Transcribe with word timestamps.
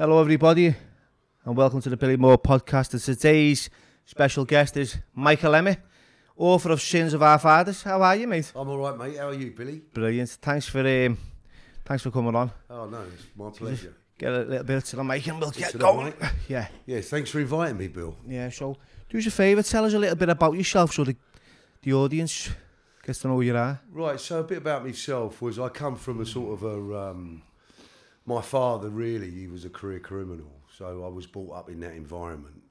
Hello, 0.00 0.18
everybody, 0.18 0.74
and 1.44 1.54
welcome 1.54 1.82
to 1.82 1.90
the 1.90 1.96
Billy 1.98 2.16
Moore 2.16 2.38
podcast. 2.38 2.94
And 2.94 3.02
today's 3.02 3.68
special 4.06 4.46
guest 4.46 4.78
is 4.78 4.96
Michael 5.14 5.54
Emmett, 5.54 5.78
author 6.38 6.72
of 6.72 6.80
Sins 6.80 7.12
of 7.12 7.22
Our 7.22 7.38
Fathers. 7.38 7.82
How 7.82 8.00
are 8.00 8.16
you, 8.16 8.26
mate? 8.26 8.50
I'm 8.56 8.66
all 8.70 8.78
right, 8.78 8.96
mate. 8.96 9.18
How 9.18 9.28
are 9.28 9.34
you, 9.34 9.50
Billy? 9.50 9.82
Brilliant. 9.92 10.30
Thanks 10.30 10.66
for 10.66 10.80
um, 10.80 11.18
thanks 11.84 12.02
for 12.02 12.10
coming 12.10 12.34
on. 12.34 12.50
Oh 12.70 12.86
no, 12.86 13.02
it's 13.12 13.26
my 13.36 13.50
pleasure. 13.50 13.94
Get 14.16 14.32
a 14.32 14.38
little 14.38 14.64
bit 14.64 14.86
to 14.86 14.96
the 14.96 15.04
mic 15.04 15.26
and 15.26 15.38
we'll 15.38 15.50
get 15.50 15.78
going. 15.78 16.14
Yeah, 16.48 16.68
Yeah, 16.86 17.02
thanks 17.02 17.28
for 17.28 17.40
inviting 17.40 17.76
me, 17.76 17.88
Bill. 17.88 18.16
yeah. 18.26 18.48
So, 18.48 18.78
do 19.10 19.18
us 19.18 19.26
a 19.26 19.30
favour. 19.30 19.62
Tell 19.62 19.84
us 19.84 19.92
a 19.92 19.98
little 19.98 20.16
bit 20.16 20.30
about 20.30 20.54
yourself, 20.54 20.94
so 20.94 21.04
the 21.04 21.14
the 21.82 21.92
audience 21.92 22.48
gets 23.04 23.18
to 23.18 23.28
know 23.28 23.34
who 23.34 23.42
you 23.42 23.54
are. 23.54 23.78
Right, 23.92 24.18
so 24.18 24.40
a 24.40 24.44
bit 24.44 24.58
about 24.58 24.82
myself 24.82 25.42
was 25.42 25.58
I 25.58 25.68
come 25.68 25.96
from 25.96 26.22
a 26.22 26.24
sort 26.24 26.54
of 26.54 26.62
a. 26.62 27.10
Um, 27.10 27.42
my 28.30 28.42
father 28.42 28.88
really, 28.88 29.30
he 29.30 29.46
was 29.46 29.64
a 29.64 29.70
career 29.70 30.00
criminal, 30.00 30.52
so 30.76 31.04
I 31.04 31.08
was 31.08 31.26
brought 31.26 31.52
up 31.52 31.68
in 31.68 31.80
that 31.80 31.92
environment. 31.92 32.62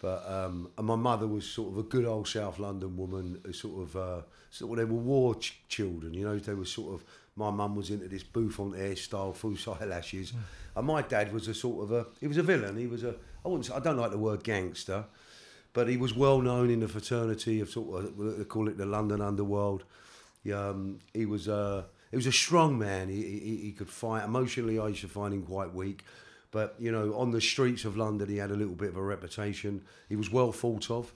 But 0.00 0.28
um, 0.28 0.70
and 0.76 0.86
my 0.86 0.96
mother 0.96 1.26
was 1.26 1.46
sort 1.46 1.72
of 1.72 1.78
a 1.78 1.82
good 1.82 2.04
old 2.04 2.28
South 2.28 2.58
London 2.58 2.96
woman, 2.96 3.40
a 3.48 3.52
sort 3.52 3.82
of 3.82 3.96
uh, 3.96 4.22
sort 4.50 4.72
of 4.72 4.76
they 4.78 4.84
were 4.84 5.00
war 5.00 5.34
ch- 5.34 5.60
children, 5.68 6.12
you 6.14 6.24
know. 6.24 6.38
They 6.38 6.54
were 6.54 6.64
sort 6.64 6.94
of 6.94 7.04
my 7.34 7.50
mum 7.50 7.76
was 7.76 7.90
into 7.90 8.08
this 8.08 8.22
bouffant 8.22 8.74
hairstyle, 8.74 9.34
full 9.34 9.56
eyelashes, 9.80 10.32
and 10.74 10.86
my 10.86 11.02
dad 11.02 11.32
was 11.32 11.48
a 11.48 11.54
sort 11.54 11.84
of 11.84 11.92
a 11.92 12.06
he 12.20 12.28
was 12.28 12.36
a 12.36 12.42
villain. 12.42 12.76
He 12.76 12.86
was 12.86 13.04
a 13.04 13.14
I 13.44 13.48
wouldn't 13.48 13.66
say, 13.66 13.74
I 13.74 13.80
don't 13.80 13.96
like 13.96 14.10
the 14.10 14.18
word 14.18 14.44
gangster, 14.44 15.04
but 15.72 15.88
he 15.88 15.96
was 15.96 16.14
well 16.14 16.40
known 16.40 16.68
in 16.70 16.80
the 16.80 16.88
fraternity 16.88 17.60
of 17.60 17.70
sort 17.70 18.04
of 18.04 18.38
they 18.38 18.44
call 18.44 18.68
it 18.68 18.76
the 18.76 18.86
London 18.86 19.20
underworld. 19.20 19.84
He, 20.44 20.52
um, 20.52 20.98
he 21.14 21.26
was 21.26 21.48
a 21.48 21.86
he 22.16 22.18
was 22.18 22.26
a 22.26 22.32
strong 22.32 22.78
man. 22.78 23.10
He, 23.10 23.22
he 23.22 23.56
he 23.64 23.72
could 23.72 23.90
fight 23.90 24.24
emotionally. 24.24 24.78
I 24.78 24.88
used 24.88 25.02
to 25.02 25.08
find 25.08 25.34
him 25.34 25.42
quite 25.42 25.74
weak, 25.74 26.02
but 26.50 26.74
you 26.78 26.90
know 26.90 27.12
on 27.14 27.30
the 27.30 27.42
streets 27.42 27.84
of 27.84 27.98
London 27.98 28.30
he 28.30 28.38
had 28.38 28.50
a 28.50 28.56
little 28.56 28.74
bit 28.74 28.88
of 28.88 28.96
a 28.96 29.02
reputation. 29.02 29.82
He 30.08 30.16
was 30.16 30.32
well 30.32 30.50
thought 30.50 30.90
of, 30.90 31.12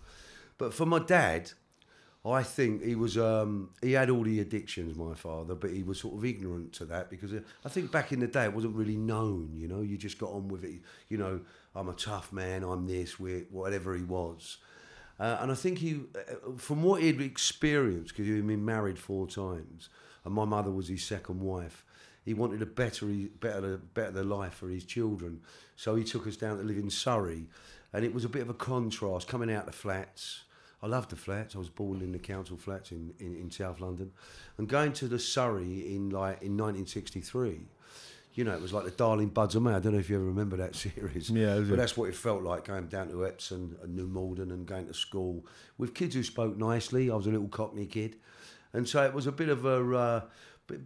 but 0.58 0.74
for 0.74 0.84
my 0.84 0.98
dad. 0.98 1.52
I 2.22 2.42
think 2.42 2.84
he 2.84 2.96
was. 2.96 3.16
Um, 3.16 3.70
he 3.80 3.92
had 3.92 4.10
all 4.10 4.24
the 4.24 4.40
addictions, 4.40 4.94
my 4.94 5.14
father, 5.14 5.54
but 5.54 5.70
he 5.70 5.82
was 5.82 5.98
sort 5.98 6.16
of 6.16 6.22
ignorant 6.22 6.74
to 6.74 6.84
that 6.84 7.08
because 7.08 7.32
uh, 7.32 7.40
I 7.64 7.70
think 7.70 7.90
back 7.90 8.12
in 8.12 8.20
the 8.20 8.26
day 8.26 8.44
it 8.44 8.52
wasn't 8.52 8.76
really 8.76 8.98
known. 8.98 9.52
You 9.56 9.68
know, 9.68 9.80
you 9.80 9.96
just 9.96 10.18
got 10.18 10.28
on 10.28 10.48
with 10.48 10.62
it. 10.64 10.82
You 11.08 11.16
know, 11.16 11.40
I'm 11.74 11.88
a 11.88 11.94
tough 11.94 12.30
man. 12.30 12.62
I'm 12.62 12.86
this, 12.86 13.18
we're, 13.18 13.46
whatever 13.50 13.96
he 13.96 14.02
was. 14.02 14.58
Uh, 15.18 15.38
and 15.40 15.50
I 15.50 15.54
think 15.54 15.78
he, 15.78 16.00
uh, 16.14 16.58
from 16.58 16.82
what 16.82 17.00
he'd 17.00 17.22
experienced, 17.22 18.10
because 18.10 18.26
he'd 18.26 18.46
been 18.46 18.66
married 18.66 18.98
four 18.98 19.26
times, 19.26 19.88
and 20.24 20.34
my 20.34 20.44
mother 20.44 20.70
was 20.70 20.88
his 20.88 21.02
second 21.04 21.40
wife, 21.40 21.84
he 22.24 22.34
wanted 22.34 22.60
a 22.62 22.66
better, 22.66 23.06
better, 23.40 23.78
better 23.94 24.22
life 24.22 24.54
for 24.54 24.68
his 24.68 24.84
children. 24.84 25.40
So 25.76 25.96
he 25.96 26.04
took 26.04 26.26
us 26.26 26.36
down 26.36 26.58
to 26.58 26.64
live 26.64 26.76
in 26.76 26.90
Surrey, 26.90 27.46
and 27.92 28.04
it 28.04 28.12
was 28.12 28.24
a 28.24 28.28
bit 28.28 28.42
of 28.42 28.50
a 28.50 28.54
contrast 28.54 29.26
coming 29.26 29.50
out 29.52 29.60
of 29.60 29.66
the 29.66 29.72
flats. 29.72 30.42
I 30.82 30.86
loved 30.86 31.10
the 31.10 31.16
flats. 31.16 31.54
I 31.54 31.58
was 31.58 31.68
born 31.68 32.00
in 32.00 32.12
the 32.12 32.18
council 32.18 32.56
flats 32.56 32.90
in, 32.92 33.12
in, 33.18 33.34
in 33.36 33.50
South 33.50 33.80
London, 33.80 34.12
and 34.58 34.68
going 34.68 34.92
to 34.94 35.08
the 35.08 35.18
Surrey 35.18 35.94
in 35.94 36.10
like 36.10 36.42
in 36.42 36.56
1963. 36.56 37.60
You 38.34 38.44
know, 38.44 38.52
it 38.52 38.62
was 38.62 38.72
like 38.72 38.84
the 38.84 38.92
Darling 38.92 39.28
Buds 39.28 39.56
of 39.56 39.62
May. 39.62 39.72
I 39.72 39.80
don't 39.80 39.92
know 39.92 39.98
if 39.98 40.08
you 40.08 40.16
ever 40.16 40.24
remember 40.24 40.56
that 40.58 40.74
series. 40.76 41.30
Yeah, 41.30 41.56
but 41.56 41.74
a- 41.74 41.76
that's 41.76 41.96
what 41.96 42.08
it 42.08 42.14
felt 42.14 42.42
like 42.42 42.64
going 42.64 42.86
down 42.86 43.08
to 43.08 43.26
Epsom 43.26 43.76
and 43.82 43.96
New 43.96 44.06
Malden 44.06 44.52
and 44.52 44.66
going 44.66 44.86
to 44.86 44.94
school 44.94 45.44
with 45.78 45.94
kids 45.94 46.14
who 46.14 46.22
spoke 46.22 46.56
nicely. 46.56 47.10
I 47.10 47.16
was 47.16 47.26
a 47.26 47.30
little 47.30 47.48
Cockney 47.48 47.86
kid, 47.86 48.16
and 48.72 48.88
so 48.88 49.02
it 49.04 49.12
was 49.12 49.26
a 49.26 49.32
bit 49.32 49.48
of 49.48 49.64
a 49.64 49.96
uh, 49.96 50.20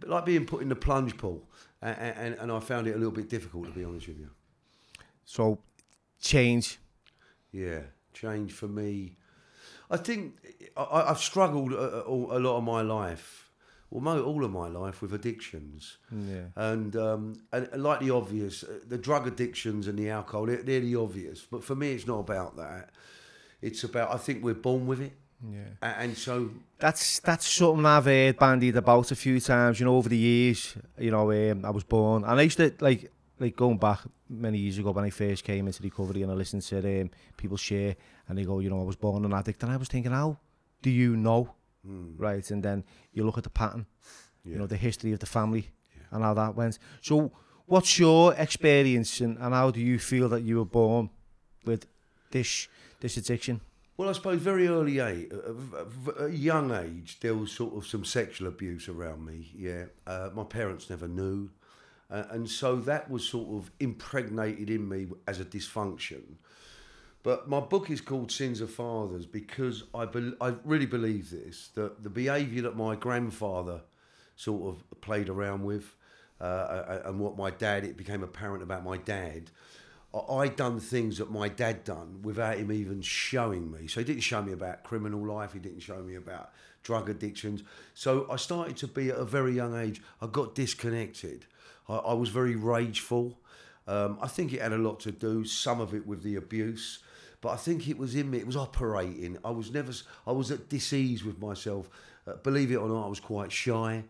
like 0.05 0.25
being 0.25 0.45
put 0.45 0.61
in 0.61 0.69
the 0.69 0.75
plunge 0.75 1.17
pool, 1.17 1.47
and, 1.81 1.97
and, 1.97 2.33
and 2.35 2.51
I 2.51 2.59
found 2.59 2.87
it 2.87 2.95
a 2.95 2.97
little 2.97 3.11
bit 3.11 3.29
difficult 3.29 3.65
to 3.65 3.71
be 3.71 3.83
honest 3.83 4.07
with 4.07 4.19
you. 4.19 4.29
So, 5.25 5.59
change. 6.21 6.79
Yeah, 7.51 7.81
change 8.13 8.53
for 8.53 8.67
me. 8.67 9.17
I 9.89 9.97
think 9.97 10.35
I, 10.75 11.05
I've 11.09 11.19
struggled 11.19 11.73
a, 11.73 12.05
a, 12.07 12.39
lot 12.39 12.57
of 12.57 12.63
my 12.63 12.81
life, 12.81 13.51
well, 13.89 14.19
all 14.21 14.43
of 14.43 14.51
my 14.51 14.67
life, 14.67 15.01
with 15.01 15.13
addictions. 15.13 15.97
Yeah. 16.11 16.45
And, 16.55 16.95
um, 16.95 17.35
and 17.51 17.69
and 17.71 17.83
like 17.83 17.99
the 17.99 18.11
obvious, 18.11 18.63
uh, 18.63 18.79
the 18.87 18.97
drug 18.97 19.27
addictions 19.27 19.87
and 19.87 19.97
the 19.97 20.09
alcohol, 20.09 20.47
they're, 20.47 20.63
they're 20.63 20.79
the 20.79 20.95
obvious. 20.95 21.41
But 21.41 21.63
for 21.63 21.75
me, 21.75 21.93
it's 21.93 22.07
not 22.07 22.19
about 22.19 22.57
that. 22.57 22.89
It's 23.61 23.83
about, 23.83 24.13
I 24.13 24.17
think 24.17 24.43
we're 24.43 24.53
born 24.53 24.87
with 24.87 25.01
it. 25.01 25.13
Yeah. 25.43 25.63
And 25.81 26.17
so, 26.17 26.49
That's 26.79 27.19
that's 27.19 27.47
something 27.47 27.85
I've 27.85 28.05
heard 28.05 28.37
bandied 28.37 28.75
about 28.77 29.11
a 29.11 29.15
few 29.15 29.39
times. 29.39 29.79
You 29.79 29.85
know, 29.85 29.95
over 29.97 30.09
the 30.09 30.17
years. 30.17 30.75
You 30.97 31.11
know, 31.11 31.31
um, 31.31 31.65
I 31.65 31.69
was 31.69 31.83
born, 31.83 32.23
and 32.23 32.39
I 32.39 32.43
used 32.43 32.57
to 32.57 32.73
like 32.79 33.11
like 33.39 33.55
going 33.55 33.77
back 33.77 33.99
many 34.29 34.57
years 34.57 34.77
ago 34.77 34.91
when 34.91 35.05
I 35.05 35.09
first 35.09 35.43
came 35.43 35.67
into 35.67 35.83
recovery, 35.83 36.23
and 36.23 36.31
I 36.31 36.35
listened 36.35 36.63
to 36.63 37.01
um, 37.01 37.09
people 37.37 37.57
share, 37.57 37.95
and 38.27 38.37
they 38.37 38.43
go, 38.43 38.59
you 38.59 38.69
know, 38.69 38.79
I 38.79 38.83
was 38.83 38.95
born 38.95 39.25
an 39.25 39.33
addict, 39.33 39.61
and 39.63 39.71
I 39.71 39.77
was 39.77 39.87
thinking, 39.87 40.11
how 40.11 40.37
do 40.81 40.89
you 40.89 41.15
know, 41.17 41.53
right? 42.17 42.49
And 42.51 42.63
then 42.63 42.83
you 43.13 43.25
look 43.25 43.37
at 43.37 43.43
the 43.43 43.49
pattern, 43.49 43.85
you 44.43 44.57
know, 44.57 44.67
the 44.67 44.77
history 44.77 45.11
of 45.13 45.19
the 45.19 45.25
family, 45.25 45.69
and 46.11 46.23
how 46.23 46.33
that 46.33 46.55
went. 46.55 46.79
So, 47.01 47.31
what's 47.65 47.99
your 47.99 48.33
experience, 48.35 49.19
and, 49.21 49.37
and 49.37 49.53
how 49.53 49.71
do 49.71 49.79
you 49.81 49.99
feel 49.99 50.29
that 50.29 50.43
you 50.43 50.57
were 50.57 50.65
born 50.65 51.09
with 51.65 51.85
this 52.31 52.67
this 53.01 53.17
addiction? 53.17 53.61
Well, 53.97 54.09
I 54.09 54.11
suppose 54.11 54.41
very 54.41 54.67
early 54.67 54.99
age, 54.99 55.31
a 56.19 56.29
young 56.29 56.73
age, 56.73 57.19
there 57.21 57.35
was 57.35 57.51
sort 57.51 57.75
of 57.75 57.87
some 57.87 58.03
sexual 58.03 58.47
abuse 58.47 58.89
around 58.89 59.25
me. 59.25 59.51
Yeah, 59.55 59.85
uh, 60.05 60.31
my 60.33 60.43
parents 60.43 60.89
never 60.89 61.07
knew, 61.07 61.49
uh, 62.11 62.23
and 62.29 62.49
so 62.49 62.75
that 62.75 63.09
was 63.09 63.23
sort 63.25 63.47
of 63.55 63.71
impregnated 63.79 64.69
in 64.69 64.89
me 64.89 65.07
as 65.27 65.39
a 65.39 65.45
dysfunction. 65.45 66.35
But 67.23 67.47
my 67.47 67.59
book 67.59 67.89
is 67.89 68.01
called 68.01 68.31
Sins 68.31 68.61
of 68.61 68.69
Fathers 68.69 69.25
because 69.25 69.85
I 69.95 70.05
bel 70.05 70.33
I 70.41 70.55
really 70.63 70.85
believe 70.85 71.31
this 71.31 71.69
that 71.75 72.03
the 72.03 72.09
behaviour 72.09 72.61
that 72.63 72.75
my 72.75 72.95
grandfather 72.95 73.81
sort 74.35 74.75
of 74.75 75.01
played 75.01 75.29
around 75.29 75.63
with, 75.63 75.95
uh, 76.41 76.99
and 77.05 77.19
what 77.19 77.37
my 77.37 77.49
dad 77.49 77.85
it 77.85 77.95
became 77.95 78.23
apparent 78.23 78.61
about 78.61 78.83
my 78.83 78.97
dad. 78.97 79.49
I 80.29 80.47
done 80.47 80.79
things 80.79 81.17
that 81.17 81.29
my 81.31 81.49
dad 81.49 81.83
done 81.83 82.21
without 82.21 82.57
him 82.57 82.71
even 82.71 83.01
showing 83.01 83.71
me. 83.71 83.87
So 83.87 83.99
he 83.99 84.05
didn't 84.05 84.21
show 84.21 84.41
me 84.41 84.53
about 84.53 84.83
criminal 84.83 85.25
life. 85.25 85.53
He 85.53 85.59
didn't 85.59 85.81
show 85.81 86.01
me 86.01 86.15
about 86.15 86.51
drug 86.83 87.09
addictions. 87.09 87.63
So 87.93 88.27
I 88.31 88.37
started 88.37 88.77
to 88.77 88.87
be 88.87 89.09
at 89.09 89.17
a 89.17 89.25
very 89.25 89.53
young 89.53 89.77
age. 89.77 90.01
I 90.21 90.27
got 90.27 90.55
disconnected. 90.55 91.45
I, 91.89 91.95
I 91.95 92.13
was 92.13 92.29
very 92.29 92.55
rageful. 92.55 93.37
Um, 93.87 94.17
I 94.21 94.27
think 94.27 94.53
it 94.53 94.61
had 94.61 94.73
a 94.73 94.77
lot 94.77 94.99
to 95.01 95.11
do, 95.11 95.43
some 95.45 95.81
of 95.81 95.93
it 95.93 96.07
with 96.07 96.23
the 96.23 96.37
abuse, 96.37 96.99
but 97.41 97.49
I 97.49 97.55
think 97.57 97.87
it 97.87 97.97
was 97.97 98.15
in 98.15 98.31
me. 98.31 98.39
It 98.39 98.47
was 98.47 98.55
operating. 98.55 99.37
I 99.43 99.51
was 99.51 99.71
never. 99.71 99.91
I 100.25 100.31
was 100.31 100.49
at 100.49 100.69
disease 100.69 101.23
with 101.23 101.39
myself. 101.39 101.89
Uh, 102.25 102.33
believe 102.37 102.71
it 102.71 102.77
or 102.77 102.87
not, 102.87 103.05
I 103.05 103.09
was 103.09 103.19
quite 103.19 103.51
shy. 103.51 104.03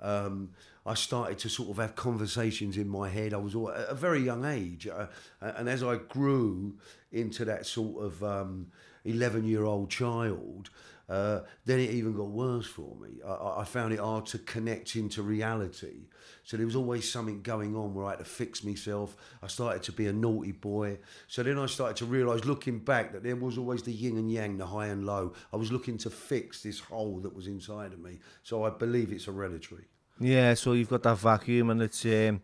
Um, 0.00 0.50
I 0.86 0.94
started 0.94 1.38
to 1.40 1.48
sort 1.48 1.70
of 1.70 1.76
have 1.76 1.94
conversations 1.94 2.76
in 2.76 2.88
my 2.88 3.08
head. 3.08 3.34
I 3.34 3.36
was 3.36 3.54
at 3.54 3.88
a 3.90 3.94
very 3.94 4.20
young 4.20 4.44
age, 4.44 4.88
uh, 4.88 5.06
and 5.40 5.68
as 5.68 5.82
I 5.82 5.96
grew 5.96 6.78
into 7.12 7.44
that 7.44 7.66
sort 7.66 8.04
of 8.04 8.24
um, 8.24 8.68
eleven-year-old 9.04 9.90
child, 9.90 10.70
uh, 11.08 11.40
then 11.64 11.80
it 11.80 11.90
even 11.90 12.14
got 12.14 12.28
worse 12.28 12.66
for 12.66 12.96
me. 12.96 13.20
I- 13.26 13.28
I, 13.28 13.60
I 13.60 13.64
found 13.64 13.92
it 13.92 13.98
hard 13.98 14.26
to 14.26 14.38
connect 14.38 14.96
into 14.96 15.22
reality. 15.22 16.06
So 16.44 16.56
there 16.56 16.66
was 16.66 16.76
always 16.76 17.10
something 17.10 17.42
going 17.42 17.76
on 17.76 17.94
where 17.94 18.06
I 18.06 18.10
had 18.10 18.20
to 18.20 18.24
fix 18.24 18.64
myself. 18.64 19.16
I 19.42 19.48
started 19.48 19.82
to 19.84 19.92
be 19.92 20.06
a 20.06 20.12
naughty 20.12 20.52
boy. 20.52 20.98
So 21.28 21.42
then 21.42 21.58
I 21.58 21.66
started 21.66 21.96
to 21.98 22.06
realise, 22.06 22.44
looking 22.44 22.78
back, 22.78 23.12
that 23.12 23.22
there 23.22 23.36
was 23.36 23.58
always 23.58 23.82
the 23.82 23.92
yin 23.92 24.16
and 24.16 24.30
yang, 24.30 24.56
the 24.56 24.66
high 24.66 24.86
and 24.86 25.04
low. 25.04 25.34
I 25.52 25.56
was 25.56 25.70
looking 25.72 25.98
to 25.98 26.10
fix 26.10 26.62
this 26.62 26.80
hole 26.80 27.18
that 27.20 27.34
was 27.34 27.46
inside 27.46 27.92
of 27.92 27.98
me. 27.98 28.20
So 28.42 28.64
I 28.64 28.70
believe 28.70 29.12
it's 29.12 29.26
hereditary. 29.26 29.84
Yeah, 30.20 30.54
so 30.54 30.74
you've 30.74 30.90
got 30.90 31.02
that 31.04 31.16
vacuum 31.16 31.70
and 31.70 31.80
it's, 31.82 32.04
um, 32.04 32.42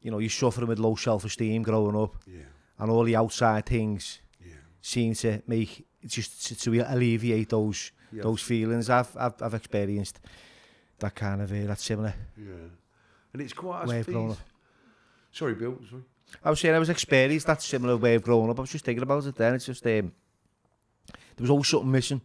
you 0.00 0.10
know, 0.10 0.18
you're 0.18 0.30
suffering 0.30 0.68
with 0.68 0.78
low 0.78 0.94
self-esteem 0.94 1.62
growing 1.62 1.96
up. 1.96 2.14
Yeah. 2.26 2.42
And 2.78 2.90
all 2.90 3.02
the 3.02 3.16
outside 3.16 3.66
things 3.66 4.20
yeah. 4.40 4.54
seem 4.80 5.14
to 5.14 5.42
make, 5.46 5.84
just 6.06 6.46
to, 6.46 6.56
to 6.56 6.92
alleviate 6.92 7.48
those, 7.48 7.90
yeah. 8.12 8.22
those 8.22 8.40
feelings. 8.40 8.88
I've, 8.88 9.14
I've, 9.16 9.42
I've 9.42 9.54
experienced 9.54 10.20
that 11.00 11.14
kind 11.14 11.42
of, 11.42 11.50
uh, 11.50 11.66
that 11.66 11.80
similar. 11.80 12.14
Yeah. 12.36 12.68
And 13.32 13.42
it's 13.42 13.52
quite 13.52 13.84
a 13.84 14.04
piece. 14.04 14.36
Sorry, 15.32 15.54
Bill, 15.54 15.78
sorry. 15.88 16.02
I 16.44 16.50
was 16.50 16.60
saying 16.60 16.74
I 16.74 16.78
was 16.78 16.88
experienced 16.90 17.46
that 17.46 17.62
similar 17.62 17.96
way 17.96 18.14
of 18.14 18.22
growing 18.22 18.48
up. 18.48 18.58
I 18.58 18.62
was 18.62 18.70
just 18.70 18.84
thinking 18.84 19.02
about 19.02 19.26
it 19.26 19.34
then. 19.34 19.54
It's 19.54 19.66
just, 19.66 19.84
um, 19.86 20.12
there 21.08 21.40
was 21.40 21.50
always 21.50 21.68
something 21.68 21.90
missing. 21.90 22.20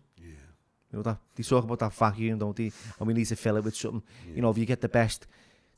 Yeah. 0.97 1.01
You 1.03 1.03
know 1.03 1.03
that 1.03 1.17
they 1.35 1.43
talk 1.43 1.63
about 1.63 1.79
that 1.79 1.93
vacuum, 1.93 2.39
don't 2.39 2.55
they? 2.55 2.71
And 2.99 3.07
we 3.07 3.13
need 3.13 3.25
to 3.25 3.35
fill 3.35 3.57
it 3.57 3.63
with 3.63 3.75
something. 3.75 4.03
You 4.35 4.41
know, 4.41 4.49
if 4.49 4.57
you 4.57 4.65
get 4.65 4.81
the 4.81 4.89
best 4.89 5.27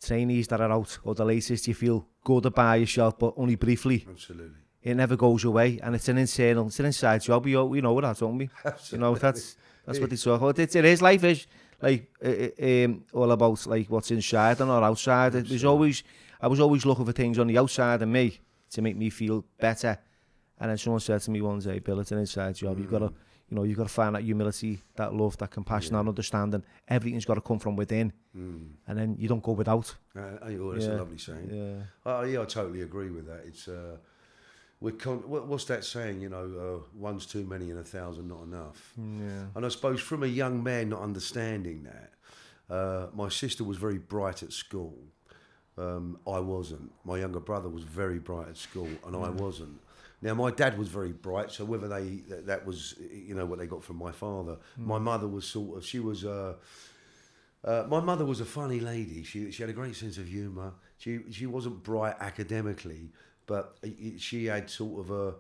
trainees 0.01 0.47
that 0.47 0.61
are 0.61 0.71
out 0.71 0.97
or 1.03 1.15
the 1.15 1.25
latest, 1.25 1.67
you 1.67 1.73
feel 1.73 2.07
good 2.23 2.45
about 2.45 2.79
yourself, 2.79 3.17
but 3.19 3.33
only 3.37 3.55
briefly. 3.55 4.05
Absolutely. 4.09 4.55
It 4.81 4.95
never 4.95 5.17
goes 5.17 5.43
away, 5.43 5.79
and 5.83 5.93
it's 5.93 6.07
an 6.07 6.17
internal, 6.17 6.67
it's 6.67 6.79
an 6.79 6.85
inside 6.85 7.21
job. 7.21 7.45
All- 7.47 7.67
we 7.69 7.81
know 7.81 7.99
that, 8.01 8.17
don't 8.17 8.37
we? 8.37 8.49
You 8.91 8.97
know 8.97 9.15
that's 9.15 9.57
that's 9.85 9.99
what 9.99 10.09
they 10.09 10.15
talk 10.15 10.39
about. 10.41 10.57
It, 10.59 10.75
it 10.75 10.85
is 10.85 11.01
life 11.01 11.23
is 11.23 11.47
like 11.81 12.09
uh, 12.23 12.47
um, 12.63 13.03
all 13.13 13.31
about 13.31 13.65
like 13.67 13.87
what's 13.89 14.11
inside 14.11 14.59
and 14.61 14.69
not 14.69 14.83
outside. 14.83 15.35
It 15.35 15.49
was 15.49 15.65
always 15.65 16.03
I 16.39 16.47
was 16.47 16.59
always 16.61 16.85
looking 16.85 17.05
for 17.05 17.11
things 17.11 17.37
on 17.39 17.47
the 17.47 17.57
outside 17.57 18.01
of 18.01 18.07
me 18.07 18.39
to 18.71 18.81
make 18.81 18.95
me 18.95 19.09
feel 19.09 19.43
better. 19.59 19.97
And 20.59 20.69
then 20.69 20.77
someone 20.77 20.99
said 21.01 21.21
to 21.21 21.31
me 21.31 21.41
one 21.41 21.59
day, 21.59 21.79
Bill, 21.79 21.99
it's 21.99 22.11
an 22.11 22.19
inside 22.19 22.55
job. 22.55 22.77
You've 22.77 22.91
got 22.91 22.99
to, 22.99 23.13
you 23.49 23.55
know, 23.55 23.63
you've 23.63 23.77
got 23.77 23.87
to 23.87 23.93
find 23.93 24.15
that 24.15 24.21
humility, 24.23 24.79
that 24.95 25.13
love, 25.13 25.37
that 25.37 25.49
compassion, 25.51 25.93
Yeah. 25.93 26.03
that 26.03 26.09
understanding. 26.09 26.63
Everything's 26.87 27.25
got 27.25 27.35
to 27.35 27.41
come 27.41 27.59
from 27.59 27.75
within, 27.75 28.13
Mm. 28.37 28.69
and 28.87 28.97
then 28.97 29.15
you 29.17 29.27
don't 29.27 29.41
go 29.43 29.53
without. 29.53 29.95
Uh, 30.15 30.37
oh, 30.43 30.71
that's 30.73 30.85
Yeah. 30.85 30.93
a 30.93 30.97
lovely 30.97 31.17
saying. 31.17 31.49
Yeah. 31.51 31.83
Oh, 32.05 32.21
yeah, 32.23 32.41
I 32.41 32.45
totally 32.45 32.81
agree 32.81 33.09
with 33.09 33.25
that. 33.27 33.43
It's 33.45 33.67
uh, 33.67 33.97
we're 34.81 34.91
con- 34.95 35.27
what, 35.27 35.47
what's 35.47 35.65
that 35.65 35.83
saying? 35.83 36.21
You 36.21 36.29
know, 36.29 36.45
uh, 36.85 36.87
one's 36.95 37.25
too 37.25 37.43
many 37.45 37.69
and 37.71 37.79
a 37.79 37.83
thousand 37.83 38.27
not 38.27 38.43
enough. 38.43 38.93
Yeah. 38.97 39.45
And 39.55 39.65
I 39.65 39.69
suppose 39.69 39.99
from 39.99 40.23
a 40.23 40.27
young 40.27 40.61
man 40.63 40.89
not 40.89 41.01
understanding 41.01 41.83
that, 41.83 42.13
uh, 42.73 43.07
my 43.15 43.29
sister 43.29 43.63
was 43.63 43.77
very 43.77 43.97
bright 43.97 44.43
at 44.43 44.53
school. 44.53 44.95
Um, 45.77 46.19
I 46.27 46.39
wasn't. 46.39 46.91
My 47.03 47.17
younger 47.19 47.39
brother 47.39 47.69
was 47.69 47.83
very 47.83 48.19
bright 48.19 48.49
at 48.49 48.57
school, 48.57 48.89
and 49.05 49.15
I 49.15 49.29
wasn't. 49.29 49.79
Now 50.21 50.33
my 50.33 50.51
dad 50.51 50.77
was 50.77 50.89
very 50.89 51.11
bright, 51.13 51.51
so 51.51 51.63
whether 51.65 51.87
they 51.87 52.21
that, 52.29 52.45
that 52.47 52.65
was 52.65 52.95
you 53.11 53.35
know 53.35 53.45
what 53.45 53.59
they 53.59 53.67
got 53.67 53.83
from 53.83 53.95
my 53.97 54.11
father. 54.11 54.57
My 54.77 54.99
mother 54.99 55.27
was 55.27 55.45
sort 55.45 55.77
of 55.77 55.85
she 55.85 55.99
was. 55.99 56.25
Uh, 56.25 56.55
uh, 57.63 57.85
my 57.89 57.99
mother 57.99 58.25
was 58.25 58.39
a 58.39 58.45
funny 58.45 58.79
lady. 58.79 59.23
She 59.23 59.51
she 59.51 59.63
had 59.63 59.69
a 59.69 59.73
great 59.73 59.95
sense 59.95 60.17
of 60.17 60.27
humour. 60.27 60.73
She 60.97 61.19
she 61.31 61.45
wasn't 61.45 61.83
bright 61.83 62.15
academically, 62.19 63.11
but 63.45 63.77
i- 63.83 64.13
she 64.17 64.45
had 64.45 64.69
sort 64.69 65.01
of 65.05 65.11
a, 65.11 65.33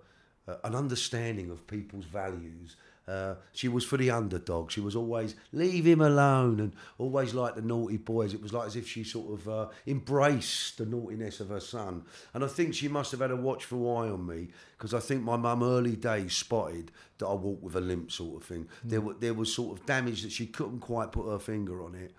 a 0.49 0.67
an 0.67 0.75
understanding 0.75 1.49
of 1.51 1.65
people's 1.67 2.05
values. 2.05 2.75
Uh, 3.07 3.33
she 3.53 3.67
was 3.67 3.83
for 3.83 3.97
the 3.97 4.11
underdog. 4.11 4.69
She 4.69 4.81
was 4.81 4.95
always 4.95 5.35
leave 5.51 5.85
him 5.85 5.99
alone 5.99 6.59
and 6.59 6.73
always 6.99 7.33
like 7.33 7.55
the 7.55 7.61
naughty 7.63 7.97
boys. 7.97 8.35
It 8.35 8.41
was 8.41 8.53
like 8.53 8.67
as 8.67 8.75
if 8.75 8.87
she 8.87 9.03
sort 9.03 9.33
of 9.33 9.49
uh, 9.49 9.67
embraced 9.87 10.77
the 10.77 10.85
naughtiness 10.85 11.39
of 11.39 11.49
her 11.49 11.59
son. 11.59 12.03
And 12.35 12.43
I 12.43 12.47
think 12.47 12.75
she 12.75 12.87
must 12.87 13.09
have 13.11 13.21
had 13.21 13.31
a 13.31 13.35
watchful 13.35 13.97
eye 13.97 14.09
on 14.09 14.27
me 14.27 14.49
because 14.77 14.93
I 14.93 14.99
think 14.99 15.23
my 15.23 15.37
mum 15.37 15.63
early 15.63 15.95
days 15.95 16.35
spotted 16.35 16.91
that 17.17 17.25
I 17.25 17.33
walked 17.33 17.63
with 17.63 17.75
a 17.75 17.81
limp 17.81 18.11
sort 18.11 18.43
of 18.43 18.47
thing. 18.47 18.67
There, 18.83 19.01
wa- 19.01 19.15
there 19.19 19.33
was 19.33 19.51
sort 19.51 19.79
of 19.79 19.85
damage 19.87 20.21
that 20.21 20.31
she 20.31 20.45
couldn't 20.45 20.79
quite 20.79 21.11
put 21.11 21.27
her 21.31 21.39
finger 21.39 21.83
on 21.83 21.95
it. 21.95 22.13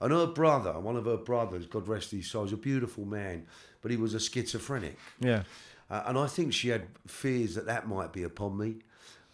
And 0.00 0.10
her 0.12 0.26
brother, 0.26 0.80
one 0.80 0.96
of 0.96 1.04
her 1.04 1.18
brothers, 1.18 1.66
God 1.66 1.86
rest 1.86 2.12
his 2.12 2.30
soul, 2.30 2.44
was 2.44 2.54
a 2.54 2.56
beautiful 2.56 3.04
man, 3.04 3.46
but 3.82 3.90
he 3.90 3.98
was 3.98 4.14
a 4.14 4.20
schizophrenic. 4.20 4.96
Yeah. 5.20 5.42
Uh, 5.90 6.02
and 6.06 6.18
I 6.18 6.26
think 6.26 6.52
she 6.52 6.68
had 6.68 6.86
fears 7.06 7.54
that 7.56 7.66
that 7.66 7.88
might 7.88 8.12
be 8.12 8.22
upon 8.22 8.56
me, 8.56 8.76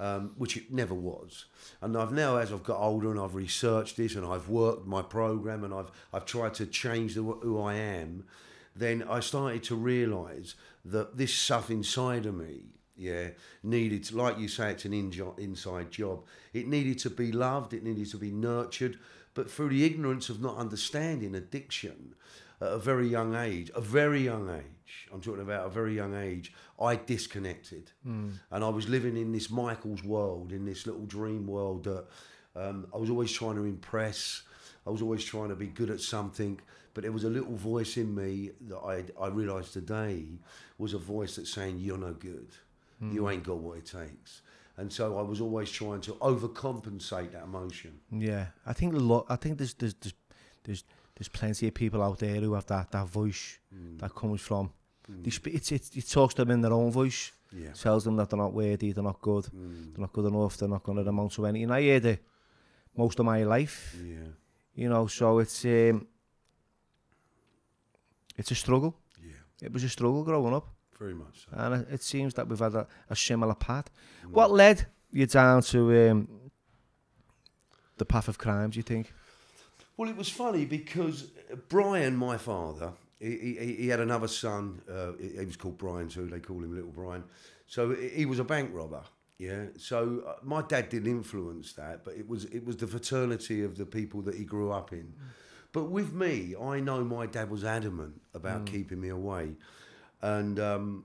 um, 0.00 0.32
which 0.36 0.56
it 0.56 0.72
never 0.72 0.94
was. 0.94 1.46
And 1.80 1.96
I've 1.96 2.12
now, 2.12 2.36
as 2.36 2.52
I've 2.52 2.64
got 2.64 2.78
older 2.78 3.10
and 3.10 3.20
I've 3.20 3.34
researched 3.34 3.96
this 3.96 4.14
and 4.14 4.24
I've 4.24 4.48
worked 4.48 4.86
my 4.86 5.02
program 5.02 5.64
and 5.64 5.74
I've, 5.74 5.90
I've 6.12 6.24
tried 6.24 6.54
to 6.54 6.66
change 6.66 7.14
the, 7.14 7.22
who 7.22 7.60
I 7.60 7.74
am, 7.74 8.24
then 8.74 9.02
I 9.08 9.20
started 9.20 9.62
to 9.64 9.74
realise 9.74 10.54
that 10.84 11.16
this 11.16 11.34
stuff 11.34 11.70
inside 11.70 12.26
of 12.26 12.34
me, 12.34 12.60
yeah, 12.96 13.28
needed, 13.62 14.04
to, 14.04 14.16
like 14.16 14.38
you 14.38 14.48
say, 14.48 14.70
it's 14.70 14.84
an 14.84 14.92
injo- 14.92 15.38
inside 15.38 15.90
job. 15.90 16.24
It 16.54 16.66
needed 16.66 16.98
to 17.00 17.10
be 17.10 17.32
loved, 17.32 17.74
it 17.74 17.82
needed 17.84 18.10
to 18.10 18.16
be 18.16 18.30
nurtured, 18.30 18.98
but 19.34 19.50
through 19.50 19.70
the 19.70 19.84
ignorance 19.84 20.30
of 20.30 20.40
not 20.40 20.56
understanding 20.56 21.34
addiction 21.34 22.14
at 22.60 22.68
a 22.68 22.78
very 22.78 23.08
young 23.08 23.34
age, 23.34 23.70
a 23.74 23.80
very 23.80 24.22
young 24.22 24.48
age, 24.48 24.75
I'm 25.12 25.20
talking 25.20 25.42
about 25.42 25.66
a 25.66 25.70
very 25.70 25.94
young 25.94 26.14
age, 26.14 26.52
I 26.80 26.96
disconnected. 26.96 27.90
And 28.04 28.64
I 28.64 28.68
was 28.68 28.88
living 28.88 29.16
in 29.16 29.32
this 29.32 29.50
Michael's 29.50 30.02
world, 30.02 30.52
in 30.52 30.64
this 30.64 30.86
little 30.86 31.06
dream 31.06 31.46
world 31.46 31.84
that 31.84 32.04
um, 32.54 32.86
I 32.94 32.96
was 32.96 33.10
always 33.10 33.32
trying 33.32 33.56
to 33.56 33.64
impress. 33.64 34.42
I 34.86 34.90
was 34.90 35.02
always 35.02 35.24
trying 35.24 35.48
to 35.50 35.56
be 35.56 35.66
good 35.66 35.90
at 35.90 36.00
something, 36.00 36.60
but 36.94 37.02
there 37.02 37.12
was 37.12 37.24
a 37.24 37.30
little 37.30 37.56
voice 37.56 37.96
in 37.96 38.14
me 38.14 38.52
that 38.68 38.78
I, 38.78 39.04
I 39.20 39.28
realised 39.28 39.72
today 39.72 40.24
was 40.78 40.94
a 40.94 40.98
voice 40.98 41.36
that's 41.36 41.52
saying, 41.52 41.78
You're 41.78 41.98
no 41.98 42.12
good. 42.12 42.48
You 43.12 43.28
ain't 43.28 43.42
got 43.44 43.58
what 43.58 43.76
it 43.78 43.84
takes. 43.84 44.40
And 44.78 44.92
so 44.92 45.18
I 45.18 45.22
was 45.22 45.40
always 45.40 45.70
trying 45.70 46.00
to 46.02 46.12
overcompensate 46.12 47.32
that 47.32 47.44
emotion. 47.44 47.98
Yeah, 48.10 48.46
I 48.64 48.72
think 48.72 48.94
a 48.94 48.98
lot. 48.98 49.26
I 49.28 49.36
think 49.36 49.58
there's 49.58 49.74
there's 49.74 49.94
there's 49.94 50.14
there's, 50.64 50.84
there's 51.16 51.28
plenty 51.28 51.68
of 51.68 51.74
people 51.74 52.02
out 52.02 52.18
there 52.18 52.40
who 52.40 52.54
have 52.54 52.66
that 52.66 52.90
that 52.92 53.08
voice 53.08 53.58
mm. 53.74 53.98
that 53.98 54.14
comes 54.14 54.40
from. 54.40 54.70
Mm. 55.10 55.24
They 55.24 55.30
sp- 55.32 55.54
it, 55.54 55.72
it, 55.72 55.96
it 55.96 56.08
talks 56.10 56.34
to 56.34 56.44
them 56.44 56.52
in 56.52 56.60
their 56.60 56.72
own 56.72 56.90
voice. 56.90 57.32
Yeah. 57.52 57.72
Tells 57.72 58.04
them 58.04 58.16
that 58.16 58.28
they're 58.28 58.38
not 58.38 58.52
worthy, 58.52 58.92
they're 58.92 59.04
not 59.04 59.20
good, 59.20 59.44
mm. 59.44 59.94
they're 59.94 60.00
not 60.00 60.12
good 60.12 60.26
enough, 60.26 60.56
they're 60.56 60.68
not 60.68 60.82
going 60.82 61.02
to 61.02 61.08
amount 61.08 61.32
to 61.32 61.46
anything. 61.46 61.70
I 61.70 61.82
heard 61.82 62.04
it 62.04 62.22
most 62.96 63.18
of 63.18 63.24
my 63.24 63.44
life. 63.44 63.96
Yeah. 64.04 64.28
You 64.74 64.88
know, 64.88 65.06
so 65.06 65.38
it's 65.38 65.64
um, 65.64 66.06
it's 68.36 68.50
a 68.50 68.54
struggle. 68.54 68.94
Yeah. 69.24 69.66
It 69.66 69.72
was 69.72 69.84
a 69.84 69.88
struggle 69.88 70.22
growing 70.22 70.54
up. 70.54 70.68
Very 70.98 71.14
much 71.14 71.46
so. 71.46 71.56
And 71.56 71.86
it 71.90 72.02
seems 72.02 72.34
that 72.34 72.48
we've 72.48 72.58
had 72.58 72.74
a, 72.74 72.86
a 73.08 73.16
similar 73.16 73.54
path. 73.54 73.90
Hmm. 74.22 74.32
What 74.32 74.50
led 74.50 74.86
you 75.10 75.26
down 75.26 75.62
to 75.62 76.10
um, 76.10 76.28
the 77.96 78.04
path 78.04 78.28
of 78.28 78.38
crime, 78.38 78.70
do 78.70 78.78
you 78.78 78.82
think? 78.82 79.12
Well, 79.96 80.08
it 80.08 80.16
was 80.16 80.28
funny 80.28 80.64
because 80.64 81.30
Brian, 81.68 82.16
my 82.16 82.36
father, 82.36 82.92
he, 83.18 83.56
he, 83.58 83.76
he 83.80 83.88
had 83.88 84.00
another 84.00 84.28
son. 84.28 84.82
Uh, 84.90 85.12
he, 85.18 85.38
he 85.38 85.44
was 85.44 85.56
called 85.56 85.78
Brian 85.78 86.08
too. 86.08 86.26
They 86.26 86.40
call 86.40 86.62
him 86.62 86.74
Little 86.74 86.90
Brian. 86.90 87.24
So 87.66 87.94
he 87.94 88.26
was 88.26 88.38
a 88.38 88.44
bank 88.44 88.70
robber. 88.72 89.02
Yeah. 89.38 89.66
So 89.78 90.22
uh, 90.26 90.34
my 90.42 90.62
dad 90.62 90.88
didn't 90.88 91.10
influence 91.10 91.72
that, 91.74 92.04
but 92.04 92.14
it 92.14 92.28
was 92.28 92.44
it 92.46 92.64
was 92.64 92.76
the 92.76 92.86
fraternity 92.86 93.64
of 93.64 93.76
the 93.76 93.86
people 93.86 94.22
that 94.22 94.34
he 94.34 94.44
grew 94.44 94.70
up 94.70 94.92
in. 94.92 95.12
But 95.72 95.90
with 95.90 96.12
me, 96.14 96.54
I 96.60 96.80
know 96.80 97.04
my 97.04 97.26
dad 97.26 97.50
was 97.50 97.62
adamant 97.64 98.20
about 98.32 98.64
keeping 98.64 98.98
me 98.98 99.10
away, 99.10 99.56
and 100.22 100.58
um, 100.58 101.04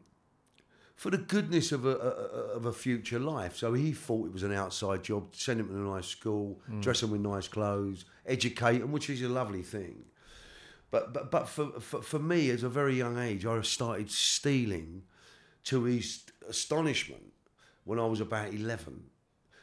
for 1.02 1.10
the 1.10 1.18
goodness 1.18 1.72
of 1.72 1.84
a, 1.84 1.96
a, 1.96 2.12
of 2.58 2.68
a 2.68 2.72
future 2.72 3.18
life. 3.18 3.58
So 3.58 3.74
he 3.74 3.92
thought 3.92 4.28
it 4.28 4.34
was 4.34 4.44
an 4.44 4.54
outside 4.54 5.02
job, 5.04 5.34
send 5.34 5.60
him 5.60 5.70
to 5.70 5.74
a 5.74 5.96
nice 5.96 6.06
school, 6.06 6.62
mm. 6.70 6.80
dress 6.80 7.02
him 7.02 7.10
with 7.10 7.22
nice 7.22 7.48
clothes, 7.48 8.06
educate 8.28 8.82
him, 8.82 8.92
which 8.92 9.10
is 9.10 9.24
a 9.24 9.28
lovely 9.28 9.64
thing. 9.64 10.06
But 10.92 11.12
but 11.12 11.32
but 11.32 11.50
for, 11.50 11.80
for 11.80 12.04
for 12.04 12.20
me, 12.20 12.52
as 12.52 12.62
a 12.62 12.70
very 12.70 12.96
young 12.96 13.18
age, 13.18 13.48
I 13.48 13.60
started 13.62 14.12
stealing, 14.12 15.02
to 15.64 15.86
his 15.86 16.24
astonishment, 16.48 17.34
when 17.84 17.98
I 17.98 18.06
was 18.06 18.22
about 18.22 18.54
eleven. 18.54 19.06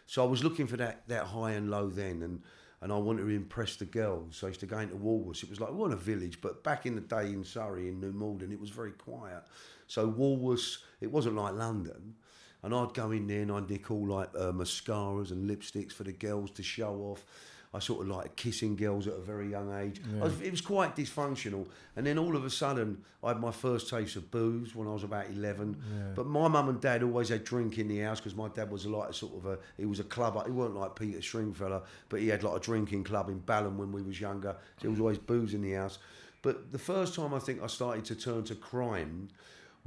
So 0.07 0.25
I 0.25 0.27
was 0.27 0.43
looking 0.43 0.67
for 0.67 0.77
that, 0.79 1.07
that 1.07 1.27
high 1.27 1.53
and 1.53 1.71
low 1.71 1.89
then, 1.89 2.23
and, 2.23 2.43
and 2.81 2.93
I 2.93 2.97
wanted 2.97 3.23
to 3.23 3.29
impress 3.29 3.77
the 3.77 3.85
girls. 3.85 4.39
So 4.39 4.49
I 4.49 4.51
used 4.51 4.61
to 4.61 4.67
go 4.67 4.79
into 4.79 4.97
Woolworths. 4.97 5.45
It 5.45 5.51
was 5.51 5.61
like, 5.61 5.71
we 5.71 5.77
weren't 5.77 5.93
a 5.93 5.97
village, 5.97 6.41
but 6.41 6.65
back 6.65 6.85
in 6.85 6.97
the 6.97 7.01
day 7.03 7.27
in 7.27 7.45
Surrey, 7.45 7.87
in 7.89 8.01
New 8.01 8.13
Malden, 8.13 8.51
it 8.51 8.59
was 8.59 8.71
very 8.71 8.93
quiet. 8.93 9.45
So 9.89 10.09
Woolworths, 10.11 10.79
it 11.01 11.11
wasn't 11.11 11.37
like 11.37 11.55
London. 11.55 12.15
And 12.63 12.75
I'd 12.75 12.93
go 12.95 13.11
in 13.11 13.27
there 13.27 13.43
and 13.43 13.53
I'd 13.53 13.71
nick 13.71 13.91
all 13.91 14.07
like 14.07 14.31
uh, 14.37 14.53
mascaras 14.53 15.31
and 15.31 15.49
lipsticks 15.49 15.93
for 15.93 16.05
the 16.05 16.13
girls 16.13 16.51
to 16.53 16.63
show 16.63 16.95
off. 17.11 17.25
I 17.73 17.81
sort 17.81 18.01
of 18.01 18.09
like 18.09 18.35
kissing 18.35 18.77
girls 18.77 19.07
at 19.07 19.13
a 19.15 19.21
very 19.21 19.51
young 19.51 19.73
age. 19.79 20.01
I 20.21 20.25
was, 20.25 20.41
it 20.41 20.51
was 20.51 20.63
quite 20.63 20.97
dysfunctional. 20.97 21.67
And 21.97 22.07
then 22.07 22.19
all 22.19 22.35
of 22.35 22.45
a 22.47 22.51
sudden, 22.51 23.05
I 23.23 23.29
had 23.29 23.41
my 23.41 23.51
first 23.51 23.91
taste 23.91 24.17
of 24.17 24.31
booze 24.31 24.75
when 24.75 24.89
I 24.89 24.93
was 24.93 25.05
about 25.05 25.27
11. 25.31 25.77
But 26.17 26.27
my 26.27 26.49
mum 26.49 26.71
and 26.71 26.81
dad 26.81 27.03
always 27.03 27.29
had 27.29 27.45
drink 27.45 27.77
in 27.77 27.89
the 27.89 27.99
house 28.01 28.21
because 28.21 28.35
my 28.35 28.49
dad 28.49 28.71
was 28.71 28.87
like 28.87 29.11
a 29.11 29.13
sort 29.13 29.35
of 29.37 29.47
a, 29.47 29.59
he 29.77 29.85
was 29.85 30.01
a 30.01 30.05
clubber. 30.05 30.43
He 30.47 30.51
weren't 30.51 30.77
like 30.77 30.97
Peter 30.97 31.21
Stringfellow, 31.21 31.85
but 32.09 32.21
he 32.21 32.29
had 32.29 32.43
like 32.43 32.57
a 32.57 32.61
drinking 32.61 33.05
club 33.05 33.29
in 33.29 33.39
Balham 33.41 33.77
when 33.77 33.93
we 33.93 34.01
was 34.01 34.19
younger. 34.19 34.57
So 34.79 34.83
there 34.83 34.91
was 34.91 35.01
always 35.01 35.19
booze 35.19 35.53
in 35.53 35.61
the 35.61 35.73
house. 35.73 35.99
But 36.41 36.73
the 36.73 36.79
first 36.79 37.15
time 37.15 37.35
I 37.35 37.39
think 37.39 37.63
I 37.63 37.67
started 37.67 38.05
to 38.07 38.15
turn 38.15 38.45
to 38.45 38.55
crime 38.55 39.29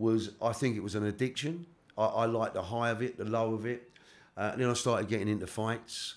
was, 0.02 0.32
I 0.42 0.52
think 0.52 0.76
it 0.76 0.84
was 0.84 0.96
an 0.96 1.06
addiction. 1.06 1.68
I, 1.98 2.06
I 2.06 2.26
liked 2.26 2.56
the 2.56 2.64
high 2.64 2.90
of 2.90 3.02
it, 3.02 3.18
the 3.18 3.26
low 3.26 3.54
of 3.54 3.66
it. 3.66 3.92
Uh, 4.36 4.50
and 4.54 4.62
then 4.62 4.70
I 4.70 4.74
started 4.74 5.08
getting 5.08 5.30
into 5.30 5.48
fights. 5.48 6.16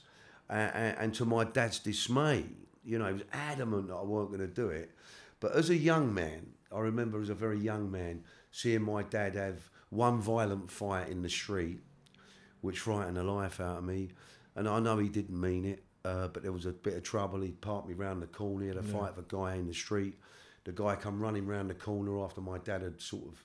Uh, 0.49 0.55
and, 0.75 0.99
and 0.99 1.15
to 1.15 1.25
my 1.25 1.45
dad's 1.45 1.79
dismay, 1.79 2.47
you 2.85 2.99
know, 2.99 3.07
he 3.07 3.13
was 3.13 3.23
adamant 3.33 3.89
that 3.89 3.95
I 3.95 4.03
weren't 4.03 4.29
going 4.29 4.41
to 4.41 4.47
do 4.47 4.69
it. 4.69 4.91
But 5.41 5.55
as 5.55 5.71
a 5.71 5.77
young 5.77 6.13
man, 6.15 6.47
I 6.75 6.81
remember 6.81 7.21
as 7.21 7.29
a 7.29 7.35
very 7.35 7.59
young 7.59 7.91
man 7.91 8.25
seeing 8.51 8.83
my 8.83 9.03
dad 9.03 9.35
have 9.35 9.71
one 9.91 10.21
violent 10.21 10.71
fight 10.71 11.09
in 11.09 11.23
the 11.23 11.29
street, 11.29 11.81
which 12.63 12.79
frightened 12.81 13.17
the 13.17 13.23
life 13.23 13.61
out 13.61 13.79
of 13.79 13.85
me. 13.85 14.11
And 14.57 14.69
I 14.69 14.81
know 14.81 14.99
he 14.99 15.09
didn't 15.09 15.39
mean 15.39 15.65
it, 15.65 15.85
uh, 16.05 16.29
but 16.29 16.43
there 16.43 16.53
was 16.53 16.67
a 16.67 16.73
bit 16.73 16.95
of 16.95 17.03
trouble. 17.03 17.41
He 17.41 17.53
parked 17.53 17.89
me 17.89 17.95
round 17.95 18.23
the 18.23 18.27
corner. 18.27 18.63
He 18.63 18.69
had 18.69 18.77
a 18.79 18.83
fight 18.83 19.17
with 19.17 19.27
a 19.27 19.37
guy 19.37 19.57
in 19.57 19.67
the 19.67 19.75
street. 19.75 20.19
The 20.65 20.73
guy 20.73 20.97
come 20.97 21.21
running 21.21 21.47
round 21.47 21.69
the 21.69 21.75
corner 21.75 22.23
after 22.25 22.41
my 22.41 22.59
dad 22.59 22.83
had 22.83 23.01
sort 23.01 23.25
of 23.27 23.45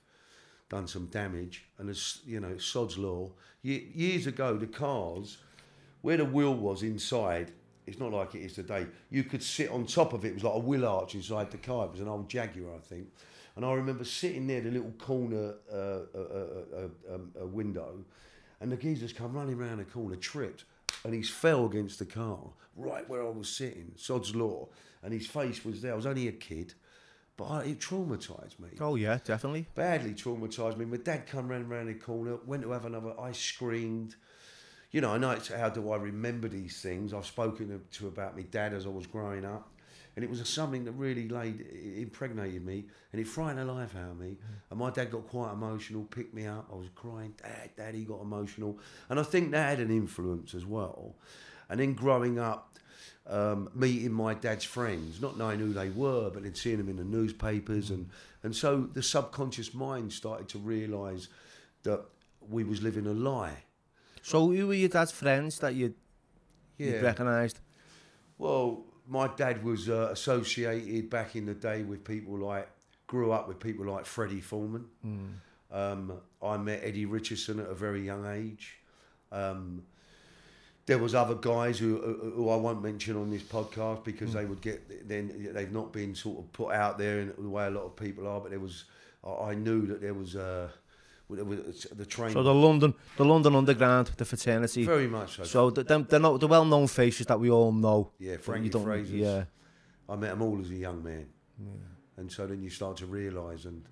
done 0.70 0.86
some 0.86 1.06
damage. 1.06 1.66
And 1.76 1.90
as 1.90 2.20
you 2.26 2.40
know, 2.40 2.56
sod's 2.56 2.96
law. 2.96 3.30
Ye- 3.60 3.90
years 3.94 4.26
ago, 4.26 4.56
the 4.56 4.66
cars 4.66 5.36
where 6.00 6.16
the 6.16 6.24
wheel 6.24 6.54
was 6.54 6.82
inside, 6.82 7.52
it's 7.86 7.98
not 7.98 8.12
like 8.12 8.34
it 8.34 8.40
is 8.40 8.54
today. 8.54 8.86
You 9.10 9.24
could 9.24 9.42
sit 9.42 9.70
on 9.70 9.84
top 9.84 10.14
of 10.14 10.24
it. 10.24 10.28
It 10.28 10.34
was 10.34 10.44
like 10.44 10.54
a 10.54 10.58
wheel 10.60 10.86
arch 10.86 11.14
inside 11.14 11.50
the 11.50 11.58
car. 11.58 11.84
It 11.86 11.90
was 11.90 12.00
an 12.00 12.08
old 12.08 12.30
Jaguar, 12.30 12.74
I 12.74 12.78
think. 12.78 13.08
And 13.56 13.64
I 13.66 13.72
remember 13.74 14.04
sitting 14.04 14.46
near 14.46 14.62
the 14.62 14.70
little 14.70 14.92
corner 14.92 15.54
uh, 15.70 15.76
uh, 15.76 16.18
uh, 16.18 16.88
uh, 17.10 17.14
um, 17.14 17.52
window, 17.52 18.04
and 18.60 18.70
the 18.70 18.76
geezer's 18.76 19.12
come 19.12 19.32
running 19.32 19.58
round 19.58 19.80
the 19.80 19.84
corner, 19.84 20.14
tripped, 20.14 20.64
and 21.04 21.12
he's 21.12 21.28
fell 21.28 21.66
against 21.66 21.98
the 21.98 22.06
car 22.06 22.38
right 22.76 23.06
where 23.08 23.26
I 23.26 23.28
was 23.28 23.48
sitting. 23.48 23.92
Sod's 23.96 24.34
law, 24.36 24.68
and 25.02 25.12
his 25.12 25.26
face 25.26 25.64
was 25.64 25.82
there. 25.82 25.92
I 25.92 25.96
was 25.96 26.06
only 26.06 26.28
a 26.28 26.32
kid, 26.32 26.74
but 27.40 27.46
I, 27.46 27.62
it 27.62 27.80
traumatised 27.80 28.60
me. 28.60 28.68
Oh 28.82 28.96
yeah, 28.96 29.18
definitely. 29.24 29.66
Badly 29.74 30.12
traumatised 30.12 30.76
me. 30.76 30.84
My 30.84 30.98
dad 30.98 31.26
come 31.26 31.48
round 31.48 31.70
round 31.70 31.88
the 31.88 31.94
corner, 31.94 32.36
went 32.44 32.62
to 32.64 32.70
have 32.72 32.84
another. 32.84 33.18
I 33.18 33.32
screamed. 33.32 34.14
You 34.90 35.00
know, 35.00 35.12
I 35.12 35.16
know 35.16 35.30
it's 35.30 35.48
how 35.48 35.70
do 35.70 35.90
I 35.90 35.96
remember 35.96 36.48
these 36.48 36.82
things. 36.82 37.14
I've 37.14 37.24
spoken 37.24 37.68
to, 37.68 37.98
to 37.98 38.08
about 38.08 38.36
my 38.36 38.42
dad 38.42 38.74
as 38.74 38.84
I 38.84 38.90
was 38.90 39.06
growing 39.06 39.46
up, 39.46 39.70
and 40.16 40.22
it 40.22 40.28
was 40.28 40.46
something 40.46 40.84
that 40.84 40.92
really 40.92 41.28
laid 41.28 41.62
impregnated 41.96 42.62
me, 42.62 42.84
and 43.10 43.22
it 43.22 43.26
frightened 43.26 43.66
the 43.66 43.72
life 43.72 43.96
out 43.96 44.10
of 44.10 44.20
me. 44.20 44.32
Mm. 44.32 44.60
And 44.68 44.78
my 44.78 44.90
dad 44.90 45.10
got 45.10 45.26
quite 45.26 45.54
emotional, 45.54 46.02
picked 46.04 46.34
me 46.34 46.44
up. 46.46 46.68
I 46.70 46.76
was 46.76 46.88
crying, 46.94 47.32
Dad, 47.42 47.70
Daddy 47.74 48.04
got 48.04 48.20
emotional, 48.20 48.78
and 49.08 49.18
I 49.18 49.22
think 49.22 49.52
that 49.52 49.78
had 49.78 49.80
an 49.80 49.90
influence 49.90 50.52
as 50.52 50.66
well. 50.66 51.14
And 51.70 51.80
then 51.80 51.94
growing 51.94 52.38
up, 52.38 52.70
um, 53.26 53.68
meeting 53.74 54.12
my 54.12 54.34
dad's 54.34 54.64
friends, 54.64 55.20
not 55.20 55.36
knowing 55.38 55.58
who 55.60 55.72
they 55.72 55.90
were, 55.90 56.30
but 56.30 56.42
then 56.42 56.54
seeing 56.54 56.78
them 56.78 56.88
in 56.88 56.96
the 56.96 57.04
newspapers, 57.04 57.90
and 57.90 58.08
and 58.42 58.54
so 58.56 58.88
the 58.92 59.02
subconscious 59.02 59.74
mind 59.74 60.12
started 60.12 60.48
to 60.48 60.58
realise 60.58 61.28
that 61.82 62.00
we 62.48 62.64
was 62.64 62.82
living 62.82 63.06
a 63.06 63.12
lie. 63.12 63.56
So 64.22 64.50
who 64.50 64.66
were 64.66 64.74
your 64.74 64.88
dad's 64.88 65.12
friends 65.12 65.58
that 65.58 65.74
you 65.74 65.94
you 66.78 66.92
Yeah. 66.92 67.00
recognised? 67.02 67.60
Well, 68.38 68.84
my 69.06 69.28
dad 69.28 69.62
was 69.62 69.88
uh, 69.88 70.08
associated 70.12 71.10
back 71.10 71.36
in 71.36 71.44
the 71.46 71.54
day 71.54 71.82
with 71.82 72.04
people 72.04 72.38
like, 72.38 72.68
grew 73.06 73.32
up 73.32 73.48
with 73.48 73.58
people 73.58 73.84
like 73.84 74.06
Freddie 74.06 74.40
Foreman. 74.40 74.86
Um, 75.70 76.12
I 76.42 76.56
met 76.56 76.80
Eddie 76.82 77.06
Richardson 77.06 77.60
at 77.60 77.66
a 77.68 77.74
very 77.74 78.04
young 78.04 78.26
age. 78.26 78.78
Um, 79.30 79.82
there 80.90 80.98
was 80.98 81.14
other 81.14 81.34
guys 81.36 81.78
who, 81.78 81.96
who 82.36 82.50
I 82.50 82.56
won't 82.56 82.82
mention 82.82 83.16
on 83.16 83.30
this 83.30 83.42
podcast 83.42 84.04
because 84.04 84.32
they 84.34 84.44
would 84.44 84.60
get 84.60 85.08
then 85.08 85.50
they've 85.54 85.72
not 85.72 85.92
been 85.92 86.14
sort 86.14 86.38
of 86.40 86.52
put 86.52 86.72
out 86.72 86.98
there 86.98 87.20
in 87.20 87.32
the 87.38 87.48
way 87.48 87.66
a 87.66 87.70
lot 87.70 87.84
of 87.84 87.96
people 87.96 88.26
are. 88.28 88.40
But 88.40 88.50
there 88.50 88.60
was 88.60 88.84
I 89.24 89.54
knew 89.54 89.86
that 89.86 90.00
there 90.00 90.14
was 90.14 90.36
uh, 90.36 90.68
was 91.28 91.86
the 91.96 92.04
train 92.06 92.32
So 92.32 92.42
the 92.42 92.52
London, 92.54 92.94
the 93.16 93.24
London 93.24 93.54
Underground, 93.54 94.10
the 94.16 94.24
fraternity. 94.24 94.84
very 94.84 95.06
much 95.06 95.36
so. 95.36 95.44
So 95.44 95.70
the, 95.70 95.84
them- 95.84 96.06
they're 96.08 96.18
not 96.28 96.40
the 96.40 96.48
well-known 96.48 96.88
faces 96.88 97.26
that 97.26 97.38
we 97.38 97.50
all 97.50 97.72
know. 97.72 98.10
Yeah, 98.18 98.36
Frankie 98.38 98.66
you 98.66 98.70
don't- 98.70 99.06
Yeah. 99.06 99.44
I 100.08 100.16
met 100.16 100.30
them 100.30 100.42
all 100.42 100.60
as 100.60 100.70
a 100.70 100.74
young 100.74 101.04
man, 101.04 101.26
and 102.16 102.30
so 102.32 102.46
then 102.46 102.60
you 102.62 102.70
start 102.70 102.96
to 102.96 103.06
realise 103.06 103.64
and 103.64 103.84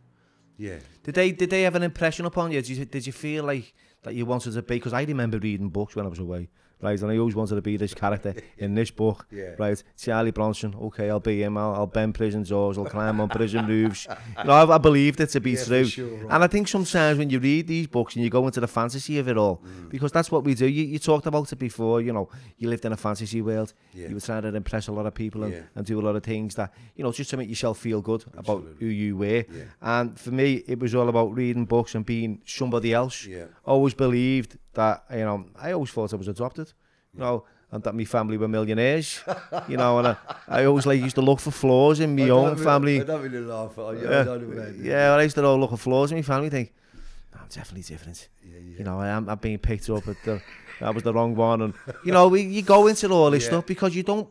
yeah. 0.56 0.78
Did 1.04 1.14
they 1.14 1.30
did 1.30 1.50
they 1.50 1.62
have 1.62 1.76
an 1.76 1.84
impression 1.84 2.26
upon 2.26 2.50
you? 2.50 2.60
Did 2.60 2.70
you, 2.76 2.84
did 2.84 3.06
you 3.06 3.12
feel 3.12 3.44
like 3.44 3.72
that 4.02 4.14
you 4.14 4.26
wanted 4.26 4.54
to 4.54 4.62
be? 4.62 4.74
Because 4.76 4.92
I 4.92 5.02
remember 5.04 5.38
reading 5.38 5.68
books 5.68 5.94
when 5.94 6.04
I 6.04 6.08
was 6.08 6.18
away, 6.18 6.48
right? 6.80 7.00
And 7.00 7.10
I 7.10 7.18
always 7.18 7.34
wanted 7.34 7.54
to 7.56 7.62
be 7.62 7.76
this 7.76 7.94
character 7.94 8.34
in 8.58 8.74
this 8.74 8.90
book, 8.90 9.26
Yeah. 9.32 9.54
right? 9.58 9.82
Charlie 9.96 10.30
Bronson. 10.30 10.74
Okay, 10.74 11.10
I'll 11.10 11.20
be 11.20 11.42
him. 11.42 11.56
I'll, 11.56 11.74
I'll 11.74 11.86
bend 11.86 12.14
prison 12.14 12.42
doors. 12.42 12.78
I'll 12.78 12.84
climb 12.84 13.20
on 13.20 13.28
prison 13.28 13.66
roofs. 13.74 14.06
You 14.38 14.44
know, 14.44 14.52
I, 14.52 14.74
I 14.74 14.78
believed 14.78 15.20
it 15.20 15.28
to 15.30 15.40
be 15.40 15.52
Yeah, 15.52 15.64
true. 15.64 15.84
sure, 15.84 16.08
right. 16.08 16.32
And 16.34 16.44
I 16.44 16.46
think 16.46 16.68
sometimes 16.68 17.18
when 17.18 17.30
you 17.30 17.38
read 17.40 17.66
these 17.66 17.86
books 17.86 18.14
and 18.14 18.24
you 18.24 18.30
go 18.30 18.46
into 18.46 18.60
the 18.60 18.68
fantasy 18.68 19.18
of 19.18 19.28
it 19.28 19.36
all, 19.36 19.58
Mm. 19.58 19.90
because 19.90 20.12
that's 20.12 20.30
what 20.30 20.44
we 20.44 20.54
do. 20.54 20.66
You, 20.66 20.84
you 20.84 20.98
talked 20.98 21.26
about 21.26 21.50
it 21.52 21.56
before. 21.58 22.00
You 22.00 22.12
know, 22.12 22.28
you 22.58 22.68
lived 22.68 22.84
in 22.84 22.92
a 22.92 22.96
fantasy 22.96 23.42
world. 23.42 23.72
Yeah. 23.94 24.08
You 24.08 24.14
were 24.14 24.20
trying 24.20 24.42
to 24.42 24.54
impress 24.54 24.88
a 24.88 24.92
lot 24.92 25.06
of 25.06 25.14
people 25.14 25.42
and, 25.44 25.52
Yeah. 25.52 25.60
and 25.74 25.84
do 25.86 25.98
a 26.00 26.02
lot 26.02 26.14
of 26.16 26.22
things 26.22 26.54
that 26.54 26.72
you 26.96 27.02
know 27.04 27.12
just 27.12 27.30
to 27.30 27.36
make 27.36 27.48
yourself 27.48 27.78
feel 27.78 28.00
good 28.00 28.24
about 28.36 28.64
who 28.78 28.86
you 28.86 29.16
were. 29.16 29.44
Yeah. 29.50 29.64
And 29.80 30.18
for 30.18 30.30
me, 30.30 30.62
it 30.66 30.78
was 30.78 30.94
all 30.94 31.08
about 31.08 31.34
reading 31.34 31.64
books 31.64 31.94
and 31.94 32.04
being 32.06 32.40
somebody 32.46 32.92
else. 32.94 33.26
Yeah. 33.26 33.46
Always 33.64 33.94
believed 33.94 34.58
that, 34.80 35.04
you 35.20 35.24
know, 35.28 35.38
I 35.66 35.72
always 35.72 35.90
thought 35.94 36.12
I 36.12 36.16
was 36.16 36.28
adopted, 36.28 36.68
you 37.14 37.20
know, 37.20 37.44
and 37.72 37.82
that 37.84 37.94
my 37.94 38.04
family 38.04 38.36
were 38.42 38.48
millionaires, 38.48 39.08
you 39.68 39.76
know, 39.76 39.98
and 39.98 40.06
I, 40.08 40.16
I 40.48 40.64
always 40.68 40.86
like 40.86 41.00
used 41.08 41.16
to 41.16 41.24
look 41.30 41.40
for 41.40 41.50
flaws 41.50 41.98
in 42.00 42.10
my 42.16 42.28
own 42.38 42.56
family. 42.56 43.00
I 43.00 43.04
don't 43.04 43.22
really 43.22 43.40
laugh 43.54 43.76
at 43.78 43.94
you. 43.98 44.08
Yeah, 44.10 44.24
I 44.32 44.70
yeah, 44.90 45.14
I 45.20 45.22
used 45.28 45.36
to 45.36 45.44
all 45.44 45.58
look 45.62 45.70
for 45.70 45.76
flaws 45.88 46.10
in 46.12 46.16
my 46.18 46.22
family. 46.32 46.48
Think, 46.56 46.68
"No, 47.34 47.40
I'm 47.42 47.48
definitely 47.58 47.82
different. 47.92 48.18
Yeah, 48.42 48.58
yeah. 48.68 48.78
You 48.78 48.84
know, 48.84 48.96
I 49.00 49.08
am. 49.16 49.28
I'm 49.28 49.38
being 49.38 49.58
picked 49.58 49.88
up 49.90 50.06
at 50.08 50.16
the. 50.24 50.40
That 50.80 50.94
was 50.94 51.02
the 51.02 51.12
wrong 51.12 51.34
one, 51.34 51.60
and 51.64 51.74
you 52.06 52.12
know, 52.16 52.28
we, 52.34 52.40
you 52.56 52.62
go 52.62 52.86
into 52.90 53.06
all 53.10 53.30
this 53.32 53.42
Yeah. 53.44 53.50
stuff 53.50 53.66
because 53.66 53.92
you 53.98 54.04
don't 54.12 54.28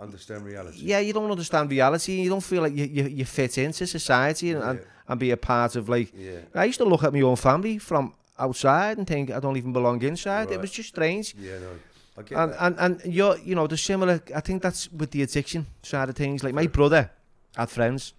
Understand 0.00 0.44
reality. 0.44 0.78
yeah, 0.82 0.98
you 1.06 1.12
don't 1.12 1.30
understand 1.30 1.70
reality. 1.70 2.12
You 2.24 2.30
don't 2.30 2.42
feel 2.52 2.62
like 2.62 2.74
you, 2.74 2.86
you, 2.86 3.04
you 3.18 3.24
fit 3.24 3.56
into 3.58 3.86
society 3.86 4.50
and, 4.52 4.62
and, 4.68 4.80
and 5.08 5.20
be 5.20 5.30
a 5.30 5.36
part 5.36 5.76
of 5.76 5.88
like. 5.88 6.08
Yeah. 6.16 6.38
I 6.54 6.64
used 6.64 6.78
to 6.78 6.84
look 6.92 7.04
at 7.04 7.12
my 7.12 7.20
own 7.30 7.36
family 7.36 7.78
from 7.78 8.14
outside 8.46 8.98
and 8.98 9.06
think 9.06 9.30
I 9.30 9.40
don't 9.40 9.56
even 9.56 9.72
belong 9.72 10.02
inside. 10.02 10.50
It 10.50 10.60
was 10.60 10.70
just 10.70 10.88
strange. 10.88 11.34
Yeah, 11.38 11.58
no. 11.58 12.22
Get 12.22 12.38
And, 12.38 12.54
and 12.64 12.74
and 12.84 13.14
you're 13.16 13.38
you 13.38 13.54
know 13.54 13.66
the 13.66 13.76
similar. 13.76 14.20
I 14.34 14.40
think 14.40 14.62
that's 14.62 14.92
with 14.92 15.10
the 15.10 15.22
addiction 15.22 15.66
side 15.82 16.08
of 16.10 16.16
things. 16.16 16.42
Like 16.44 16.54
my 16.54 16.66
brother 16.66 17.10
had 17.56 17.70
friends, 17.70 18.14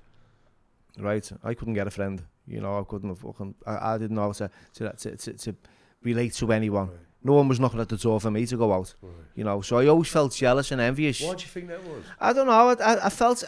right? 0.97 1.31
I 1.43 1.53
couldn't 1.53 1.75
get 1.75 1.87
a 1.87 1.91
friend. 1.91 2.21
You 2.47 2.59
know, 2.61 2.79
I 2.79 2.83
couldn't 2.83 3.15
fucking. 3.15 3.55
I, 3.65 3.93
I 3.93 3.97
didn't 3.99 4.15
know 4.15 4.23
how 4.23 4.31
to 4.33 4.49
to, 4.75 4.93
to 5.01 5.15
to 5.17 5.33
to 5.33 5.55
relate 6.01 6.33
to 6.39 6.51
anyone. 6.51 6.87
Right. 6.87 6.97
No 7.25 7.33
one 7.33 7.47
was 7.47 7.59
knocking 7.59 7.79
at 7.79 7.87
the 7.87 7.97
door 7.97 8.19
for 8.19 8.31
me 8.31 8.45
to 8.45 8.57
go 8.57 8.73
out. 8.73 8.93
Right. 9.01 9.13
You 9.35 9.43
know, 9.45 9.61
so 9.61 9.77
I 9.77 9.87
always 9.87 10.09
felt 10.09 10.33
jealous 10.35 10.71
and 10.71 10.81
envious. 10.81 11.21
Why 11.21 11.35
do 11.35 11.43
you 11.43 11.47
think 11.47 11.67
that 11.69 11.81
was? 11.83 12.03
I 12.19 12.33
don't 12.33 12.47
know. 12.47 12.69
I, 12.69 12.73
I, 12.73 13.05
I 13.05 13.09
felt, 13.09 13.43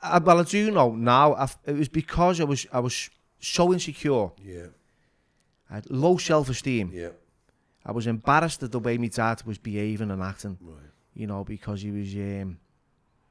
I, 0.00 0.18
well, 0.18 0.38
I 0.38 0.44
do 0.44 0.70
know 0.70 0.94
now. 0.94 1.34
I 1.34 1.48
it 1.66 1.76
was 1.76 1.88
because 1.88 2.40
I 2.40 2.44
was, 2.44 2.66
I 2.72 2.78
was 2.78 3.10
so 3.40 3.72
insecure. 3.72 4.30
Yeah. 4.44 4.66
I 5.70 5.74
had 5.76 5.90
low 5.90 6.16
self-esteem. 6.16 6.90
Yeah. 6.92 7.10
I 7.84 7.92
was 7.92 8.06
embarrassed 8.06 8.62
at 8.62 8.72
the 8.72 8.78
way 8.80 8.98
my 8.98 9.08
dad 9.08 9.42
was 9.44 9.58
behaving 9.58 10.10
and 10.10 10.22
acting. 10.22 10.58
Right. 10.60 10.76
You 11.14 11.26
know, 11.26 11.44
because 11.44 11.82
he 11.82 11.90
was, 11.90 12.12
um, 12.14 12.58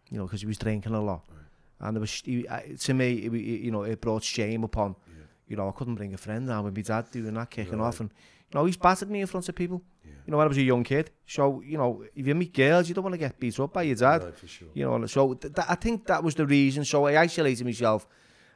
you 0.10 0.18
know, 0.18 0.26
because 0.26 0.42
he 0.42 0.48
was 0.48 0.58
drinking 0.58 0.94
a 0.94 1.02
lot, 1.02 1.24
Right. 1.30 1.88
and 1.88 1.98
it 1.98 2.00
was 2.00 2.22
he, 2.26 2.48
I- 2.50 2.76
to 2.80 2.94
me, 2.94 3.14
it, 3.26 3.32
you 3.34 3.72
know, 3.72 3.84
it 3.84 4.00
brought 4.02 4.24
shame 4.24 4.64
upon. 4.64 4.96
Yeah. 5.08 5.24
You 5.48 5.56
know, 5.58 5.68
I 5.70 5.72
couldn't 5.72 5.96
bring 5.96 6.14
a 6.14 6.18
friend 6.18 6.48
down 6.48 6.64
with 6.66 6.76
my 6.76 6.82
dad 6.82 7.12
doing 7.12 7.34
that, 7.36 7.50
kicking 7.52 7.80
Right. 7.80 7.88
off, 7.88 8.00
and 8.00 8.10
you 8.52 8.60
know, 8.60 8.66
he's 8.66 8.78
battered 8.78 9.10
me 9.10 9.22
in 9.22 9.28
front 9.28 9.48
of 9.50 9.56
people. 9.56 9.82
Yeah. 10.04 10.12
You 10.26 10.32
know, 10.32 10.38
when 10.38 10.46
I 10.46 10.48
was 10.48 10.58
a 10.58 10.62
young 10.64 10.84
kid. 10.84 11.12
So, 11.28 11.62
you 11.62 11.78
know, 11.78 12.04
if 12.16 12.26
you 12.28 12.34
meet 12.36 12.54
girls, 12.54 12.88
you 12.88 12.96
don't 12.96 13.04
want 13.04 13.14
to 13.14 13.18
get 13.20 13.40
beat 13.40 13.60
up 13.60 13.74
by 13.74 13.84
your 13.84 13.96
dad. 13.96 14.22
No, 14.24 14.32
for 14.32 14.48
sure. 14.48 14.68
You 14.74 14.86
know, 14.86 15.06
so 15.08 15.34
th- 15.34 15.54
th- 15.54 15.68
I 15.70 15.76
think 15.76 16.06
that 16.08 16.24
was 16.24 16.36
the 16.36 16.46
reason. 16.46 16.86
So 16.86 17.06
I 17.08 17.20
isolated 17.22 17.66
myself 17.66 18.08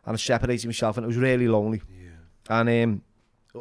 and 0.06 0.14
I 0.14 0.18
separated 0.18 0.68
myself, 0.68 0.98
and 0.98 1.04
it 1.04 1.08
was 1.08 1.18
really 1.18 1.48
lonely. 1.48 1.82
Yeah. 1.92 2.60
And 2.62 2.70
um, 2.84 3.02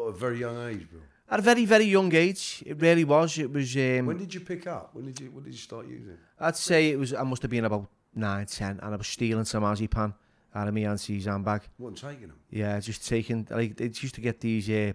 At 0.08 0.14
a 0.14 0.18
very 0.18 0.38
young 0.38 0.58
age, 0.68 0.86
bro. 0.90 1.00
at 1.30 1.38
a 1.38 1.42
very, 1.42 1.64
very 1.66 1.84
young 1.84 2.14
age, 2.14 2.62
it 2.66 2.80
really 2.80 3.04
was. 3.04 3.38
It 3.38 3.50
was. 3.52 3.76
Um, 3.76 4.06
When 4.06 4.18
did 4.18 4.32
you 4.34 4.40
pick 4.40 4.66
up? 4.66 4.90
When 4.94 5.04
did 5.06 5.20
you? 5.20 5.30
When 5.30 5.44
did 5.44 5.52
you 5.52 5.58
start 5.58 5.86
using? 5.86 6.16
I'd 6.40 6.56
say 6.56 6.90
it 6.90 6.98
was. 6.98 7.12
I 7.12 7.22
must 7.24 7.42
have 7.42 7.50
been 7.50 7.64
about 7.64 7.86
nine, 8.14 8.46
ten, 8.46 8.78
and 8.82 8.94
I 8.94 8.96
was 8.96 9.06
stealing 9.06 9.44
some 9.44 9.62
pan 9.88 10.14
out 10.54 10.68
of 10.68 10.74
my 10.74 10.80
auntie's 10.86 11.26
handbag. 11.26 11.62
What 11.76 11.96
taking 11.96 12.28
them? 12.28 12.38
Yeah, 12.50 12.80
just 12.80 13.06
taking. 13.06 13.46
Like 13.50 13.76
they 13.76 13.84
used 13.86 14.14
to 14.14 14.20
get 14.20 14.40
these 14.40 14.68
uh, 14.70 14.92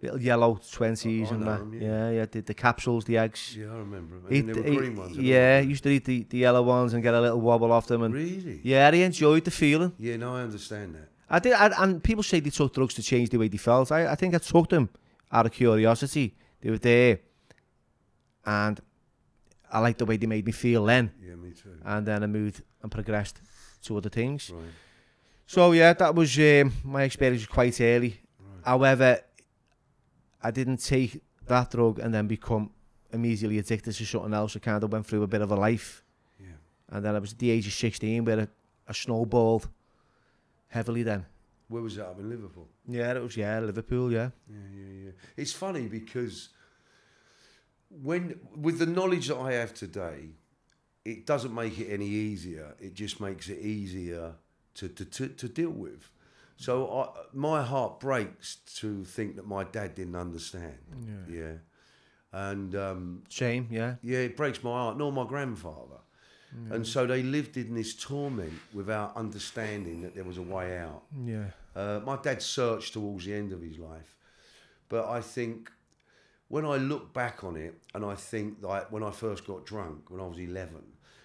little 0.00 0.20
yellow 0.20 0.60
twenties 0.70 1.30
I 1.30 1.34
and 1.34 1.42
that. 1.48 1.60
'em, 1.60 1.72
yeah. 1.74 1.80
yeah, 1.88 2.10
yeah, 2.10 2.26
the, 2.30 2.40
the 2.42 2.54
capsules, 2.54 3.04
the 3.04 3.18
eggs. 3.18 3.56
Yeah, 3.56 3.66
I 3.74 3.78
remember. 3.78 4.16
'em. 4.16 4.26
And 4.26 4.34
Eat 4.36 4.46
then 4.46 4.54
the- 4.62 4.70
were 4.70 4.76
green 4.76 4.96
ones. 4.96 5.16
yeah, 5.16 5.58
all 5.62 5.68
used 5.70 5.82
to 5.82 5.90
eat 5.90 6.04
the, 6.04 6.22
the 6.28 6.38
yellow 6.38 6.62
ones 6.62 6.94
and 6.94 7.02
get 7.02 7.14
a 7.14 7.20
little 7.20 7.40
wobble 7.40 7.72
off 7.72 7.86
them, 7.86 8.02
and 8.02 8.14
Really? 8.14 8.60
yeah, 8.62 8.90
they 8.90 9.02
enjoyed 9.02 9.44
the 9.44 9.50
feeling. 9.50 9.92
Yeah, 9.98 10.16
no, 10.18 10.36
I 10.36 10.42
understand 10.42 10.94
that. 10.94 11.08
I 11.34 11.38
did, 11.38 11.54
I, 11.54 11.72
and 11.82 12.04
people 12.04 12.22
say 12.22 12.40
they 12.40 12.50
took 12.50 12.74
drugs 12.74 12.94
to 12.94 13.02
change 13.02 13.30
the 13.30 13.38
way 13.38 13.48
they 13.48 13.56
felt. 13.56 13.90
I, 13.90 14.06
I 14.12 14.14
think 14.14 14.34
I 14.34 14.38
took 14.38 14.68
them 14.68 14.90
out 15.30 15.46
of 15.46 15.52
curiosity. 15.52 16.34
They 16.60 16.70
were 16.70 16.78
there, 16.78 17.20
and 18.44 18.78
I 19.70 19.78
liked 19.80 19.98
the 19.98 20.04
way 20.04 20.16
they 20.18 20.26
made 20.26 20.44
me 20.44 20.52
feel 20.52 20.84
then. 20.84 21.10
Yeah, 21.26 21.36
me 21.36 21.52
too. 21.52 21.76
And 21.84 22.06
then 22.06 22.22
I 22.22 22.26
moved 22.26 22.62
and 22.82 22.90
progressed 22.92 23.40
to 23.84 23.96
other 23.96 24.10
things. 24.10 24.50
Right. 24.50 24.62
So 25.46 25.72
yeah, 25.72 25.92
that 25.94 26.14
was 26.14 26.38
um, 26.38 26.72
my 26.84 27.02
experience 27.04 27.46
quite 27.46 27.80
early. 27.80 28.20
Right. 28.38 28.64
However, 28.64 29.20
I 30.42 30.50
didn't 30.50 30.78
take 30.84 31.20
that 31.46 31.70
drug 31.70 31.98
and 31.98 32.12
then 32.12 32.26
become 32.26 32.70
immediately 33.12 33.58
addicted 33.58 33.92
to 33.94 34.04
something 34.06 34.34
else. 34.34 34.56
I 34.56 34.60
kind 34.60 34.82
of 34.84 34.92
went 34.92 35.06
through 35.06 35.22
a 35.22 35.26
bit 35.26 35.40
of 35.42 35.50
a 35.50 35.56
life, 35.56 36.04
Yeah. 36.38 36.46
and 36.90 37.04
then 37.04 37.16
I 37.16 37.18
was 37.18 37.32
at 37.32 37.38
the 37.38 37.50
age 37.50 37.66
of 37.66 37.72
sixteen 37.72 38.24
where 38.24 38.40
I, 38.40 38.46
I 38.88 38.92
snowballed 38.92 39.68
heavily. 40.72 41.02
Then 41.02 41.24
Where 41.68 41.82
was 41.82 41.94
that? 41.96 42.06
Up 42.12 42.18
in 42.20 42.28
Liverpool. 42.28 42.68
yeah, 42.86 43.14
it 43.14 43.22
was 43.22 43.36
yeah 43.36 43.60
Liverpool. 43.60 44.10
Yeah. 44.12 44.30
Yeah, 44.48 44.68
yeah, 44.78 44.92
yeah. 45.04 45.10
It's 45.36 45.52
funny 45.52 45.86
because 45.88 46.48
when 47.88 48.40
with 48.56 48.78
the 48.78 48.86
knowledge 48.86 49.28
that 49.28 49.38
I 49.38 49.52
have 49.60 49.72
today, 49.74 50.30
it 51.04 51.26
doesn't 51.26 51.54
make 51.54 51.78
it 51.78 51.88
any 51.92 52.06
easier. 52.08 52.74
It 52.80 52.94
just 52.94 53.20
makes 53.20 53.48
it 53.48 53.58
easier 53.60 54.34
to 54.74 54.88
to, 54.88 55.04
to, 55.04 55.28
to 55.28 55.48
deal 55.48 55.70
with. 55.70 56.10
So 56.56 56.72
I, 57.00 57.02
my 57.32 57.62
heart 57.62 57.98
breaks 57.98 58.56
to 58.80 59.04
think 59.04 59.36
that 59.36 59.46
my 59.46 59.64
dad 59.64 59.94
didn't 59.96 60.14
understand. 60.16 60.78
Yeah. 61.28 61.34
Yeah, 61.38 61.52
and 62.32 62.74
um, 62.76 63.22
Shame. 63.28 63.66
Yeah. 63.70 63.96
yeah, 64.02 64.18
it 64.28 64.36
breaks 64.36 64.62
my 64.62 64.70
heart. 64.70 64.96
Nor 64.96 65.10
my 65.12 65.26
grandfather. 65.26 65.98
And 66.70 66.86
so 66.86 67.06
they 67.06 67.22
lived 67.22 67.56
in 67.56 67.74
this 67.74 67.94
torment 67.94 68.52
without 68.74 69.16
understanding 69.16 70.02
that 70.02 70.14
there 70.14 70.24
was 70.24 70.36
a 70.36 70.42
way 70.42 70.76
out. 70.76 71.02
Yeah. 71.24 71.46
Uh, 71.74 72.00
my 72.04 72.16
dad 72.16 72.42
searched 72.42 72.92
towards 72.92 73.24
the 73.24 73.32
end 73.34 73.52
of 73.52 73.62
his 73.62 73.78
life, 73.78 74.14
but 74.88 75.08
I 75.08 75.22
think 75.22 75.70
when 76.48 76.66
I 76.66 76.76
look 76.76 77.14
back 77.14 77.42
on 77.44 77.56
it, 77.56 77.74
and 77.94 78.04
I 78.04 78.14
think 78.14 78.58
like 78.60 78.92
when 78.92 79.02
I 79.02 79.10
first 79.10 79.46
got 79.46 79.64
drunk 79.64 80.10
when 80.10 80.20
I 80.20 80.26
was 80.26 80.38
eleven. 80.38 80.82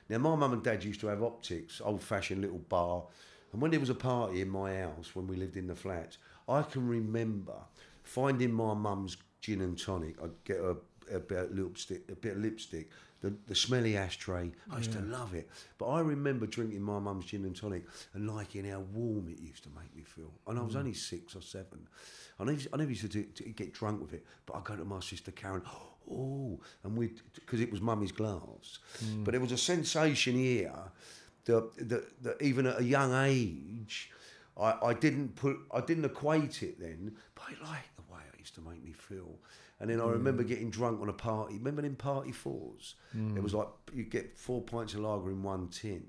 Now 0.09 0.19
my 0.19 0.35
mum 0.35 0.53
and 0.53 0.63
dad 0.63 0.85
used 0.85 1.01
to 1.01 1.07
have 1.07 1.21
optics, 1.21 1.81
old-fashioned 1.83 2.39
little 2.39 2.59
bar, 2.69 3.03
And 3.51 3.61
when 3.61 3.71
there 3.71 3.79
was 3.79 3.89
a 3.89 3.95
party 3.95 4.41
in 4.41 4.49
my 4.49 4.77
house 4.77 5.15
when 5.15 5.27
we 5.27 5.35
lived 5.35 5.57
in 5.57 5.67
the 5.67 5.75
flats, 5.75 6.17
I 6.47 6.61
can 6.61 6.87
remember 6.87 7.55
finding 8.03 8.51
my 8.51 8.73
mum's 8.73 9.17
gin 9.41 9.61
and 9.61 9.77
tonic. 9.77 10.15
I'd 10.21 10.43
get 10.43 10.57
a, 10.57 10.75
a 11.13 11.19
bit 11.19 11.37
of 11.37 11.51
lipstick, 11.57 12.03
a 12.11 12.15
bit 12.15 12.33
of 12.33 12.39
lipstick, 12.43 12.89
the, 13.21 13.33
the 13.47 13.55
smelly 13.55 13.97
ashtray. 13.97 14.51
I 14.71 14.77
used 14.77 14.93
to 14.93 15.01
love 15.01 15.33
it. 15.33 15.49
But 15.77 15.87
I 15.87 16.01
remember 16.01 16.45
drinking 16.45 16.81
my 16.81 16.99
mum's 16.99 17.25
gin 17.25 17.45
and 17.45 17.55
tonic 17.55 17.83
and 18.13 18.29
liking 18.29 18.65
how 18.69 18.81
warm 18.93 19.27
it 19.29 19.39
used 19.39 19.63
to 19.63 19.69
make 19.69 19.95
me 19.95 20.03
feel. 20.03 20.31
And 20.47 20.59
I 20.59 20.61
was 20.61 20.75
mm. 20.75 20.79
only 20.79 20.93
six 20.93 21.35
or 21.35 21.41
seven. 21.41 21.87
I 22.39 22.43
never, 22.43 22.59
I 22.73 22.77
never 22.77 22.89
used 22.89 23.01
to, 23.01 23.07
do, 23.07 23.23
to 23.23 23.43
get 23.49 23.73
drunk 23.73 24.01
with 24.01 24.13
it, 24.13 24.25
but 24.45 24.55
I'd 24.55 24.63
go 24.63 24.75
to 24.75 24.85
my 24.85 24.99
sister 24.99 25.31
Karen, 25.31 25.63
oh, 26.11 26.59
and 26.83 26.95
we, 26.95 27.11
because 27.33 27.61
it 27.61 27.71
was 27.71 27.81
mummy's 27.81 28.11
glass. 28.11 28.79
Mm. 29.03 29.23
But 29.23 29.31
there 29.31 29.41
was 29.41 29.51
a 29.51 29.57
sensation 29.57 30.35
here 30.35 30.73
that, 31.45 31.89
that, 31.89 32.23
that 32.23 32.41
even 32.41 32.67
at 32.67 32.79
a 32.79 32.83
young 32.83 33.13
age, 33.25 34.11
I, 34.59 34.75
I 34.83 34.93
didn't 34.93 35.35
put, 35.35 35.57
I 35.71 35.81
didn't 35.81 36.05
equate 36.05 36.61
it 36.63 36.79
then, 36.79 37.15
but 37.33 37.45
I 37.45 37.71
liked 37.71 37.95
the 37.95 38.13
way 38.13 38.21
it 38.31 38.39
used 38.39 38.55
to 38.55 38.61
make 38.61 38.83
me 38.83 38.91
feel. 38.91 39.39
And 39.79 39.89
then 39.89 40.01
I 40.01 40.07
remember 40.07 40.43
getting 40.43 40.69
drunk 40.71 41.01
on 41.01 41.09
a 41.09 41.13
party. 41.13 41.55
Remember 41.55 41.85
in 41.85 41.95
party 41.95 42.31
fours? 42.31 42.95
It 43.37 43.43
was 43.43 43.53
like 43.53 43.67
you 43.93 44.03
get 44.03 44.37
four 44.37 44.61
pints 44.61 44.93
of 44.95 45.01
lager 45.01 45.29
in 45.29 45.43
one 45.43 45.67
tin. 45.67 46.03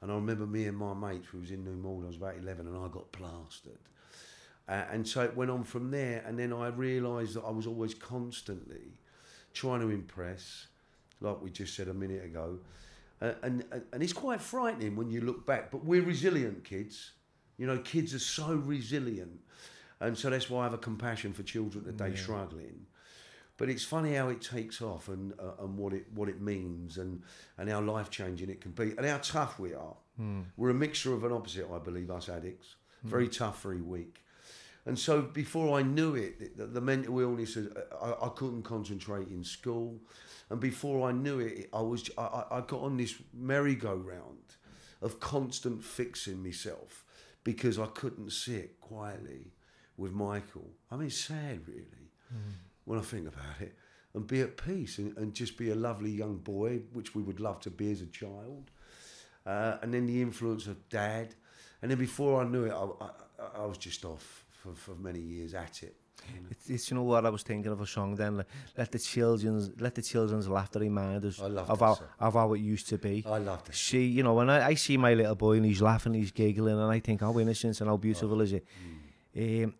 And 0.00 0.12
I 0.12 0.14
remember 0.14 0.46
me 0.46 0.66
and 0.66 0.76
my 0.76 0.94
mates, 0.94 1.26
who 1.28 1.38
was 1.38 1.50
in 1.50 1.64
New 1.64 1.74
Malden, 1.74 2.04
I 2.04 2.06
was 2.08 2.16
about 2.16 2.36
11, 2.36 2.66
and 2.66 2.76
I 2.76 2.86
got 2.88 3.10
plastered. 3.10 3.78
Uh, 4.68 4.84
and 4.92 5.08
so 5.08 5.22
it 5.22 5.34
went 5.34 5.50
on 5.50 5.64
from 5.64 5.90
there. 5.90 6.22
And 6.26 6.38
then 6.38 6.52
I 6.52 6.68
realised 6.68 7.34
that 7.34 7.44
I 7.44 7.50
was 7.50 7.66
always 7.66 7.94
constantly 7.94 8.98
trying 9.54 9.80
to 9.80 9.88
impress, 9.88 10.66
like 11.20 11.42
we 11.42 11.50
just 11.50 11.74
said 11.74 11.88
a 11.88 11.94
minute 11.94 12.24
ago. 12.24 12.58
Uh, 13.20 13.32
and, 13.42 13.64
and, 13.72 13.82
and 13.92 14.02
it's 14.02 14.12
quite 14.12 14.40
frightening 14.40 14.94
when 14.94 15.10
you 15.10 15.22
look 15.22 15.46
back. 15.46 15.70
But 15.70 15.84
we're 15.84 16.02
resilient 16.02 16.64
kids. 16.64 17.12
You 17.56 17.66
know, 17.66 17.78
kids 17.78 18.14
are 18.14 18.20
so 18.20 18.54
resilient. 18.54 19.40
And 20.00 20.16
so 20.16 20.30
that's 20.30 20.48
why 20.48 20.60
I 20.60 20.64
have 20.64 20.74
a 20.74 20.78
compassion 20.78 21.32
for 21.32 21.42
children 21.42 21.84
today 21.84 22.10
struggling. 22.16 22.86
But 23.58 23.68
it's 23.68 23.84
funny 23.84 24.14
how 24.14 24.28
it 24.30 24.40
takes 24.40 24.80
off 24.80 25.08
and 25.08 25.32
uh, 25.38 25.62
and 25.64 25.76
what 25.76 25.92
it 25.92 26.06
what 26.14 26.28
it 26.28 26.40
means 26.40 26.96
and 26.98 27.22
and 27.58 27.68
how 27.68 27.80
life 27.80 28.08
changing 28.08 28.48
it 28.50 28.60
can 28.62 28.70
be 28.72 28.94
and 28.96 29.04
how 29.04 29.18
tough 29.18 29.58
we 29.58 29.74
are. 29.74 29.96
We're 30.56 30.70
a 30.70 30.74
mixture 30.74 31.12
of 31.12 31.24
an 31.24 31.32
opposite, 31.32 31.66
I 31.72 31.78
believe, 31.78 32.10
us 32.10 32.28
addicts. 32.28 32.76
Very 33.04 33.28
tough, 33.28 33.62
very 33.62 33.80
weak. 33.82 34.24
And 34.86 34.98
so 34.98 35.20
before 35.22 35.78
I 35.78 35.82
knew 35.82 36.14
it, 36.14 36.56
the, 36.56 36.66
the 36.66 36.80
mental 36.80 37.18
illness, 37.20 37.56
uh, 37.56 37.64
I, 38.00 38.26
I 38.26 38.28
couldn't 38.30 38.62
concentrate 38.62 39.28
in 39.28 39.44
school. 39.44 40.00
And 40.50 40.58
before 40.60 41.08
I 41.08 41.12
knew 41.12 41.40
it, 41.40 41.68
I 41.72 41.82
was 41.82 42.08
I, 42.16 42.22
I- 42.22 42.58
I 42.58 42.60
got 42.62 42.80
on 42.80 42.96
this 42.96 43.14
merry-go-round 43.34 44.56
of 45.02 45.20
constant 45.20 45.84
fixing 45.84 46.42
myself 46.42 47.04
because 47.44 47.78
I 47.78 47.86
couldn't 47.86 48.30
sit 48.32 48.80
quietly 48.80 49.52
with 49.96 50.12
Michael. 50.12 50.70
I 50.90 50.96
mean, 50.96 51.10
sad, 51.10 51.60
really, 51.68 52.10
when 52.88 52.98
I 52.98 53.02
think 53.02 53.28
about 53.28 53.60
it. 53.60 53.74
And 54.14 54.26
be 54.26 54.40
at 54.40 54.56
peace 54.56 54.98
and, 54.98 55.16
and 55.18 55.34
just 55.34 55.58
be 55.58 55.70
a 55.70 55.74
lovely 55.74 56.10
young 56.10 56.36
boy, 56.38 56.80
which 56.94 57.14
we 57.14 57.22
would 57.22 57.40
love 57.40 57.60
to 57.60 57.70
be 57.70 57.92
as 57.92 58.00
a 58.00 58.06
child. 58.06 58.70
Uh, 59.44 59.76
and 59.82 59.92
then 59.92 60.06
the 60.06 60.20
influence 60.22 60.66
of 60.66 60.76
dad. 60.88 61.34
And 61.82 61.90
then 61.90 61.98
before 61.98 62.40
I 62.42 62.44
knew 62.44 62.64
it, 62.64 62.72
I, 62.72 62.84
I, 63.04 63.62
I 63.62 63.66
was 63.66 63.78
just 63.78 64.04
off 64.04 64.44
for, 64.50 64.72
for 64.74 64.94
many 65.08 65.20
years 65.20 65.52
at 65.54 65.82
it. 65.82 65.94
you 66.34 66.40
know. 66.40 66.48
It's, 66.50 66.70
it's 66.70 66.90
you 66.90 66.96
know 66.96 67.02
what 67.02 67.26
I 67.26 67.30
was 67.30 67.42
thinking 67.42 67.70
of 67.70 67.80
a 67.80 67.86
song 67.86 68.14
then. 68.16 68.38
Like, 68.38 68.46
let 68.76 68.90
the 68.90 68.98
children's 68.98 69.70
let 69.80 69.94
the 69.94 70.02
children's 70.02 70.48
laughter 70.48 70.78
remind 70.80 71.24
us 71.26 71.38
of 71.38 71.80
how 71.80 71.94
song. 71.94 72.06
of 72.18 72.32
how 72.34 72.52
it 72.54 72.60
used 72.60 72.88
to 72.88 72.98
be. 72.98 73.24
I 73.26 73.38
love 73.38 73.62
it. 73.68 73.74
See, 73.74 74.06
you 74.06 74.22
know, 74.22 74.34
when 74.34 74.48
I, 74.50 74.68
I 74.68 74.74
see 74.74 74.96
my 74.96 75.12
little 75.14 75.34
boy 75.36 75.56
and 75.58 75.66
he's 75.66 75.82
laughing, 75.82 76.14
he's 76.14 76.32
giggling, 76.32 76.78
and 76.80 76.90
I 76.90 77.00
think 77.00 77.20
how 77.20 77.38
innocent 77.38 77.80
and 77.80 77.88
how 77.90 77.98
beautiful 77.98 78.40
is 78.40 78.54
it. 78.54 78.64
Um, 79.36 79.74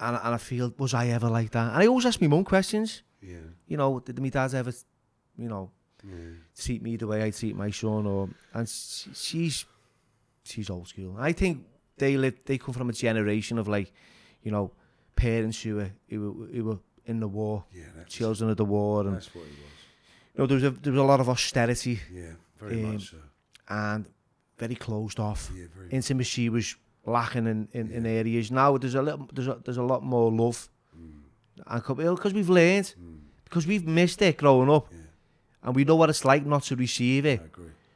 and 0.00 0.16
and 0.16 0.34
I 0.34 0.38
feel 0.38 0.72
was 0.78 0.94
I 0.94 1.08
ever 1.08 1.28
like 1.28 1.50
that? 1.50 1.72
And 1.72 1.82
I 1.82 1.86
always 1.86 2.06
ask 2.06 2.20
my 2.20 2.28
mum 2.28 2.44
questions. 2.44 3.02
Yeah. 3.22 3.38
You 3.66 3.76
know, 3.76 4.00
did 4.00 4.18
my 4.20 4.28
dad 4.28 4.54
ever, 4.54 4.72
you 5.38 5.48
know, 5.48 5.70
Yeah. 6.04 6.36
treat 6.56 6.82
me 6.82 6.96
the 6.96 7.06
way 7.06 7.22
I 7.24 7.30
treat 7.30 7.56
my 7.56 7.70
son? 7.70 8.06
Or 8.06 8.28
and 8.52 8.68
she, 8.68 9.10
she's 9.14 9.64
she's 10.44 10.70
old 10.70 10.88
school. 10.88 11.16
I 11.18 11.32
think 11.32 11.64
they 11.96 12.16
live, 12.16 12.34
they 12.44 12.58
come 12.58 12.74
from 12.74 12.88
a 12.90 12.92
generation 12.92 13.58
of 13.58 13.66
like, 13.68 13.92
you 14.42 14.50
know, 14.50 14.72
parents 15.16 15.62
who 15.62 15.76
were 15.76 15.90
who 16.10 16.20
were, 16.32 16.46
who 16.48 16.64
were 16.64 16.78
in 17.06 17.20
the 17.20 17.28
war, 17.28 17.64
Yeah, 17.72 17.84
that's, 17.96 18.14
children 18.14 18.50
of 18.50 18.56
the 18.56 18.64
war, 18.64 19.02
and 19.06 19.14
that's 19.14 19.34
what 19.34 19.42
it 19.42 19.50
was. 19.50 19.72
you 20.34 20.38
know 20.40 20.46
there 20.46 20.54
was 20.56 20.64
a 20.64 20.70
there 20.82 20.92
was 20.92 21.00
a 21.00 21.04
lot 21.04 21.20
of 21.20 21.28
austerity 21.28 22.00
Yeah, 22.12 22.32
very 22.58 22.82
Um, 22.84 22.92
much 22.92 23.10
so. 23.10 23.16
and 23.68 24.06
very 24.58 24.74
closed 24.74 25.18
off. 25.20 25.50
Yeah, 25.54 25.66
very 25.76 25.88
Intimacy 25.90 26.48
was 26.48 26.76
lacking 27.06 27.46
in, 27.46 27.68
in, 27.72 27.90
in 27.90 28.06
areas. 28.06 28.50
Now 28.50 28.76
there's 28.78 28.94
a 28.94 29.02
little 29.02 29.28
there's 29.32 29.48
a, 29.48 29.58
there's 29.64 29.76
a 29.76 29.82
lot 29.82 30.02
more 30.02 30.30
love, 30.30 30.68
and 31.66 31.82
because 31.96 32.32
we've 32.34 32.48
learned, 32.50 32.94
because 33.44 33.66
we've 33.66 33.86
missed 33.86 34.20
it 34.22 34.36
growing 34.38 34.70
up, 34.70 34.88
Yeah. 34.90 34.98
and 35.64 35.76
we 35.76 35.84
know 35.84 35.96
what 35.96 36.10
it's 36.10 36.24
like 36.24 36.44
not 36.46 36.62
to 36.64 36.76
receive 36.76 37.24
it. 37.26 37.40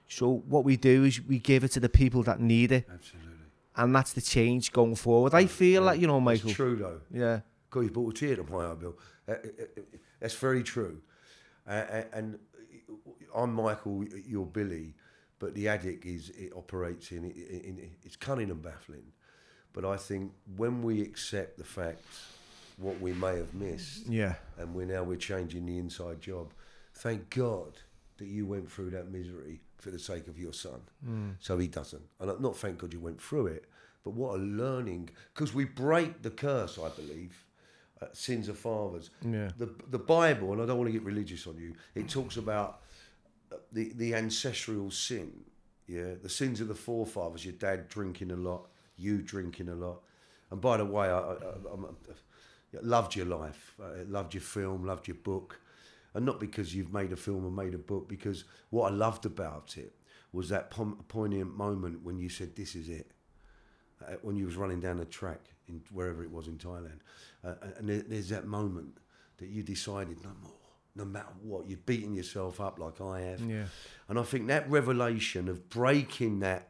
So 0.08 0.42
what 0.48 0.64
we 0.64 0.76
do 0.76 1.04
is 1.04 1.20
we 1.22 1.38
give 1.38 1.64
it 1.64 1.72
to 1.72 1.80
the 1.80 1.88
people 1.88 2.22
that 2.24 2.40
need 2.40 2.72
it, 2.72 2.86
Absolutely. 2.92 3.30
and 3.76 3.94
that's 3.94 4.12
the 4.14 4.22
change 4.22 4.72
going 4.72 4.94
forward. 4.94 5.34
I 5.34 5.46
feel 5.46 5.82
like 5.82 6.00
you 6.00 6.06
know, 6.06 6.20
Michael. 6.20 6.48
It's 6.48 6.56
true, 6.56 6.76
though. 6.76 7.00
Yeah, 7.12 7.40
God, 7.70 7.80
you 7.80 7.90
brought 7.90 8.16
a 8.16 8.18
tear 8.18 8.36
to 8.36 8.44
my 8.44 8.70
eye, 8.70 8.74
Bill. 8.74 8.96
Uh, 9.28 9.32
uh, 9.32 9.34
uh, 9.34 9.80
That's 10.20 10.34
very 10.34 10.62
true. 10.62 11.02
Uh, 11.66 12.04
and 12.14 12.38
I'm 13.34 13.52
Michael, 13.52 14.04
you're 14.26 14.46
Billy, 14.46 14.94
but 15.38 15.54
the 15.54 15.68
addict 15.68 16.04
is 16.04 16.30
it 16.30 16.52
operates 16.54 17.12
in, 17.12 17.24
in, 17.24 17.78
in 17.78 17.90
it's 18.04 18.16
cunning 18.16 18.50
and 18.50 18.62
baffling. 18.62 19.12
But 19.72 19.84
I 19.84 19.96
think 19.96 20.32
when 20.56 20.82
we 20.82 21.02
accept 21.02 21.58
the 21.58 21.64
facts, 21.64 22.32
what 22.76 23.00
we 23.00 23.12
may 23.12 23.36
have 23.36 23.54
missed, 23.54 24.06
yeah, 24.06 24.34
and 24.58 24.74
we're 24.74 24.86
now 24.86 25.02
we're 25.02 25.16
changing 25.16 25.66
the 25.66 25.78
inside 25.78 26.20
job. 26.20 26.52
Thank 26.94 27.30
God 27.30 27.78
that 28.16 28.26
you 28.26 28.46
went 28.46 28.70
through 28.70 28.90
that 28.90 29.10
misery 29.10 29.60
for 29.76 29.90
the 29.90 29.98
sake 29.98 30.26
of 30.26 30.38
your 30.38 30.52
son, 30.52 30.80
so 31.40 31.58
he 31.58 31.68
doesn't. 31.68 32.02
And 32.20 32.40
not 32.40 32.56
thank 32.56 32.78
God 32.78 32.92
you 32.92 33.00
went 33.00 33.20
through 33.20 33.48
it, 33.48 33.66
but 34.04 34.14
what 34.14 34.34
a 34.34 34.42
learning 34.42 35.10
because 35.34 35.54
we 35.54 35.64
break 35.64 36.22
the 36.22 36.30
curse. 36.30 36.78
I 36.78 36.88
believe 36.88 37.44
uh, 38.00 38.06
sins 38.12 38.48
of 38.48 38.58
fathers. 38.58 39.10
Yeah. 39.24 39.50
The 39.58 39.70
the 39.90 39.98
Bible, 39.98 40.52
and 40.52 40.62
I 40.62 40.66
don't 40.66 40.78
want 40.78 40.88
to 40.88 40.92
get 40.92 41.02
religious 41.04 41.46
on 41.46 41.58
you. 41.58 41.74
It 41.94 42.08
talks 42.08 42.36
about 42.36 42.80
the 43.72 43.92
the 43.94 44.14
ancestral 44.14 44.90
sin. 44.90 45.44
Yeah, 45.86 46.14
the 46.22 46.28
sins 46.28 46.60
of 46.60 46.68
the 46.68 46.74
forefathers. 46.74 47.44
Your 47.44 47.54
dad 47.54 47.88
drinking 47.88 48.30
a 48.30 48.36
lot, 48.36 48.68
you 48.96 49.22
drinking 49.22 49.68
a 49.68 49.74
lot. 49.74 50.02
And 50.50 50.60
by 50.60 50.76
the 50.76 50.84
way, 50.84 51.08
I, 51.08 51.18
I, 51.18 51.34
I 52.74 52.80
loved 52.82 53.16
your 53.16 53.26
life, 53.26 53.74
I 53.82 54.02
loved 54.02 54.34
your 54.34 54.42
film, 54.42 54.84
loved 54.84 55.08
your 55.08 55.16
book, 55.16 55.60
and 56.14 56.26
not 56.26 56.40
because 56.40 56.74
you've 56.74 56.92
made 56.92 57.12
a 57.12 57.16
film 57.16 57.44
and 57.44 57.56
made 57.56 57.74
a 57.74 57.78
book. 57.78 58.08
Because 58.08 58.44
what 58.70 58.92
I 58.92 58.94
loved 58.94 59.24
about 59.24 59.76
it 59.78 59.94
was 60.32 60.50
that 60.50 60.70
poignant 61.08 61.56
moment 61.56 62.04
when 62.04 62.18
you 62.18 62.28
said, 62.28 62.54
"This 62.54 62.74
is 62.74 62.88
it." 62.88 63.10
Uh, 64.00 64.12
when 64.22 64.36
you 64.36 64.46
was 64.46 64.56
running 64.56 64.80
down 64.80 64.96
the 64.96 65.04
track 65.04 65.40
in 65.66 65.82
wherever 65.92 66.22
it 66.22 66.30
was 66.30 66.46
in 66.46 66.56
Thailand, 66.56 67.00
uh, 67.42 67.54
and 67.78 67.88
there's 67.88 68.28
that 68.28 68.46
moment 68.46 68.98
that 69.38 69.48
you 69.48 69.62
decided 69.62 70.22
no 70.22 70.30
more, 70.42 70.57
no 70.98 71.04
matter 71.04 71.32
what. 71.42 71.68
You're 71.68 71.78
beating 71.86 72.14
yourself 72.14 72.60
up 72.60 72.78
like 72.78 73.00
I 73.00 73.20
have, 73.20 73.40
yeah, 73.40 73.64
and 74.08 74.18
I 74.18 74.22
think 74.22 74.48
that 74.48 74.68
revelation 74.68 75.48
of 75.48 75.70
breaking 75.70 76.40
that, 76.40 76.68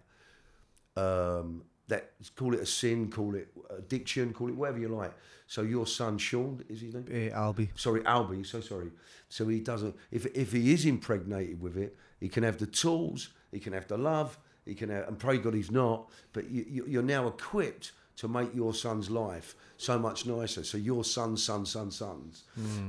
um, 0.96 1.64
that 1.88 2.12
call 2.36 2.54
it 2.54 2.60
a 2.60 2.66
sin, 2.66 3.10
call 3.10 3.34
it 3.34 3.48
addiction, 3.76 4.32
call 4.32 4.48
it 4.48 4.54
whatever 4.54 4.78
you 4.78 4.88
like. 4.88 5.12
So 5.46 5.62
your 5.62 5.86
son 5.86 6.18
Sean 6.18 6.62
is 6.68 6.82
his 6.82 6.94
name? 6.94 7.06
uh, 7.08 7.36
Albie. 7.36 7.70
Sorry, 7.74 8.02
Albie. 8.02 8.44
So 8.46 8.60
sorry. 8.60 8.90
So 9.30 9.48
he 9.48 9.60
doesn't. 9.60 9.96
If 10.10 10.26
if 10.36 10.52
he 10.52 10.72
is 10.72 10.84
impregnated 10.84 11.60
with 11.60 11.76
it, 11.76 11.96
he 12.20 12.28
can 12.28 12.42
have 12.42 12.58
the 12.58 12.66
tools. 12.66 13.30
He 13.50 13.58
can 13.58 13.72
have 13.72 13.88
the 13.88 13.96
love. 13.96 14.38
He 14.66 14.74
can 14.74 14.90
have, 14.90 15.08
and 15.08 15.18
pray 15.18 15.38
God 15.38 15.54
he's 15.54 15.70
not. 15.70 16.10
But 16.34 16.50
you, 16.50 16.66
you, 16.68 16.84
you're 16.86 17.02
now 17.02 17.26
equipped 17.26 17.92
to 18.18 18.28
make 18.28 18.54
your 18.54 18.74
son's 18.74 19.08
life 19.10 19.54
so 19.76 19.98
much 19.98 20.26
nicer. 20.26 20.64
So 20.64 20.76
your 20.76 21.04
son's 21.04 21.42
son, 21.42 21.64
son, 21.66 21.90
sons 21.90 22.44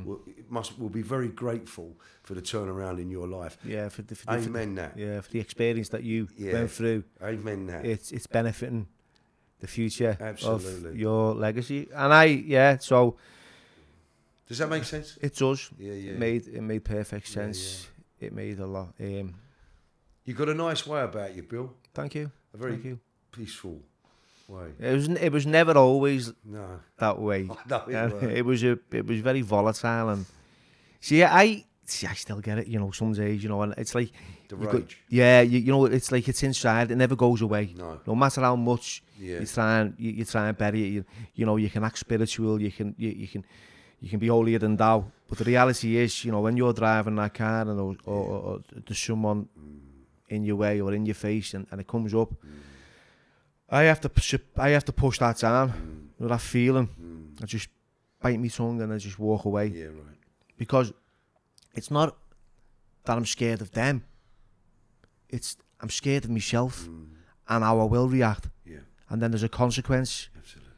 will, 0.06 0.22
must 0.50 0.78
will 0.80 0.90
be 0.90 1.02
very 1.04 1.28
grateful 1.30 1.96
for 2.24 2.34
the 2.34 2.42
turnaround 2.42 3.00
in 3.00 3.10
your 3.12 3.28
life. 3.28 3.58
Yeah, 3.64 3.90
for 3.90 4.02
the, 4.02 4.16
for 4.16 4.26
the, 4.26 4.32
for 4.34 4.42
the- 4.42 4.50
Amen. 4.50 4.76
That. 4.76 4.98
yeah, 4.98 5.22
for 5.22 5.32
the 5.32 5.40
experience 5.40 5.90
that 5.90 6.04
you 6.04 6.28
Yeah. 6.38 6.54
went 6.54 6.72
through. 6.72 7.04
Amen. 7.22 7.68
That. 7.68 7.86
it's 7.86 8.12
it's 8.12 8.28
benefiting 8.28 8.88
the 9.60 9.68
future 9.68 10.12
of 10.20 10.22
Absolutely. 10.22 11.00
your 11.00 11.36
legacy. 11.36 11.90
And 11.94 12.14
I, 12.14 12.26
yeah, 12.26 12.78
so 12.80 13.18
Does 14.48 14.58
that 14.58 14.70
make 14.70 14.84
sense? 14.86 15.18
it 15.22 15.36
does. 15.36 15.70
Yeah, 15.78 15.94
yeah. 15.94 16.12
It 16.14 16.20
made 16.20 16.48
it 16.48 16.62
made 16.62 16.84
perfect 16.84 17.28
Yeah, 17.30 17.34
sense. 17.36 17.88
It 18.20 18.34
made 18.34 18.60
a 18.60 18.66
lot. 18.66 18.94
Um, 19.00 19.36
You 20.26 20.34
got 20.34 20.50
a 20.50 20.54
nice 20.54 20.88
way 20.88 21.02
about 21.04 21.36
you, 21.36 21.44
Bill. 21.44 21.74
thank 21.94 22.16
you. 22.16 22.32
A 22.54 22.58
very 22.58 22.72
Thank 22.74 22.86
you. 22.86 23.00
peaceful 23.32 23.80
way. 24.50 24.68
It 24.80 24.94
was 24.94 25.08
it 25.08 25.32
was 25.32 25.46
never 25.46 25.74
always 25.78 26.34
No. 26.46 26.80
that 26.98 27.20
way. 27.20 27.42
No, 27.70 27.78
it 27.88 27.96
Uh, 27.96 28.28
it 28.40 28.46
was 28.46 28.64
a 28.64 28.78
it 28.92 29.06
was 29.06 29.20
very 29.22 29.42
volatile 29.42 30.10
and 30.10 30.26
see 31.00 31.24
I 31.24 31.66
see, 31.86 32.06
I 32.06 32.14
still 32.14 32.40
get 32.40 32.58
it, 32.60 32.68
you 32.68 32.78
know, 32.80 32.92
some 32.92 33.14
days, 33.14 33.42
you 33.44 33.50
know, 33.50 33.62
and 33.64 33.74
it's 33.76 33.96
like, 33.96 34.12
The 34.48 34.56
rage. 34.56 35.02
yeah, 35.10 35.42
you, 35.42 35.58
you 35.58 35.72
know, 35.72 35.86
it's 35.86 36.12
like 36.12 36.28
it's 36.32 36.44
inside, 36.44 36.92
it 36.92 36.98
never 36.98 37.16
goes 37.16 37.42
away. 37.42 37.74
No. 37.76 38.00
No 38.06 38.14
matter 38.16 38.42
how 38.42 38.56
much 38.56 39.02
Yeah. 39.18 39.40
you 39.40 39.48
try 39.48 39.80
and 39.80 39.96
you, 39.98 40.12
you 40.12 40.26
try 40.26 40.50
and 40.50 40.58
bury 40.58 40.82
it, 40.88 40.90
you, 40.96 41.04
you 41.34 41.46
know, 41.48 41.58
you 41.58 41.70
can 41.70 41.84
act 41.84 41.98
spiritual, 41.98 42.62
you 42.62 42.72
can 42.72 42.94
you, 42.98 43.10
you 43.10 43.28
can 43.28 43.44
you 44.02 44.10
can 44.10 44.20
be 44.20 44.28
holier 44.28 44.60
than 44.60 44.78
thou. 44.78 44.98
But 45.28 45.38
the 45.40 45.46
reality 45.46 45.98
is, 45.98 46.24
you 46.24 46.32
know, 46.32 46.42
when 46.42 46.56
you're 46.58 46.74
driving 46.74 47.16
that 47.16 47.34
car 47.34 47.62
and 47.62 47.80
or, 47.80 47.96
or, 48.06 48.24
or, 48.34 48.40
or 48.50 48.60
there's 48.86 49.00
someone 49.00 49.48
in 50.30 50.44
your 50.46 50.56
way 50.58 50.80
or 50.82 50.94
in 50.94 51.06
your 51.08 51.16
face 51.16 51.56
and, 51.56 51.66
and 51.72 51.82
it 51.82 51.88
comes 51.88 52.14
up, 52.14 52.30
I 53.72 53.84
have 53.84 54.02
to 54.02 54.10
push, 54.10 54.36
I 54.58 54.70
have 54.70 54.86
to 54.86 54.94
push 54.94 55.20
that 55.20 55.38
down. 55.38 56.12
You 56.20 56.26
know, 56.26 56.30
that 56.30 56.42
feeling. 56.42 56.90
I 57.42 57.46
just 57.46 57.70
bite 58.22 58.40
my 58.40 58.48
tongue 58.48 58.82
and 58.82 58.92
I 58.94 58.98
just 58.98 59.18
walk 59.20 59.46
away 59.46 59.68
Yeah, 59.68 59.86
right. 59.86 60.18
because 60.58 60.92
it's 61.74 61.90
not 61.90 62.18
that 63.06 63.16
I'm 63.18 63.26
scared 63.26 63.62
of 63.62 63.72
them. 63.72 64.04
It's 65.30 65.58
I'm 65.80 65.90
scared 65.90 66.26
of 66.26 66.32
myself 66.32 66.88
mm. 66.88 67.08
and 67.48 67.64
how 67.64 67.80
I 67.80 67.84
will 67.86 68.10
react. 68.10 68.50
Yeah, 68.66 68.80
And 69.10 69.22
then 69.22 69.32
there's 69.32 69.44
a 69.44 69.50
consequence. 69.50 70.30
absolutely. 70.38 70.74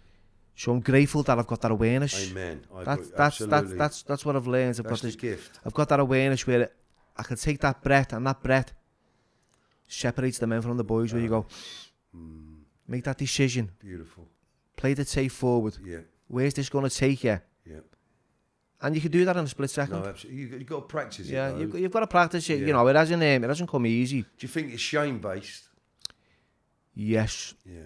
So 0.56 0.72
I'm 0.74 0.82
grateful 0.82 1.24
that 1.24 1.40
I've 1.40 1.48
got 1.48 1.62
that 1.62 1.72
awareness. 1.72 2.30
Amen. 2.30 2.62
I 2.76 2.84
That's 2.84 3.10
that's 3.10 3.40
that's 3.40 3.42
absolutely. 3.42 3.78
that's 3.78 4.04
that's 4.04 4.26
what 4.26 4.36
I've 4.36 4.46
learned. 4.46 4.76
I've 4.78 4.84
That's 4.86 5.02
got 5.02 5.08
this. 5.08 5.16
gift. 5.16 5.60
I've 5.66 5.74
got 5.74 5.90
that 5.90 6.00
awareness 6.00 6.46
where 6.46 6.70
I 7.18 7.24
can 7.24 7.38
take 7.38 7.60
that 7.62 7.82
breath 7.82 8.14
and 8.14 8.28
that 8.28 8.44
breath 8.44 8.72
separates 9.88 10.38
the 10.38 10.46
men 10.46 10.62
from 10.62 10.78
the 10.78 10.84
boys. 10.84 11.14
Where 11.14 11.22
you 11.22 11.34
ah. 11.34 11.42
go, 11.42 11.46
mm. 12.16 12.51
Make 12.92 13.04
that 13.06 13.18
decision, 13.18 13.72
Beautiful. 13.80 14.28
play 14.76 14.94
the 14.94 15.06
tape 15.06 15.32
forward. 15.32 15.78
Yeah, 15.84 16.00
Where's 16.28 16.54
this 16.54 16.70
going 16.70 16.88
to 16.90 16.96
take 16.96 17.24
you? 17.24 17.40
yeah. 17.66 17.80
And 18.84 18.96
you 18.96 19.02
can 19.02 19.12
do 19.12 19.24
that 19.26 19.38
in 19.38 19.44
a 19.46 19.48
split 19.48 19.70
second. 19.70 20.00
No, 20.02 20.10
absolutely. 20.10 20.42
You, 20.42 20.48
you've 20.58 20.66
got 20.66 20.78
to 20.78 20.82
practice 20.98 21.28
it. 21.30 21.34
yeah, 21.34 21.56
you've, 21.56 21.72
got- 21.72 21.82
you've 21.82 21.92
got 21.92 22.00
to 22.00 22.08
practice 22.08 22.50
it. 22.50 22.60
Yeah. 22.62 22.66
You 22.68 22.74
know, 22.74 22.88
it 22.88 22.96
hasn't 22.96 23.22
um, 23.22 23.44
it 23.44 23.48
hasn't 23.48 23.70
come 23.70 23.86
easy. 23.86 24.22
Do 24.24 24.28
you 24.40 24.48
think 24.48 24.74
it's 24.74 24.82
shame 24.82 25.20
based? 25.20 25.66
Yes, 26.94 27.54
Yeah. 27.66 27.82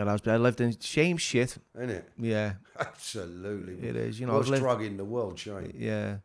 it 0.00 0.06
has. 0.06 0.20
But 0.22 0.32
I 0.34 0.36
lived 0.38 0.60
in 0.60 0.76
shame 0.80 1.18
shit. 1.18 1.56
Isn't 1.76 1.90
it? 1.90 2.08
Yeah, 2.18 2.54
Absolutely. 2.80 3.86
it 3.86 3.96
is. 3.96 4.18
You 4.18 4.26
know, 4.26 4.34
Worst 4.34 4.46
I've 4.46 4.50
lived, 4.52 4.62
drug 4.62 4.82
in 4.82 4.96
the 4.96 5.04
world, 5.04 5.38
shame. 5.38 5.72
yeah. 5.76 6.16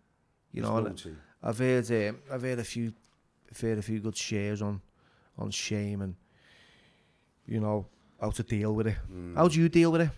You 0.51 0.61
It's 0.63 0.69
know, 0.69 0.79
naughty. 0.79 1.15
I've 1.43 1.57
heard 1.59 1.91
um, 1.91 2.19
I've 2.31 2.41
heard 2.41 2.59
a 2.59 2.63
few 2.63 2.93
I've 3.51 3.59
heard 3.61 3.77
a 3.77 3.81
few 3.81 3.99
good 3.99 4.15
shares 4.17 4.61
on 4.61 4.81
on 5.37 5.51
shame 5.51 6.01
and 6.01 6.15
you 7.45 7.59
know 7.59 7.85
how 8.19 8.31
to 8.31 8.43
deal 8.43 8.73
with 8.73 8.87
it. 8.87 8.97
Mm. 9.11 9.35
How 9.35 9.47
do 9.47 9.59
you 9.59 9.69
deal 9.69 9.91
with 9.91 10.01
it? 10.01 10.09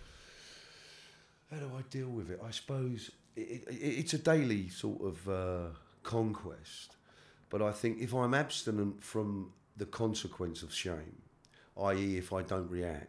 How 1.50 1.58
do 1.58 1.70
I 1.76 1.82
deal 1.90 2.08
with 2.08 2.30
it? 2.30 2.40
I 2.44 2.50
suppose 2.50 3.10
it, 3.36 3.64
it, 3.68 3.74
it's 3.74 4.14
a 4.14 4.18
daily 4.18 4.68
sort 4.68 5.02
of 5.02 5.28
uh, 5.28 5.66
conquest. 6.02 6.96
But 7.50 7.62
I 7.62 7.72
think 7.72 8.00
if 8.00 8.14
I'm 8.14 8.34
abstinent 8.34 9.02
from 9.02 9.52
the 9.76 9.86
consequence 9.86 10.62
of 10.62 10.72
shame, 10.72 11.20
i.e., 11.76 12.16
if 12.16 12.32
I 12.32 12.42
don't 12.42 12.70
react, 12.70 13.08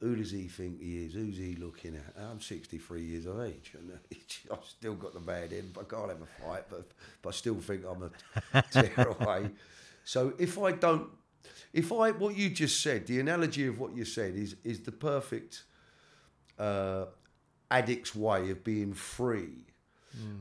who 0.00 0.16
does 0.16 0.30
he 0.30 0.48
think 0.48 0.82
he 0.82 1.06
is? 1.06 1.14
Who's 1.14 1.38
he 1.38 1.54
looking 1.54 1.96
at? 1.96 2.22
I'm 2.22 2.40
63 2.40 3.02
years 3.02 3.24
of 3.24 3.40
age 3.40 3.72
and 3.78 3.90
I've 4.52 4.64
still 4.64 4.94
got 4.94 5.14
the 5.14 5.20
bad 5.20 5.52
end. 5.52 5.76
I 5.80 5.84
can't 5.84 6.10
have 6.10 6.20
a 6.20 6.44
fight, 6.44 6.64
but, 6.68 6.90
but 7.22 7.30
I 7.30 7.32
still 7.32 7.54
think 7.54 7.84
I'm 7.88 8.10
a 8.52 8.62
tearaway. 8.70 9.50
So 10.04 10.34
if 10.38 10.58
I 10.58 10.72
don't, 10.72 11.08
if 11.72 11.92
I, 11.92 12.10
what 12.12 12.36
you 12.36 12.50
just 12.50 12.82
said, 12.82 13.06
the 13.06 13.20
analogy 13.20 13.66
of 13.66 13.78
what 13.78 13.96
you 13.96 14.04
said 14.04 14.36
is, 14.36 14.56
is 14.64 14.80
the 14.80 14.92
perfect 14.92 15.64
uh, 16.58 17.06
addict's 17.70 18.14
way 18.14 18.50
of 18.50 18.62
being 18.64 18.92
free 18.92 19.66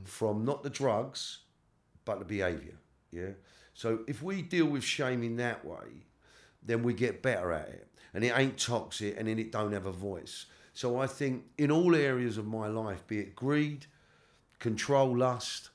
from 0.04 0.46
not 0.46 0.62
the 0.62 0.70
drugs, 0.70 1.39
but 2.06 2.20
the 2.20 2.26
behaviour. 2.26 2.78
Yeah. 3.12 3.32
So 3.74 4.02
if 4.08 4.22
we 4.22 4.42
deal 4.42 4.68
with 4.68 4.84
shame 4.84 5.24
in 5.24 5.38
that 5.38 5.66
way, 5.66 6.06
then 6.62 6.84
we 6.84 6.94
get 6.94 7.22
better 7.22 7.52
at 7.52 7.70
it, 7.70 7.88
and 8.13 8.24
it 8.24 8.38
ain't 8.38 8.58
toxic, 8.58 9.16
and 9.18 9.28
then 9.28 9.39
it 9.39 9.52
don't 9.52 9.74
have 9.74 9.86
a 9.86 9.92
voice. 9.92 10.46
So 10.74 11.00
I 11.00 11.08
think 11.08 11.46
in 11.58 11.72
all 11.72 11.96
areas 11.96 12.38
of 12.38 12.46
my 12.46 12.68
life, 12.68 13.06
be 13.08 13.20
it 13.20 13.36
greed, 13.36 13.88
control, 14.60 15.18
lust, 15.18 15.70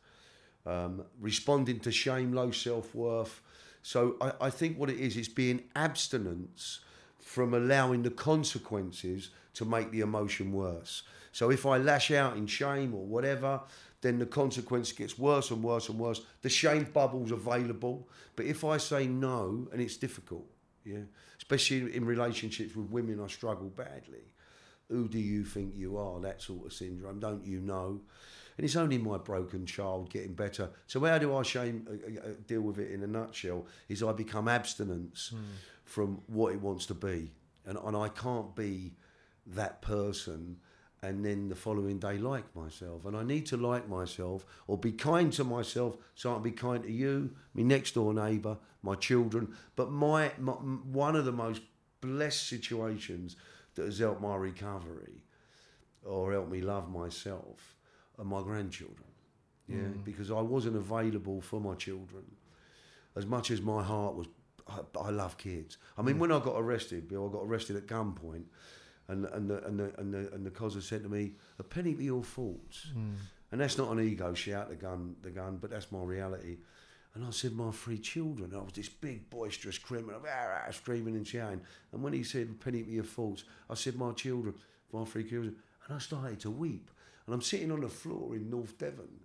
um, 0.65 1.05
responding 1.21 1.81
to 1.81 1.91
shame, 1.91 2.33
low 2.33 2.51
self 2.51 2.95
worth. 2.95 3.43
So 3.83 4.17
I, 4.21 4.33
I 4.43 4.51
think 4.51 4.79
what 4.79 4.91
it 4.91 4.99
is, 4.99 5.17
it's 5.17 5.29
being 5.29 5.63
abstinence 5.75 6.81
from 7.19 7.55
allowing 7.55 8.03
the 8.03 8.11
consequences 8.11 9.31
to 9.55 9.65
make 9.65 9.91
the 9.91 10.01
emotion 10.01 10.53
worse. 10.53 11.03
So 11.33 11.51
if 11.51 11.67
I 11.67 11.79
lash 11.79 12.11
out 12.11 12.37
in 12.37 12.47
shame 12.47 12.95
or 12.95 13.05
whatever, 13.05 13.61
then 14.01 14.19
the 14.19 14.27
consequence 14.27 14.93
gets 14.93 15.19
worse 15.19 15.51
and 15.51 15.63
worse 15.63 15.89
and 15.89 15.99
worse. 15.99 16.23
The 16.43 16.49
shame 16.49 16.85
bubble's 16.93 17.33
available, 17.33 18.09
but 18.37 18.47
if 18.47 18.65
I 18.65 18.77
say 18.77 19.07
no, 19.07 19.69
and 19.73 19.81
it's 19.81 19.97
difficult, 19.97 20.47
yeah, 20.85 21.01
especially 21.37 21.95
in 21.95 22.05
relationships 22.05 22.77
with 22.77 22.91
women, 22.91 23.21
I 23.21 23.27
struggle 23.27 23.69
badly. 23.69 24.25
Who 24.89 25.09
do 25.09 25.19
you 25.19 25.45
think 25.45 25.75
you 25.77 25.99
are? 25.99 26.21
That 26.21 26.41
sort 26.41 26.67
of 26.67 26.73
syndrome. 26.73 27.21
Don't 27.21 27.45
you 27.45 27.61
know? 27.61 28.01
And 28.59 28.65
it's 28.65 28.75
only 28.75 28.99
my 28.99 29.19
broken 29.19 29.67
child 29.67 30.11
getting 30.11 30.35
better. 30.35 30.69
So 30.89 30.99
how 31.05 31.19
do 31.19 31.35
I 31.37 31.43
shame 31.45 31.87
uh, 31.89 32.21
uh, 32.21 32.33
deal 32.49 32.61
with 32.61 32.81
it 32.81 32.91
in 32.91 33.05
a 33.05 33.07
nutshell? 33.07 33.67
Is 33.89 34.03
I 34.03 34.13
become 34.13 34.49
abstinence 34.49 35.33
from 35.85 36.21
what 36.27 36.53
it 36.53 36.61
wants 36.61 36.85
to 36.87 36.95
be, 36.95 37.31
and 37.65 37.79
and 37.79 37.97
I 37.97 38.09
can't 38.09 38.55
be 38.57 38.95
that 39.47 39.81
person. 39.81 40.57
And 41.01 41.25
then 41.25 41.49
the 41.49 41.55
following 41.55 42.01
day, 42.01 42.19
like 42.19 42.57
myself, 42.57 43.05
and 43.05 43.17
I 43.17 43.23
need 43.23 43.47
to 43.47 43.57
like 43.57 43.89
myself 43.89 44.45
or 44.67 44.77
be 44.77 44.91
kind 44.91 45.33
to 45.35 45.45
myself, 45.45 45.97
so 46.17 46.33
I 46.33 46.35
can 46.35 46.43
be 46.43 46.51
kind 46.51 46.83
to 46.83 46.91
you, 46.91 47.37
my 47.55 47.63
next 47.63 47.95
door 47.95 48.13
neighbour, 48.13 48.59
my 48.83 48.97
children. 48.97 49.55
But 49.77 49.93
my, 49.93 50.33
my 50.41 50.55
one 50.55 51.15
of 51.15 51.25
the 51.25 51.31
most 51.31 51.63
blessed 52.01 52.49
situations 52.49 53.37
that 53.77 53.85
has 53.85 54.01
helped 54.01 54.21
my 54.21 54.35
recovery 54.35 55.23
or 56.05 56.33
helped 56.33 56.51
me 56.51 56.63
love 56.63 56.91
myself 56.91 57.78
my 58.27 58.43
grandchildren. 58.43 59.05
Yeah, 59.69 59.89
because 60.03 60.31
I 60.31 60.41
wasn't 60.41 60.77
available 60.77 61.43
for 61.43 61.61
my 61.61 61.75
children 61.75 62.25
as 63.17 63.27
much 63.27 63.51
as 63.51 63.61
my 63.61 63.83
heart 63.83 64.15
was. 64.15 64.27
I, 64.67 64.81
I 64.99 65.11
love 65.11 65.37
kids. 65.37 65.77
I 65.99 66.03
mean, 66.03 66.19
when 66.19 66.33
I 66.33 66.39
got 66.41 66.55
arrested, 66.57 67.07
Bill, 67.09 67.29
I 67.29 67.33
got 67.33 67.43
arrested 67.45 67.77
at 67.77 67.87
gunpoint, 67.87 68.45
and 69.09 69.27
and 69.27 69.51
the 69.51 69.65
and 69.67 69.79
the 69.79 69.93
and 69.99 70.15
the, 70.15 70.33
and 70.33 70.47
the 70.47 70.51
cozzer 70.51 70.81
said 70.83 71.03
to 71.03 71.09
me, 71.11 71.33
"A 71.59 71.63
penny 71.63 71.93
for 71.95 72.03
your 72.03 72.23
faults," 72.23 72.87
and 73.53 73.61
that's 73.61 73.77
not 73.77 73.91
an 73.93 74.01
ego 74.01 74.33
shout, 74.35 74.71
the 74.71 74.77
gun, 74.77 75.17
the 75.23 75.31
gun, 75.31 75.59
but 75.61 75.71
that's 75.71 75.93
my 75.93 76.01
reality. 76.01 76.59
And 77.15 77.27
I 77.27 77.31
said, 77.31 77.53
my 77.53 77.71
three 77.73 77.99
children. 77.99 78.53
I 78.55 78.59
was 78.59 78.75
this 78.75 78.89
big, 78.89 79.29
boisterous 79.31 79.79
criminal, 79.79 80.21
ah, 80.25 80.63
ah, 80.69 80.71
screaming 80.71 81.17
and 81.17 81.27
shouting. 81.27 81.63
And 81.93 82.03
when 82.03 82.13
he 82.13 82.23
said, 82.23 82.49
A 82.49 82.65
penny 82.65 82.83
for 82.83 82.91
your 82.91 83.03
faults, 83.03 83.45
I 83.69 83.75
said, 83.75 83.97
my 83.97 84.13
children, 84.13 84.55
my 84.93 85.05
three 85.05 85.25
children. 85.29 85.57
And 85.87 85.97
I 85.97 85.99
started 85.99 86.39
to 86.41 86.51
weep. 86.51 86.91
And 87.29 87.35
I'm 87.35 87.43
sitting 87.43 87.71
on 87.71 87.83
the 87.83 87.91
floor 87.91 88.35
in 88.35 88.49
North 88.49 88.79
Devon 88.79 89.21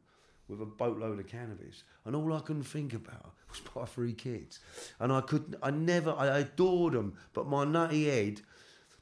with 0.49 0.61
a 0.61 0.65
boatload 0.65 1.19
of 1.19 1.27
cannabis. 1.27 1.83
And 2.03 2.17
all 2.17 2.33
I 2.33 2.41
can 2.41 2.61
think 2.61 2.93
about 2.93 3.33
was 3.49 3.61
my 3.73 3.85
three 3.85 4.11
kids. 4.11 4.59
And 4.99 5.13
I 5.13 5.21
could, 5.21 5.55
I 5.63 5.71
never, 5.71 6.11
I 6.11 6.39
adored 6.39 6.91
them. 6.95 7.13
But 7.31 7.47
my 7.47 7.63
nutty 7.63 8.09
head, 8.09 8.41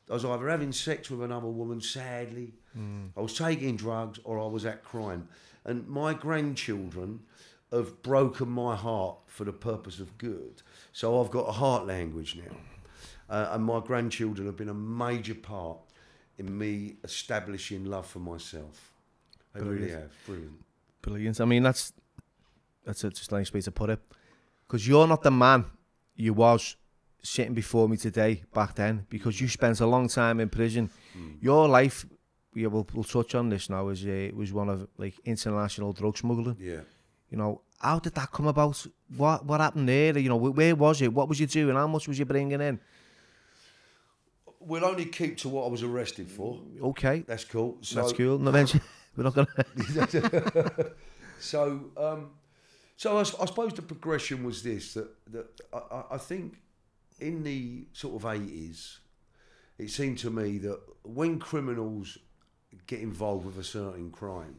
I 0.07 0.13
was 0.13 0.23
either 0.23 0.47
having 0.47 0.71
sex 0.71 1.09
with 1.09 1.23
another 1.23 1.47
woman, 1.47 1.81
sadly, 1.81 2.53
I 3.17 3.21
was 3.21 3.35
taking 3.35 3.75
drugs, 3.75 4.19
or 4.23 4.39
I 4.39 4.45
was 4.45 4.65
at 4.67 4.83
crime. 4.83 5.27
And 5.65 5.87
my 5.87 6.13
grandchildren 6.13 7.21
have 7.71 8.03
broken 8.03 8.49
my 8.49 8.75
heart 8.75 9.17
for 9.25 9.45
the 9.45 9.51
purpose 9.51 9.99
of 9.99 10.15
good. 10.19 10.61
So 10.93 11.19
I've 11.19 11.31
got 11.31 11.49
a 11.49 11.53
heart 11.53 11.87
language 11.87 12.37
now. 12.37 12.55
Uh, 13.27 13.49
and 13.53 13.63
my 13.63 13.79
grandchildren 13.79 14.45
have 14.45 14.57
been 14.57 14.69
a 14.69 14.75
major 14.75 15.33
part 15.33 15.79
in 16.37 16.55
me 16.55 16.97
establishing 17.03 17.85
love 17.85 18.05
for 18.05 18.19
myself. 18.19 18.90
Really 19.53 19.67
Brilliant. 19.77 20.01
have. 20.01 20.11
Brilliant. 20.25 20.53
Brilliant. 21.01 21.41
I 21.41 21.45
mean, 21.45 21.63
that's 21.63 21.93
that's 22.85 23.03
a, 23.03 23.09
just 23.09 23.31
a 23.31 23.35
nice 23.35 23.53
way 23.53 23.61
to 23.61 23.71
put 23.71 23.89
it. 23.89 23.99
Because 24.67 24.87
you're 24.87 25.07
not 25.07 25.23
the 25.23 25.31
man 25.31 25.65
you 26.15 26.33
was 26.33 26.77
sitting 27.21 27.53
before 27.53 27.89
me 27.89 27.97
today 27.97 28.43
back 28.53 28.75
then. 28.75 29.05
Because 29.09 29.41
you 29.41 29.47
spent 29.47 29.79
a 29.81 29.85
long 29.85 30.07
time 30.07 30.39
in 30.39 30.49
prison. 30.49 30.89
Your 31.41 31.67
life, 31.67 32.05
yeah, 32.55 32.67
we'll, 32.67 32.87
we'll 32.93 33.03
touch 33.03 33.35
on 33.35 33.49
this 33.49 33.69
now, 33.69 33.89
is 33.89 34.05
uh, 34.05 34.29
was 34.33 34.53
one 34.53 34.69
of 34.69 34.87
like 34.97 35.15
international 35.25 35.93
drug 35.93 36.17
smuggling. 36.17 36.57
Yeah. 36.59 36.81
You 37.29 37.37
know, 37.37 37.61
how 37.79 37.99
did 37.99 38.13
that 38.15 38.31
come 38.31 38.47
about? 38.47 38.85
What 39.17 39.45
what 39.45 39.59
happened 39.59 39.89
there? 39.89 40.17
You 40.17 40.29
know, 40.29 40.39
wh- 40.39 40.55
where 40.55 40.75
was 40.75 41.01
it? 41.01 41.13
What 41.13 41.27
was 41.27 41.39
you 41.39 41.47
doing? 41.47 41.75
How 41.75 41.87
much 41.87 42.07
was 42.07 42.17
you 42.19 42.25
bringing 42.25 42.61
in? 42.61 42.79
We'll 44.59 44.85
only 44.85 45.05
keep 45.05 45.37
to 45.37 45.49
what 45.49 45.65
I 45.65 45.69
was 45.69 45.81
arrested 45.81 46.29
for. 46.29 46.59
Okay, 46.81 47.23
That's 47.25 47.45
cool. 47.45 47.77
So, 47.81 47.95
that's 47.95 48.13
cool. 48.13 48.37
No 48.37 48.51
mention. 48.51 48.79
We're 49.15 49.23
not 49.23 49.35
gonna. 49.35 49.47
So, 51.39 51.89
um, 51.97 52.29
so 52.97 53.17
I, 53.17 53.21
I 53.21 53.23
suppose 53.23 53.73
the 53.73 53.81
progression 53.81 54.43
was 54.43 54.61
this 54.61 54.93
that 54.93 55.09
that 55.31 55.61
I, 55.73 55.77
I- 55.77 56.05
I 56.11 56.17
think 56.17 56.57
in 57.19 57.43
the 57.43 57.85
sort 57.93 58.15
of 58.23 58.31
eighties, 58.31 58.99
it 59.79 59.89
seemed 59.89 60.19
to 60.19 60.29
me 60.29 60.59
that 60.59 60.79
when 61.03 61.39
criminals 61.39 62.17
get 62.87 62.99
involved 62.99 63.45
with 63.45 63.57
a 63.57 63.63
certain 63.63 64.11
crime, 64.11 64.55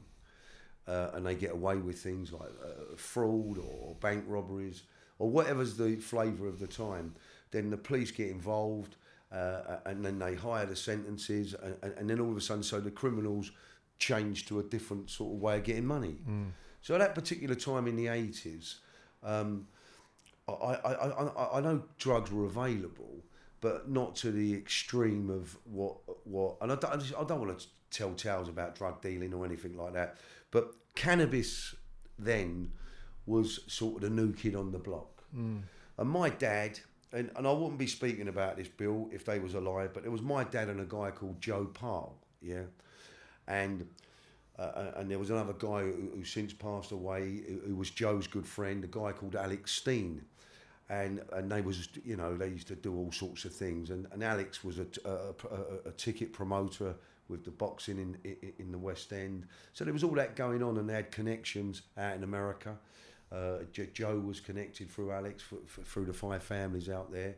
uh, 0.89 1.11
and 1.15 1.25
they 1.25 1.35
get 1.35 1.53
away 1.53 1.77
with 1.77 1.99
things 1.99 2.33
like 2.33 2.51
uh, 2.65 2.97
fraud 2.97 3.59
or 3.59 3.95
bank 4.01 4.25
robberies 4.27 4.83
or 5.19 5.31
whatever's 5.31 5.77
the 5.77 5.97
flavour 5.97 6.49
of 6.49 6.59
the 6.59 6.67
time, 6.67 7.15
then 7.53 7.71
the 7.71 7.77
police 7.77 8.11
get 8.11 8.29
involved 8.29 8.97
uh, 9.31 9.79
and 9.87 10.05
then 10.05 10.19
they 10.19 10.35
hire 10.35 10.67
the 10.67 10.77
sentences 10.77 11.55
and, 11.55 11.77
and, 11.97 12.11
then 12.11 12.21
all 12.21 12.31
of 12.31 12.37
a 12.37 12.41
sudden, 12.41 12.63
so 12.63 12.81
the 12.81 12.91
criminals 12.91 13.53
change 14.03 14.47
to 14.47 14.59
a 14.59 14.63
different 14.65 15.09
sort 15.09 15.33
of 15.33 15.41
way 15.41 15.57
of 15.59 15.65
getting 15.65 15.87
money. 15.87 16.17
Mm. 16.29 16.51
So 16.81 16.95
at 16.95 16.99
that 16.99 17.15
particular 17.15 17.55
time 17.55 17.87
in 17.87 17.95
the 17.95 18.07
80s, 18.07 18.79
um, 19.23 19.69
I, 20.49 20.53
I, 20.53 20.93
I, 20.93 21.59
I 21.59 21.61
know 21.61 21.85
drugs 21.99 22.33
were 22.33 22.45
available, 22.45 23.23
but 23.61 23.89
not 23.89 24.17
to 24.17 24.33
the 24.33 24.53
extreme 24.55 25.31
of 25.31 25.57
what 25.65 25.95
what. 26.25 26.57
And 26.61 26.73
I 26.73 26.75
don't, 26.75 26.93
I, 26.93 26.97
just, 26.97 27.15
I 27.15 27.23
don't 27.23 27.41
want 27.41 27.57
to 27.61 27.67
tell 27.91 28.13
tales 28.15 28.49
about 28.49 28.75
drug 28.75 29.01
dealing 29.01 29.33
or 29.33 29.45
anything 29.45 29.77
like 29.77 29.93
that. 29.93 30.17
But 30.51 30.75
cannabis 30.97 31.77
then 32.19 32.73
was 33.25 33.61
sort 33.69 33.95
of 33.97 34.01
the 34.03 34.11
new 34.11 34.33
kid 34.33 34.57
on 34.57 34.73
the 34.73 34.79
block. 34.79 35.23
Mm. 35.37 35.63
And 35.97 36.11
my 36.11 36.29
dad, 36.29 36.81
and, 37.13 37.31
and 37.37 37.47
I 37.47 37.53
wouldn't 37.53 37.79
be 37.79 37.87
speaking 37.87 38.27
about 38.27 38.57
this, 38.57 38.67
Bill, 38.67 39.09
if 39.13 39.25
they 39.25 39.39
was 39.39 39.55
alive, 39.55 39.91
but 39.95 40.05
it 40.05 40.11
was 40.11 40.23
my 40.23 40.43
dad 40.43 40.69
and 40.69 40.81
a 40.81 40.85
guy 40.85 41.13
called 41.13 41.41
Joe 41.41 41.67
Pyle, 41.67 42.17
yeah? 42.41 42.65
And 43.49 43.87
uh, 44.59 44.93
and 44.97 45.11
there 45.11 45.19
was 45.19 45.31
another 45.31 45.55
guy 45.55 45.81
who, 45.81 46.11
who 46.15 46.25
since 46.25 46.53
passed 46.53 46.93
away, 46.93 47.41
who, 47.49 47.61
who, 47.69 47.75
was 47.75 47.91
Joe's 47.91 48.27
good 48.27 48.47
friend, 48.47 48.85
a 48.85 48.87
guy 48.87 49.13
called 49.13 49.35
Alex 49.35 49.81
Steene. 49.81 50.21
And, 50.91 51.23
and 51.33 51.51
they 51.51 51.63
was 51.63 51.89
you 52.05 52.17
know 52.17 52.37
they 52.37 52.49
used 52.49 52.69
to 52.69 52.77
do 52.77 52.95
all 52.95 53.11
sorts 53.13 53.45
of 53.45 53.55
things. 53.55 53.91
And, 53.91 54.07
and 54.13 54.23
Alex 54.23 54.63
was 54.63 54.79
a, 54.79 54.87
a, 55.05 55.11
a, 55.11 55.89
a 55.89 55.93
ticket 55.93 56.33
promoter 56.33 56.95
with 57.29 57.45
the 57.45 57.51
boxing 57.51 57.99
in, 57.99 58.19
in, 58.25 58.53
in 58.59 58.73
the 58.73 58.79
West 58.79 59.13
End. 59.13 59.47
So 59.73 59.85
there 59.85 59.95
was 59.95 60.05
all 60.05 60.15
that 60.17 60.37
going 60.37 60.63
on 60.63 60.77
and 60.77 60.89
they 60.89 60.95
had 60.95 61.11
connections 61.11 61.83
out 61.97 62.15
in 62.15 62.25
America. 62.25 62.77
Uh, 63.33 63.61
Joe 63.95 64.19
was 64.19 64.41
connected 64.41 64.91
through 64.91 65.13
Alex 65.13 65.43
for, 65.43 65.57
for, 65.67 65.81
through 65.81 66.05
the 66.05 66.13
five 66.13 66.43
families 66.43 66.91
out 66.91 67.11
there. 67.11 67.37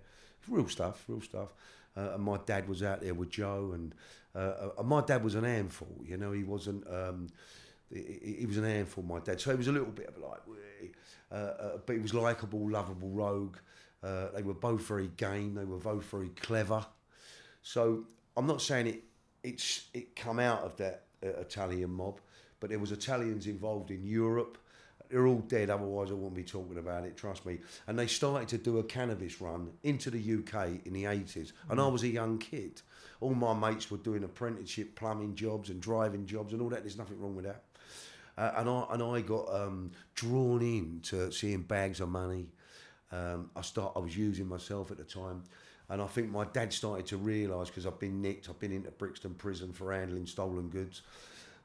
Real 0.48 0.68
stuff 0.68 1.04
real 1.06 1.20
stuff. 1.20 1.54
Uh, 1.96 2.10
and 2.14 2.24
my 2.24 2.38
dad 2.44 2.68
was 2.68 2.82
out 2.82 3.00
there 3.00 3.14
with 3.14 3.30
Joe 3.30 3.70
and 3.72 3.94
uh, 4.34 4.70
uh, 4.78 4.82
my 4.82 5.00
dad 5.00 5.22
was 5.22 5.34
an 5.34 5.44
handful, 5.44 6.00
you 6.04 6.16
know. 6.16 6.32
He 6.32 6.42
wasn't. 6.42 6.86
Um, 6.88 7.28
he, 7.92 8.36
he, 8.40 8.46
was 8.46 8.56
an 8.56 8.64
handful, 8.64 9.04
my 9.04 9.20
dad. 9.20 9.40
So 9.40 9.50
he 9.50 9.56
was 9.56 9.68
a 9.68 9.72
little 9.72 9.92
bit 9.92 10.08
of 10.08 10.18
like, 10.18 10.40
uh, 11.30 11.34
uh, 11.34 11.78
but 11.84 11.94
he 11.94 12.02
was 12.02 12.14
likable, 12.14 12.68
lovable 12.70 13.10
rogue. 13.10 13.56
Uh, 14.02 14.28
they 14.34 14.42
were 14.42 14.54
both 14.54 14.82
very 14.82 15.08
game. 15.16 15.54
They 15.54 15.64
were 15.64 15.78
both 15.78 16.04
very 16.04 16.30
clever. 16.30 16.84
So 17.62 18.04
I'm 18.36 18.46
not 18.46 18.60
saying 18.60 18.88
it. 18.88 19.02
It's 19.42 19.88
it 19.92 20.16
come 20.16 20.38
out 20.38 20.62
of 20.62 20.76
that 20.76 21.04
uh, 21.24 21.28
Italian 21.40 21.90
mob, 21.90 22.20
but 22.60 22.70
there 22.70 22.78
was 22.78 22.92
Italians 22.92 23.46
involved 23.46 23.90
in 23.90 24.04
Europe. 24.04 24.58
They're 25.10 25.26
all 25.26 25.40
dead, 25.40 25.70
otherwise 25.70 26.10
I 26.10 26.14
wouldn't 26.14 26.34
be 26.34 26.44
talking 26.44 26.78
about 26.78 27.04
it, 27.04 27.16
trust 27.16 27.46
me. 27.46 27.58
And 27.86 27.98
they 27.98 28.06
started 28.06 28.48
to 28.48 28.58
do 28.58 28.78
a 28.78 28.82
cannabis 28.84 29.40
run 29.40 29.70
into 29.82 30.10
the 30.10 30.18
UK 30.18 30.86
in 30.86 30.92
the 30.92 31.04
80s. 31.04 31.52
And 31.68 31.80
I 31.80 31.84
mm. 31.84 31.92
was 31.92 32.02
a 32.02 32.08
young 32.08 32.38
kid 32.38 32.80
all 33.24 33.34
my 33.34 33.54
mates 33.54 33.90
were 33.90 33.96
doing 33.96 34.22
apprenticeship 34.22 34.94
plumbing 34.96 35.34
jobs 35.34 35.70
and 35.70 35.80
driving 35.80 36.26
jobs 36.26 36.52
and 36.52 36.60
all 36.60 36.68
that. 36.68 36.82
There's 36.82 36.98
nothing 36.98 37.18
wrong 37.18 37.34
with 37.34 37.46
that. 37.46 37.62
Uh, 38.36 38.52
and 38.56 38.68
I 38.68 38.86
and 38.90 39.02
I 39.02 39.20
got 39.22 39.52
um, 39.54 39.92
drawn 40.14 40.60
in 40.60 41.00
to 41.04 41.32
seeing 41.32 41.62
bags 41.62 42.00
of 42.00 42.10
money. 42.10 42.48
Um, 43.12 43.50
I 43.56 43.62
start. 43.62 43.92
I 43.96 44.00
was 44.00 44.16
using 44.16 44.46
myself 44.46 44.90
at 44.90 44.98
the 44.98 45.04
time, 45.04 45.44
and 45.88 46.02
I 46.02 46.06
think 46.06 46.30
my 46.30 46.44
dad 46.44 46.72
started 46.72 47.06
to 47.06 47.16
realise 47.16 47.68
because 47.68 47.86
I've 47.86 47.98
been 47.98 48.20
nicked. 48.20 48.50
I've 48.50 48.58
been 48.58 48.72
into 48.72 48.90
Brixton 48.90 49.34
prison 49.34 49.72
for 49.72 49.92
handling 49.92 50.26
stolen 50.26 50.68
goods. 50.68 51.02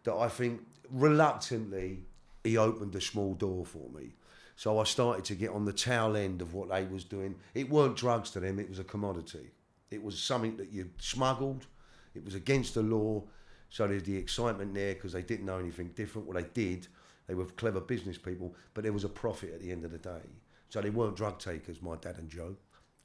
That 0.04 0.14
I 0.14 0.30
think 0.30 0.62
reluctantly 0.92 2.04
he 2.44 2.58
opened 2.58 2.96
a 2.96 3.02
small 3.02 3.34
door 3.34 3.66
for 3.66 3.90
me. 3.90 4.14
So 4.56 4.80
I 4.80 4.84
started 4.84 5.24
to 5.26 5.36
get 5.36 5.52
on 5.52 5.66
the 5.66 5.74
tail 5.74 6.18
end 6.18 6.42
of 6.42 6.54
what 6.54 6.70
they 6.70 6.84
was 6.84 7.04
doing. 7.04 7.36
It 7.54 7.70
weren't 7.70 7.96
drugs 7.96 8.32
to 8.32 8.40
them; 8.40 8.60
it 8.60 8.70
was 8.70 8.80
a 8.80 8.84
commodity. 8.84 9.52
It 9.90 10.04
was 10.04 10.20
something 10.22 10.58
that 10.58 10.72
you 10.72 10.90
smuggled. 11.00 11.66
It 12.14 12.24
was 12.24 12.36
against 12.36 12.74
the 12.74 12.84
law. 12.84 13.24
So 13.70 13.88
there's 13.88 14.04
the 14.04 14.18
excitement 14.18 14.74
there 14.74 14.96
because 14.96 15.14
they 15.14 15.22
didn't 15.22 15.46
know 15.46 15.60
anything 15.60 15.90
different. 15.90 16.28
What 16.28 16.36
they 16.38 16.50
did, 16.54 16.88
they 17.28 17.36
were 17.36 17.46
clever 17.46 17.80
business 17.80 18.18
people, 18.18 18.56
but 18.74 18.84
there 18.84 18.94
was 18.94 19.04
a 19.04 19.10
profit 19.10 19.54
at 19.54 19.62
the 19.62 19.72
end 19.72 19.86
of 19.86 19.92
the 19.92 19.98
day. 19.98 20.28
So 20.70 20.82
they 20.82 20.90
weren't 20.90 21.16
drug 21.16 21.40
takers, 21.40 21.82
my 21.82 21.96
dad 21.96 22.18
and 22.18 22.30
Joe. 22.30 22.56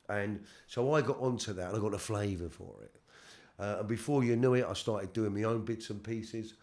And 0.08 0.44
so 0.66 0.92
I 0.94 1.00
got 1.00 1.18
onto 1.20 1.52
that 1.54 1.68
and 1.68 1.76
I 1.76 1.80
got 1.80 1.94
a 1.94 1.98
flavour 1.98 2.48
for 2.48 2.74
it. 2.82 2.96
Uh, 3.58 3.76
and 3.80 3.88
before 3.88 4.24
you 4.24 4.36
knew 4.36 4.54
it, 4.54 4.66
I 4.68 4.74
started 4.74 5.12
doing 5.12 5.34
my 5.34 5.44
own 5.44 5.64
bits 5.64 5.90
and 5.90 6.02
pieces. 6.02 6.54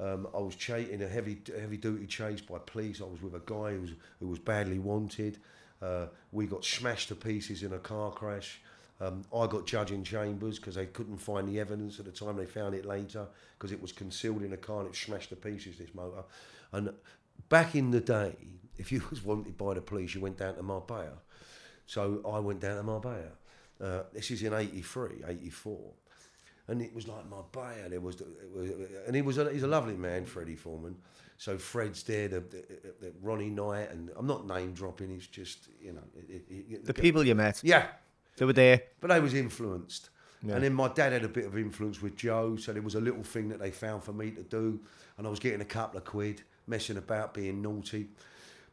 Um, 0.00 0.26
I 0.34 0.38
was 0.38 0.56
ch- 0.56 0.70
in 0.70 1.02
a 1.02 1.08
heavy 1.08 1.40
heavy 1.58 1.76
duty 1.76 2.06
chase 2.06 2.40
by 2.40 2.58
police. 2.58 3.00
I 3.00 3.04
was 3.04 3.22
with 3.22 3.34
a 3.34 3.42
guy 3.46 3.72
who 3.72 3.80
was, 3.80 3.90
who 4.20 4.28
was 4.28 4.38
badly 4.38 4.78
wanted. 4.78 5.38
Uh, 5.80 6.06
we 6.32 6.46
got 6.46 6.64
smashed 6.64 7.08
to 7.08 7.14
pieces 7.14 7.62
in 7.62 7.72
a 7.72 7.78
car 7.78 8.10
crash. 8.10 8.60
Um, 9.00 9.22
I 9.34 9.46
got 9.46 9.66
judge 9.66 9.90
in 9.90 10.04
chambers 10.04 10.58
because 10.58 10.76
they 10.76 10.86
couldn't 10.86 11.18
find 11.18 11.48
the 11.48 11.60
evidence 11.60 11.98
at 11.98 12.04
the 12.04 12.12
time. 12.12 12.36
They 12.36 12.46
found 12.46 12.74
it 12.74 12.84
later 12.84 13.26
because 13.58 13.72
it 13.72 13.80
was 13.80 13.92
concealed 13.92 14.42
in 14.42 14.52
a 14.52 14.56
car 14.56 14.80
and 14.80 14.88
it 14.88 14.96
smashed 14.96 15.30
to 15.30 15.36
pieces. 15.36 15.78
This 15.78 15.94
motor, 15.94 16.24
and 16.72 16.90
back 17.48 17.74
in 17.74 17.90
the 17.90 18.00
day, 18.00 18.34
if 18.78 18.90
you 18.92 19.02
was 19.10 19.24
wanted 19.24 19.56
by 19.56 19.74
the 19.74 19.80
police, 19.80 20.14
you 20.14 20.20
went 20.20 20.38
down 20.38 20.56
to 20.56 20.62
Marbella. 20.62 21.18
So 21.86 22.20
I 22.26 22.38
went 22.38 22.60
down 22.60 22.76
to 22.76 22.82
Marbella. 22.82 23.32
Uh, 23.80 24.02
this 24.12 24.30
is 24.30 24.42
in 24.42 24.54
83, 24.54 25.24
84. 25.26 25.78
And 26.68 26.80
it 26.80 26.94
was 26.94 27.06
like 27.06 27.28
Marbella. 27.28 27.88
There 27.88 28.00
was, 28.00 28.20
it 28.20 28.50
was 28.54 28.70
and 29.06 29.14
he 29.14 29.22
was 29.22 29.38
a, 29.38 29.52
he's 29.52 29.62
a 29.62 29.68
lovely 29.68 29.96
man, 29.96 30.24
Freddie 30.24 30.56
Foreman. 30.56 30.96
So 31.36 31.58
Fred's 31.58 32.02
there, 32.04 32.28
the, 32.28 32.40
the, 32.40 32.94
the 33.00 33.12
Ronnie 33.20 33.50
Knight, 33.50 33.90
and 33.90 34.10
I'm 34.16 34.26
not 34.26 34.46
name 34.46 34.72
dropping. 34.72 35.10
It's 35.10 35.26
just 35.26 35.68
you 35.80 35.92
know 35.92 36.02
it, 36.28 36.42
it, 36.48 36.84
the 36.84 36.94
people 36.94 37.24
you 37.24 37.34
met. 37.34 37.60
Yeah, 37.62 37.86
they 38.36 38.44
were 38.44 38.52
there. 38.52 38.82
But 39.00 39.08
they 39.08 39.20
was 39.20 39.34
influenced. 39.34 40.10
Yeah. 40.42 40.54
And 40.54 40.64
then 40.64 40.74
my 40.74 40.88
dad 40.88 41.12
had 41.12 41.24
a 41.24 41.28
bit 41.28 41.46
of 41.46 41.56
influence 41.56 42.02
with 42.02 42.16
Joe, 42.16 42.56
so 42.56 42.72
there 42.72 42.82
was 42.82 42.94
a 42.94 43.00
little 43.00 43.22
thing 43.22 43.48
that 43.48 43.58
they 43.58 43.70
found 43.70 44.04
for 44.04 44.12
me 44.12 44.30
to 44.32 44.42
do, 44.42 44.78
and 45.16 45.26
I 45.26 45.30
was 45.30 45.38
getting 45.38 45.62
a 45.62 45.66
couple 45.66 45.98
of 45.98 46.04
quid, 46.04 46.42
messing 46.66 46.98
about, 46.98 47.32
being 47.32 47.62
naughty. 47.62 48.08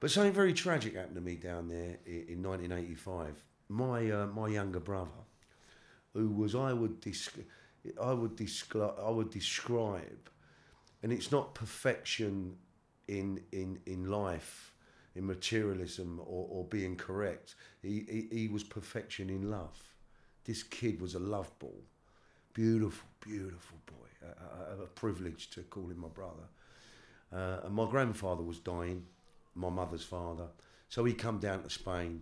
But 0.02 0.12
something 0.12 0.34
very 0.34 0.54
tragic 0.54 0.96
happened 0.96 1.16
to 1.16 1.22
me 1.22 1.36
down 1.36 1.70
there 1.70 1.98
in 2.06 2.44
1985. 2.44 3.44
My 3.70 4.12
uh, 4.12 4.28
my 4.28 4.50
younger 4.50 4.82
brother, 4.82 5.10
who 6.14 6.30
was 6.30 6.56
I 6.56 6.74
would 6.74 7.02
I 8.02 8.14
would 8.14 8.36
describe 8.36 8.96
I 9.04 9.10
would 9.10 9.32
describe, 9.32 10.30
and 11.04 11.12
it's 11.12 11.32
not 11.32 11.56
perfection 11.56 12.58
in 13.08 13.42
in 13.52 13.80
in 13.86 14.10
life 14.10 14.72
in 15.16 15.26
materialism 15.26 16.20
or, 16.26 16.48
or 16.50 16.66
being 16.66 16.96
correct. 16.96 17.56
He, 17.82 18.06
he, 18.32 18.38
he 18.38 18.48
was 18.48 18.64
perfection 18.64 19.30
in 19.30 19.50
love. 19.50 19.78
This 20.46 20.64
kid 20.64 21.02
was 21.02 21.16
a 21.16 21.20
love 21.20 21.52
ball. 21.60 21.82
Beautiful, 22.54 23.08
beautiful 23.20 23.78
boy. 23.86 24.28
A, 24.82 24.86
privilege 24.96 25.50
to 25.52 25.62
call 25.64 25.90
him 25.90 26.00
my 26.00 26.08
brother. 26.08 26.48
Uh, 27.34 27.66
and 27.66 27.74
my 27.74 27.90
grandfather 27.90 28.44
was 28.44 28.60
dying, 28.60 29.06
my 29.56 29.70
mother's 29.70 30.04
father. 30.04 30.48
So 30.90 31.04
he 31.06 31.14
come 31.14 31.40
down 31.40 31.64
to 31.64 31.70
Spain 31.70 32.22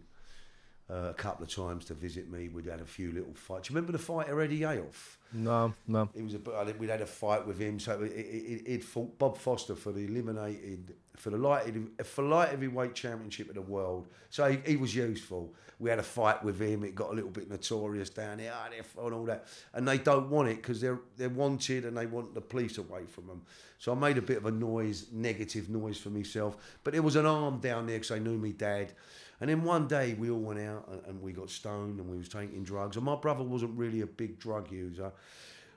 uh, 0.89 1.09
a 1.09 1.13
couple 1.13 1.43
of 1.45 1.53
times 1.53 1.85
to 1.85 1.93
visit 1.93 2.31
me. 2.31 2.49
We'd 2.49 2.65
had 2.65 2.81
a 2.81 2.85
few 2.85 3.11
little 3.11 3.33
fights. 3.33 3.67
Do 3.67 3.73
you 3.73 3.75
remember 3.75 3.91
the 3.91 4.03
fighter 4.03 4.41
Eddie 4.41 4.61
Avoth? 4.61 5.17
No, 5.31 5.73
no. 5.87 6.09
He 6.15 6.23
was 6.23 6.33
a, 6.33 6.39
we'd 6.79 6.89
had 6.89 7.01
a 7.01 7.05
fight 7.05 7.45
with 7.45 7.59
him. 7.59 7.79
So 7.79 8.01
he'd 8.01 8.83
fought 8.83 9.17
Bob 9.19 9.37
Foster 9.37 9.75
for 9.75 9.91
the 9.91 10.05
eliminated 10.05 10.95
for 11.15 11.29
the 11.29 11.37
light 11.37 11.65
for 12.05 12.23
light 12.23 12.49
heavyweight 12.49 12.95
championship 12.95 13.49
of 13.49 13.55
the 13.55 13.61
world. 13.61 14.07
So 14.29 14.49
he, 14.49 14.57
he, 14.65 14.77
was 14.77 14.95
useful. 14.95 15.53
We 15.77 15.89
had 15.89 15.99
a 15.99 16.03
fight 16.03 16.43
with 16.43 16.59
him. 16.59 16.83
It 16.83 16.95
got 16.95 17.11
a 17.11 17.13
little 17.13 17.29
bit 17.29 17.49
notorious 17.49 18.09
down 18.09 18.37
there 18.37 18.53
oh, 18.97 19.05
and 19.05 19.13
all 19.13 19.25
that. 19.25 19.45
And 19.73 19.87
they 19.87 19.97
don't 19.97 20.29
want 20.29 20.49
it 20.49 20.55
because 20.55 20.81
they're 20.81 20.99
they're 21.17 21.29
wanted 21.29 21.85
and 21.85 21.95
they 21.95 22.05
want 22.05 22.33
the 22.33 22.41
police 22.41 22.77
away 22.77 23.05
from 23.05 23.27
them. 23.27 23.43
So 23.77 23.91
I 23.91 23.95
made 23.95 24.17
a 24.17 24.21
bit 24.21 24.37
of 24.37 24.45
a 24.45 24.51
noise, 24.51 25.07
negative 25.11 25.69
noise 25.69 25.97
for 25.97 26.09
myself. 26.09 26.57
But 26.83 26.93
there 26.93 27.01
was 27.03 27.17
an 27.17 27.25
arm 27.25 27.59
down 27.59 27.85
there 27.85 27.97
because 27.97 28.09
they 28.09 28.19
knew 28.19 28.37
me 28.37 28.53
dad. 28.53 28.93
And 29.41 29.49
then 29.49 29.63
one 29.63 29.87
day 29.87 30.15
we 30.15 30.29
all 30.29 30.39
went 30.39 30.59
out 30.59 30.87
and, 30.91 31.01
and 31.05 31.21
we 31.21 31.31
got 31.31 31.49
stoned 31.49 31.99
and 31.99 32.09
we 32.09 32.17
was 32.17 32.29
taking 32.29 32.63
drugs. 32.63 32.97
And 32.97 33.05
my 33.05 33.15
brother 33.15 33.43
wasn't 33.43 33.77
really 33.77 34.01
a 34.01 34.07
big 34.07 34.39
drug 34.39 34.71
user. 34.71 35.11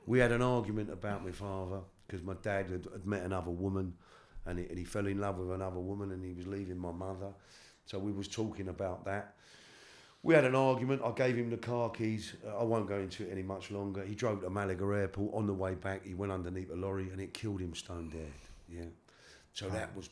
We 0.07 0.19
had 0.19 0.33
an 0.33 0.43
argument 0.43 0.91
about 0.91 1.25
my 1.25 1.31
father 1.31 1.81
because 2.07 2.23
my 2.25 2.35
dad 2.43 2.71
had, 2.71 2.89
had 2.93 3.07
met 3.07 3.23
another 3.23 3.51
woman 3.51 3.95
and 4.47 4.59
he, 4.59 4.67
and 4.67 4.79
he 4.79 4.85
fell 4.85 5.07
in 5.07 5.21
love 5.21 5.39
with 5.39 5.53
another 5.53 5.79
woman 5.79 6.11
and 6.11 6.25
he 6.25 6.33
was 6.33 6.47
leaving 6.47 6.79
my 6.79 6.93
mother. 6.93 7.33
So 7.87 7.99
we 7.99 8.13
was 8.13 8.29
talking 8.29 8.69
about 8.69 9.05
that. 9.05 9.35
We 10.25 10.35
had 10.35 10.45
an 10.45 10.55
argument. 10.55 11.03
I 11.05 11.11
gave 11.13 11.37
him 11.37 11.51
the 11.51 11.57
car 11.57 11.91
keys. 11.91 12.35
Uh, 12.47 12.59
I 12.59 12.63
won't 12.63 12.89
go 12.89 12.99
into 12.99 13.25
it 13.25 13.33
any 13.33 13.43
much 13.43 13.71
longer. 13.73 14.05
He 14.05 14.15
drove 14.15 14.43
to 14.43 14.51
Malaga 14.51 14.85
Airport. 14.85 15.35
On 15.35 15.47
the 15.47 15.53
way 15.53 15.75
back, 15.75 16.07
he 16.07 16.15
went 16.15 16.31
underneath 16.31 16.71
a 16.71 16.77
lorry 16.77 17.11
and 17.11 17.21
it 17.21 17.35
killed 17.35 17.61
him 17.61 17.75
stone 17.75 18.09
dead. 18.09 18.33
Yeah. 18.69 18.91
So 19.53 19.69
that 19.69 19.95
was 19.97 20.09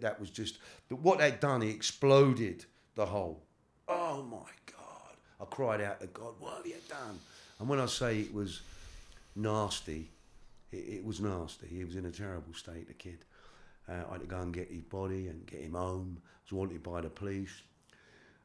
that 0.00 0.20
was 0.20 0.30
just 0.30 0.58
what 0.88 1.18
they'd 1.18 1.40
done. 1.40 1.60
He 1.60 1.70
exploded 1.70 2.64
the 2.94 3.06
hole. 3.06 3.42
Oh 3.88 4.22
my 4.22 4.50
God! 4.76 5.16
I 5.40 5.44
cried 5.44 5.80
out 5.80 6.00
to 6.00 6.06
God, 6.08 6.34
"What 6.38 6.58
have 6.58 6.66
you 6.66 6.76
done?" 6.88 7.18
And 7.58 7.68
when 7.68 7.80
I 7.80 7.86
say 7.86 8.20
it 8.20 8.34
was 8.34 8.62
nasty, 9.36 10.10
it, 10.70 10.76
it 10.76 11.04
was 11.04 11.20
nasty. 11.20 11.66
He 11.68 11.84
was 11.84 11.96
in 11.96 12.06
a 12.06 12.10
terrible 12.10 12.54
state, 12.54 12.88
the 12.88 12.94
kid. 12.94 13.24
Uh, 13.88 14.04
I 14.08 14.12
had 14.12 14.20
to 14.20 14.26
go 14.26 14.40
and 14.40 14.54
get 14.54 14.70
his 14.70 14.82
body 14.82 15.28
and 15.28 15.46
get 15.46 15.60
him 15.60 15.74
home. 15.74 16.18
I 16.20 16.28
was 16.44 16.52
wanted 16.52 16.82
by 16.82 17.00
the 17.00 17.10
police. 17.10 17.62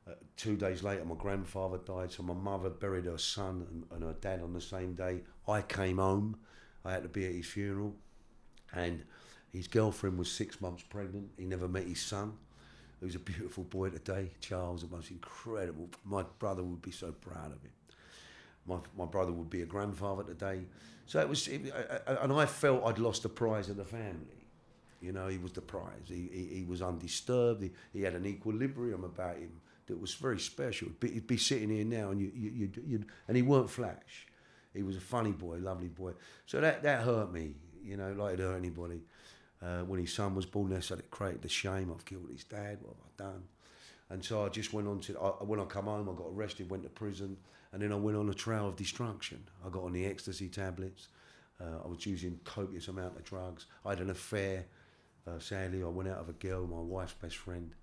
Uh, 0.08 0.14
two 0.38 0.56
days 0.56 0.84
later, 0.84 1.04
my 1.04 1.16
grandfather 1.16 1.78
died, 1.80 2.12
so 2.12 2.24
my 2.24 2.34
mother 2.34 2.70
buried 2.70 3.06
her 3.06 3.18
son 3.18 3.66
and, 3.70 3.84
and 3.92 4.04
her 4.04 4.16
dad 4.22 4.42
on 4.42 4.54
the 4.54 4.62
same 4.62 4.94
day. 4.94 5.22
I 5.48 5.62
came 5.62 5.98
home. 5.98 6.38
I 6.86 6.94
had 6.94 7.04
to 7.04 7.10
be 7.10 7.26
at 7.26 7.34
his 7.34 7.46
funeral, 7.46 7.94
and 8.74 9.04
his 9.54 9.68
girlfriend 9.68 10.18
was 10.18 10.32
six 10.32 10.62
months 10.62 10.84
pregnant. 10.84 11.30
He 11.38 11.46
never 11.46 11.68
met 11.68 11.86
his 11.86 12.02
son, 12.02 12.34
who's 13.00 13.16
a 13.16 13.20
beautiful 13.20 13.64
boy 13.64 13.90
today. 13.90 14.32
Charles, 14.42 14.82
the 14.82 14.96
most 14.96 15.12
incredible. 15.12 15.90
My 16.04 16.24
brother 16.40 16.64
would 16.64 16.82
be 16.82 16.92
so 16.92 17.12
proud 17.12 17.48
of 17.48 17.62
him. 17.62 17.72
My, 18.66 18.78
my 18.98 19.06
brother 19.06 19.32
would 19.32 19.50
be 19.50 19.62
a 19.62 19.66
grandfather 19.66 20.24
today. 20.24 20.62
So 21.06 21.20
it 21.22 21.30
was, 21.30 21.48
it, 21.48 21.74
and 22.06 22.34
I 22.34 22.46
felt 22.46 22.86
I'd 22.86 23.00
lost 23.00 23.24
the 23.24 23.30
prize 23.30 23.70
of 23.70 23.78
the 23.78 23.86
family. 23.86 24.46
You 25.02 25.14
know, 25.14 25.28
he 25.28 25.38
was 25.38 25.54
the 25.54 25.62
prize. 25.62 26.08
He, 26.08 26.30
he, 26.34 26.58
he 26.58 26.66
was 26.68 26.82
undisturbed. 26.82 27.64
He, 27.64 27.72
he 27.94 28.02
had 28.02 28.14
an 28.14 28.26
equilibrium 28.26 29.04
about 29.04 29.38
him 29.38 29.52
that 29.86 30.00
was 30.02 30.14
very 30.16 30.40
special. 30.40 30.90
Be, 31.00 31.12
he'd 31.12 31.28
be 31.28 31.38
sitting 31.38 31.70
here 31.70 31.86
now, 31.86 32.12
and 32.12 32.20
you, 32.20 32.32
you, 32.36 32.52
you'd, 32.52 32.84
you'd, 32.86 33.06
and 33.28 33.38
he 33.38 33.44
weren't 33.44 33.70
flash. 33.70 34.28
He 34.74 34.84
was 34.84 34.98
a 34.98 35.02
funny 35.02 35.32
boy, 35.32 35.58
lovely 35.58 35.88
boy. 35.88 36.12
So 36.46 36.60
that 36.62 36.84
that 36.84 37.04
hurt 37.04 37.32
me. 37.32 37.54
You 37.84 37.96
know, 37.96 38.12
like 38.12 38.34
it 38.34 38.40
hurt 38.40 38.58
anybody. 38.58 39.02
Uh, 39.62 39.80
when 39.82 40.00
his 40.00 40.14
son 40.14 40.36
was 40.36 40.46
born, 40.46 40.70
they 40.70 40.82
said 40.82 41.00
it 41.00 41.10
created 41.10 41.42
the 41.42 41.50
shame. 41.50 41.92
I've 41.94 42.06
killed 42.06 42.30
his 42.32 42.44
dad. 42.44 42.78
What 42.82 42.96
have 42.96 43.30
I 43.30 43.32
done? 43.32 43.44
And 44.10 44.24
so 44.24 44.46
I 44.46 44.50
just 44.50 44.74
went 44.74 44.88
on 44.88 45.00
to. 45.02 45.18
I, 45.18 45.44
when 45.44 45.60
I 45.60 45.66
come 45.66 45.86
home, 45.86 46.10
I 46.10 46.14
got 46.14 46.28
arrested, 46.32 46.70
went 46.70 46.84
to 46.84 46.90
prison, 46.90 47.38
and 47.74 47.82
then 47.82 47.92
I 47.92 47.96
went 47.96 48.18
on 48.18 48.30
a 48.30 48.34
trail 48.34 48.68
of 48.68 48.76
destruction. 48.76 49.44
I 49.66 49.70
got 49.70 49.84
on 49.84 49.94
the 49.94 50.06
ecstasy 50.06 50.48
tablets. 50.48 51.08
Uh, 51.60 51.84
I 51.84 51.88
was 51.88 52.06
using 52.06 52.40
copious 52.44 52.88
amount 52.88 53.18
of 53.18 53.24
drugs. 53.24 53.66
I 53.86 53.90
had 53.90 54.00
an 54.00 54.12
affair. 54.12 54.66
Uh, 55.28 55.40
sadly, 55.40 55.84
I 55.84 55.88
went 55.88 56.08
out 56.08 56.20
of 56.20 56.30
a 56.30 56.34
girl, 56.34 56.66
my 56.68 56.80
wife's 56.80 57.14
best 57.14 57.36
friend, 57.36 57.74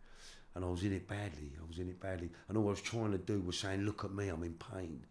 and 0.54 0.64
I 0.64 0.68
was 0.68 0.82
in 0.82 0.94
it 0.94 1.06
badly. 1.06 1.52
I 1.60 1.68
was 1.68 1.78
in 1.78 1.88
it 1.88 2.00
badly, 2.00 2.30
and 2.48 2.56
all 2.56 2.68
I 2.68 2.70
was 2.70 2.80
trying 2.80 3.12
to 3.12 3.18
do 3.18 3.40
was 3.40 3.58
saying, 3.58 3.82
"Look 3.82 4.04
at 4.04 4.14
me, 4.14 4.28
I'm 4.28 4.44
in 4.44 4.54
pain." 4.54 5.04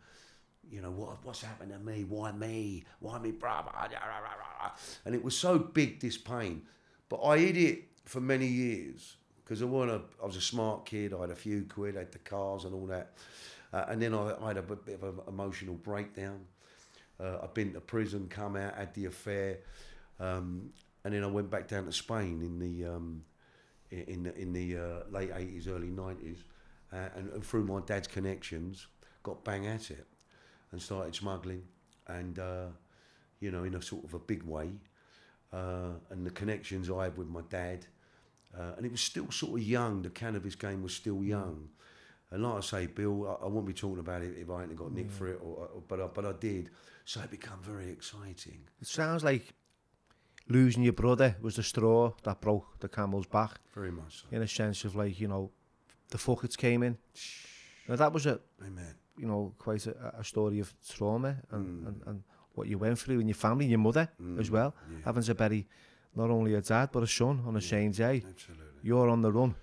You 0.71 0.81
know 0.81 0.91
what? 0.91 1.23
What's 1.23 1.41
happened 1.41 1.71
to 1.71 1.79
me? 1.79 2.03
Why 2.03 2.31
me? 2.31 2.83
Why 2.99 3.19
me, 3.19 3.31
brother? 3.31 3.71
And 5.05 5.13
it 5.13 5.23
was 5.23 5.37
so 5.37 5.59
big 5.59 5.99
this 5.99 6.17
pain, 6.17 6.63
but 7.09 7.21
I 7.23 7.37
hid 7.37 7.57
it 7.57 7.83
for 8.05 8.21
many 8.21 8.47
years 8.47 9.17
because 9.43 9.61
I 9.61 9.65
was 9.65 10.01
was 10.21 10.35
a 10.35 10.41
smart 10.41 10.85
kid. 10.85 11.13
I 11.13 11.21
had 11.21 11.29
a 11.29 11.35
few 11.35 11.65
quid, 11.65 11.95
I 11.95 11.99
had 11.99 12.11
the 12.11 12.19
cars 12.19 12.65
and 12.65 12.73
all 12.73 12.85
that, 12.87 13.13
uh, 13.71 13.85
and 13.89 14.01
then 14.01 14.13
I, 14.13 14.35
I, 14.41 14.47
had 14.49 14.57
a 14.57 14.61
bit 14.61 14.99
of 15.01 15.03
an 15.03 15.23
emotional 15.27 15.75
breakdown. 15.75 16.39
Uh, 17.19 17.39
I've 17.43 17.53
been 17.53 17.73
to 17.73 17.81
prison, 17.81 18.27
come 18.29 18.55
out, 18.55 18.75
had 18.75 18.93
the 18.93 19.05
affair, 19.05 19.59
um, 20.19 20.69
and 21.03 21.13
then 21.13 21.23
I 21.23 21.27
went 21.27 21.49
back 21.49 21.67
down 21.67 21.85
to 21.85 21.93
Spain 21.93 22.41
in 22.41 22.59
the 22.59 22.89
um, 22.89 23.23
in 23.91 24.23
the, 24.23 24.35
in 24.35 24.53
the 24.53 24.77
uh, 24.77 24.99
late 25.11 25.31
eighties, 25.35 25.67
early 25.67 25.89
nineties, 25.89 26.43
uh, 26.91 27.09
and, 27.15 27.31
and, 27.33 27.43
through 27.43 27.65
my 27.65 27.79
dad's 27.85 28.07
connections, 28.07 28.87
got 29.21 29.43
bang 29.43 29.67
at 29.67 29.91
it, 29.91 30.07
and 30.73 30.81
started 30.81 31.15
smuggling, 31.15 31.63
and 32.07 32.37
uh, 32.39 32.65
you 33.39 33.51
know, 33.51 33.63
in 33.63 33.75
a 33.75 33.81
sort 33.81 34.03
of 34.03 34.13
a 34.13 34.19
big 34.19 34.43
way, 34.43 34.71
uh, 35.53 35.91
and 36.09 36.25
the 36.25 36.31
connections 36.31 36.89
I 36.89 37.05
had 37.05 37.17
with 37.17 37.29
my 37.29 37.41
dad, 37.49 37.85
uh, 38.57 38.73
and 38.75 38.85
it 38.85 38.91
was 38.91 39.01
still 39.01 39.31
sort 39.31 39.61
of 39.61 39.65
young. 39.65 40.01
The 40.01 40.09
cannabis 40.09 40.55
game 40.55 40.83
was 40.83 40.93
still 40.93 41.23
young. 41.23 41.69
And 42.31 42.43
like 42.43 42.57
I 42.57 42.61
say, 42.61 42.87
Bill, 42.87 43.37
I, 43.41 43.45
I 43.45 43.47
won't 43.47 43.67
be 43.67 43.73
talking 43.73 43.99
about 43.99 44.23
it 44.23 44.35
if 44.37 44.49
I 44.49 44.61
hadn't 44.61 44.75
got 44.75 44.91
nicked 44.91 45.11
for 45.11 45.27
it, 45.27 45.39
or, 45.41 45.69
or, 45.75 45.83
but 45.87 46.01
I, 46.01 46.07
but 46.07 46.25
I 46.25 46.33
did. 46.33 46.71
So 47.05 47.21
it 47.21 47.29
became 47.29 47.59
very 47.61 47.91
exciting. 47.91 48.61
It 48.81 48.87
sounds 48.87 49.23
like 49.23 49.53
losing 50.49 50.81
your 50.81 50.93
brother 50.93 51.35
was 51.41 51.57
the 51.57 51.63
straw 51.63 52.11
that 52.23 52.41
broke 52.41 52.79
the 52.79 52.89
camel's 52.89 53.27
back. 53.27 53.59
Very 53.75 53.91
much 53.91 54.21
so. 54.21 54.35
In 54.35 54.41
a 54.41 54.47
sense 54.47 54.83
of 54.83 54.95
like, 54.95 55.19
you 55.19 55.27
know, 55.27 55.51
the 56.09 56.17
fuckets 56.17 56.57
came 56.57 56.81
in. 56.81 56.97
Now 57.87 57.97
that 57.97 58.11
was 58.11 58.25
a, 58.25 58.39
Amen. 58.65 58.95
You 59.17 59.27
know, 59.27 59.53
quite 59.59 59.85
a, 59.87 60.15
a 60.19 60.23
story 60.23 60.59
of 60.59 60.73
trauma 60.95 61.35
and, 61.51 61.65
Mm. 61.65 61.87
and, 61.87 62.01
and 62.07 62.23
what 62.55 62.67
you 62.67 62.77
went 62.77 62.99
through 62.99 63.19
and 63.19 63.27
your 63.29 63.35
family, 63.35 63.65
and 63.65 63.71
your 63.71 63.79
mother 63.79 64.09
as 64.39 64.49
Mm, 64.49 64.51
well. 64.51 64.75
yeah. 64.91 64.97
Having 65.05 65.23
to 65.23 65.35
bury 65.35 65.67
not 66.15 66.29
only 66.29 66.53
a 66.55 66.61
dad 66.61 66.89
but 66.91 67.03
a 67.03 67.07
son 67.07 67.41
on 67.45 67.53
the 67.53 67.59
Yeah. 67.61 67.69
same 67.69 67.91
day. 67.91 68.23
Absolutely. 68.27 68.65
You're 68.83 69.09
on 69.09 69.21
the 69.21 69.31
run. 69.31 69.55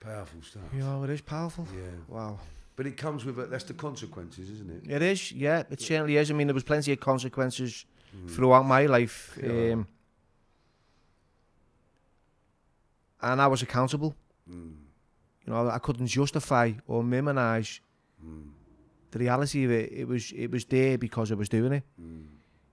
Powerful 0.00 0.42
stuff. 0.42 0.62
You 0.72 0.80
know, 0.80 1.04
it 1.04 1.10
is 1.10 1.20
powerful. 1.20 1.66
Yeah. 1.74 1.90
Wow. 2.08 2.38
But 2.76 2.86
it 2.86 2.96
comes 2.96 3.24
with 3.24 3.38
it. 3.40 3.50
That's 3.50 3.64
the 3.64 3.74
consequences, 3.74 4.48
isn't 4.50 4.70
it? 4.70 4.90
It 4.90 5.02
is, 5.02 5.32
yeah, 5.32 5.64
it 5.70 5.80
certainly 5.80 6.16
is. 6.16 6.30
I 6.30 6.34
mean, 6.34 6.46
there 6.46 6.54
was 6.54 6.64
plenty 6.64 6.92
of 6.92 7.00
consequences 7.00 7.84
Mm. 8.16 8.30
throughout 8.30 8.64
my 8.64 8.86
life. 8.86 9.36
Yeah. 9.42 9.72
Um, 9.72 9.86
and 13.20 13.40
I 13.42 13.46
was 13.48 13.62
accountable. 13.62 14.14
Mm. 14.48 14.74
You 15.44 15.52
know, 15.52 15.68
I 15.68 15.78
couldn't 15.78 16.06
justify 16.06 16.72
or 16.86 17.02
minimise 17.02 17.80
Mm. 18.24 18.48
the 19.10 19.18
reality 19.18 19.64
of 19.64 19.70
it. 19.70 19.92
It 19.92 20.06
was 20.08 20.32
it 20.32 20.50
was 20.50 20.64
there 20.64 20.98
because 20.98 21.30
I 21.32 21.34
was 21.34 21.48
doing 21.48 21.72
it. 21.72 21.84
Mm. 22.00 22.26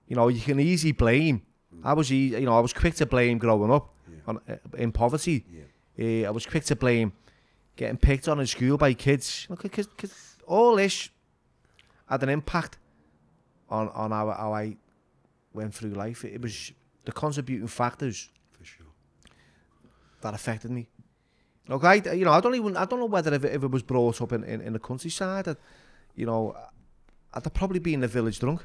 You 0.08 0.16
know, 0.16 0.28
you 0.30 0.42
can 0.42 0.60
easily 0.60 0.92
blame. 0.94 1.42
I 1.84 1.94
was, 1.94 2.10
you 2.10 2.40
know, 2.42 2.58
I 2.58 2.62
was 2.62 2.74
quick 2.74 2.96
to 2.96 3.06
blame 3.06 3.38
growing 3.38 3.72
up 3.72 3.94
Yeah. 4.10 4.18
on, 4.28 4.40
uh, 4.48 4.56
in 4.78 4.92
poverty. 4.92 5.46
Yeah. 5.52 6.26
Uh, 6.26 6.28
I 6.30 6.32
was 6.32 6.46
quick 6.46 6.64
to 6.66 6.76
blame 6.76 7.12
getting 7.76 7.98
picked 7.98 8.28
on 8.28 8.40
in 8.40 8.48
school 8.48 8.78
by 8.78 8.94
kids. 8.94 9.46
Because 9.50 9.88
all 10.48 10.76
this 10.78 11.10
had 12.08 12.24
an 12.24 12.30
impact 12.30 12.78
on 13.70 13.90
on 13.90 14.12
how, 14.12 14.32
how 14.32 14.54
I 14.54 14.78
went 15.54 15.74
through 15.74 15.92
life. 15.92 16.24
It, 16.26 16.42
was 16.42 16.72
the 17.04 17.12
contributing 17.12 17.68
factors 17.68 18.30
For 18.58 18.64
sure. 18.66 18.88
that 20.22 20.34
affected 20.34 20.72
me. 20.72 20.88
I, 21.70 21.96
you 22.14 22.26
know, 22.26 22.32
I 22.32 22.40
don't 22.42 22.56
even, 22.56 22.78
I 22.78 22.86
don't 22.86 23.00
know 23.00 23.06
whether 23.08 23.34
if 23.34 23.44
it, 23.44 23.54
if 23.56 23.64
it 23.64 23.72
was 23.72 23.82
brought 23.84 24.22
up 24.22 24.32
in, 24.32 24.44
in, 24.44 24.62
in 24.62 24.74
the 24.74 24.80
countryside, 24.80 25.46
that, 25.46 25.58
you 26.16 26.26
know, 26.26 26.56
I'd 27.34 27.44
have 27.44 27.54
probably 27.54 27.80
been 27.80 28.02
the 28.02 28.08
village 28.08 28.40
drunk. 28.40 28.64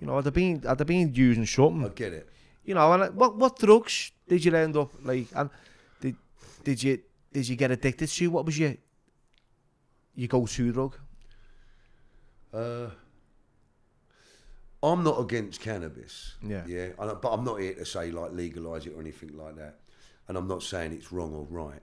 You 0.00 0.06
know, 0.06 0.18
I'd 0.18 0.24
have 0.26 0.34
been, 0.34 0.62
I'd 0.68 0.78
have 0.78 0.86
been 0.86 1.14
using 1.14 1.46
something. 1.46 1.84
I 1.84 1.88
get 1.88 2.12
it. 2.12 2.28
You 2.64 2.74
know, 2.74 2.92
and 2.92 3.02
uh, 3.04 3.10
what 3.10 3.36
what 3.36 3.58
drugs 3.58 4.12
did 4.26 4.42
you 4.44 4.54
end 4.54 4.76
up 4.76 4.90
like? 5.04 5.26
And 5.34 5.50
did 6.00 6.16
did 6.64 6.82
you 6.82 6.98
did 7.32 7.46
you 7.48 7.56
get 7.56 7.70
addicted 7.70 8.06
to? 8.08 8.30
What 8.30 8.46
was 8.46 8.58
your 8.58 8.74
your 10.14 10.28
go 10.28 10.46
to 10.46 10.72
drug? 10.72 10.96
Uh, 12.52 12.88
I'm 14.82 15.02
not 15.02 15.20
against 15.20 15.60
cannabis. 15.60 16.34
Yeah. 16.42 16.64
Yeah. 16.66 16.88
I- 16.98 17.14
But 17.14 17.32
I'm 17.32 17.44
not 17.44 17.60
here 17.60 17.74
to 17.74 17.84
say 17.84 18.10
like 18.10 18.32
legalise 18.32 18.86
it 18.86 18.94
or 18.94 19.00
anything 19.00 19.36
like 19.36 19.56
that. 19.56 19.80
And 20.28 20.36
I'm 20.38 20.48
not 20.48 20.62
saying 20.62 20.92
it's 20.92 21.12
wrong 21.12 21.34
or 21.34 21.44
right. 21.50 21.80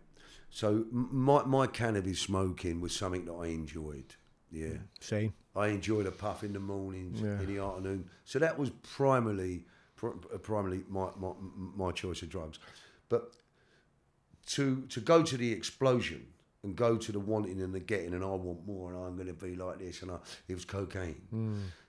So 0.51 0.85
my 0.91 1.43
my 1.45 1.65
cannabis 1.67 2.19
smoking 2.19 2.81
was 2.81 2.93
something 2.93 3.25
that 3.25 3.33
I 3.33 3.47
enjoyed. 3.47 4.15
Yeah. 4.51 4.77
Same. 4.99 5.33
I 5.55 5.67
enjoyed 5.67 6.05
a 6.05 6.11
puff 6.11 6.43
in 6.43 6.53
the 6.53 6.59
mornings, 6.59 7.21
Yeah. 7.21 7.39
in 7.39 7.47
the 7.55 7.61
afternoon. 7.63 8.09
So 8.25 8.37
that 8.39 8.57
was 8.59 8.69
primarily, 8.83 9.65
pr- 9.95 10.09
uh, 10.33 10.37
primarily 10.37 10.83
my, 10.89 11.07
my 11.17 11.31
my 11.75 11.91
choice 11.91 12.21
of 12.21 12.29
drugs. 12.29 12.59
But 13.09 13.33
to 14.47 14.81
to 14.89 14.99
go 14.99 15.23
to 15.23 15.37
the 15.37 15.51
explosion 15.53 16.27
and 16.63 16.75
go 16.75 16.95
to 16.95 17.11
the 17.11 17.19
wanting 17.19 17.59
and 17.59 17.73
the 17.73 17.79
getting, 17.79 18.13
and 18.13 18.23
I 18.23 18.27
want 18.27 18.67
more, 18.67 18.93
and 18.93 19.03
I'm 19.03 19.15
going 19.15 19.27
to 19.27 19.33
be 19.33 19.55
like 19.55 19.79
this, 19.79 20.03
and 20.03 20.11
I, 20.11 20.17
it 20.47 20.53
was 20.53 20.63
cocaine. 20.63 21.21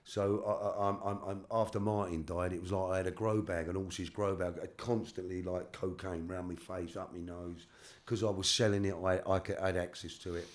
So 0.03 0.43
I, 0.47 0.51
I, 0.51 0.89
I'm, 0.89 0.97
I'm, 1.05 1.19
I'm, 1.29 1.45
after 1.51 1.79
Martin 1.79 2.25
died, 2.25 2.53
it 2.53 2.61
was 2.61 2.71
like 2.71 2.91
I 2.91 2.97
had 2.97 3.07
a 3.07 3.11
grow 3.11 3.41
bag, 3.41 3.67
an 3.67 3.75
horse's 3.75 4.09
grow 4.09 4.35
bag, 4.35 4.55
I 4.61 4.65
constantly 4.77 5.43
like 5.43 5.71
cocaine 5.73 6.27
round 6.27 6.49
my 6.49 6.55
face, 6.55 6.97
up 6.97 7.13
my 7.13 7.19
nose, 7.19 7.67
because 8.03 8.23
I 8.23 8.31
was 8.31 8.49
selling 8.49 8.85
it. 8.85 8.95
I, 8.95 9.21
I, 9.29 9.39
could, 9.39 9.59
had 9.59 9.77
access 9.77 10.17
to 10.19 10.35
it, 10.35 10.47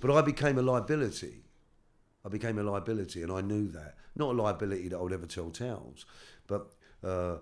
but 0.00 0.10
I 0.10 0.20
became 0.20 0.58
a 0.58 0.62
liability. 0.62 1.42
I 2.26 2.28
became 2.28 2.58
a 2.58 2.62
liability, 2.62 3.22
and 3.22 3.32
I 3.32 3.40
knew 3.40 3.68
that. 3.68 3.94
Not 4.14 4.34
a 4.34 4.42
liability 4.42 4.88
that 4.88 4.98
I 4.98 5.00
would 5.00 5.14
ever 5.14 5.26
tell 5.26 5.50
tales, 5.50 6.04
but 6.46 6.72
uh, 7.02 7.36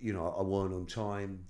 you 0.00 0.14
know, 0.14 0.34
I 0.36 0.42
weren't 0.42 0.72
on 0.72 0.86
time. 0.86 1.44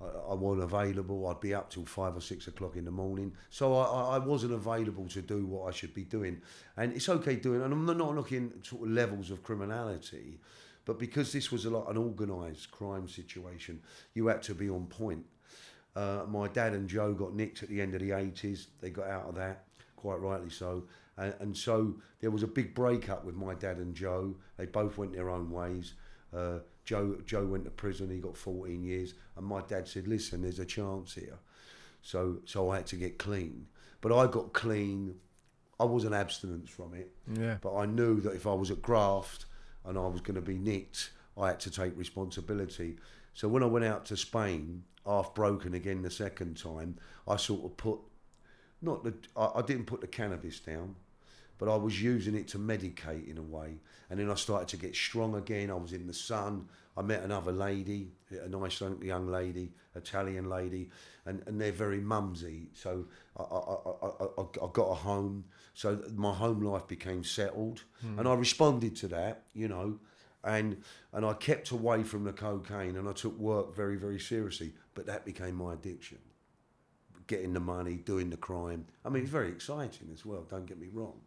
I, 0.00 0.30
I 0.30 0.34
wasn't 0.34 0.64
available. 0.64 1.26
I'd 1.26 1.40
be 1.40 1.54
up 1.54 1.70
till 1.70 1.84
five 1.84 2.16
or 2.16 2.20
six 2.20 2.46
o'clock 2.48 2.76
in 2.76 2.84
the 2.84 2.90
morning, 2.90 3.32
so 3.50 3.76
I, 3.76 4.16
I- 4.16 4.18
wasn't 4.18 4.52
available 4.52 5.08
to 5.08 5.22
do 5.22 5.46
what 5.46 5.68
I 5.68 5.72
should 5.76 5.94
be 5.94 6.04
doing. 6.04 6.40
And 6.76 6.92
it's 6.92 7.08
okay 7.08 7.36
doing, 7.36 7.62
and 7.62 7.72
I'm 7.72 7.86
not, 7.86 8.14
looking 8.14 8.52
at 8.58 8.66
sort 8.66 8.82
of 8.82 8.90
levels 8.90 9.30
of 9.30 9.42
criminality, 9.42 10.38
but 10.84 10.98
because 10.98 11.32
this 11.32 11.50
was 11.52 11.64
a 11.64 11.70
lot 11.70 11.90
an 11.90 11.96
organised 11.96 12.70
crime 12.70 13.08
situation, 13.08 13.80
you 14.14 14.26
had 14.26 14.42
to 14.44 14.54
be 14.54 14.68
on 14.68 14.86
point. 14.86 15.24
Uh, 15.96 16.24
my 16.28 16.48
dad 16.48 16.72
and 16.72 16.88
Joe 16.88 17.12
got 17.12 17.34
nicked 17.34 17.62
at 17.62 17.68
the 17.68 17.80
end 17.80 17.94
of 17.94 18.00
the 18.00 18.10
80s. 18.10 18.66
They 18.80 18.90
got 18.90 19.08
out 19.08 19.28
of 19.28 19.34
that, 19.36 19.64
quite 19.96 20.20
rightly 20.20 20.50
so. 20.50 20.84
And, 21.16 21.34
and 21.40 21.56
so 21.56 21.96
there 22.20 22.30
was 22.30 22.42
a 22.42 22.46
big 22.46 22.74
breakup 22.74 23.24
with 23.24 23.34
my 23.34 23.54
dad 23.54 23.78
and 23.78 23.94
Joe. 23.94 24.36
They 24.56 24.66
both 24.66 24.98
went 24.98 25.12
their 25.12 25.30
own 25.30 25.50
ways. 25.50 25.94
Uh, 26.34 26.58
Joe, 26.90 27.18
Joe 27.24 27.46
went 27.46 27.62
to 27.66 27.70
prison. 27.70 28.10
He 28.10 28.18
got 28.18 28.36
14 28.36 28.82
years. 28.82 29.14
And 29.36 29.46
my 29.46 29.60
dad 29.60 29.86
said, 29.86 30.08
listen, 30.08 30.42
there's 30.42 30.58
a 30.58 30.64
chance 30.64 31.14
here. 31.14 31.38
So, 32.02 32.38
so 32.44 32.68
I 32.68 32.78
had 32.78 32.86
to 32.88 32.96
get 32.96 33.16
clean. 33.16 33.68
But 34.00 34.12
I 34.12 34.26
got 34.26 34.52
clean. 34.52 35.14
I 35.78 35.84
wasn't 35.84 36.16
abstinence 36.16 36.68
from 36.68 36.94
it. 36.94 37.12
Yeah. 37.32 37.58
But 37.60 37.76
I 37.76 37.86
knew 37.86 38.20
that 38.22 38.34
if 38.34 38.44
I 38.44 38.54
was 38.54 38.72
at 38.72 38.82
graft 38.82 39.44
and 39.84 39.96
I 39.96 40.08
was 40.08 40.20
going 40.20 40.34
to 40.34 40.40
be 40.40 40.58
nicked, 40.58 41.12
I 41.40 41.46
had 41.46 41.60
to 41.60 41.70
take 41.70 41.96
responsibility. 41.96 42.96
So 43.34 43.46
when 43.46 43.62
I 43.62 43.66
went 43.66 43.84
out 43.84 44.04
to 44.06 44.16
Spain, 44.16 44.82
half 45.06 45.32
broken 45.32 45.74
again 45.74 46.02
the 46.02 46.10
second 46.10 46.56
time, 46.56 46.98
I 47.28 47.36
sort 47.36 47.66
of 47.66 47.76
put 47.76 48.00
not 48.82 49.04
the 49.04 49.14
I, 49.36 49.60
I 49.60 49.62
didn't 49.62 49.84
put 49.84 50.00
the 50.00 50.08
cannabis 50.08 50.58
down, 50.58 50.96
but 51.60 51.70
I 51.70 51.76
was 51.76 52.02
using 52.02 52.34
it 52.34 52.48
to 52.48 52.58
medicate 52.58 53.30
in 53.30 53.36
a 53.36 53.42
way. 53.42 53.74
And 54.08 54.18
then 54.18 54.30
I 54.30 54.34
started 54.34 54.66
to 54.68 54.78
get 54.78 54.96
strong 54.96 55.34
again. 55.34 55.70
I 55.70 55.74
was 55.74 55.92
in 55.92 56.06
the 56.06 56.14
sun. 56.14 56.66
I 56.96 57.02
met 57.02 57.22
another 57.22 57.52
lady, 57.52 58.12
a 58.30 58.48
nice 58.48 58.80
young 58.80 59.28
lady, 59.28 59.72
Italian 59.94 60.48
lady, 60.48 60.88
and, 61.26 61.42
and 61.46 61.60
they're 61.60 61.70
very 61.70 62.00
mumsy. 62.00 62.68
So 62.72 63.04
I, 63.36 63.42
I, 63.42 64.06
I, 64.06 64.42
I, 64.42 64.66
I 64.66 64.68
got 64.72 64.90
a 64.90 64.94
home. 64.94 65.44
So 65.74 66.02
my 66.16 66.32
home 66.32 66.62
life 66.62 66.88
became 66.88 67.22
settled, 67.24 67.84
hmm. 68.00 68.18
and 68.18 68.26
I 68.26 68.34
responded 68.34 68.96
to 68.96 69.08
that, 69.08 69.42
you 69.54 69.68
know, 69.68 69.98
and 70.42 70.82
and 71.12 71.24
I 71.24 71.34
kept 71.34 71.70
away 71.70 72.02
from 72.02 72.24
the 72.24 72.32
cocaine, 72.32 72.96
and 72.96 73.08
I 73.08 73.12
took 73.12 73.38
work 73.38 73.76
very 73.76 73.96
very 73.96 74.18
seriously. 74.18 74.72
But 74.94 75.06
that 75.06 75.24
became 75.24 75.56
my 75.56 75.74
addiction 75.74 76.18
getting 77.26 77.52
the 77.52 77.60
money, 77.60 77.94
doing 77.94 78.28
the 78.28 78.36
crime. 78.36 78.84
I 79.04 79.08
mean, 79.08 79.22
it's 79.22 79.30
very 79.30 79.50
exciting 79.50 80.08
as 80.12 80.26
well. 80.26 80.44
Don't 80.50 80.66
get 80.66 80.80
me 80.80 80.88
wrong. 80.92 81.20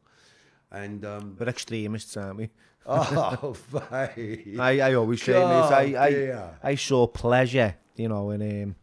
And 0.73 1.05
um, 1.05 1.37
We're 1.39 1.49
extremists, 1.49 2.17
aren't 2.17 2.37
we? 2.37 2.49
oh, 2.85 3.55
mate. 3.91 4.59
I, 4.59 4.79
I 4.81 4.93
always 4.95 5.21
say 5.21 5.33
this. 5.33 5.41
I, 5.41 5.95
I, 5.97 6.09
dear. 6.09 6.57
I 6.61 6.75
saw 6.75 7.07
pleasure, 7.07 7.75
you 7.95 8.09
know, 8.09 8.31
in 8.31 8.63
um, 8.63 8.75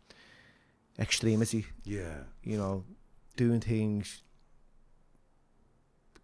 extremity, 0.99 1.67
yeah, 1.85 2.15
you 2.43 2.57
know, 2.57 2.85
doing 3.37 3.61
things 3.61 4.23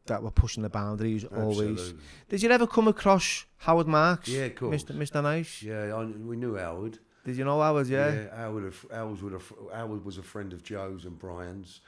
that 0.07 0.23
were 0.23 0.31
pushing 0.31 0.63
the 0.63 0.71
boundaries 0.71 1.25
always. 1.25 1.95
Did 2.29 2.43
you 2.43 2.51
ever 2.51 2.67
come 2.67 2.89
across 2.89 3.45
Howard 3.59 3.89
Marks? 3.89 4.29
Yeah, 4.29 4.45
of 4.45 4.55
course. 4.55 4.85
Mr. 4.85 4.97
Mr. 4.97 5.23
Nice? 5.23 5.63
Yeah, 5.63 5.95
I, 5.95 6.05
we 6.05 6.37
knew 6.37 6.57
Howard. 6.57 6.99
Did 7.25 7.37
you 7.37 7.45
know 7.45 7.61
Howard, 7.61 7.89
yeah? 7.89 8.29
Howard, 8.37 8.73
Howard, 8.93 9.21
was 9.21 9.33
a, 9.33 9.77
Howard 9.77 10.05
was 10.05 10.17
a 10.17 10.23
friend 10.23 10.53
of 10.53 10.63
Joe's 10.63 11.05
and 11.05 11.19
Brian's. 11.19 11.81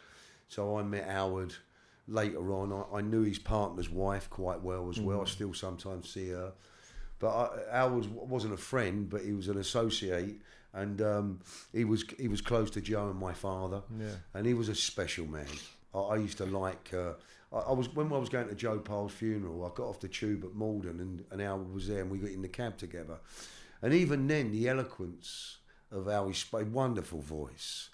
So 0.49 0.79
I 0.79 0.83
met 0.83 1.09
Howard 1.09 1.55
later 2.09 2.53
on. 2.53 2.73
I, 2.73 2.99
I 2.99 3.01
knew 3.01 3.23
his 3.23 3.39
partner's 3.39 3.91
wife 3.91 4.29
quite 4.31 4.61
well 4.63 4.89
as 4.89 4.99
well. 4.99 5.21
I 5.21 5.25
still 5.27 5.55
sometimes 5.55 6.11
see 6.11 6.31
her. 6.31 6.53
But 7.19 7.29
I, 7.29 7.49
Howard 7.73 8.07
wasn't 8.07 8.55
a 8.55 8.59
friend, 8.59 9.09
but 9.09 9.23
he 9.23 9.33
was 9.33 9.49
an 9.49 9.59
associate. 9.59 10.41
And 10.73 11.01
um, 11.01 11.41
he 11.73 11.85
was 11.85 12.05
he 12.19 12.29
was 12.29 12.41
close 12.41 12.71
to 12.73 12.81
Joe 12.81 13.09
and 13.11 13.19
my 13.19 13.33
father. 13.33 13.83
Yeah. 13.99 14.07
and 14.35 14.47
he 14.47 14.55
was 14.55 14.69
a 14.69 14.75
special 14.75 15.27
man. 15.27 15.47
I, 15.95 15.99
I 15.99 16.17
used 16.17 16.39
to 16.39 16.47
like. 16.47 16.93
Uh, 16.93 17.13
I, 17.53 17.71
I 17.71 17.73
was 17.73 17.93
when 17.95 18.13
I 18.13 18.19
was 18.19 18.29
going 18.29 18.49
to 18.49 18.55
Joe 18.55 18.79
Pyle's 18.79 19.13
funeral. 19.13 19.65
I 19.65 19.75
got 19.75 19.89
off 19.89 20.01
the 20.01 20.09
tube 20.09 20.45
at 20.45 20.55
Morden, 20.55 21.01
and, 21.01 21.25
and 21.31 21.41
Howard 21.41 21.73
was 21.73 21.89
there, 21.89 22.03
and 22.03 22.11
we 22.11 22.19
got 22.19 22.31
in 22.31 22.43
the 22.43 22.49
cab 22.49 22.77
together. 22.77 23.19
And 23.81 23.95
even 23.95 24.27
then, 24.27 24.51
the 24.53 24.69
eloquence 24.69 25.59
of 25.91 26.37
spoke, 26.37 26.69
wonderful 26.73 27.21
voice. 27.21 27.91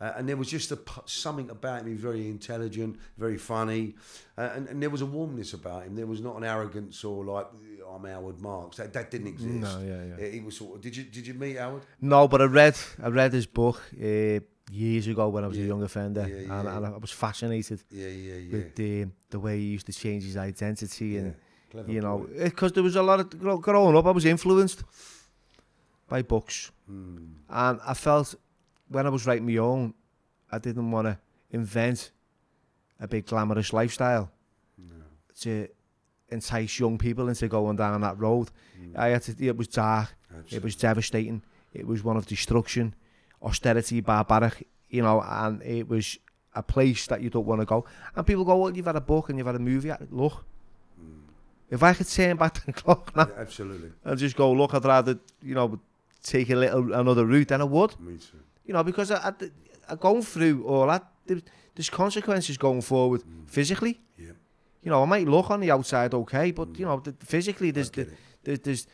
Uh, 0.00 0.12
and 0.16 0.26
there 0.28 0.36
was 0.36 0.48
just 0.48 0.72
a, 0.72 0.78
something 1.04 1.50
about 1.50 1.82
him, 1.82 1.96
very 1.96 2.26
intelligent, 2.28 2.96
very 3.18 3.36
funny, 3.36 3.94
uh, 4.38 4.48
and, 4.54 4.66
and 4.68 4.82
there 4.82 4.88
was 4.90 5.02
a 5.02 5.06
warmness 5.06 5.52
about 5.52 5.82
him. 5.84 5.94
There 5.94 6.06
was 6.06 6.20
not 6.22 6.36
an 6.36 6.44
arrogance 6.44 7.04
or 7.04 7.24
like 7.24 7.46
I'm 7.94 8.04
Howard 8.04 8.40
Marks. 8.40 8.76
That, 8.78 8.92
that 8.94 9.10
didn't 9.10 9.26
exist. 9.28 9.54
No, 9.54 9.80
yeah, 9.80 10.02
yeah. 10.18 10.30
He- 10.30 10.40
was 10.40 10.56
sort 10.56 10.76
of. 10.76 10.80
Did 10.80 10.96
you 10.96 11.04
did 11.04 11.26
you 11.26 11.34
meet 11.34 11.58
Howard? 11.58 11.82
No, 12.00 12.26
but 12.28 12.40
I 12.40 12.44
read 12.46 12.76
I 13.02 13.08
read 13.08 13.32
his 13.34 13.46
book 13.46 13.82
uh, 14.02 14.40
years 14.72 15.06
ago 15.06 15.28
when 15.28 15.44
I 15.44 15.48
was 15.48 15.56
a 15.58 15.60
Yeah. 15.60 15.66
young 15.66 15.82
offender, 15.82 16.26
Yeah, 16.26 16.46
yeah, 16.46 16.60
and, 16.60 16.68
and 16.68 16.86
I 16.86 16.96
was 16.96 17.10
fascinated 17.12 17.82
Yeah, 17.90 18.06
yeah, 18.08 18.34
yeah. 18.36 18.52
with 18.52 18.74
the 18.76 19.06
the 19.30 19.38
way 19.38 19.58
he 19.58 19.66
used 19.74 19.86
to 19.86 19.92
change 19.92 20.22
his 20.24 20.36
identity 20.36 21.18
and 21.18 21.34
Clever 21.72 21.92
you 21.92 22.00
know 22.00 22.26
because 22.42 22.72
there 22.72 22.82
was 22.82 22.96
a 22.96 23.02
lot 23.02 23.20
of 23.20 23.28
growing 23.62 23.96
up 23.96 24.06
I 24.06 24.10
was 24.12 24.24
influenced 24.24 24.82
by 26.08 26.22
books 26.22 26.70
Hmm. 26.86 27.16
and 27.48 27.78
I 27.86 27.94
felt 27.94 28.34
when 28.90 29.06
I 29.06 29.08
was 29.10 29.26
writing 29.26 29.46
my 29.46 29.56
own 29.56 29.94
I 30.52 30.58
didn't 30.58 30.90
want 30.90 31.06
to 31.06 31.18
invent 31.50 32.10
a 33.00 33.06
big 33.08 33.26
glamorous 33.26 33.72
lifestyle 33.72 34.30
to 35.40 35.68
entice 36.28 36.78
young 36.78 36.98
people 36.98 37.28
into 37.28 37.48
going 37.48 37.76
down 37.76 38.00
that 38.02 38.18
road. 38.18 38.50
Mm. 38.80 38.96
I 38.96 39.08
had 39.08 39.22
to 39.22 39.46
it 39.46 39.56
was 39.56 39.68
dark 39.68 40.14
it 40.50 40.62
was 40.62 40.76
devastating 40.76 41.42
it 41.72 41.86
was 41.86 42.04
one 42.04 42.16
of 42.16 42.26
destruction 42.26 42.94
austerity 43.42 44.00
barbaric 44.00 44.66
you 44.90 45.02
know 45.02 45.22
and 45.26 45.62
it 45.62 45.88
was 45.88 46.18
a 46.54 46.62
place 46.62 47.06
that 47.06 47.20
you 47.22 47.30
don't 47.30 47.46
want 47.46 47.60
to 47.60 47.64
go. 47.64 47.84
And 48.14 48.26
people 48.26 48.44
go 48.44 48.56
well 48.56 48.76
you've 48.76 48.86
had 48.86 48.96
a 48.96 49.00
book 49.00 49.28
and 49.28 49.38
you've 49.38 49.46
had 49.46 49.56
a 49.56 49.60
movie 49.60 49.92
look. 50.10 50.44
Mm. 51.00 51.20
If 51.70 51.82
I 51.82 51.94
could 51.94 52.08
turn 52.08 52.36
back 52.36 52.64
the 52.64 52.72
clock 52.82 53.14
now 53.16 53.28
Yeah, 53.28 53.40
absolutely. 53.40 53.92
and 54.04 54.18
just 54.18 54.36
go, 54.36 54.50
look, 54.52 54.74
I'd 54.74 54.84
rather, 54.84 55.18
you 55.42 55.54
know, 55.54 55.78
take 56.24 56.50
a 56.50 56.56
little 56.56 56.92
another 56.92 57.24
route 57.24 57.48
than 57.48 57.60
I 57.60 57.64
would, 57.64 57.98
Me 58.00 58.16
too. 58.16 58.38
You 58.64 58.72
know, 58.74 58.82
because 58.82 59.10
I, 59.10 59.28
I, 59.28 59.32
I 59.90 59.94
going 59.96 60.22
through 60.22 60.64
all 60.66 60.86
that, 60.86 61.04
there, 61.26 61.38
there's 61.74 61.90
consequences 61.90 62.56
going 62.56 62.82
forward 62.82 63.22
physically. 63.46 64.00
Yeah. 64.18 64.32
You 64.82 64.90
know, 64.90 65.02
I 65.02 65.06
might 65.06 65.28
look 65.28 65.50
on 65.50 65.60
the 65.60 65.70
outside 65.70 66.14
okay, 66.14 66.50
but 66.52 66.78
you 66.78 66.86
know, 66.86 67.00
the, 67.00 67.12
physically, 67.24 67.70
there's, 67.70 67.90
the, 67.90 68.08
there's, 68.44 68.60
there's, 68.60 68.86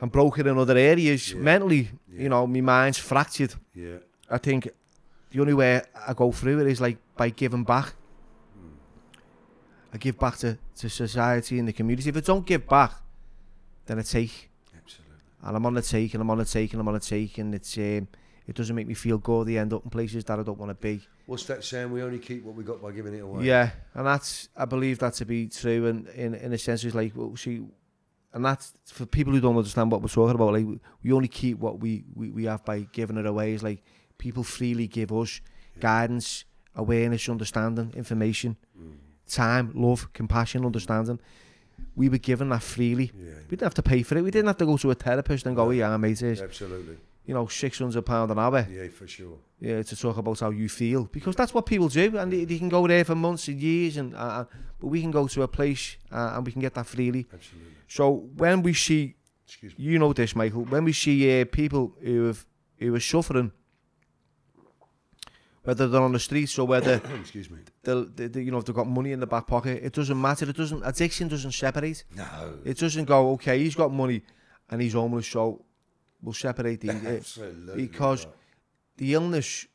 I'm 0.00 0.08
broken 0.08 0.46
in 0.46 0.58
other 0.58 0.76
areas. 0.76 1.32
Yeah. 1.32 1.40
Mentally, 1.40 1.90
Yeah. 2.12 2.22
you 2.22 2.28
know, 2.28 2.46
my 2.46 2.60
mind's 2.60 2.98
fractured. 2.98 3.54
Yeah. 3.74 3.98
I 4.30 4.38
think 4.38 4.68
the 5.30 5.40
only 5.40 5.54
way 5.54 5.82
I 6.06 6.14
go 6.14 6.32
through 6.32 6.60
it 6.60 6.66
is 6.66 6.80
like 6.80 6.98
by 7.16 7.30
giving 7.30 7.64
back. 7.64 7.94
I 9.92 9.98
give 9.98 10.18
back 10.18 10.36
to, 10.38 10.56
to 10.76 10.88
society 10.88 11.58
and 11.58 11.66
the 11.66 11.72
community. 11.72 12.08
If 12.10 12.16
I 12.16 12.20
don't 12.20 12.46
give 12.46 12.66
back, 12.66 12.92
then 13.86 13.98
I 13.98 14.02
take. 14.02 14.50
Absolutely. 14.76 15.16
And 15.42 15.56
I'm 15.56 15.66
on 15.66 15.74
the 15.74 15.82
take 15.82 16.14
and 16.14 16.22
I'm 16.22 16.30
on 16.30 16.38
the 16.38 16.44
take 16.44 16.72
and 16.72 16.80
I'm 16.80 16.86
on 16.88 16.94
the 16.94 17.00
take 17.00 17.38
and 17.38 17.54
it's 17.54 17.76
um, 17.76 18.06
it 18.50 18.56
doesn't 18.56 18.74
make 18.74 18.88
me 18.88 18.94
feel 18.94 19.16
good. 19.18 19.48
I 19.48 19.52
end 19.54 19.72
up 19.72 19.84
in 19.84 19.90
places 19.90 20.24
that 20.24 20.38
I 20.38 20.42
don't 20.42 20.58
want 20.58 20.70
to 20.70 20.74
be. 20.74 21.00
What's 21.26 21.44
that 21.44 21.62
saying? 21.64 21.92
We 21.92 22.02
only 22.02 22.18
keep 22.18 22.42
what 22.44 22.56
we 22.56 22.64
got 22.64 22.82
by 22.82 22.90
giving 22.90 23.14
it 23.14 23.20
away. 23.20 23.44
Yeah, 23.44 23.70
and 23.94 24.04
that's 24.04 24.48
I 24.56 24.64
believe 24.64 24.98
that 24.98 25.14
to 25.14 25.24
be 25.24 25.46
true. 25.48 25.86
And 25.86 26.08
in 26.08 26.34
in 26.34 26.52
a 26.52 26.58
sense, 26.58 26.82
it's 26.84 26.94
like 26.94 27.12
well, 27.14 27.36
see, 27.36 27.62
and 28.34 28.44
that's 28.44 28.74
for 28.86 29.06
people 29.06 29.32
who 29.32 29.40
don't 29.40 29.56
understand 29.56 29.92
what 29.92 30.02
we're 30.02 30.08
talking 30.08 30.34
about. 30.34 30.52
Like 30.52 30.66
we 31.02 31.12
only 31.12 31.28
keep 31.28 31.58
what 31.58 31.78
we 31.78 32.04
we, 32.14 32.30
we 32.30 32.44
have 32.46 32.64
by 32.64 32.80
giving 32.92 33.16
it 33.16 33.26
away. 33.26 33.54
It's 33.54 33.62
like 33.62 33.82
people 34.18 34.42
freely 34.42 34.88
give 34.88 35.12
us 35.12 35.40
guidance, 35.78 36.44
awareness, 36.74 37.28
understanding, 37.28 37.92
information, 37.96 38.56
Mm. 38.78 38.94
time, 39.28 39.70
love, 39.74 40.12
compassion, 40.12 40.66
understanding. 40.66 41.20
We 41.94 42.08
were 42.08 42.18
given 42.18 42.48
that 42.50 42.62
freely. 42.62 43.12
Yeah. 43.16 43.30
We 43.48 43.50
didn't 43.56 43.62
have 43.70 43.74
to 43.74 43.82
pay 43.82 44.02
for 44.02 44.18
it. 44.18 44.22
We 44.24 44.30
didn't 44.30 44.48
have 44.48 44.58
to 44.58 44.66
go 44.66 44.76
to 44.76 44.90
a 44.90 44.94
therapist 44.94 45.46
and 45.46 45.56
go, 45.56 45.70
yeah, 45.70 45.96
mate, 45.96 46.20
it's, 46.22 46.40
Absolutely. 46.40 46.96
You 47.30 47.34
know, 47.34 47.46
six 47.46 47.78
hundred 47.78 48.02
pound 48.04 48.30
an 48.32 48.38
hour. 48.40 48.66
Yeah, 48.68 48.88
for 48.88 49.06
sure. 49.06 49.38
yeah, 49.60 49.82
to 49.84 49.94
talk 50.04 50.16
about 50.16 50.40
how 50.40 50.50
you 50.50 50.68
feel 50.68 51.04
because 51.18 51.36
that's 51.36 51.54
what 51.54 51.64
people 51.64 51.88
do, 51.88 52.18
and 52.18 52.32
they, 52.32 52.44
they 52.44 52.58
can 52.58 52.68
go 52.68 52.82
there 52.88 53.04
for 53.04 53.14
months 53.14 53.46
and 53.48 53.60
years, 53.60 53.96
and 53.98 54.14
uh, 54.16 54.44
but 54.80 54.88
we 54.88 55.00
can 55.00 55.12
go 55.12 55.28
to 55.28 55.42
a 55.42 55.48
place 55.48 55.96
uh, 56.10 56.32
and 56.34 56.44
we 56.46 56.50
can 56.52 56.60
get 56.60 56.74
that 56.74 56.86
freely. 56.86 57.26
Absolutely. 57.32 57.72
So 57.86 58.04
when 58.42 58.62
we 58.62 58.74
see, 58.74 59.14
Excuse 59.46 59.78
me. 59.78 59.84
you 59.84 59.98
know 60.00 60.12
this, 60.12 60.34
Michael, 60.34 60.64
when 60.64 60.84
we 60.84 60.92
see 60.92 61.16
uh, 61.40 61.44
people 61.44 61.92
who 62.02 62.26
have 62.26 62.44
who 62.80 62.94
are 62.96 63.00
suffering, 63.14 63.52
whether 65.62 65.86
they're 65.88 66.02
on 66.02 66.12
the 66.12 66.18
streets 66.18 66.58
or 66.58 66.66
whether 66.66 66.94
Excuse 67.20 67.48
me. 67.50 67.58
they'll, 67.84 68.06
they, 68.06 68.26
they, 68.26 68.42
you 68.42 68.50
know, 68.50 68.58
if 68.58 68.64
they've 68.64 68.74
got 68.74 68.88
money 68.88 69.12
in 69.12 69.20
the 69.20 69.26
back 69.26 69.46
pocket, 69.46 69.84
it 69.84 69.92
doesn't 69.92 70.20
matter. 70.20 70.48
It 70.50 70.56
doesn't. 70.56 70.82
Addiction 70.84 71.28
doesn't 71.28 71.52
separate. 71.52 72.02
No. 72.16 72.58
It 72.64 72.78
doesn't 72.78 73.04
go. 73.04 73.30
Okay, 73.32 73.58
he's 73.62 73.74
got 73.76 73.92
money, 73.92 74.22
and 74.70 74.80
he's 74.82 74.94
homeless, 74.94 75.28
so 75.28 75.64
we'll 76.22 76.32
separate 76.34 76.80
these. 76.80 76.90
Uh, 77.04 77.08
Absolutely. 77.08 77.86
because 77.86 78.26
right. 78.26 78.34
the 78.96 79.14
illness, 79.14 79.66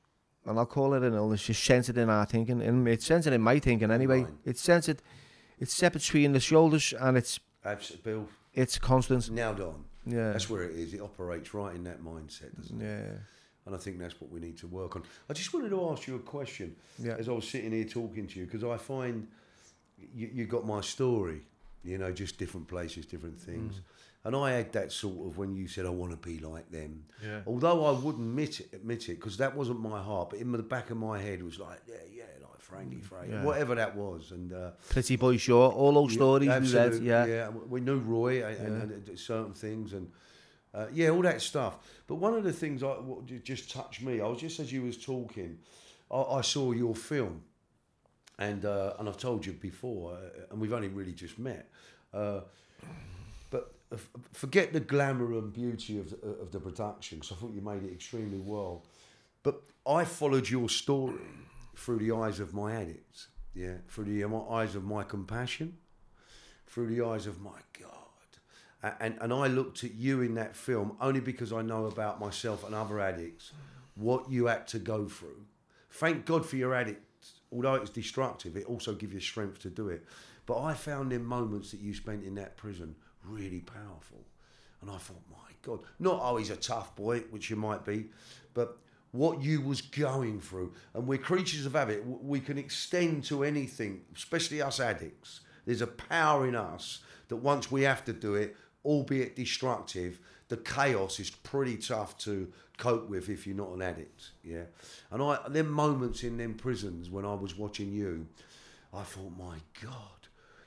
and 0.46 0.58
I'll 0.60 0.66
call 0.66 0.94
it 0.94 1.04
an 1.04 1.14
illness, 1.14 1.50
is 1.50 1.58
centered 1.58 1.98
in 1.98 2.10
our 2.10 2.26
thinking, 2.26 2.62
and 2.62 2.88
it's 2.88 3.06
centered 3.06 3.34
in 3.34 3.42
my 3.42 3.60
thinking 3.60 3.92
anyway. 3.92 4.22
Mine. 4.24 4.38
It's 4.46 4.62
centered, 4.62 5.02
it's 5.60 5.74
set 5.74 5.94
between 5.94 6.34
the 6.34 6.40
shoulders, 6.40 6.94
and 7.00 7.18
it's 7.18 7.40
Absolutely. 7.64 8.12
Bill, 8.12 8.28
it's 8.54 8.78
constant. 8.78 9.30
nailed 9.32 9.60
on. 9.62 9.84
Yeah, 10.06 10.34
That's 10.34 10.50
where 10.50 10.64
it 10.64 10.76
is. 10.76 10.94
It 10.94 11.02
operates 11.02 11.54
right 11.54 11.76
in 11.76 11.84
that 11.86 12.04
mindset, 12.04 12.56
doesn't 12.56 12.80
it? 12.80 12.86
yeah, 12.86 13.18
And 13.66 13.74
I 13.74 13.78
think 13.80 13.98
that's 13.98 14.22
what 14.22 14.30
we 14.32 14.40
need 14.40 14.56
to 14.60 14.68
work 14.68 14.96
on. 14.96 15.04
I 15.28 15.34
just 15.34 15.52
wanted 15.52 15.70
to 15.70 15.90
ask 15.90 16.06
you 16.08 16.16
a 16.16 16.20
question 16.20 16.76
yeah, 17.00 17.16
as 17.18 17.28
I 17.28 17.32
was 17.32 17.48
sitting 17.50 17.72
here 17.72 17.86
talking 17.86 18.28
to 18.28 18.40
you 18.40 18.46
because 18.46 18.64
I 18.64 18.78
find 18.78 19.28
you, 20.14 20.30
you 20.32 20.46
got 20.46 20.64
my 20.66 20.82
story, 20.82 21.42
you 21.84 21.98
know, 21.98 22.12
just 22.12 22.38
different 22.38 22.68
places, 22.68 23.08
different 23.08 23.40
things. 23.40 23.76
Mm. 23.76 23.80
And 24.26 24.36
I 24.36 24.52
had 24.54 24.74
that 24.74 24.92
sort 24.92 25.28
of 25.28 25.38
when 25.38 25.56
you 25.56 25.68
said 25.68 25.86
I 25.86 25.90
want 25.90 26.12
to 26.12 26.18
be 26.18 26.40
like 26.40 26.70
them. 26.72 27.06
yeah. 27.24 27.42
Although 27.46 27.86
I 27.86 27.92
wouldn't 27.92 28.26
admit 28.28 28.60
it, 28.60 28.70
admit 28.74 29.08
it 29.08 29.16
because 29.20 29.38
that 29.38 29.56
wasn't 29.56 29.80
my 29.80 30.02
heart, 30.02 30.32
but 30.32 30.40
in 30.40 30.52
the 30.52 30.64
back 30.64 30.90
of 30.90 30.98
my 30.98 31.20
head 31.22 31.44
was 31.44 31.60
like, 31.60 31.80
yeah, 31.88 31.96
yeah, 32.12 32.24
like 32.42 32.60
Frankie 32.60 33.02
Frey, 33.02 33.28
Yeah. 33.30 33.44
whatever 33.44 33.76
that 33.76 33.96
was. 33.96 34.32
And 34.32 34.52
uh, 34.52 34.72
Pretty 34.90 35.16
boy, 35.16 35.38
sure. 35.38 35.72
All 35.72 35.94
those 35.94 36.12
yeah, 36.14 36.18
stories 36.18 36.42
we 36.42 36.54
read. 36.56 36.64
absolutely, 36.64 37.08
Yeah, 37.08 37.50
we 37.70 37.80
knew 37.82 38.00
Roy 38.00 38.44
and, 38.44 38.58
and, 38.68 38.92
and 38.92 39.10
uh, 39.10 39.16
certain 39.16 39.54
things, 39.54 39.94
and 39.94 40.12
uh, 40.74 40.88
yeah, 40.92 41.10
all 41.10 41.22
that 41.22 41.40
stuff. 41.42 41.78
But 42.08 42.16
one 42.16 42.34
of 42.34 42.44
the 42.44 42.52
things 42.54 42.82
I 42.82 42.88
what 42.88 43.28
just 43.44 43.70
touched 43.72 44.02
me, 44.02 44.22
I 44.22 44.28
was 44.28 44.42
just 44.42 44.60
as 44.60 44.74
you 44.74 44.82
was 44.82 44.98
talking, 44.98 45.60
I, 46.10 46.20
I 46.40 46.42
saw 46.42 46.72
your 46.72 46.96
film, 46.96 47.44
and 48.40 48.66
uh, 48.66 48.94
and 48.98 49.08
I've 49.08 49.18
told 49.18 49.46
you 49.46 49.54
before, 49.54 50.14
uh, 50.16 50.48
and 50.50 50.60
we've 50.60 50.74
only 50.74 50.88
really 50.90 51.14
just 51.14 51.38
met. 51.38 51.70
Forget 54.34 54.74
the 54.74 54.80
glamour 54.80 55.34
and 55.34 55.54
beauty 55.54 56.00
of 56.00 56.10
the, 56.10 56.28
of 56.42 56.52
the 56.52 56.60
production, 56.60 57.20
because 57.20 57.32
I 57.32 57.36
thought 57.36 57.54
you 57.54 57.62
made 57.62 57.84
it 57.84 57.92
extremely 57.92 58.40
well. 58.40 58.84
But 59.44 59.62
I 59.88 60.06
followed 60.06 60.50
your 60.50 60.70
story 60.70 61.20
through 61.76 62.00
the 62.00 62.12
eyes 62.16 62.40
of 62.40 62.54
my 62.54 62.76
addicts, 62.76 63.28
yeah, 63.54 63.76
through 63.88 64.06
the 64.06 64.26
eyes 64.50 64.76
of 64.76 64.84
my 64.84 65.04
compassion, 65.04 65.78
through 66.68 66.88
the 66.88 67.06
eyes 67.06 67.28
of 67.28 67.42
my 67.42 67.60
God. 67.80 67.90
And, 69.00 69.18
and 69.20 69.34
I 69.34 69.48
looked 69.48 69.84
at 69.84 69.96
you 69.96 70.22
in 70.22 70.36
that 70.36 70.56
film 70.56 70.96
only 71.02 71.20
because 71.20 71.52
I 71.52 71.62
know 71.62 71.86
about 71.86 72.20
myself 72.20 72.66
and 72.66 72.76
other 72.76 73.00
addicts, 73.00 73.52
what 73.96 74.30
you 74.30 74.46
had 74.46 74.68
to 74.70 74.80
go 74.80 75.08
through. 75.08 75.46
Thank 75.90 76.26
God 76.26 76.46
for 76.46 76.56
your 76.56 76.76
addicts, 76.76 77.40
although 77.52 77.76
it's 77.76 77.90
destructive, 77.90 78.58
it 78.58 78.66
also 78.66 78.94
gives 78.94 79.14
you 79.14 79.20
strength 79.20 79.60
to 79.60 79.70
do 79.70 79.90
it. 79.90 80.06
But 80.46 80.62
I 80.62 80.74
found 80.74 81.14
in 81.14 81.26
moments 81.26 81.72
that 81.72 81.80
you 81.80 81.94
spent 81.94 82.24
in 82.24 82.36
that 82.36 82.58
prison 82.58 82.96
really 83.28 83.62
powerful. 83.62 84.26
And 84.82 84.92
I 84.92 84.98
thought, 84.98 85.22
my 85.30 85.52
God, 85.62 85.80
not 86.00 86.20
oh 86.22 86.38
he's 86.38 86.50
a 86.50 86.56
tough 86.56 86.96
boy, 86.96 87.22
which 87.32 87.50
you 87.50 87.56
might 87.56 87.86
be, 87.86 88.06
but 88.54 88.78
what 89.12 89.42
you 89.42 89.62
was 89.62 89.82
going 89.82 90.40
through. 90.40 90.74
And 90.94 91.08
we're 91.08 91.18
creatures 91.18 91.66
of 91.66 91.74
habit. 91.74 92.06
We 92.06 92.40
can 92.40 92.58
extend 92.58 93.24
to 93.26 93.44
anything, 93.44 94.02
especially 94.16 94.62
us 94.62 94.80
addicts. 94.80 95.42
There's 95.66 95.82
a 95.82 95.88
power 95.88 96.48
in 96.48 96.56
us 96.56 97.00
that 97.30 97.38
once 97.38 97.72
we 97.72 97.84
have 97.84 98.06
to 98.06 98.14
do 98.14 98.36
it, 98.36 98.56
albeit 98.84 99.36
destructive, 99.36 100.20
the 100.50 100.58
chaos 100.58 101.20
is 101.20 101.32
pretty 101.32 101.78
tough 101.78 102.18
to 102.20 102.52
cope 102.78 103.10
with 103.10 103.30
if 103.30 103.48
you're 103.48 103.56
not 103.56 103.70
an 103.70 103.82
addict. 103.82 104.32
Yeah. 104.44 104.66
And 105.12 105.24
I 105.24 105.40
them 105.48 105.72
moments 105.72 106.24
in 106.24 106.38
them 106.38 106.54
prisons 106.54 107.10
when 107.10 107.26
I 107.26 107.34
was 107.34 107.58
watching 107.58 107.92
you, 107.92 108.28
I 108.94 109.02
thought, 109.02 109.32
my 109.38 109.58
God, 109.82 110.15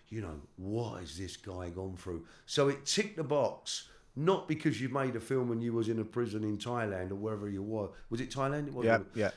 you 0.08 0.20
know, 0.20 0.40
what 0.56 1.00
has 1.00 1.16
this 1.16 1.36
guy 1.36 1.70
gone 1.70 1.96
through? 1.96 2.24
So 2.46 2.68
it 2.68 2.86
ticked 2.86 3.16
the 3.16 3.24
box, 3.24 3.88
not 4.16 4.48
because 4.48 4.80
you 4.80 4.88
made 4.88 5.16
a 5.16 5.20
film 5.20 5.52
and 5.52 5.62
you 5.62 5.72
was 5.72 5.88
in 5.88 5.98
a 5.98 6.04
prison 6.04 6.44
in 6.44 6.58
Thailand 6.58 7.10
or 7.10 7.16
wherever 7.16 7.48
you 7.48 7.62
were. 7.62 7.88
Was 8.10 8.20
it 8.20 8.30
Thailand? 8.30 8.68
It 8.68 8.84
Yeah, 8.84 8.98
yeah. 9.14 9.30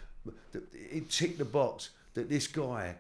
It 0.74 1.10
ticked 1.10 1.38
the 1.38 1.46
box 1.46 1.90
that 2.14 2.30
this 2.30 2.48
guy 2.48 2.96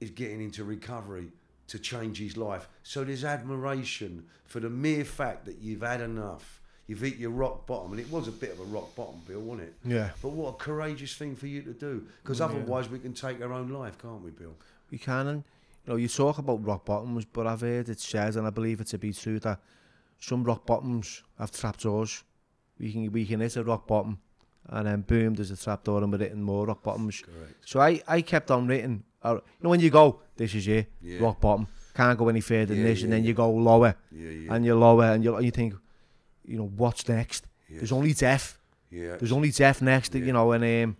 is 0.00 0.10
getting 0.10 0.42
into 0.42 0.64
recovery 0.64 1.32
to 1.68 1.78
change 1.78 2.18
his 2.18 2.36
life. 2.36 2.68
So 2.82 3.04
there's 3.04 3.24
admiration 3.24 4.26
for 4.44 4.60
the 4.60 4.70
mere 4.70 5.04
fact 5.04 5.46
that 5.46 5.58
you've 5.58 5.82
had 5.82 6.00
enough. 6.00 6.60
You've 6.86 7.00
hit 7.00 7.16
your 7.16 7.30
rock 7.30 7.66
bottom, 7.66 7.92
and 7.92 8.00
it 8.00 8.10
was 8.10 8.28
a 8.28 8.32
bit 8.32 8.52
of 8.52 8.60
a 8.60 8.64
rock 8.64 8.94
bottom, 8.94 9.14
Bill, 9.26 9.40
wasn't 9.40 9.68
it? 9.68 9.74
Yeah. 9.86 10.10
But 10.20 10.32
what 10.32 10.50
a 10.50 10.56
courageous 10.58 11.14
thing 11.14 11.34
for 11.34 11.46
you 11.46 11.62
to 11.62 11.72
do, 11.72 12.06
because 12.22 12.42
otherwise 12.42 12.90
we 12.90 12.98
can 12.98 13.14
take 13.14 13.40
our 13.40 13.54
own 13.54 13.70
life, 13.70 13.96
can't 13.96 14.22
we, 14.22 14.30
Bill? 14.30 14.54
We 14.90 14.98
can, 14.98 15.26
and 15.28 15.44
know, 15.92 15.96
you 15.96 16.08
talk 16.08 16.38
about 16.38 16.64
rock 16.64 16.84
bottoms, 16.84 17.24
but 17.24 17.46
I've 17.46 17.60
heard 17.60 17.88
it 17.88 18.00
said, 18.00 18.36
and 18.36 18.46
I 18.46 18.50
believe 18.50 18.80
it 18.80 18.86
to 18.88 18.98
be 18.98 19.12
true, 19.12 19.38
that 19.40 19.60
some 20.18 20.44
rock 20.44 20.64
bottoms 20.66 21.22
have 21.38 21.50
trapdoors. 21.52 22.24
We 22.78 22.92
can 22.92 23.12
we 23.12 23.24
can 23.26 23.40
hit 23.40 23.56
a 23.56 23.64
rock 23.64 23.86
bottom, 23.86 24.18
and 24.68 24.86
then 24.86 25.02
boom, 25.02 25.34
there's 25.34 25.50
a 25.50 25.56
trapdoor, 25.56 26.02
and 26.02 26.10
we're 26.12 26.18
hitting 26.18 26.42
more 26.42 26.66
rock 26.66 26.82
bottoms. 26.82 27.22
Correct. 27.22 27.54
So 27.66 27.80
I, 27.80 28.00
I 28.08 28.22
kept 28.22 28.50
on 28.50 28.66
writing. 28.66 29.04
Uh, 29.22 29.34
you 29.34 29.40
know, 29.62 29.70
when 29.70 29.80
you 29.80 29.88
go, 29.90 30.20
this 30.36 30.54
is 30.54 30.66
it, 30.68 30.90
Yeah. 31.00 31.22
rock 31.22 31.40
bottom, 31.40 31.66
can't 31.94 32.18
go 32.18 32.28
any 32.28 32.40
further 32.42 32.66
than 32.74 32.78
Yeah, 32.78 32.84
this, 32.84 33.02
and 33.02 33.12
then 33.12 33.22
yeah. 33.22 33.28
you 33.28 33.34
go 33.34 33.50
lower, 33.50 33.94
Yeah, 34.12 34.28
yeah, 34.30 34.54
and 34.54 34.64
you're 34.66 34.76
lower, 34.76 35.04
and 35.04 35.24
you 35.24 35.38
you 35.40 35.50
think, 35.50 35.74
you 36.44 36.58
know, 36.58 36.66
what's 36.76 37.08
next? 37.08 37.46
Yeah. 37.70 37.78
There's 37.78 37.92
only 37.92 38.12
death. 38.12 38.58
yeah. 38.90 39.16
There's 39.16 39.32
only 39.32 39.50
death 39.50 39.80
next, 39.82 40.14
Yeah. 40.14 40.24
you 40.26 40.32
know, 40.32 40.52
and 40.52 40.62
um, 40.64 40.96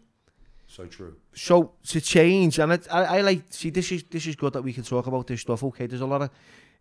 So 0.76 0.86
true. 0.86 1.14
so 1.34 1.54
to 1.92 2.00
change, 2.00 2.58
and 2.62 2.72
it, 2.72 2.86
I, 2.90 3.18
I 3.18 3.20
like 3.20 3.42
see 3.50 3.70
this 3.70 3.92
is 3.92 4.02
this 4.14 4.26
is 4.26 4.34
good 4.36 4.52
that 4.54 4.62
we 4.62 4.72
can 4.72 4.82
talk 4.84 5.06
about 5.06 5.26
this 5.26 5.40
stuff. 5.40 5.62
Okay, 5.62 5.86
there's 5.86 6.00
a 6.02 6.06
lot 6.14 6.22
of 6.22 6.30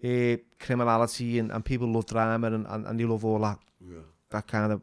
uh, 0.03 0.37
criminality 0.59 1.39
and, 1.39 1.51
and 1.51 1.63
people 1.63 1.87
love 1.91 2.05
drama 2.05 2.47
and, 2.47 2.65
and, 2.67 2.85
and 2.87 2.99
they 2.99 3.05
love 3.05 3.23
all 3.25 3.39
that 3.39 3.59
Yeah. 3.79 3.99
that 4.31 4.47
kind 4.47 4.71
of 4.73 4.81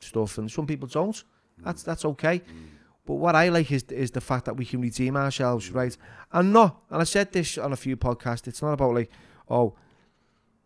stuff, 0.00 0.38
and 0.38 0.50
some 0.50 0.66
people 0.66 0.88
don't. 0.88 1.24
That's 1.64 1.82
that's 1.82 2.04
okay. 2.04 2.40
But 3.06 3.14
what 3.24 3.34
I 3.36 3.50
like 3.50 3.70
is 3.70 3.82
is 3.90 4.10
the 4.10 4.20
fact 4.20 4.44
that 4.46 4.56
we 4.56 4.64
can 4.64 4.80
redeem 4.80 5.16
ourselves, 5.16 5.70
right? 5.70 5.96
And 6.32 6.52
not, 6.52 6.80
and 6.90 7.00
I 7.02 7.04
said 7.04 7.32
this 7.32 7.58
on 7.58 7.72
a 7.72 7.76
few 7.76 7.96
podcasts. 7.96 8.48
It's 8.48 8.62
not 8.62 8.72
about 8.72 8.94
like, 8.94 9.10
oh, 9.50 9.74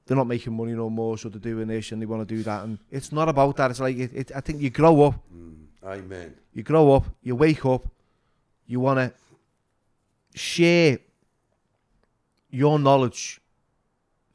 they're 0.06 0.16
not 0.16 0.26
making 0.26 0.56
money 0.56 0.72
no 0.72 0.88
more, 0.90 1.18
so 1.18 1.28
they're 1.28 1.40
doing 1.52 1.68
this 1.68 1.92
and 1.92 2.00
they 2.00 2.06
want 2.06 2.26
to 2.28 2.34
do 2.36 2.42
that, 2.44 2.64
and 2.64 2.78
it's 2.90 3.10
not 3.12 3.28
about 3.28 3.56
that. 3.56 3.70
It's 3.70 3.80
like 3.80 3.96
it, 3.98 4.10
it, 4.14 4.32
I 4.34 4.40
think 4.40 4.62
you 4.62 4.70
grow 4.70 5.02
up, 5.02 5.14
Mm. 5.34 5.66
Amen. 5.84 6.34
you 6.52 6.62
grow 6.62 6.92
up, 6.92 7.04
you 7.22 7.34
wake 7.36 7.64
up, 7.64 7.86
you 8.66 8.80
want 8.80 8.98
to 8.98 10.38
share 10.38 10.98
your 12.50 12.78
knowledge 12.78 13.40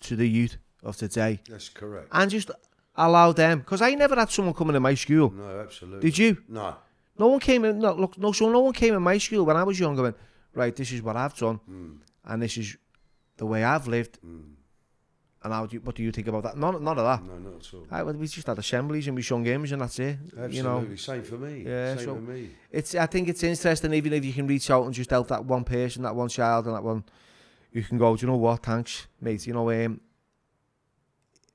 to 0.01 0.15
the 0.15 0.27
youth 0.27 0.57
of 0.83 0.95
today 0.97 1.41
That's 1.49 1.69
correct. 1.69 2.07
and 2.11 2.31
just 2.31 2.51
allow 2.95 3.31
them. 3.31 3.59
Because 3.59 3.81
I 3.81 3.93
never 3.95 4.15
had 4.15 4.29
someone 4.31 4.53
coming 4.53 4.73
to 4.73 4.79
my 4.79 4.93
school. 4.95 5.31
No, 5.31 5.59
absolutely. 5.59 6.01
Did 6.09 6.17
you? 6.17 6.37
No. 6.47 6.75
No 7.17 7.27
one 7.27 7.39
came 7.39 7.63
in. 7.65 7.79
No, 7.79 7.93
look, 7.93 8.17
no. 8.17 8.31
So 8.31 8.49
no 8.49 8.59
one 8.59 8.73
came 8.73 8.93
in 8.93 9.01
my 9.01 9.17
school 9.17 9.45
when 9.45 9.55
I 9.57 9.63
was 9.63 9.79
younger. 9.79 10.03
Went 10.03 10.17
right. 10.53 10.75
This 10.75 10.91
is 10.91 11.01
what 11.01 11.15
I've 11.15 11.35
done, 11.37 11.59
Mm. 11.69 11.97
and 12.25 12.41
this 12.41 12.57
is 12.57 12.77
the 13.37 13.45
way 13.45 13.63
I've 13.63 13.87
lived. 13.87 14.19
Mm. 14.25 14.43
And 15.45 15.53
how 15.53 15.67
do 15.67 15.75
you, 15.75 15.81
what 15.81 15.93
do 15.95 16.01
you 16.01 16.11
think 16.11 16.27
about 16.27 16.41
that? 16.41 16.57
None, 16.57 16.83
none 16.83 16.97
of 16.97 17.05
that. 17.05 17.23
No, 17.23 17.37
not 17.37 17.59
at 17.67 17.73
all. 17.75 17.85
I, 17.91 18.01
we 18.01 18.27
just 18.27 18.47
had 18.47 18.57
assemblies 18.57 19.05
and 19.05 19.15
we 19.15 19.21
sung 19.21 19.43
games 19.43 19.71
and 19.71 19.79
that's 19.83 19.99
it. 19.99 20.17
Absolutely. 20.23 20.57
You 20.57 20.63
know, 20.63 20.95
Same 20.95 21.21
for 21.21 21.35
me. 21.37 21.63
Yeah, 21.67 21.95
Same 21.97 22.05
so- 22.05 22.15
for 22.15 22.21
me. 22.21 22.49
it's. 22.71 22.95
I 22.95 23.05
think 23.05 23.29
it's 23.29 23.43
interesting 23.43 23.93
even 23.93 24.11
if 24.13 24.25
you 24.25 24.33
can 24.33 24.47
reach 24.47 24.71
out 24.71 24.85
and 24.85 24.93
just 24.93 25.11
help 25.11 25.27
that 25.27 25.45
one 25.45 25.63
person, 25.63 26.01
that 26.01 26.15
one 26.15 26.29
child, 26.29 26.65
and 26.65 26.75
that 26.75 26.83
one. 26.83 27.03
You 27.71 27.83
can 27.83 27.99
go. 27.99 28.15
Do 28.17 28.25
you 28.25 28.31
know 28.31 28.37
what? 28.37 28.63
Thanks, 28.63 29.05
mate. 29.21 29.45
You 29.45 29.53
know, 29.53 29.69
um, 29.69 30.01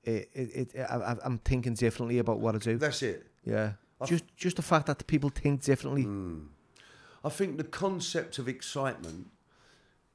it, 0.05 0.31
it, 0.35 0.75
it, 0.75 0.81
I- 0.89 1.17
I'm 1.25 1.39
thinking 1.39 1.75
differently 1.75 2.19
about 2.19 2.39
what 2.39 2.55
I 2.55 2.59
do. 2.59 2.79
That's 2.79 3.03
it. 3.03 3.27
Yeah. 3.45 3.73
I- 4.01 4.07
Just, 4.07 4.25
just 4.37 4.57
the 4.57 4.63
fact 4.63 4.87
that 4.87 4.99
the 4.99 5.05
people 5.05 5.31
think 5.31 5.63
differently. 5.63 6.05
Mm. 6.05 6.47
I 7.25 7.29
think 7.29 7.57
the 7.59 7.65
concept 7.65 8.39
of 8.39 8.49
excitement, 8.49 9.27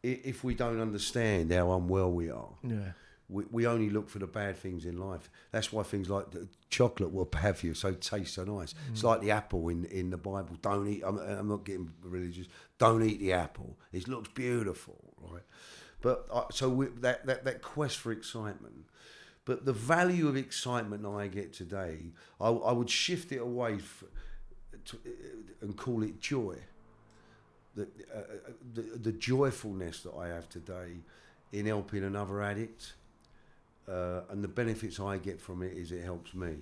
if 0.01 0.43
we 0.43 0.55
don't 0.55 0.80
understand 0.82 1.51
how 1.51 1.71
unwell 1.73 2.11
we 2.11 2.30
are, 2.32 2.49
Yeah. 2.63 2.93
We, 3.28 3.43
we 3.51 3.67
only 3.67 3.89
look 3.89 4.09
for 4.09 4.19
the 4.19 4.28
bad 4.28 4.57
things 4.57 4.86
in 4.86 4.97
life. 4.99 5.30
That's 5.51 5.73
why 5.73 5.84
things 5.84 6.09
like 6.09 6.32
the 6.32 6.47
chocolate 6.69 7.11
will 7.11 7.30
have 7.34 7.63
you, 7.63 7.73
so 7.73 7.93
taste 7.93 8.36
so 8.36 8.43
nice. 8.43 8.76
It's 8.91 9.03
like 9.03 9.21
the 9.21 9.32
apple 9.32 9.69
in, 9.69 9.86
in 9.86 10.09
the 10.09 10.17
Bible. 10.17 10.57
Don't 10.61 10.88
eat. 10.88 11.03
I'm, 11.05 11.17
I'm 11.17 11.47
not 11.47 11.65
getting 11.65 11.91
religious. 12.01 12.47
Don't 12.78 13.03
eat 13.03 13.19
the 13.19 13.34
apple. 13.34 13.78
It 13.91 14.07
looks 14.07 14.30
beautiful, 14.30 15.13
right? 15.21 15.43
But 16.01 16.28
uh, 16.32 16.43
so 16.51 16.69
we, 16.69 16.88
that, 17.01 17.26
that 17.26 17.45
that 17.45 17.61
quest 17.61 17.97
for 17.97 18.11
excitement. 18.11 18.86
But 19.45 19.65
the 19.65 19.73
value 19.73 20.28
of 20.28 20.36
excitement 20.36 21.05
I 21.05 21.28
get 21.28 21.53
today, 21.53 22.13
I, 22.41 22.49
I 22.49 22.71
would 22.71 22.89
shift 22.89 23.32
it 23.32 23.41
away 23.41 23.76
f 23.76 24.03
to, 24.86 24.99
and 25.61 25.76
call 25.78 26.03
it 26.03 26.19
joy. 26.19 26.57
The, 27.76 27.88
uh, 28.13 28.19
uh, 28.19 28.23
the, 28.73 28.82
the 28.82 29.11
joyfulness 29.11 30.01
that 30.01 30.13
I 30.15 30.30
have 30.30 30.47
today 30.47 31.01
in 31.51 31.65
helping 31.65 32.03
another 32.03 32.41
addict, 32.41 32.93
uh, 33.88 34.21
and 34.29 34.43
the 34.43 34.47
benefits 34.47 34.99
I 34.99 35.17
get 35.17 35.39
from 35.39 35.61
it 35.61 35.73
is 35.73 35.91
it 35.91 36.03
helps 36.03 36.33
me. 36.33 36.55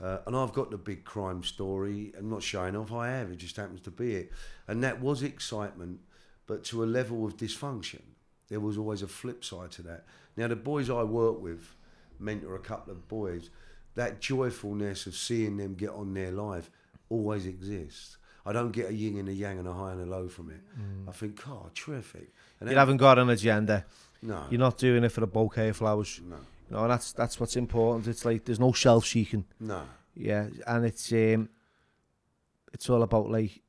Uh, 0.00 0.18
and 0.26 0.36
I've 0.36 0.52
got 0.52 0.70
the 0.70 0.78
big 0.78 1.04
crime 1.04 1.42
story. 1.42 2.12
I'm 2.16 2.30
not 2.30 2.42
showing 2.42 2.76
off. 2.76 2.92
I 2.92 3.08
have. 3.08 3.30
It 3.30 3.38
just 3.38 3.56
happens 3.56 3.80
to 3.82 3.90
be 3.90 4.14
it. 4.14 4.32
And 4.68 4.82
that 4.84 5.00
was 5.00 5.22
excitement, 5.22 6.00
but 6.46 6.64
to 6.64 6.84
a 6.84 6.86
level 6.86 7.26
of 7.26 7.36
dysfunction. 7.36 8.02
There 8.48 8.60
was 8.60 8.78
always 8.78 9.02
a 9.02 9.08
flip 9.08 9.44
side 9.44 9.72
to 9.72 9.82
that. 9.82 10.04
Now 10.36 10.48
the 10.48 10.56
boys 10.56 10.88
I 10.88 11.02
work 11.02 11.42
with, 11.42 11.74
mentor 12.18 12.54
a 12.54 12.60
couple 12.60 12.92
of 12.92 13.08
boys, 13.08 13.50
that 13.94 14.20
joyfulness 14.20 15.06
of 15.06 15.16
seeing 15.16 15.56
them 15.56 15.74
get 15.74 15.90
on 15.90 16.14
their 16.14 16.30
life 16.30 16.70
always 17.10 17.46
exists. 17.46 18.16
I 18.48 18.52
don't 18.52 18.72
get 18.72 18.86
a 18.90 18.94
yin 18.94 19.18
and 19.18 19.28
a 19.28 19.32
yang 19.32 19.58
and 19.58 19.68
a 19.68 19.72
high 19.72 19.92
and 19.92 20.00
a 20.00 20.06
low 20.16 20.26
from 20.28 20.50
it. 20.50 20.60
I 21.08 21.12
think, 21.12 21.32
oh, 21.48 21.70
terrific. 21.74 22.28
And 22.60 22.70
You 22.70 22.76
haven't 22.76 22.96
got 22.98 23.18
an 23.18 23.28
agenda. 23.30 23.84
no, 24.22 24.46
You're 24.50 24.58
not 24.68 24.78
doing 24.78 25.04
it 25.04 25.12
for 25.12 25.22
a 25.22 25.26
bouquet 25.26 25.68
of 25.68 25.76
flowers. 25.76 26.20
no, 26.24 26.36
You 26.68 26.76
know, 26.76 26.82
and 26.84 26.90
that's 26.90 27.12
that's 27.12 27.38
what's 27.40 27.56
important. 27.56 28.06
It's 28.08 28.24
like 28.24 28.44
there's 28.44 28.60
no 28.60 28.72
self 28.72 29.04
seeking. 29.06 29.44
no. 29.60 29.82
Yeah, 30.14 30.48
and 30.66 30.84
it's 30.84 31.12
um, 31.12 31.48
it's 32.72 32.90
all 32.90 33.02
about 33.02 33.30
like 33.30 33.62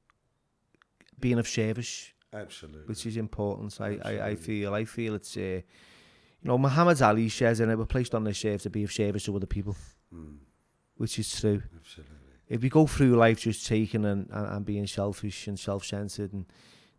being 1.19 1.37
of 1.39 1.47
service, 1.47 2.11
Absolutely. 2.33 2.85
which 2.87 3.05
is 3.05 3.17
important. 3.17 3.79
I, 3.79 3.99
I, 4.03 4.27
I 4.29 4.35
feel 4.35 4.73
I 4.73 4.85
feel 4.85 5.13
it's 5.13 5.37
uh, 5.37 5.61
you 6.41 6.47
know 6.49 6.57
Muhammad 6.57 6.99
Ali 7.03 7.29
says 7.29 7.59
in 7.59 7.69
it 7.69 7.77
we're 7.77 7.85
placed 7.85 8.15
on 8.15 8.23
this 8.23 8.43
earth 8.45 8.63
to 8.63 8.69
be 8.71 8.83
of 8.83 8.91
service 8.91 9.25
to 9.25 9.35
other 9.35 9.45
people, 9.57 9.75
Mm, 10.15 10.37
which 10.97 11.19
is 11.19 11.29
true. 11.39 11.61
absolutely. 11.79 12.15
If 12.49 12.61
we 12.61 12.69
go 12.69 12.87
through 12.87 13.15
life 13.15 13.41
just 13.41 13.65
taking 13.67 14.05
and, 14.05 14.27
and, 14.31 14.47
and 14.47 14.65
being 14.65 14.87
selfish 14.87 15.47
and 15.47 15.57
self 15.59 15.85
centered 15.85 16.33
and 16.33 16.45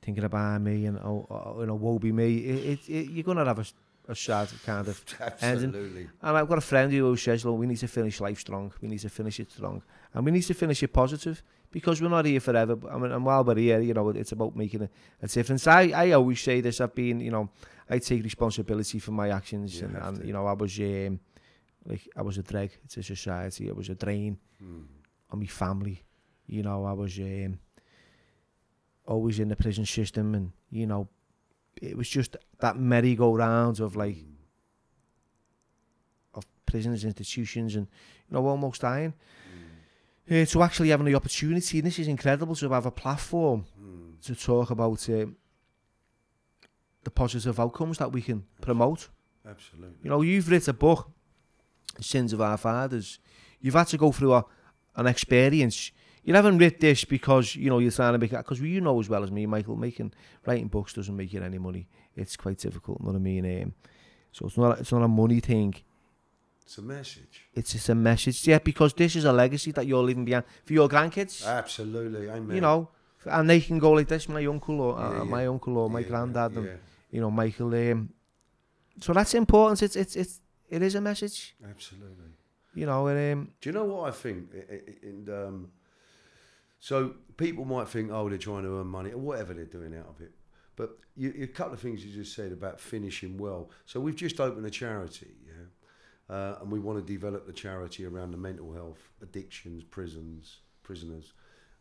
thinking 0.00 0.24
about 0.24 0.60
me 0.62 0.86
and 0.86 0.98
oh, 0.98 1.26
oh 1.30 1.60
you 1.60 1.66
know 1.66 1.74
woe 1.74 1.98
be 1.98 2.12
me, 2.12 2.38
it, 2.38 2.64
it, 2.64 2.88
it, 2.88 3.10
you're 3.10 3.24
gonna 3.24 3.44
have 3.44 3.58
a, 3.58 3.66
a 4.08 4.14
sad 4.14 4.48
kind 4.64 4.86
of 4.88 5.04
Absolutely. 5.42 6.08
And 6.22 6.36
I've 6.36 6.48
got 6.48 6.58
a 6.58 6.62
friend 6.62 6.92
who 6.92 7.16
says, 7.16 7.44
look, 7.44 7.58
we 7.58 7.66
need 7.66 7.78
to 7.78 7.88
finish 7.88 8.20
life 8.20 8.40
strong. 8.40 8.72
We 8.80 8.88
need 8.88 9.00
to 9.00 9.08
finish 9.08 9.40
it 9.40 9.50
strong. 9.50 9.82
And 10.14 10.24
we 10.24 10.30
need 10.30 10.42
to 10.42 10.54
finish 10.54 10.82
it 10.82 10.92
positive 10.92 11.42
because 11.70 12.00
we're 12.00 12.08
not 12.08 12.24
here 12.24 12.40
forever. 12.40 12.78
I 12.90 12.98
mean, 12.98 13.12
and 13.12 13.24
while 13.24 13.44
we're 13.44 13.56
here, 13.56 13.80
you 13.80 13.94
know, 13.94 14.08
it's 14.10 14.32
about 14.32 14.56
making 14.56 14.82
a, 14.82 14.90
a 15.22 15.28
difference. 15.28 15.66
I, 15.66 15.92
I 15.94 16.12
always 16.12 16.40
say 16.40 16.60
this, 16.60 16.80
I've 16.80 16.94
been, 16.94 17.20
you 17.20 17.30
know, 17.30 17.50
I 17.88 17.98
take 17.98 18.22
responsibility 18.24 18.98
for 19.00 19.12
my 19.12 19.30
actions. 19.30 19.80
You 19.80 19.86
and, 19.88 19.96
and 19.96 20.20
to. 20.20 20.26
you 20.26 20.32
know, 20.32 20.46
I 20.46 20.52
was, 20.52 20.78
um, 20.78 21.20
Like 21.84 22.08
I 22.16 22.22
was 22.22 22.38
a 22.38 22.42
drag 22.42 22.70
to 22.90 23.02
society. 23.02 23.68
I 23.68 23.72
was 23.72 23.88
a 23.88 23.94
drain 23.94 24.38
Mm. 24.62 24.84
On 25.30 25.40
my 25.40 25.46
family. 25.46 26.02
You 26.46 26.62
know, 26.62 26.84
I 26.84 26.92
was 26.92 27.18
um, 27.18 27.58
always 29.06 29.38
in 29.38 29.48
the 29.48 29.56
prison 29.56 29.86
system, 29.86 30.34
and 30.34 30.52
you 30.70 30.86
know, 30.86 31.08
it 31.80 31.96
was 31.96 32.08
just 32.08 32.36
that 32.60 32.76
merry-go-round 32.76 33.80
of 33.80 33.96
like 33.96 34.18
of 36.34 36.44
prisons, 36.66 37.04
institutions, 37.04 37.76
and 37.76 37.86
you 38.28 38.34
know, 38.34 38.46
almost 38.46 38.80
dying. 38.80 39.14
Mm. 40.28 40.42
Uh, 40.42 40.46
to 40.46 40.62
actually 40.62 40.90
having 40.90 41.06
the 41.06 41.14
opportunity, 41.14 41.78
and 41.78 41.86
this 41.86 41.98
is 41.98 42.08
incredible 42.08 42.54
to 42.54 42.70
have 42.70 42.86
a 42.86 42.90
platform 42.90 43.64
Mm. 43.80 44.20
to 44.26 44.34
talk 44.34 44.70
about 44.70 45.08
um, 45.08 45.36
the 47.04 47.10
positive 47.10 47.58
outcomes 47.58 47.98
that 47.98 48.12
we 48.12 48.22
can 48.22 48.44
promote. 48.60 49.08
Absolutely. 49.48 49.96
You 50.02 50.10
know, 50.10 50.22
you've 50.22 50.48
written 50.50 50.70
a 50.70 50.74
book, 50.74 51.10
Sins 52.00 52.32
of 52.32 52.40
Our 52.40 52.58
Fathers. 52.58 53.18
You've 53.60 53.74
had 53.74 53.88
to 53.88 53.96
go 53.98 54.12
through 54.12 54.34
a, 54.34 54.44
an 54.96 55.06
experience. 55.06 55.92
You're 56.22 56.36
having 56.36 56.58
written 56.58 56.80
this 56.80 57.04
because, 57.04 57.56
you 57.56 57.70
know, 57.70 57.78
you're 57.78 57.90
trying 57.90 58.12
to 58.12 58.18
make 58.18 58.32
it, 58.32 58.36
because 58.36 58.60
you 58.60 58.80
know 58.80 59.00
as 59.00 59.08
well 59.08 59.22
as 59.24 59.30
me, 59.30 59.46
Michael, 59.46 59.76
making, 59.76 60.12
writing 60.46 60.68
books 60.68 60.92
doesn't 60.92 61.16
make 61.16 61.32
you 61.32 61.42
any 61.42 61.58
money. 61.58 61.88
It's 62.14 62.36
quite 62.36 62.58
difficult, 62.58 63.00
you 63.00 63.06
know 63.06 63.12
what 63.12 63.18
I 63.18 63.22
mean? 63.22 63.62
Um, 63.62 63.72
so 64.32 64.46
it's 64.46 64.58
not, 64.58 64.78
it's 64.80 64.92
not 64.92 65.02
a 65.02 65.08
money 65.08 65.40
thing. 65.40 65.74
It's 66.62 66.76
a 66.78 66.82
message. 66.82 67.48
It's 67.54 67.72
just 67.72 67.88
a 67.88 67.94
message. 67.94 68.46
Yeah, 68.46 68.58
because 68.58 68.92
this 68.92 69.16
is 69.16 69.24
a 69.24 69.32
legacy 69.32 69.72
that 69.72 69.86
you're 69.86 70.02
leaving 70.02 70.24
behind 70.24 70.44
for 70.64 70.72
your 70.74 70.88
grandkids. 70.88 71.44
Absolutely. 71.46 72.28
Amen. 72.30 72.54
you 72.54 72.60
know, 72.60 72.90
and 73.26 73.50
they 73.50 73.60
can 73.60 73.78
go 73.78 73.92
like 73.92 74.06
this, 74.08 74.28
my 74.28 74.44
uncle 74.46 74.80
or 74.80 74.98
uh, 74.98 75.10
Yeah, 75.12 75.18
yeah. 75.18 75.24
my 75.24 75.46
uncle 75.46 75.76
or 75.78 75.90
my 75.90 76.00
Yeah, 76.00 76.08
granddad 76.08 76.52
and 76.52 76.78
you 77.10 77.20
know 77.20 77.30
Michael. 77.30 77.74
Um, 77.74 78.10
so 79.00 79.12
that's 79.12 79.34
important. 79.34 79.82
It's 79.82 79.96
it's 79.96 80.14
it's 80.14 80.40
it 80.68 80.82
is 80.82 80.94
a 80.94 81.00
message. 81.00 81.56
absolutely. 81.68 82.26
You 82.74 82.86
know, 82.86 83.06
and, 83.08 83.32
um, 83.32 83.48
Do 83.60 83.68
you 83.68 83.74
know 83.74 83.84
what 83.84 84.08
I 84.08 84.12
think? 84.12 84.50
And 85.02 85.28
um, 85.28 85.68
so 86.78 87.14
people 87.36 87.64
might 87.64 87.88
think, 87.88 88.10
oh, 88.12 88.28
they're 88.28 88.38
trying 88.38 88.62
to 88.62 88.78
earn 88.78 88.86
money 88.86 89.10
or 89.10 89.18
whatever 89.18 89.54
they're 89.54 89.64
doing 89.64 89.94
out 89.94 90.08
of 90.08 90.20
it. 90.20 90.32
But 90.76 90.98
you, 91.16 91.34
a 91.42 91.46
couple 91.46 91.74
of 91.74 91.80
things 91.80 92.04
you 92.04 92.12
just 92.12 92.34
said 92.34 92.52
about 92.52 92.80
finishing 92.80 93.36
well. 93.36 93.70
So 93.86 94.00
we've 94.00 94.16
just 94.16 94.40
opened 94.40 94.64
a 94.64 94.70
charity, 94.70 95.34
yeah, 95.46 96.34
uh, 96.34 96.58
and 96.62 96.70
we 96.70 96.78
want 96.78 97.04
to 97.04 97.12
develop 97.12 97.46
the 97.46 97.52
charity 97.52 98.06
around 98.06 98.30
the 98.30 98.38
mental 98.38 98.72
health, 98.72 99.10
addictions, 99.20 99.84
prisons, 99.84 100.60
prisoners. 100.82 101.34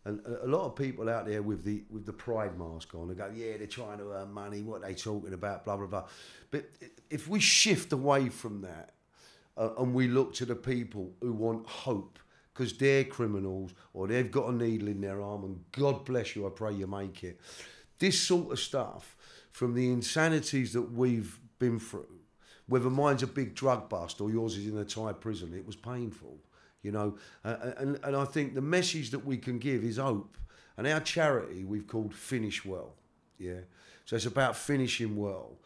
And 0.03 0.19
a 0.25 0.45
a 0.45 0.49
lot 0.49 0.65
of 0.65 0.75
people 0.75 1.07
out 1.07 1.25
there 1.25 1.41
with 1.41 1.63
the 1.63 1.83
with 1.89 2.05
the 2.05 2.13
pride 2.13 2.57
mask 2.59 2.93
on, 2.95 3.07
they 3.07 3.13
go, 3.13 3.31
yeah, 3.33 3.57
they're 3.57 3.67
trying 3.67 3.99
to 3.99 4.11
earn 4.11 4.33
money. 4.33 4.63
What 4.63 4.83
are 4.83 4.87
they 4.87 4.95
talking 4.95 5.33
about? 5.33 5.63
Blah 5.63 5.77
blah 5.77 5.87
blah. 5.87 6.05
But 6.51 6.69
if 7.09 7.27
we 7.29 7.39
shift 7.39 7.93
away 7.93 8.27
from 8.27 8.61
that 8.61 8.95
uh, 9.57 9.69
and 9.77 9.93
we 9.93 10.07
look 10.07 10.33
to 10.35 10.45
the 10.45 10.55
people 10.55 11.11
who 11.21 11.33
want 11.33 11.67
hope 11.67 12.19
because 12.53 12.73
they're 12.73 13.03
criminals 13.03 13.71
or 13.93 14.07
they've 14.07 14.31
got 14.31 14.49
a 14.49 14.51
needle 14.51 14.89
in 14.89 15.01
their 15.01 15.21
arm 15.21 15.43
and 15.43 15.63
God 15.71 16.05
bless 16.05 16.35
you, 16.35 16.45
I 16.45 16.49
pray 16.49 16.73
you 16.73 16.87
make 16.87 17.23
it. 17.23 17.39
This 17.99 18.19
sort 18.19 18.51
of 18.51 18.59
stuff 18.59 19.15
from 19.51 19.73
the 19.73 19.91
insanities 19.91 20.73
that 20.73 20.91
we've 20.93 21.39
been 21.57 21.79
through, 21.79 22.19
whether 22.67 22.89
mine's 22.89 23.23
a 23.23 23.27
big 23.27 23.55
drug 23.55 23.89
bust 23.89 24.21
or 24.21 24.29
yours 24.29 24.57
is 24.57 24.67
in 24.67 24.77
a 24.77 24.85
Thai 24.85 25.13
prison, 25.13 25.53
it 25.53 25.65
was 25.65 25.75
painful, 25.75 26.37
you 26.81 26.91
know. 26.91 27.17
Uh, 27.43 27.71
and, 27.77 27.99
and 28.03 28.15
I 28.15 28.25
think 28.25 28.55
the 28.55 28.61
message 28.61 29.11
that 29.11 29.25
we 29.25 29.37
can 29.37 29.57
give 29.57 29.83
is 29.83 29.97
hope. 29.97 30.37
And 30.77 30.87
our 30.87 31.01
charity 31.01 31.65
we've 31.65 31.87
called 31.87 32.13
Finish 32.13 32.63
Well, 32.63 32.93
yeah. 33.37 33.61
So 34.05 34.15
it's 34.15 34.25
about 34.25 34.55
finishing 34.55 35.15
well. 35.17 35.57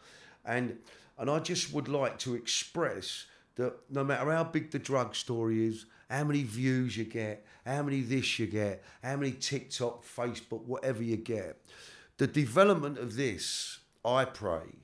And 0.43 0.77
and 1.17 1.29
I 1.29 1.39
just 1.39 1.71
would 1.73 1.87
like 1.87 2.17
to 2.19 2.35
express 2.35 3.25
that 3.55 3.73
no 3.89 4.03
matter 4.03 4.31
how 4.31 4.43
big 4.43 4.71
the 4.71 4.79
drug 4.79 5.15
story 5.15 5.67
is, 5.67 5.85
how 6.09 6.23
many 6.23 6.43
views 6.43 6.97
you 6.97 7.05
get, 7.05 7.45
how 7.65 7.83
many 7.83 8.01
this 8.01 8.39
you 8.39 8.47
get, 8.47 8.83
how 9.03 9.15
many 9.15 9.31
TikTok, 9.31 10.03
Facebook, 10.05 10.63
whatever 10.65 11.03
you 11.03 11.17
get, 11.17 11.59
the 12.17 12.27
development 12.27 12.97
of 12.97 13.15
this, 13.15 13.79
I 14.05 14.25
pray, 14.25 14.77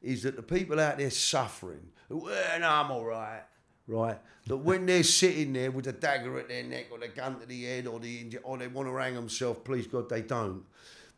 is 0.00 0.22
that 0.24 0.36
the 0.36 0.42
people 0.42 0.80
out 0.80 0.98
there 0.98 1.10
suffering, 1.10 1.88
well, 2.08 2.60
no, 2.60 2.68
I'm 2.68 2.90
all 2.90 3.04
right, 3.04 3.42
right? 3.86 4.18
That 4.48 4.56
when 4.56 4.86
they're 4.86 5.04
sitting 5.04 5.52
there 5.52 5.70
with 5.70 5.86
a 5.86 5.92
dagger 5.92 6.36
at 6.36 6.48
their 6.48 6.64
neck 6.64 6.86
or 6.90 6.98
the 6.98 7.06
gun 7.06 7.38
to 7.38 7.46
the 7.46 7.62
head 7.62 7.86
or 7.86 8.00
the 8.00 8.38
or 8.42 8.58
they 8.58 8.66
want 8.66 8.88
to 8.88 8.96
hang 8.96 9.14
themselves, 9.14 9.60
please 9.62 9.86
God, 9.86 10.08
they 10.08 10.22
don't. 10.22 10.64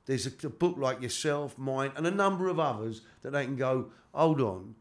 There's 0.05 0.27
a, 0.27 0.47
a 0.47 0.51
book 0.51 0.77
like 0.77 1.01
yourself, 1.01 1.57
mine, 1.57 1.93
and 1.97 2.07
a 2.07 2.11
number 2.11 2.49
of 2.49 2.61
others 2.61 3.01
that 3.23 3.31
they 3.31 3.47
can 3.47 3.57
go, 3.57 3.87
hold 4.13 4.43
on. 4.43 4.75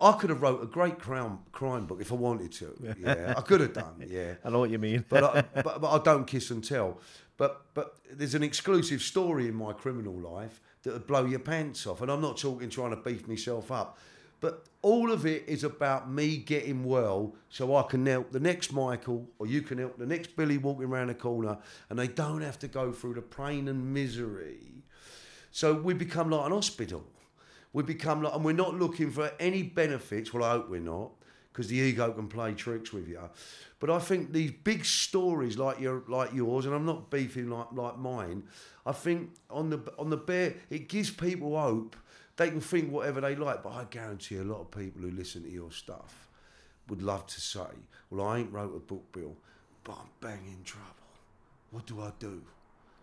I 0.00 0.12
could 0.12 0.30
have 0.30 0.42
wrote 0.42 0.62
a 0.62 0.66
great 0.66 0.98
crime 0.98 1.40
crime 1.52 1.86
book 1.86 2.00
if 2.00 2.12
I 2.12 2.14
wanted 2.14 2.52
to. 2.52 2.94
Yeah, 2.98 3.34
I 3.36 3.40
could 3.40 3.60
have 3.60 3.72
done. 3.72 4.04
Yeah, 4.06 4.34
I 4.44 4.50
know 4.50 4.60
what 4.60 4.70
you 4.70 4.78
mean. 4.78 5.04
but 5.08 5.24
I, 5.24 5.42
but, 5.62 5.80
but 5.80 5.90
I 5.90 6.02
don't 6.02 6.26
kiss 6.26 6.50
and 6.50 6.62
tell. 6.64 7.00
But 7.36 7.62
but 7.74 7.96
there's 8.10 8.34
an 8.34 8.42
exclusive 8.42 9.02
story 9.02 9.48
in 9.48 9.54
my 9.54 9.72
criminal 9.72 10.14
life 10.14 10.60
that 10.82 10.92
would 10.92 11.06
blow 11.06 11.24
your 11.24 11.40
pants 11.40 11.86
off, 11.86 12.00
and 12.00 12.10
I'm 12.10 12.20
not 12.20 12.36
talking 12.36 12.70
trying 12.70 12.90
to 12.90 12.96
beef 12.96 13.26
myself 13.26 13.70
up. 13.70 13.98
But 14.40 14.66
all 14.82 15.12
of 15.12 15.24
it 15.24 15.44
is 15.46 15.62
about 15.62 16.10
me 16.10 16.36
getting 16.36 16.84
well, 16.84 17.36
so 17.48 17.76
I 17.76 17.84
can 17.84 18.04
help 18.06 18.32
the 18.32 18.40
next 18.40 18.72
Michael, 18.72 19.28
or 19.38 19.46
you 19.46 19.62
can 19.62 19.78
help 19.78 19.98
the 19.98 20.06
next 20.06 20.34
Billy 20.36 20.58
walking 20.58 20.86
around 20.86 21.08
the 21.08 21.14
corner, 21.14 21.58
and 21.88 21.96
they 21.96 22.08
don't 22.08 22.42
have 22.42 22.58
to 22.58 22.68
go 22.68 22.90
through 22.90 23.14
the 23.14 23.22
pain 23.22 23.68
and 23.68 23.94
misery. 23.94 24.82
So 25.52 25.74
we 25.74 25.94
become 25.94 26.30
like 26.30 26.46
an 26.46 26.52
hospital. 26.52 27.04
We 27.72 27.82
become 27.82 28.22
like, 28.22 28.34
and 28.34 28.44
we're 28.44 28.52
not 28.52 28.74
looking 28.74 29.10
for 29.10 29.32
any 29.40 29.62
benefits. 29.62 30.32
Well, 30.32 30.44
I 30.44 30.52
hope 30.52 30.68
we're 30.68 30.80
not, 30.80 31.10
because 31.52 31.68
the 31.68 31.76
ego 31.76 32.12
can 32.12 32.28
play 32.28 32.52
tricks 32.54 32.92
with 32.92 33.08
you. 33.08 33.20
But 33.80 33.90
I 33.90 33.98
think 33.98 34.32
these 34.32 34.52
big 34.52 34.84
stories 34.84 35.58
like 35.58 35.80
your 35.80 36.04
like 36.06 36.32
yours, 36.32 36.66
and 36.66 36.74
I'm 36.74 36.86
not 36.86 37.10
beefing 37.10 37.50
like 37.50 37.72
like 37.72 37.98
mine. 37.98 38.44
I 38.86 38.92
think 38.92 39.30
on 39.50 39.70
the 39.70 39.80
on 39.98 40.10
the 40.10 40.16
bear, 40.16 40.54
it 40.70 40.88
gives 40.88 41.10
people 41.10 41.58
hope. 41.58 41.96
They 42.36 42.48
can 42.48 42.60
think 42.60 42.90
whatever 42.90 43.20
they 43.20 43.36
like, 43.36 43.62
but 43.62 43.72
I 43.72 43.84
guarantee 43.84 44.36
a 44.36 44.44
lot 44.44 44.60
of 44.60 44.70
people 44.70 45.02
who 45.02 45.10
listen 45.10 45.42
to 45.42 45.50
your 45.50 45.70
stuff 45.70 46.28
would 46.88 47.02
love 47.02 47.26
to 47.26 47.40
say, 47.40 47.66
"Well, 48.10 48.26
I 48.26 48.38
ain't 48.38 48.52
wrote 48.52 48.74
a 48.74 48.80
book, 48.80 49.10
Bill, 49.12 49.36
but 49.84 49.92
I'm 49.92 50.08
bang 50.20 50.44
in 50.46 50.62
trouble. 50.64 50.88
What 51.70 51.86
do 51.86 52.00
I 52.02 52.12
do? 52.18 52.42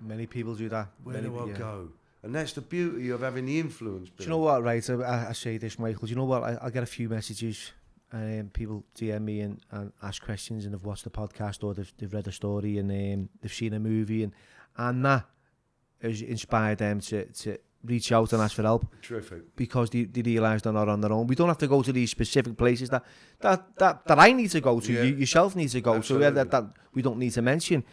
Many 0.01 0.27
people 0.27 0.55
do 0.55 0.69
that. 0.69 0.87
Where 1.03 1.15
Many, 1.15 1.27
do 1.27 1.39
I 1.39 1.45
yeah. 1.47 1.57
go?" 1.57 1.89
And 2.21 2.35
that's 2.35 2.53
the 2.53 2.61
beauty 2.61 3.09
of 3.11 3.21
having 3.21 3.45
the 3.45 3.59
influence. 3.59 4.09
Do 4.09 4.23
you 4.23 4.29
know 4.29 4.39
what, 4.39 4.61
right? 4.61 4.87
I, 4.89 5.27
I 5.29 5.33
say 5.33 5.57
this, 5.57 5.79
Michael. 5.79 6.05
Do 6.05 6.09
you 6.09 6.15
know 6.17 6.25
what? 6.25 6.43
I, 6.43 6.57
I 6.63 6.69
get 6.69 6.83
a 6.83 6.87
few 6.87 7.07
messages. 7.07 7.71
Um, 8.11 8.49
people 8.51 8.83
DM 8.97 9.21
me 9.21 9.41
and, 9.41 9.61
and 9.71 9.93
ask 10.01 10.23
questions 10.23 10.65
and 10.65 10.73
they've 10.73 10.83
watched 10.83 11.03
the 11.03 11.11
podcast 11.11 11.63
or 11.63 11.73
they've, 11.75 11.93
they've 11.97 12.11
read 12.11 12.27
a 12.27 12.31
story 12.31 12.79
and 12.79 12.91
um, 12.91 13.29
they've 13.39 13.53
seen 13.53 13.73
a 13.73 13.79
movie 13.79 14.23
and 14.23 14.33
and 14.77 15.05
that 15.05 15.25
has 16.01 16.21
inspired 16.21 16.79
them 16.79 17.01
to, 17.01 17.25
to 17.25 17.57
reach 17.83 18.11
out 18.11 18.33
and 18.33 18.41
ask 18.41 18.55
for 18.55 18.63
help 18.63 18.85
Terrific. 19.01 19.55
because 19.55 19.89
they, 19.89 20.05
they 20.05 20.21
realise 20.21 20.61
they're 20.61 20.73
not 20.73 20.89
on 20.89 21.01
their 21.01 21.11
own. 21.11 21.27
We 21.27 21.35
don't 21.35 21.47
have 21.47 21.57
to 21.59 21.67
go 21.67 21.81
to 21.83 21.93
these 21.93 22.11
specific 22.11 22.57
places 22.57 22.89
that 22.89 23.03
that 23.41 23.77
that, 23.77 24.05
that 24.07 24.19
I 24.19 24.31
need 24.31 24.49
to 24.51 24.61
go 24.61 24.79
to. 24.79 24.91
Yeah. 24.91 25.03
You 25.03 25.15
yourself 25.15 25.55
need 25.55 25.69
to 25.69 25.81
go 25.81 26.01
to. 26.01 26.19
Yeah, 26.19 26.31
that, 26.31 26.51
that 26.51 26.63
we 26.93 27.01
don't 27.01 27.19
need 27.19 27.31
to 27.33 27.41
mention. 27.41 27.83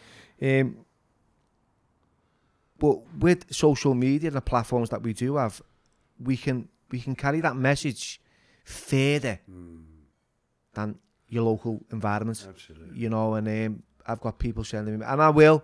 Um, 0.41 0.77
but 2.79 2.99
with 3.17 3.45
social 3.53 3.93
media, 3.93 4.27
and 4.29 4.35
the 4.37 4.41
platforms 4.41 4.89
that 4.89 5.01
we 5.01 5.13
do 5.13 5.35
have, 5.37 5.61
we 6.19 6.37
can 6.37 6.69
we 6.91 6.99
can 6.99 7.15
carry 7.15 7.41
that 7.41 7.55
message 7.55 8.21
further 8.63 9.39
Mm, 9.49 9.83
than 10.73 10.99
your 11.29 11.43
local 11.43 11.83
environment. 11.91 12.45
absolutely. 12.47 12.97
You 12.97 13.09
know, 13.09 13.33
and 13.35 13.47
um, 13.47 13.83
I've 14.05 14.21
got 14.21 14.39
people 14.39 14.63
sending 14.63 14.99
me, 14.99 15.05
and 15.05 15.21
I 15.21 15.29
will 15.29 15.63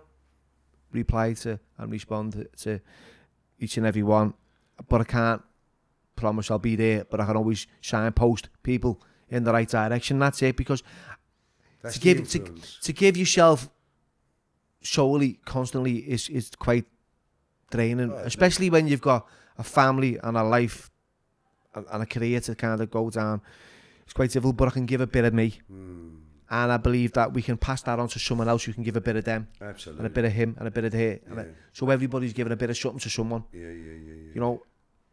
reply 0.92 1.32
to 1.34 1.58
and 1.78 1.90
respond 1.92 2.32
to, 2.34 2.44
to 2.64 2.80
each 3.58 3.76
and 3.78 3.86
every 3.86 4.02
one, 4.02 4.34
but 4.88 5.00
I 5.00 5.04
can't 5.04 5.42
promise 6.16 6.50
I'll 6.50 6.58
be 6.58 6.76
there. 6.76 7.04
But 7.04 7.20
I 7.20 7.26
can 7.26 7.36
always 7.36 7.66
signpost 7.80 8.48
people 8.62 9.00
in 9.28 9.44
the 9.44 9.52
right 9.52 9.68
direction. 9.68 10.18
That's 10.18 10.42
it, 10.42 10.56
because 10.56 10.82
That's 11.82 11.94
to 11.96 12.00
give- 12.00 12.28
to- 12.30 12.80
to 12.82 12.92
give 12.92 13.16
yourself 13.16 13.68
solely 14.82 15.40
constantly 15.44 15.96
is 15.98 16.28
is 16.28 16.50
quite 16.58 16.84
draining, 17.74 18.10
Right. 18.10 18.26
especially 18.26 18.70
when 18.70 18.86
you've 18.88 19.00
got 19.12 19.26
a 19.58 19.62
family 19.64 20.18
and 20.22 20.36
a 20.36 20.42
life 20.42 20.90
and, 21.74 22.02
a 22.02 22.06
career 22.06 22.40
to 22.40 22.54
kind 22.54 22.80
of 22.80 22.90
go 22.90 23.10
down. 23.10 23.40
It's 24.04 24.12
quite 24.12 24.30
difficult, 24.30 24.56
but 24.56 24.68
I 24.68 24.70
can 24.72 24.86
give 24.86 25.00
a 25.00 25.06
bit 25.06 25.24
of 25.24 25.32
me, 25.34 25.48
Mm, 25.72 26.16
and 26.50 26.72
I 26.72 26.76
believe 26.76 27.12
that 27.14 27.32
we 27.32 27.42
can 27.42 27.56
pass 27.56 27.82
that 27.82 27.98
on 27.98 28.08
to 28.08 28.18
someone 28.18 28.48
else 28.48 28.62
who 28.64 28.72
can 28.72 28.82
give 28.84 28.96
a 28.96 29.00
bit 29.00 29.16
of 29.16 29.24
them, 29.24 29.48
absolutely. 29.60 29.98
and 30.00 30.06
a 30.06 30.10
bit 30.10 30.24
of 30.24 30.32
him, 30.32 30.54
and 30.58 30.68
a 30.68 30.70
bit 30.70 30.84
of 30.84 30.92
her, 30.92 31.18
yeah. 31.34 31.40
a, 31.40 31.46
so 31.72 31.88
everybody's 31.90 32.32
giving 32.32 32.52
a 32.52 32.56
bit 32.56 32.70
of 32.70 32.76
something 32.76 33.00
to 33.00 33.10
someone, 33.10 33.44
yeah, 33.52 33.60
yeah, 33.62 33.68
yeah, 33.70 33.92
yeah. 34.08 34.34
you 34.34 34.40
know, 34.40 34.62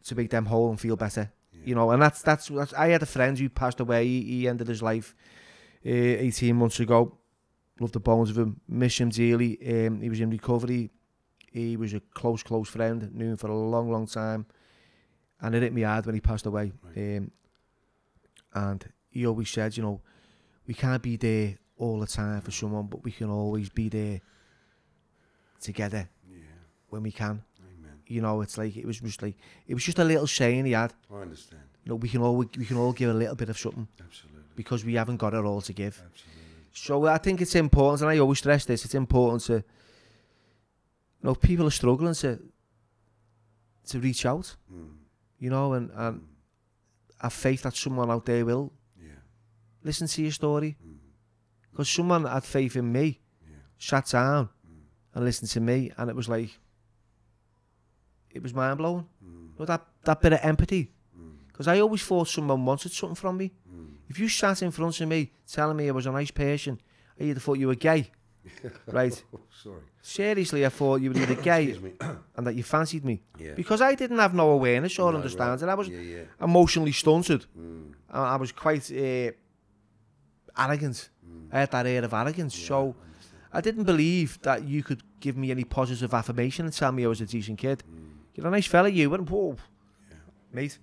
to 0.04 0.16
make 0.16 0.30
them 0.30 0.46
whole 0.46 0.70
and 0.70 0.80
feel 0.80 0.96
better. 0.96 1.32
Yeah. 1.54 1.60
You 1.66 1.76
know, 1.76 1.92
and 1.92 2.02
that's 2.02 2.22
that's, 2.22 2.48
that's 2.48 2.74
I 2.74 2.88
had 2.90 3.02
a 3.04 3.06
friend 3.06 3.38
who 3.40 3.48
passed 3.50 3.80
away. 3.80 4.06
He, 4.08 4.22
he 4.24 4.48
ended 4.48 4.68
his 4.68 4.82
life 4.82 5.16
uh, 5.86 5.90
18 5.90 6.56
months 6.56 6.80
ago. 6.80 7.18
Love 7.80 7.92
the 7.92 8.00
bones 8.00 8.30
of 8.32 8.38
him. 8.38 8.60
Miss 8.68 9.00
him 9.00 9.10
dearly. 9.10 9.52
Um, 9.88 10.02
he 10.02 10.10
was 10.10 10.20
in 10.20 10.30
recovery. 10.32 10.90
He 11.52 11.78
was 11.78 11.94
a 11.94 12.00
close, 12.14 12.42
close 12.44 12.70
friend. 12.70 13.14
Knew 13.14 13.32
him 13.32 13.38
for 13.38 13.50
a 13.50 13.56
long, 13.58 13.92
long 13.92 14.08
time. 14.08 14.46
And 15.42 15.54
it 15.54 15.62
hit 15.64 15.74
me 15.74 15.82
hard 15.84 16.06
when 16.06 16.16
he 16.16 16.22
passed 16.22 16.46
away. 16.46 16.72
Right. 16.84 17.18
Um, 17.18 17.32
and 18.54 18.86
he 19.10 19.26
always 19.28 19.50
said, 19.50 19.76
you 19.78 19.84
know, 19.84 20.02
we 20.68 20.74
can't 20.74 21.02
be 21.04 21.18
there 21.18 21.58
all 21.78 22.00
the 22.00 22.08
time 22.08 22.42
for 22.42 22.52
someone, 22.52 22.86
but 22.88 23.04
we 23.04 23.12
can 23.12 23.30
always 23.30 23.70
be 23.70 23.90
there 23.90 24.22
together 25.60 26.10
Yeah. 26.30 26.38
when 26.90 27.04
we 27.04 27.12
can. 27.12 27.44
Amen. 27.60 27.92
You 28.08 28.22
know, 28.22 28.42
it's 28.42 28.58
like 28.58 28.76
it 28.78 28.86
was 28.86 29.00
just 29.00 29.22
like 29.22 29.36
it 29.68 29.74
was 29.74 29.84
just 29.84 30.00
a 30.00 30.04
little 30.04 30.28
saying 30.28 30.66
he 30.66 30.72
had. 30.74 30.94
I 31.12 31.16
understand. 31.22 31.62
You 31.84 31.90
know, 31.90 31.96
we 31.96 32.10
can 32.10 32.22
all 32.22 32.38
we 32.38 32.66
can 32.66 32.78
all 32.78 32.94
give 32.94 33.10
a 33.10 33.14
little 33.14 33.36
bit 33.36 33.50
of 33.50 33.58
something 33.58 33.88
Absolutely. 34.00 34.42
because 34.56 34.86
we 34.86 34.94
haven't 34.96 35.18
got 35.18 35.34
it 35.34 35.44
all 35.44 35.62
to 35.62 35.74
give. 35.74 36.02
Absolutely. 36.06 36.42
So 36.74 37.06
I 37.08 37.18
think 37.18 37.42
it's 37.42 37.56
important, 37.56 38.02
and 38.02 38.12
I 38.12 38.20
always 38.20 38.40
stress 38.40 38.66
this. 38.66 38.86
It's 38.86 38.96
important 38.96 39.42
to, 39.46 39.64
know, 41.24 41.36
people 41.36 41.66
are 41.68 41.72
struggling 41.72 42.14
to 42.16 42.40
to 43.88 44.00
reach 44.00 44.26
out, 44.26 44.56
Mm. 44.72 44.96
you 45.40 45.50
know, 45.50 45.74
and 45.74 45.92
and 45.92 46.28
have 47.20 47.34
faith 47.34 47.62
that 47.64 47.76
someone 47.76 48.10
out 48.12 48.26
there 48.26 48.46
will 48.46 48.72
Yeah. 48.98 49.20
listen 49.84 50.08
to 50.08 50.22
your 50.22 50.32
story. 50.32 50.78
Mm. 50.84 50.98
Because 51.72 51.90
someone 51.90 52.26
had 52.26 52.44
faith 52.44 52.76
in 52.76 52.92
me, 52.92 53.22
Yeah. 53.48 53.58
sat 53.78 54.08
down 54.12 54.50
and 55.14 55.26
listened 55.26 55.50
to 55.52 55.60
me, 55.60 55.92
and 55.98 56.10
it 56.10 56.16
was 56.16 56.28
like, 56.30 56.60
it 58.30 58.42
was 58.42 58.54
mind 58.54 58.78
blowing. 58.78 59.08
Mm. 59.24 59.54
You 59.54 59.60
know, 59.60 59.66
that, 59.66 59.86
that 60.06 60.22
bit 60.22 60.34
of 60.34 60.40
empathy. 60.42 60.94
Mm. 61.18 61.34
Because 61.48 61.68
I 61.68 61.80
always 61.80 62.04
thought 62.04 62.28
someone 62.28 62.66
wanted 62.66 62.92
something 62.92 63.16
from 63.16 63.38
me. 63.38 63.52
Mm. 63.70 63.96
If 64.10 64.20
you 64.20 64.30
sat 64.30 64.62
in 64.62 64.72
front 64.72 65.00
of 65.02 65.08
me 65.08 65.32
telling 65.48 65.78
me 65.78 65.88
I 65.88 65.92
was 65.92 66.06
a 66.06 66.12
nice 66.12 66.32
person, 66.32 66.80
I 67.20 67.24
either 67.26 67.40
thought 67.40 67.60
you 67.60 67.68
were 67.68 67.76
gay, 67.76 68.12
right? 68.88 69.24
Oh, 69.36 69.40
sorry. 69.64 69.82
Seriously, 70.02 70.66
I 70.66 70.70
thought 70.70 71.02
you 71.02 71.12
were 71.12 71.20
either 71.20 71.36
gay 71.52 71.78
and 72.36 72.48
that 72.48 72.56
you 72.56 72.64
fancied 72.64 73.06
me. 73.06 73.22
yeah. 73.40 73.54
Because 73.56 73.82
I 73.82 73.96
didn't 73.96 74.20
have 74.20 74.34
no 74.34 74.50
awareness 74.52 74.98
or 75.00 75.12
No, 75.12 75.18
understanding. 75.18 75.70
I 75.70 75.74
was 75.76 75.88
Yeah, 75.88 76.00
yeah. 76.00 76.24
emotionally 76.42 76.92
stunted. 76.92 77.46
Mm. 77.58 77.94
I, 78.10 78.34
I 78.34 78.36
was 78.38 78.52
quite 78.52 78.90
uh, 78.92 79.32
arrogant. 80.58 81.10
I 81.52 81.60
had 81.60 81.72
that 81.72 81.86
air 81.86 82.04
of 82.04 82.14
arrogance. 82.14 82.56
So 82.58 82.96
I. 83.54 83.58
I 83.58 83.62
didn't 83.62 83.84
believe 83.84 84.40
that 84.44 84.64
you 84.64 84.82
could 84.82 85.04
give 85.20 85.36
me 85.36 85.52
any 85.52 85.66
positive 85.66 86.14
affirmation 86.14 86.66
and 86.66 86.74
tell 86.74 86.92
me 86.94 87.04
I 87.04 87.08
was 87.08 87.20
a 87.22 87.26
decent 87.26 87.58
kid. 87.60 87.84
Mm. 87.84 88.08
You're 88.34 88.48
a 88.48 88.50
nice 88.52 88.66
fella, 88.68 88.88
you. 88.90 89.14
And 89.14 89.30
whoa, 89.30 89.58
mate, 90.54 90.80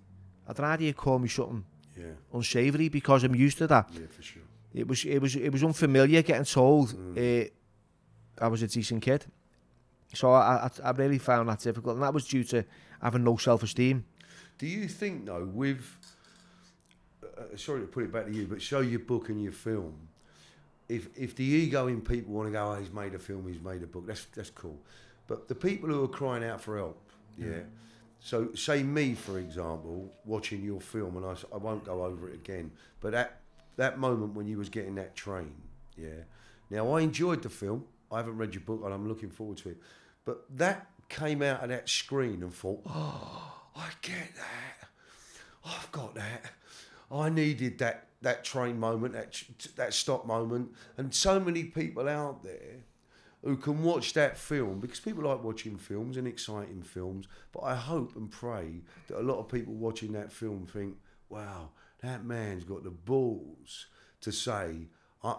I'd 0.47 0.59
rather 0.59 0.83
you 0.85 0.93
call 0.93 1.19
me 1.19 1.29
something 1.29 1.65
Yeah. 1.97 2.13
unsavoury 2.33 2.91
because 2.91 3.25
I'm 3.25 3.35
used 3.35 3.57
to 3.59 3.67
that. 3.69 3.89
Yeah, 3.95 4.07
for 4.11 4.23
sure. 4.23 4.43
It 4.75 4.87
was 4.87 5.05
it 5.05 5.21
was 5.21 5.35
it 5.37 5.51
was 5.53 5.63
unfamiliar 5.65 6.23
getting 6.23 6.45
told 6.45 6.95
Mm. 6.95 7.47
uh, 7.47 8.45
I 8.45 8.49
was 8.49 8.63
a 8.63 8.69
decent 8.69 9.03
kid. 9.03 9.27
So 10.15 10.33
I, 10.33 10.67
I 10.67 10.71
I 10.85 10.91
really 10.93 11.19
found 11.19 11.49
that 11.49 11.61
difficult, 11.61 11.95
and 11.95 12.03
that 12.03 12.15
was 12.15 12.27
due 12.29 12.45
to 12.45 12.65
having 13.03 13.25
no 13.25 13.37
self 13.37 13.63
esteem. 13.63 14.05
Do 14.59 14.67
you 14.67 14.89
think 14.89 15.27
though, 15.27 15.45
with 15.45 15.83
uh, 17.23 17.57
sorry 17.57 17.81
to 17.81 17.87
put 17.87 18.05
it 18.05 18.13
back 18.13 18.27
to 18.27 18.33
you, 18.33 18.47
but 18.47 18.61
show 18.63 18.81
your 18.81 19.01
book 19.01 19.29
and 19.29 19.43
your 19.43 19.53
film. 19.53 19.95
If 20.89 21.09
if 21.17 21.35
the 21.35 21.45
ego 21.45 21.87
in 21.89 22.01
people 22.01 22.33
want 22.35 22.49
to 22.49 22.53
go, 22.53 22.73
oh, 22.73 22.77
he's 22.81 22.93
made 22.93 23.15
a 23.15 23.19
film, 23.19 23.47
he's 23.47 23.61
made 23.63 23.83
a 23.83 23.87
book, 23.87 24.07
that's 24.07 24.25
that's 24.35 24.51
cool. 24.51 24.79
But 25.27 25.49
the 25.49 25.55
people 25.55 25.89
who 25.91 26.03
are 26.05 26.09
crying 26.09 26.45
out 26.45 26.61
for 26.61 26.77
help, 26.79 26.99
yeah. 27.37 27.65
So 28.21 28.55
say 28.55 28.83
me 28.83 29.15
for 29.15 29.39
example, 29.39 30.13
watching 30.25 30.63
your 30.65 30.81
film, 30.81 31.17
and 31.17 31.27
I, 31.27 31.37
I 31.55 31.59
won't 31.59 31.85
go 31.85 32.05
over 32.05 32.29
it 32.29 32.35
again. 32.35 32.71
But 33.01 33.13
that 33.13 33.41
that 33.79 33.99
moment 33.99 34.35
when 34.35 34.47
you 34.47 34.59
was 34.59 34.69
getting 34.69 34.95
that 34.97 35.17
train, 35.17 35.55
yeah. 35.97 36.25
Now 36.71 36.93
I 36.93 37.01
enjoyed 37.01 37.43
the 37.43 37.49
film. 37.49 37.85
I 38.13 38.19
haven't 38.19 38.37
read 38.37 38.55
your 38.55 38.63
book, 38.63 38.83
and 38.85 38.93
I'm 38.93 39.09
looking 39.09 39.31
forward 39.31 39.57
to 39.59 39.71
it. 39.71 39.79
But 40.25 40.45
that 40.59 40.91
came 41.09 41.43
out 41.43 41.63
of 41.63 41.71
that 41.71 41.89
screen 41.89 42.43
and 42.43 42.53
thought, 42.53 42.83
oh, 42.87 43.55
I 43.75 43.89
get 44.03 44.35
that. 44.37 44.89
I've 45.65 45.91
got 45.93 46.15
that. 46.15 46.53
I 47.11 47.31
needed 47.31 47.79
that 47.79 48.05
that 48.21 48.45
train 48.45 48.79
moment, 48.81 49.15
that 49.15 49.43
that 49.77 49.95
stop 49.95 50.27
moment, 50.27 50.73
and 50.97 51.15
so 51.15 51.39
many 51.39 51.65
people 51.65 52.09
out 52.09 52.43
there 52.43 52.85
who 53.45 53.57
can 53.57 53.83
watch 53.83 54.13
that 54.15 54.37
film 54.37 54.81
because 54.81 54.99
people 54.99 55.25
like 55.25 55.43
watching 55.43 55.77
films 55.77 56.17
and 56.17 56.27
exciting 56.27 56.83
films. 56.83 57.29
But 57.53 57.61
I 57.61 57.77
hope 57.77 58.17
and 58.17 58.31
pray 58.31 58.83
that 59.07 59.21
a 59.21 59.23
lot 59.23 59.39
of 59.39 59.49
people 59.49 59.75
watching 59.75 60.13
that 60.13 60.33
film 60.33 60.67
think, 60.67 60.97
"Wow, 61.29 61.71
that 62.03 62.25
man's 62.25 62.65
got 62.65 62.85
the 62.85 62.91
balls 62.91 63.87
to 64.21 64.33
say." 64.33 64.89
I, 65.23 65.37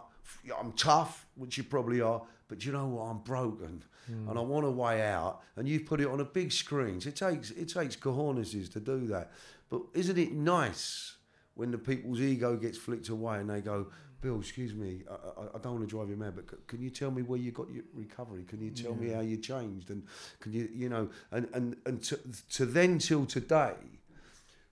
I'm 0.60 0.74
tough, 0.74 1.26
which 1.36 1.58
you 1.58 1.64
probably 1.64 2.02
are, 2.02 2.22
but 2.48 2.64
you 2.66 2.72
know 2.72 2.88
what? 2.88 3.04
I'm 3.04 3.20
broken, 3.20 3.84
and 4.08 4.38
I 4.38 4.42
want 4.42 4.66
a 4.66 4.72
way 4.72 5.02
out. 5.04 5.42
And 5.56 5.68
you've 5.68 5.86
put 5.86 6.02
it 6.02 6.08
on 6.08 6.20
a 6.20 6.26
big 6.26 6.52
screen. 6.52 7.00
So 7.02 7.10
it 7.10 7.16
takes 7.16 7.52
it 7.52 7.70
takes 7.70 7.96
cojones 7.96 8.72
to 8.74 8.80
do 8.80 9.08
that. 9.08 9.32
But 9.70 9.82
isn't 9.94 10.18
it 10.18 10.34
nice 10.34 11.16
when 11.56 11.72
the 11.72 11.78
people's 11.78 12.20
ego 12.22 12.56
gets 12.58 12.78
flicked 12.78 13.10
away 13.10 13.40
and 13.40 13.50
they 13.50 13.62
go, 13.62 13.88
Bill, 14.22 14.40
excuse 14.40 14.74
me, 14.74 15.04
I, 15.10 15.14
I, 15.14 15.44
I 15.56 15.58
don't 15.60 15.74
want 15.76 15.82
to 15.82 15.96
drive 15.96 16.10
you 16.10 16.16
mad, 16.18 16.34
but 16.36 16.50
c- 16.50 16.58
can 16.68 16.82
you 16.82 16.90
tell 16.90 17.12
me 17.12 17.22
where 17.22 17.40
you 17.40 17.52
got 17.52 17.70
your 17.70 17.84
recovery? 17.94 18.44
Can 18.48 18.62
you 18.62 18.72
tell 18.72 18.96
me 18.96 19.10
how 19.10 19.22
you 19.22 19.38
changed? 19.38 19.90
And 19.92 20.04
can 20.40 20.54
you, 20.54 20.70
you 20.74 20.90
know, 20.90 21.10
and 21.32 21.48
and 21.54 21.76
and 21.86 22.02
to, 22.04 22.20
to 22.54 22.66
then 22.66 22.98
till 23.00 23.26
today, 23.26 23.76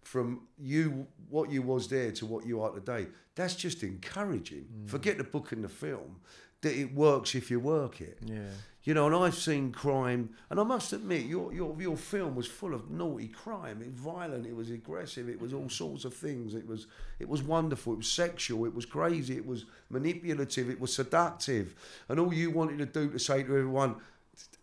from 0.07 0.39
you 0.57 1.05
what 1.29 1.51
you 1.51 1.61
was 1.61 1.89
there 1.89 2.11
to 2.13 2.25
what 2.25 2.45
you 2.45 2.61
are 2.61 2.71
today, 2.71 3.07
that's 3.35 3.55
just 3.55 3.83
encouraging. 3.83 4.65
Mm. 4.65 4.89
Forget 4.89 5.17
the 5.17 5.25
book 5.25 5.51
and 5.51 5.63
the 5.63 5.69
film. 5.69 6.21
That 6.61 6.73
it 6.73 6.95
works 6.95 7.35
if 7.35 7.51
you 7.51 7.59
work 7.59 8.01
it. 8.01 8.17
Yeah. 8.25 8.49
You 8.83 8.93
know, 8.93 9.05
and 9.05 9.15
I've 9.15 9.35
seen 9.35 9.71
crime, 9.71 10.29
and 10.49 10.59
I 10.59 10.63
must 10.63 10.93
admit, 10.93 11.25
your 11.25 11.53
your 11.53 11.75
your 11.79 11.97
film 11.97 12.35
was 12.35 12.47
full 12.47 12.73
of 12.73 12.89
naughty 12.89 13.27
crime. 13.27 13.81
It 13.81 13.91
was 13.91 13.99
violent, 13.99 14.47
it 14.47 14.55
was 14.55 14.71
aggressive, 14.71 15.27
it 15.29 15.39
was 15.39 15.53
all 15.53 15.65
mm. 15.65 15.71
sorts 15.71 16.05
of 16.05 16.13
things. 16.13 16.55
It 16.55 16.65
was 16.65 16.87
it 17.19 17.27
was 17.27 17.43
wonderful, 17.43 17.93
it 17.93 17.97
was 17.97 18.11
sexual, 18.11 18.65
it 18.65 18.73
was 18.73 18.85
crazy, 18.85 19.35
it 19.35 19.45
was 19.45 19.65
manipulative, 19.89 20.69
it 20.69 20.79
was 20.79 20.95
seductive, 20.95 21.75
and 22.07 22.17
all 22.19 22.33
you 22.33 22.49
wanted 22.49 22.77
to 22.79 22.85
do 22.85 23.11
to 23.11 23.19
say 23.19 23.43
to 23.43 23.49
everyone, 23.49 23.97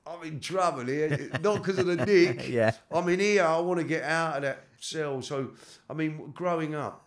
"I'm 0.07 0.23
in 0.23 0.41
trouble 0.41 0.87
here," 0.87 1.31
not 1.43 1.63
because 1.63 1.79
of 1.79 1.87
the 1.87 1.97
dick. 1.97 2.49
Yeah. 2.49 2.73
I'm 2.91 3.09
in 3.09 3.21
here. 3.21 3.45
I 3.45 3.59
want 3.59 3.81
to 3.81 3.87
get 3.87 4.05
out 4.05 4.37
of 4.37 4.43
that 4.43 4.65
cell. 4.79 5.23
So, 5.23 5.51
I 5.89 5.95
mean, 5.95 6.33
growing 6.35 6.75
up, 6.75 7.07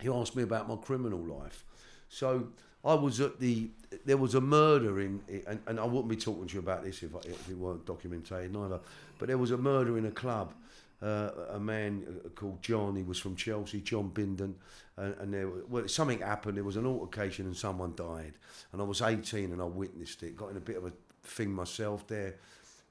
he 0.00 0.08
asked 0.08 0.36
me 0.36 0.42
about 0.42 0.68
my 0.68 0.76
criminal 0.76 1.20
life. 1.20 1.64
So 2.08 2.48
I 2.84 2.94
was 2.94 3.20
at 3.20 3.38
the. 3.40 3.70
There 4.04 4.16
was 4.16 4.34
a 4.34 4.40
murder 4.40 5.00
in, 5.00 5.20
and, 5.46 5.60
and 5.66 5.80
I 5.80 5.84
wouldn't 5.84 6.08
be 6.08 6.16
talking 6.16 6.46
to 6.46 6.54
you 6.54 6.60
about 6.60 6.84
this 6.84 7.02
if, 7.02 7.14
I, 7.14 7.20
if 7.20 7.48
it 7.48 7.56
weren't 7.56 7.86
documented 7.86 8.52
neither. 8.52 8.80
But 9.18 9.28
there 9.28 9.38
was 9.38 9.50
a 9.50 9.56
murder 9.56 9.98
in 9.98 10.06
a 10.06 10.10
club. 10.10 10.52
Uh, 11.00 11.30
a 11.50 11.60
man 11.60 12.04
uh, 12.24 12.28
called 12.30 12.60
John. 12.60 12.96
He 12.96 13.04
was 13.04 13.18
from 13.18 13.36
Chelsea, 13.36 13.80
John 13.80 14.10
Bindon, 14.10 14.54
and, 14.96 15.14
and 15.20 15.32
there 15.32 15.48
well 15.68 15.86
something 15.86 16.18
happened. 16.18 16.56
There 16.56 16.64
was 16.64 16.76
an 16.76 16.86
altercation 16.86 17.46
and 17.46 17.56
someone 17.56 17.94
died. 17.94 18.34
And 18.72 18.82
I 18.82 18.84
was 18.84 19.00
18 19.00 19.52
and 19.52 19.62
I 19.62 19.64
witnessed 19.64 20.22
it. 20.24 20.36
Got 20.36 20.50
in 20.50 20.56
a 20.56 20.60
bit 20.60 20.76
of 20.76 20.86
a 20.86 20.92
thing 21.28 21.52
myself 21.52 22.06
there. 22.06 22.36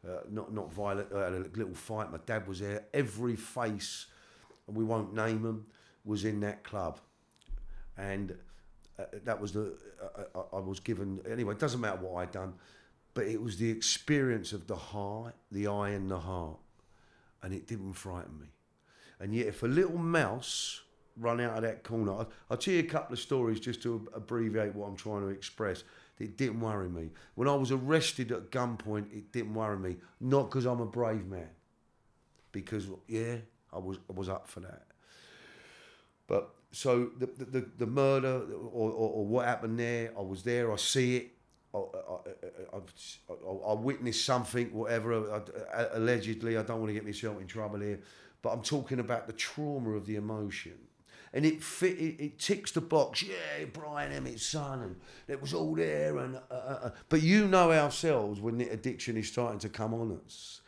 Uh, 0.07 0.19
not 0.29 0.53
not 0.53 0.71
violent. 0.71 1.11
I 1.13 1.25
had 1.25 1.33
a 1.33 1.39
little 1.55 1.73
fight. 1.73 2.11
My 2.11 2.19
dad 2.25 2.47
was 2.47 2.59
there. 2.59 2.85
Every 2.93 3.35
face, 3.35 4.05
we 4.67 4.83
won't 4.83 5.13
name 5.13 5.41
them, 5.41 5.65
was 6.05 6.23
in 6.23 6.39
that 6.41 6.63
club, 6.63 6.99
and 7.97 8.37
uh, 8.99 9.05
that 9.25 9.41
was 9.41 9.51
the 9.51 9.77
uh, 10.01 10.39
I, 10.53 10.57
I 10.57 10.59
was 10.59 10.79
given. 10.79 11.19
Anyway, 11.29 11.53
it 11.53 11.59
doesn't 11.59 11.81
matter 11.81 11.97
what 11.97 12.21
I'd 12.21 12.31
done, 12.31 12.53
but 13.13 13.25
it 13.25 13.41
was 13.41 13.57
the 13.57 13.69
experience 13.69 14.53
of 14.53 14.67
the 14.67 14.75
heart, 14.75 15.35
the 15.51 15.67
eye, 15.67 15.89
and 15.89 16.09
the 16.09 16.19
heart, 16.19 16.59
and 17.41 17.53
it 17.53 17.67
didn't 17.67 17.93
frighten 17.93 18.39
me. 18.39 18.47
And 19.19 19.33
yet, 19.33 19.47
if 19.47 19.63
a 19.63 19.67
little 19.67 19.97
mouse 19.97 20.81
run 21.17 21.41
out 21.41 21.57
of 21.57 21.63
that 21.63 21.83
corner, 21.83 22.11
I'll, 22.11 22.29
I'll 22.51 22.57
tell 22.57 22.75
you 22.75 22.81
a 22.81 22.83
couple 22.83 23.13
of 23.13 23.19
stories 23.19 23.59
just 23.59 23.81
to 23.81 24.07
abbreviate 24.13 24.75
what 24.75 24.87
I'm 24.87 24.95
trying 24.95 25.21
to 25.21 25.29
express. 25.29 25.83
It 26.19 26.37
didn't 26.37 26.59
worry 26.61 26.89
me. 26.89 27.11
When 27.35 27.47
I 27.47 27.53
was 27.53 27.71
arrested 27.71 28.31
at 28.31 28.49
gunpoint, 28.49 29.15
it 29.15 29.31
didn't 29.31 29.53
worry 29.53 29.77
me. 29.77 29.97
Not 30.19 30.49
because 30.49 30.65
I'm 30.65 30.81
a 30.81 30.85
brave 30.85 31.25
man, 31.25 31.49
because 32.51 32.87
yeah, 33.07 33.37
I 33.71 33.77
was 33.77 33.99
I 34.09 34.13
was 34.13 34.29
up 34.29 34.47
for 34.47 34.61
that. 34.61 34.87
But 36.27 36.49
so 36.71 37.11
the 37.17 37.27
the, 37.27 37.69
the, 37.77 37.85
murder 37.85 38.41
or, 38.71 38.91
or, 38.91 39.09
or 39.11 39.25
what 39.25 39.45
happened 39.45 39.79
there, 39.79 40.11
I 40.17 40.21
was 40.21 40.43
there. 40.43 40.71
I 40.71 40.75
see 40.77 41.17
it. 41.17 41.31
I, 41.73 41.77
I, 41.77 42.77
I, 43.29 43.51
I, 43.69 43.73
witnessed 43.73 44.25
something, 44.25 44.73
whatever. 44.73 45.43
Allegedly, 45.93 46.57
I 46.57 46.63
don't 46.63 46.79
want 46.79 46.89
to 46.89 46.93
get 46.93 47.05
myself 47.05 47.39
in 47.39 47.45
trouble 47.45 47.79
here, 47.79 47.99
but 48.41 48.49
I'm 48.49 48.63
talking 48.63 48.99
about 48.99 49.27
the 49.27 49.33
trauma 49.33 49.91
of 49.91 50.05
the 50.05 50.15
emotion. 50.15 50.77
And 51.37 51.45
it 51.45 51.61
fit. 51.61 51.99
It, 51.99 52.19
it 52.19 52.39
ticks 52.39 52.71
the 52.71 52.81
box. 52.81 53.21
Yeah, 53.21 53.65
Brian 53.71 54.11
Emmett's 54.11 54.43
son, 54.43 54.81
and 54.81 54.95
it 55.27 55.39
was 55.39 55.53
all 55.53 55.75
there. 55.75 56.17
And 56.17 56.37
uh, 56.37 56.39
uh, 56.49 56.79
uh. 56.85 56.89
but 57.09 57.21
you 57.21 57.47
know 57.47 57.71
ourselves 57.71 58.41
when 58.41 58.57
the 58.57 58.67
addiction 58.69 59.17
is 59.17 59.27
starting 59.27 59.59
to 59.59 59.69
come 59.69 59.93
on 59.93 60.19
us 60.25 60.61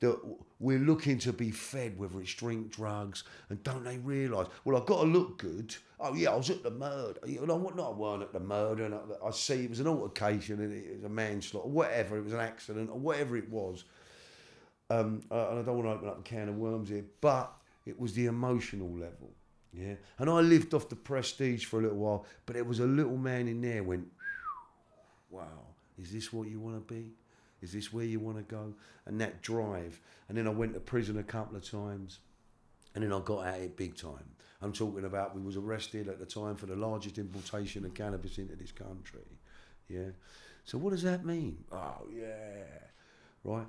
that 0.00 0.16
we're 0.60 0.78
looking 0.78 1.18
to 1.18 1.32
be 1.32 1.50
fed, 1.50 1.98
whether 1.98 2.20
it's 2.20 2.34
drink, 2.34 2.70
drugs, 2.70 3.24
and 3.48 3.62
don't 3.64 3.82
they 3.82 3.98
realise? 3.98 4.46
Well, 4.64 4.76
I've 4.76 4.86
got 4.86 5.00
to 5.00 5.06
look 5.06 5.38
good. 5.38 5.74
Oh 5.98 6.14
yeah, 6.14 6.30
I 6.30 6.36
was 6.36 6.50
at 6.50 6.62
the 6.62 6.70
murder. 6.70 7.18
You 7.26 7.44
know, 7.44 7.58
not 7.58 7.88
I 7.88 7.90
weren't 7.90 8.22
at 8.22 8.32
the 8.32 8.40
murder, 8.40 8.84
and 8.84 8.94
I, 8.94 9.26
I 9.26 9.30
see 9.32 9.64
it 9.64 9.70
was 9.70 9.80
an 9.80 9.88
altercation, 9.88 10.60
and 10.60 10.72
it 10.72 10.96
was 10.96 11.04
a 11.04 11.08
manslaughter, 11.08 11.68
whatever. 11.68 12.18
It 12.18 12.24
was 12.24 12.32
an 12.32 12.40
accident, 12.40 12.90
or 12.90 12.98
whatever 12.98 13.36
it 13.36 13.50
was. 13.50 13.84
Um, 14.88 15.22
uh, 15.30 15.48
and 15.50 15.58
I 15.58 15.62
don't 15.62 15.82
want 15.82 15.88
to 15.88 15.92
open 15.94 16.08
up 16.08 16.20
a 16.20 16.22
can 16.22 16.48
of 16.48 16.56
worms 16.56 16.90
here, 16.90 17.04
but 17.20 17.52
it 17.86 17.98
was 17.98 18.12
the 18.12 18.26
emotional 18.26 18.92
level. 18.92 19.30
Yeah, 19.78 19.94
and 20.18 20.30
I 20.30 20.40
lived 20.40 20.72
off 20.72 20.88
the 20.88 20.96
prestige 20.96 21.66
for 21.66 21.80
a 21.80 21.82
little 21.82 21.98
while, 21.98 22.24
but 22.46 22.54
there 22.54 22.64
was 22.64 22.80
a 22.80 22.86
little 22.86 23.18
man 23.18 23.46
in 23.46 23.60
there 23.60 23.82
went, 23.82 24.06
wow, 25.30 25.66
is 26.00 26.10
this 26.10 26.32
what 26.32 26.48
you 26.48 26.58
want 26.58 26.76
to 26.88 26.94
be? 26.94 27.10
Is 27.60 27.72
this 27.72 27.92
where 27.92 28.04
you 28.04 28.18
want 28.18 28.38
to 28.38 28.42
go? 28.42 28.72
And 29.04 29.20
that 29.20 29.42
drive. 29.42 30.00
And 30.28 30.38
then 30.38 30.46
I 30.46 30.50
went 30.50 30.74
to 30.74 30.80
prison 30.80 31.18
a 31.18 31.22
couple 31.22 31.56
of 31.56 31.68
times, 31.68 32.20
and 32.94 33.04
then 33.04 33.12
I 33.12 33.20
got 33.20 33.46
at 33.46 33.60
it 33.60 33.76
big 33.76 33.96
time. 33.96 34.24
I'm 34.62 34.72
talking 34.72 35.04
about 35.04 35.34
we 35.34 35.42
was 35.42 35.56
arrested 35.56 36.08
at 36.08 36.18
the 36.18 36.26
time 36.26 36.56
for 36.56 36.66
the 36.66 36.76
largest 36.76 37.18
importation 37.18 37.84
of 37.84 37.92
cannabis 37.92 38.38
into 38.38 38.56
this 38.56 38.72
country. 38.72 39.20
Yeah. 39.88 40.10
So 40.64 40.78
what 40.78 40.90
does 40.90 41.02
that 41.02 41.24
mean? 41.24 41.64
Oh 41.70 42.06
yeah, 42.12 42.64
right. 43.44 43.66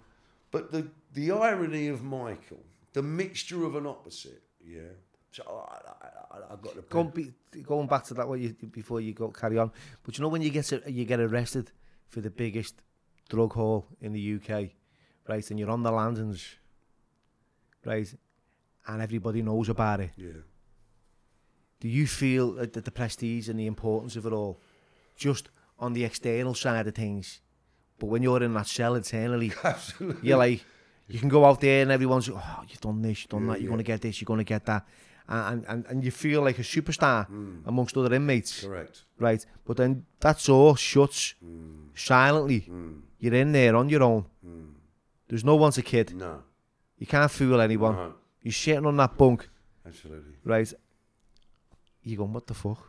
But 0.52 0.72
the 0.72 0.88
the 1.14 1.32
irony 1.32 1.90
of 1.90 2.04
Michael, 2.04 2.64
the 2.94 3.04
mixture 3.04 3.66
of 3.66 3.76
an 3.76 3.86
opposite. 3.86 4.42
Yeah. 4.66 4.94
So 5.32 5.44
I, 5.70 6.36
I, 6.36 6.54
I 6.54 6.56
got 6.56 6.76
the 6.76 6.82
Going, 6.84 7.10
be, 7.10 7.34
going 7.64 7.88
back 7.88 8.04
to 8.06 8.14
that, 8.16 8.28
what 8.28 8.40
you 8.40 8.56
before 8.72 9.02
you 9.02 9.14
go 9.14 9.30
carry 9.30 9.58
on. 9.58 9.72
But 10.04 10.18
you 10.18 10.22
know 10.24 10.30
when 10.30 10.42
you 10.42 10.50
get 10.50 10.72
you 10.88 11.06
get 11.06 11.20
arrested 11.20 11.72
for 12.08 12.22
the 12.22 12.30
biggest 12.30 12.76
drug 13.30 13.54
haul 13.54 13.86
in 14.02 14.14
the 14.14 14.36
UK, 14.36 14.70
right? 15.28 15.50
And 15.52 15.60
you're 15.60 15.70
on 15.70 15.84
the 15.84 15.92
landings, 15.92 16.56
right? 17.86 18.12
And 18.88 19.02
everybody 19.02 19.42
knows 19.42 19.70
about 19.70 20.00
it. 20.00 20.12
Yeah. 20.16 20.30
Do 21.80 21.88
you 21.90 22.08
feel 22.08 22.54
that 22.54 22.74
the 22.74 22.92
prestige 22.92 23.50
and 23.50 23.60
the 23.60 23.68
importance 23.68 24.16
of 24.16 24.26
it 24.26 24.34
all, 24.34 24.60
just 25.16 25.50
on 25.78 25.94
the 25.94 26.06
external 26.06 26.56
side 26.56 26.88
of 26.88 26.96
things, 26.96 27.42
but 28.00 28.08
when 28.08 28.24
you're 28.24 28.42
in 28.42 28.54
that 28.54 28.68
cell 28.68 28.96
internally, 28.96 29.52
Absolutely. 29.64 30.28
you're 30.28 30.38
like, 30.38 30.64
you 31.08 31.20
can 31.20 31.30
go 31.30 31.46
out 31.46 31.62
there 31.62 31.84
and 31.84 31.92
everyone's, 31.92 32.30
oh, 32.30 32.64
you've 32.68 32.82
done 32.82 33.02
this, 33.02 33.22
you've 33.22 33.30
done 33.30 33.46
Yeah, 33.46 33.54
that, 33.54 33.62
you're 33.62 33.66
yeah. 33.66 33.70
going 33.70 33.78
to 33.78 33.84
get 33.84 34.02
this, 34.02 34.20
you're 34.22 34.26
going 34.26 34.40
to 34.40 34.44
get 34.44 34.66
that. 34.66 34.88
And, 35.30 35.66
and, 35.68 35.86
and 35.88 36.04
you 36.06 36.12
feel 36.12 36.42
like 36.42 36.58
a 36.60 36.64
superstar 36.64 37.28
amongst 37.66 37.98
other 37.98 38.14
inmates, 38.16 38.62
Correct. 38.64 39.04
right? 39.20 39.46
But 39.66 39.78
then 39.78 40.06
that 40.22 40.42
door 40.44 40.78
shuts 40.78 41.36
silently. 41.96 42.70
You're 43.20 43.34
in 43.34 43.52
there 43.52 43.76
on 43.76 43.90
your 43.90 44.04
own. 44.04 44.26
There's 45.28 45.44
no 45.44 45.56
one 45.58 45.72
to 45.74 45.82
kid. 45.82 46.16
No. 46.16 46.44
You 46.98 47.06
can't 47.06 47.30
fool 47.30 47.60
anyone. 47.60 47.96
No. 47.96 48.14
You're 48.42 48.54
sitting 48.54 48.86
on 48.86 48.96
that 48.98 49.18
bunk, 49.18 49.50
Absolutely. 49.86 50.36
right? 50.46 50.74
You're 52.04 52.18
going, 52.20 52.32
what 52.34 52.48
the 52.48 52.54
fuck? 52.54 52.82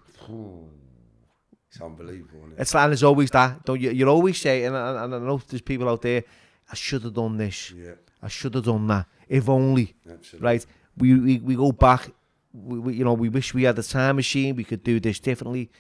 It's 1.71 1.81
unbelievable. 1.81 2.45
It? 2.57 2.61
It's 2.61 2.75
and 2.75 2.91
there's 2.93 3.03
always 3.03 3.31
that. 3.33 3.65
Don't 3.65 3.81
you? 3.81 3.91
You're 3.91 4.09
always 4.09 4.41
saying, 4.41 4.67
and, 4.67 4.77
and, 4.77 4.99
and 4.99 5.15
I 5.15 5.19
know 5.19 5.41
there's 5.49 5.61
people 5.63 5.89
out 5.89 6.03
there. 6.03 6.23
I 6.71 6.75
should 6.75 7.03
have 7.03 7.15
done 7.15 7.37
this. 7.37 7.73
Yeah. 7.73 7.93
I 8.23 8.29
should 8.29 8.55
have 8.55 8.65
done 8.65 8.87
that. 8.87 9.07
If 9.29 9.49
only. 9.49 9.95
Absolutely. 10.09 10.47
Right? 10.47 10.67
We 10.97 11.15
we, 11.19 11.39
we 11.39 11.57
go 11.57 11.73
back. 11.73 12.11
We, 12.53 12.79
we, 12.79 12.95
you 12.95 13.05
know, 13.05 13.13
we 13.13 13.29
wish 13.29 13.55
we 13.55 13.65
had 13.65 13.79
a 13.79 13.83
time 13.83 14.17
machine. 14.17 14.57
We 14.57 14.65
could 14.65 14.83
do 14.83 15.01
this 15.01 15.21
differently. 15.21 15.71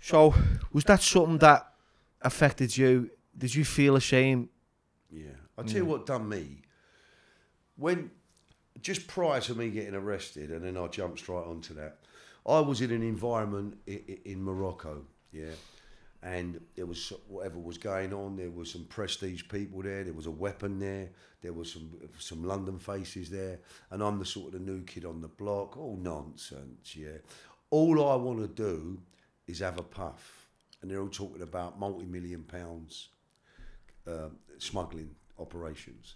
So, 0.00 0.34
was 0.72 0.84
that 0.84 1.00
something 1.00 1.38
that 1.38 1.72
affected 2.22 2.76
you? 2.76 3.10
Did 3.36 3.54
you 3.54 3.64
feel 3.64 3.96
ashamed? 3.96 4.48
Yeah. 5.10 5.28
I'll 5.56 5.64
tell 5.64 5.76
you 5.76 5.84
what 5.84 6.06
done 6.06 6.28
me. 6.28 6.62
When 7.76 8.10
just 8.80 9.06
prior 9.06 9.40
to 9.40 9.54
me 9.54 9.70
getting 9.70 9.94
arrested, 9.94 10.50
and 10.50 10.64
then 10.64 10.76
I 10.76 10.86
jumped 10.88 11.20
straight 11.20 11.46
onto 11.46 11.74
that, 11.74 11.98
I 12.46 12.60
was 12.60 12.80
in 12.80 12.90
an 12.90 13.02
environment 13.02 13.78
in, 13.86 14.18
in 14.24 14.42
Morocco, 14.42 15.02
yeah, 15.32 15.46
and 16.22 16.60
there 16.76 16.86
was 16.86 17.12
whatever 17.26 17.58
was 17.58 17.78
going 17.78 18.12
on. 18.12 18.36
There 18.36 18.50
was 18.50 18.70
some 18.70 18.84
prestige 18.84 19.42
people 19.48 19.82
there. 19.82 20.04
There 20.04 20.12
was 20.12 20.26
a 20.26 20.30
weapon 20.30 20.78
there. 20.78 21.10
There 21.42 21.52
was 21.52 21.72
some 21.72 21.90
some 22.18 22.44
London 22.44 22.78
faces 22.78 23.28
there, 23.28 23.58
and 23.90 24.02
I'm 24.02 24.18
the 24.18 24.24
sort 24.24 24.54
of 24.54 24.64
the 24.64 24.72
new 24.72 24.82
kid 24.84 25.04
on 25.04 25.20
the 25.20 25.28
block. 25.28 25.76
All 25.76 25.96
nonsense, 25.96 26.94
yeah. 26.94 27.18
All 27.70 28.08
I 28.08 28.14
want 28.16 28.40
to 28.40 28.48
do 28.48 29.00
is 29.46 29.58
have 29.58 29.78
a 29.78 29.82
puff, 29.82 30.48
and 30.80 30.90
they're 30.90 31.00
all 31.00 31.08
talking 31.08 31.42
about 31.42 31.80
multi-million 31.80 32.44
pounds 32.44 33.08
um, 34.06 34.36
smuggling 34.58 35.10
operations. 35.38 36.14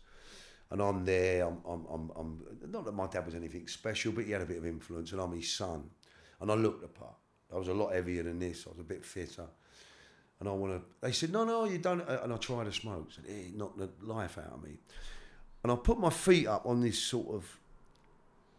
And 0.70 0.82
I'm 0.82 1.04
there. 1.04 1.46
I'm, 1.46 1.59
I'm, 1.64 1.86
I'm, 1.92 2.11
I'm 2.16 2.70
not 2.70 2.84
that 2.84 2.92
my 2.92 3.07
dad 3.07 3.24
was 3.24 3.36
anything 3.36 3.68
special, 3.68 4.12
but 4.12 4.24
he 4.24 4.32
had 4.32 4.42
a 4.42 4.46
bit 4.46 4.59
of 4.59 4.66
influence, 4.66 5.12
and 5.12 5.20
I'm 5.20 5.32
his 5.32 5.52
son. 5.52 5.90
And 6.40 6.50
I 6.50 6.54
looked 6.54 6.82
the 6.82 6.88
part. 6.88 7.14
I 7.52 7.57
was 7.57 7.68
a 7.68 7.74
lot 7.74 7.94
heavier 7.94 8.24
than 8.24 8.40
this. 8.40 8.66
I 8.66 8.70
was 8.70 8.80
a 8.80 8.84
bit 8.84 9.04
fitter. 9.04 9.46
And 10.39 10.49
I 10.49 10.53
want 10.53 10.74
to. 10.74 10.82
They 11.01 11.12
said, 11.12 11.32
"No, 11.32 11.45
no, 11.45 11.64
you 11.64 11.78
don't." 11.78 12.07
And 12.07 12.32
I 12.32 12.37
tried 12.37 12.64
to 12.64 12.72
smoke. 12.72 13.11
said, 13.12 13.24
"Eh, 13.28 13.51
knocked 13.55 13.78
the 13.78 13.91
life 14.03 14.39
out 14.39 14.53
of 14.53 14.62
me." 14.62 14.78
And 15.62 15.72
I 15.72 15.76
put 15.76 15.99
my 15.99 16.11
feet 16.11 16.47
up 16.47 16.66
on 16.66 16.80
this 16.80 16.99
sort 16.99 17.28
of 17.28 17.59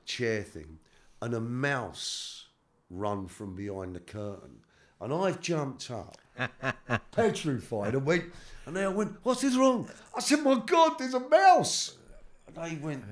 chair 0.05 0.41
thing, 0.41 0.79
and 1.21 1.33
a 1.33 1.39
mouse 1.39 2.47
run 2.89 3.27
from 3.27 3.55
behind 3.55 3.95
the 3.95 3.99
curtain, 3.99 4.61
and 4.99 5.13
I've 5.13 5.39
jumped 5.39 5.91
up 5.91 6.17
petrified. 7.11 7.93
And 7.93 8.05
went, 8.05 8.25
and 8.65 8.75
they 8.75 8.87
went, 8.87 9.17
"What's 9.23 9.41
this 9.41 9.55
wrong?" 9.55 9.89
I 10.15 10.19
said, 10.19 10.41
"My 10.43 10.61
God, 10.65 10.97
there's 10.97 11.13
a 11.13 11.19
mouse." 11.19 11.95
And 12.47 12.55
they 12.55 12.75
went, 12.77 13.03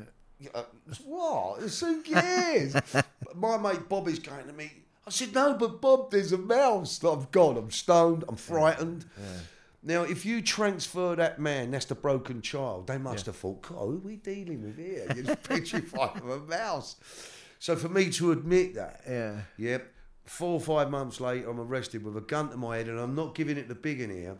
"What? 1.05 1.61
It's 1.61 1.79
who 1.79 2.01
cares?" 2.01 2.75
My 3.35 3.57
mate 3.57 3.87
Bobby's 3.89 4.19
going 4.19 4.47
to 4.47 4.53
me. 4.53 4.84
I 5.07 5.11
said, 5.11 5.33
"No, 5.33 5.53
but 5.53 5.81
Bob, 5.81 6.11
there's 6.11 6.31
a 6.31 6.37
mouse." 6.37 7.01
I'm 7.03 7.27
gone. 7.31 7.57
I'm 7.57 7.71
stoned. 7.71 8.23
I'm 8.27 8.35
frightened. 8.37 9.05
Now, 9.83 10.01
if 10.01 10.25
you 10.25 10.41
transfer 10.41 11.15
that 11.15 11.39
man, 11.39 11.69
that's 11.71 11.85
the 11.85 11.93
broken 11.95 12.41
child. 12.41 12.87
They 12.87 12.97
must 12.97 13.27
have 13.27 13.35
thought, 13.35 13.61
"God, 13.61 13.75
who 13.77 13.95
are 13.97 13.99
we 13.99 14.15
dealing 14.15 14.63
with 14.63 14.77
here?" 14.77 15.05
You're 15.15 15.25
just 15.25 15.43
petrified 15.43 16.17
of 16.17 16.27
a 16.29 16.39
mouse. 16.39 16.95
So 17.59 17.75
for 17.75 17.89
me 17.89 18.09
to 18.11 18.31
admit 18.31 18.73
that, 18.75 19.01
Yeah. 19.07 19.41
Yep. 19.57 19.91
Four 20.25 20.53
or 20.53 20.59
five 20.59 20.89
months 20.89 21.21
later, 21.21 21.49
I'm 21.51 21.59
arrested 21.59 22.03
with 22.03 22.17
a 22.17 22.21
gun 22.21 22.49
to 22.49 22.57
my 22.57 22.77
head, 22.77 22.87
and 22.89 22.99
I'm 22.99 23.13
not 23.13 23.35
giving 23.35 23.57
it 23.57 23.67
the 23.67 23.75
big 23.75 24.01
in 24.01 24.09
here, 24.09 24.37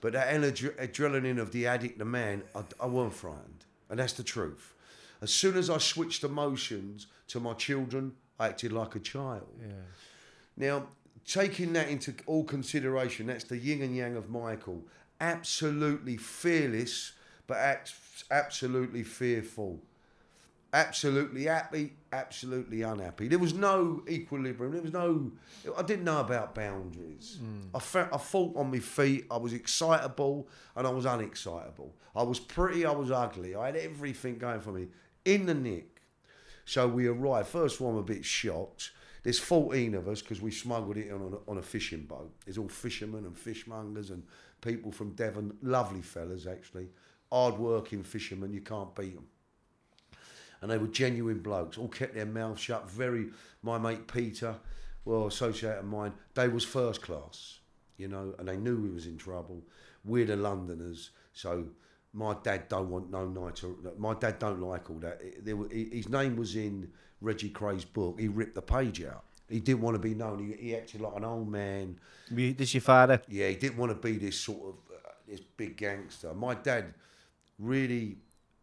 but 0.00 0.12
that 0.14 0.26
adre- 0.34 0.74
adrenaline 0.76 1.38
of 1.38 1.52
the 1.52 1.68
addict, 1.68 2.00
the 2.00 2.04
man, 2.04 2.42
I, 2.56 2.62
I 2.80 2.86
weren't 2.86 3.14
frightened, 3.14 3.64
and 3.88 4.00
that's 4.00 4.14
the 4.14 4.24
truth. 4.24 4.74
As 5.20 5.32
soon 5.32 5.56
as 5.56 5.70
I 5.70 5.78
switched 5.78 6.24
emotions 6.24 7.06
to 7.28 7.38
my 7.38 7.52
children, 7.52 8.16
I 8.38 8.48
acted 8.48 8.72
like 8.72 8.94
a 8.94 9.00
child. 9.00 9.48
Yeah. 9.60 9.72
Now, 10.56 10.86
taking 11.26 11.72
that 11.74 11.88
into 11.88 12.14
all 12.26 12.44
consideration, 12.44 13.26
that's 13.26 13.44
the 13.44 13.56
yin 13.56 13.82
and 13.82 13.96
yang 13.96 14.16
of 14.16 14.30
Michael. 14.30 14.82
Absolutely 15.20 16.16
fearless, 16.16 17.12
but 17.46 17.58
absolutely 18.30 19.02
fearful 19.04 19.80
absolutely 20.72 21.44
happy, 21.44 21.92
absolutely 22.12 22.82
unhappy. 22.82 23.28
There 23.28 23.38
was 23.38 23.54
no 23.54 24.02
equilibrium. 24.08 24.72
There 24.72 24.82
was 24.82 24.92
no. 24.92 25.32
I 25.76 25.82
didn't 25.82 26.04
know 26.04 26.20
about 26.20 26.54
boundaries. 26.54 27.38
Mm. 27.42 27.68
I 27.74 27.78
felt. 27.78 28.08
I 28.12 28.18
fought 28.18 28.56
on 28.56 28.70
my 28.70 28.78
feet. 28.78 29.26
I 29.30 29.36
was 29.36 29.52
excitable 29.52 30.48
and 30.76 30.86
I 30.86 30.90
was 30.90 31.04
unexcitable. 31.04 31.90
I 32.14 32.22
was 32.22 32.40
pretty. 32.40 32.86
I 32.86 32.92
was 32.92 33.10
ugly. 33.10 33.54
I 33.54 33.66
had 33.66 33.76
everything 33.76 34.38
going 34.38 34.60
for 34.60 34.72
me 34.72 34.88
in 35.24 35.46
the 35.46 35.54
nick. 35.54 35.91
So 36.64 36.86
we 36.88 37.06
arrived. 37.06 37.48
First 37.48 37.80
all, 37.80 37.90
I'm 37.90 37.96
a 37.96 38.02
bit 38.02 38.24
shocked. 38.24 38.92
There's 39.22 39.38
14 39.38 39.94
of 39.94 40.08
us 40.08 40.20
because 40.20 40.40
we 40.40 40.50
smuggled 40.50 40.96
it 40.96 41.12
on 41.12 41.20
a, 41.20 41.50
on 41.50 41.58
a 41.58 41.62
fishing 41.62 42.02
boat. 42.02 42.32
There's 42.44 42.58
all 42.58 42.68
fishermen 42.68 43.24
and 43.24 43.36
fishmongers 43.36 44.10
and 44.10 44.24
people 44.60 44.90
from 44.90 45.10
Devon. 45.12 45.56
Lovely 45.62 46.02
fellas, 46.02 46.46
actually. 46.46 46.88
Hard 47.30 47.58
working 47.58 48.02
fishermen. 48.02 48.52
You 48.52 48.60
can't 48.60 48.94
beat 48.94 49.14
them 49.14 49.26
and 50.62 50.70
they 50.70 50.78
were 50.78 50.86
genuine 50.86 51.40
blokes. 51.40 51.76
All 51.76 51.88
kept 51.88 52.14
their 52.14 52.24
mouths 52.24 52.60
shut. 52.60 52.88
Very, 52.88 53.26
my 53.62 53.78
mate 53.78 54.06
Peter, 54.06 54.54
well, 55.04 55.26
associate 55.26 55.78
of 55.78 55.84
mine, 55.84 56.12
they 56.34 56.48
was 56.48 56.64
first 56.64 57.02
class, 57.02 57.58
you 57.98 58.08
know, 58.08 58.34
and 58.38 58.48
they 58.48 58.56
knew 58.56 58.76
we 58.76 58.90
was 58.90 59.06
in 59.06 59.18
trouble. 59.18 59.62
We're 60.04 60.24
the 60.24 60.36
Londoners, 60.36 61.10
so 61.32 61.66
my 62.12 62.36
dad 62.42 62.68
don't 62.68 62.90
want 62.90 63.10
no 63.10 63.26
night. 63.26 63.62
My 63.98 64.14
dad 64.14 64.38
don't 64.38 64.60
like 64.60 64.90
all 64.90 64.98
that. 64.98 65.20
Were- 65.56 65.68
his 65.68 66.08
name 66.08 66.36
was 66.36 66.56
in 66.56 66.90
Reggie 67.20 67.50
Kray's 67.50 67.84
book. 67.84 68.20
He 68.20 68.28
ripped 68.28 68.54
the 68.54 68.62
page 68.62 69.02
out. 69.02 69.24
He 69.48 69.60
didn't 69.60 69.82
want 69.82 69.94
to 69.94 69.98
be 69.98 70.14
known. 70.14 70.38
He, 70.38 70.66
he 70.68 70.76
acted 70.76 71.00
like 71.00 71.16
an 71.16 71.24
old 71.24 71.48
man. 71.48 71.98
This 72.30 72.74
your 72.74 72.80
father? 72.80 73.20
Yeah, 73.28 73.48
he 73.48 73.56
didn't 73.56 73.76
want 73.78 73.90
to 73.92 73.96
be 74.08 74.16
this 74.18 74.38
sort 74.38 74.60
of 74.60 74.74
uh, 74.94 75.10
this 75.28 75.40
big 75.40 75.76
gangster. 75.76 76.32
My 76.34 76.54
dad 76.54 76.94
really, 77.58 78.16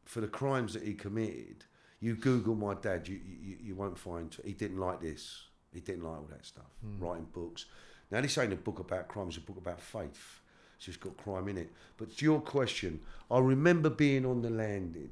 for 0.06 0.22
the 0.22 0.28
crimes 0.28 0.74
that 0.74 0.84
he 0.84 0.93
committed, 0.93 1.64
you 2.00 2.16
Google 2.16 2.56
my 2.56 2.74
dad, 2.76 3.08
you 3.08 3.20
you, 3.41 3.58
you 3.62 3.76
won't 3.76 3.97
find 3.97 4.36
he 4.43 4.54
didn't 4.54 4.78
like 4.80 5.02
this. 5.02 5.43
He 5.74 5.80
didn't 5.82 6.04
like 6.04 6.18
all 6.18 6.28
that 6.32 6.45
stuff. 6.45 6.66
Writing 7.00 7.28
books. 7.34 7.66
Now 8.12 8.22
this 8.22 8.38
ain't 8.38 8.54
a 8.54 8.56
book 8.56 8.80
about 8.80 9.08
crime; 9.08 9.28
it's 9.28 9.38
a 9.38 9.41
book 9.41 9.58
about 9.58 9.80
faith. 9.82 10.39
It's 10.80 10.86
just 10.86 11.02
got 11.02 11.18
crime 11.18 11.50
in 11.50 11.58
it. 11.58 11.70
But 11.98 12.16
to 12.16 12.26
your 12.26 12.40
question, 12.40 13.02
I 13.30 13.40
remember 13.40 13.90
being 13.90 14.26
on 14.26 14.42
the 14.42 14.50
landing. 14.50 15.10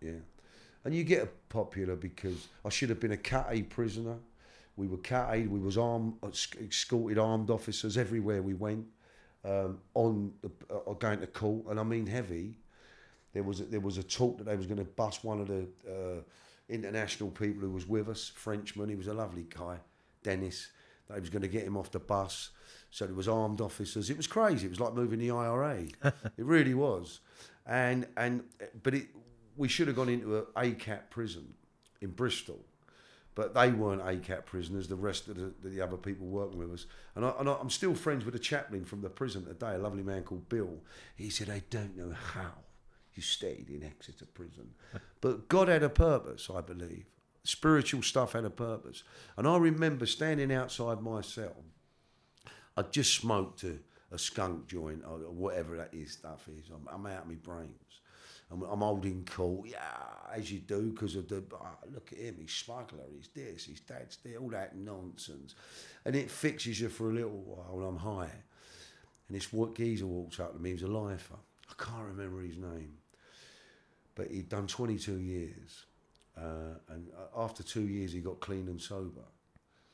Yeah. 0.00 0.12
And 0.84 0.94
you 0.94 1.02
get 1.02 1.48
popular 1.48 1.96
because 1.96 2.46
I 2.64 2.68
should 2.68 2.88
have 2.88 3.00
been 3.00 3.10
a 3.10 3.16
Cat 3.16 3.48
A 3.50 3.62
prisoner. 3.62 4.14
We 4.76 4.86
were 4.86 4.98
Cat 4.98 5.30
A. 5.32 5.46
We 5.48 5.58
was 5.58 5.76
armed, 5.76 6.14
escorted 6.60 7.18
armed 7.18 7.50
officers 7.50 7.96
everywhere 7.98 8.42
we 8.42 8.54
went. 8.54 8.86
Um, 9.44 9.80
on 9.94 10.32
the, 10.40 10.50
uh, 10.72 10.92
going 10.92 11.18
to 11.18 11.26
court, 11.26 11.66
and 11.68 11.80
I 11.80 11.82
mean 11.82 12.06
heavy. 12.06 12.58
There 13.32 13.42
was 13.42 13.58
a, 13.58 13.64
there 13.64 13.80
was 13.80 13.98
a 13.98 14.04
talk 14.04 14.38
that 14.38 14.44
they 14.44 14.54
was 14.54 14.66
going 14.66 14.78
to 14.78 14.84
bust 14.84 15.24
one 15.24 15.40
of 15.40 15.48
the 15.48 15.66
uh, 15.84 16.20
international 16.68 17.30
people 17.30 17.62
who 17.62 17.70
was 17.70 17.88
with 17.88 18.08
us, 18.08 18.30
Frenchman. 18.32 18.88
He 18.88 18.94
was 18.94 19.08
a 19.08 19.14
lovely 19.14 19.46
guy, 19.52 19.78
Dennis. 20.22 20.68
They 21.10 21.18
was 21.18 21.28
going 21.28 21.42
to 21.42 21.48
get 21.48 21.64
him 21.64 21.76
off 21.76 21.90
the 21.90 21.98
bus. 21.98 22.50
So 22.92 23.06
there 23.06 23.14
was 23.14 23.26
armed 23.26 23.62
officers. 23.62 24.10
It 24.10 24.18
was 24.18 24.26
crazy. 24.26 24.66
It 24.66 24.70
was 24.70 24.78
like 24.78 24.92
moving 24.92 25.18
the 25.18 25.30
IRA. 25.30 25.86
it 26.04 26.14
really 26.36 26.74
was. 26.74 27.20
And 27.66 28.06
and 28.16 28.44
but 28.82 28.94
it 28.94 29.08
we 29.56 29.66
should 29.66 29.86
have 29.86 29.96
gone 29.96 30.10
into 30.10 30.36
a 30.36 30.42
ACAT 30.54 31.10
prison 31.10 31.54
in 32.02 32.10
Bristol. 32.10 32.60
But 33.34 33.54
they 33.54 33.70
weren't 33.70 34.02
ACAT 34.02 34.44
prisoners, 34.44 34.88
the 34.88 34.96
rest 34.96 35.26
of 35.28 35.36
the, 35.36 35.54
the 35.66 35.80
other 35.80 35.96
people 35.96 36.26
working 36.26 36.58
with 36.58 36.70
us. 36.70 36.86
And, 37.16 37.24
I, 37.24 37.32
and 37.38 37.48
I, 37.48 37.54
I'm 37.54 37.70
still 37.70 37.94
friends 37.94 38.26
with 38.26 38.34
the 38.34 38.38
chaplain 38.40 38.84
from 38.84 39.00
the 39.00 39.08
prison 39.08 39.46
today, 39.46 39.74
a 39.74 39.78
lovely 39.78 40.02
man 40.02 40.22
called 40.22 40.50
Bill. 40.50 40.76
He 41.16 41.30
said, 41.30 41.48
I 41.48 41.62
don't 41.70 41.96
know 41.96 42.12
how 42.34 42.52
you 43.14 43.22
stayed 43.22 43.70
in 43.70 43.84
Exeter 43.84 44.26
prison. 44.26 44.74
but 45.22 45.48
God 45.48 45.68
had 45.68 45.82
a 45.82 45.88
purpose, 45.88 46.50
I 46.54 46.60
believe. 46.60 47.06
Spiritual 47.42 48.02
stuff 48.02 48.34
had 48.34 48.44
a 48.44 48.50
purpose. 48.50 49.02
And 49.38 49.48
I 49.48 49.56
remember 49.56 50.04
standing 50.04 50.52
outside 50.52 51.00
my 51.00 51.22
cell. 51.22 51.56
I 52.76 52.82
just 52.82 53.14
smoked 53.14 53.64
a, 53.64 53.74
a 54.12 54.18
skunk 54.18 54.66
joint 54.66 55.02
or 55.06 55.18
whatever 55.18 55.76
that 55.76 55.90
is 55.92 56.12
stuff 56.12 56.48
is. 56.48 56.70
I'm, 56.70 56.88
I'm 56.92 57.06
out 57.06 57.22
of 57.22 57.28
my 57.28 57.34
brains. 57.34 58.00
I'm, 58.52 58.62
I'm 58.62 58.80
holding 58.80 59.24
court, 59.24 59.68
yeah, 59.70 59.96
as 60.34 60.52
you 60.52 60.60
do, 60.60 60.90
because 60.90 61.16
of 61.16 61.28
the 61.28 61.42
oh, 61.54 61.66
look 61.92 62.12
at 62.12 62.18
him, 62.18 62.36
he's 62.38 62.52
smuggler, 62.52 63.04
he's 63.14 63.28
this, 63.34 63.64
he's 63.64 63.80
that, 63.88 64.14
all 64.38 64.50
that 64.50 64.76
nonsense, 64.76 65.54
and 66.04 66.14
it 66.14 66.30
fixes 66.30 66.80
you 66.80 66.88
for 66.88 67.10
a 67.10 67.14
little 67.14 67.30
while. 67.30 67.86
I'm 67.86 67.96
high, 67.96 68.30
and 69.28 69.36
this 69.36 69.52
what 69.52 69.74
geezer 69.74 70.06
walks 70.06 70.38
up 70.38 70.54
to 70.54 70.60
me. 70.60 70.72
he's 70.72 70.82
a 70.82 70.86
lifer. 70.86 71.36
I 71.70 71.82
can't 71.82 72.06
remember 72.08 72.42
his 72.42 72.58
name, 72.58 72.92
but 74.14 74.30
he'd 74.30 74.50
done 74.50 74.66
22 74.66 75.18
years, 75.18 75.86
uh, 76.36 76.76
and 76.90 77.06
after 77.36 77.62
two 77.62 77.88
years 77.88 78.12
he 78.12 78.20
got 78.20 78.40
clean 78.40 78.68
and 78.68 78.80
sober. 78.80 79.24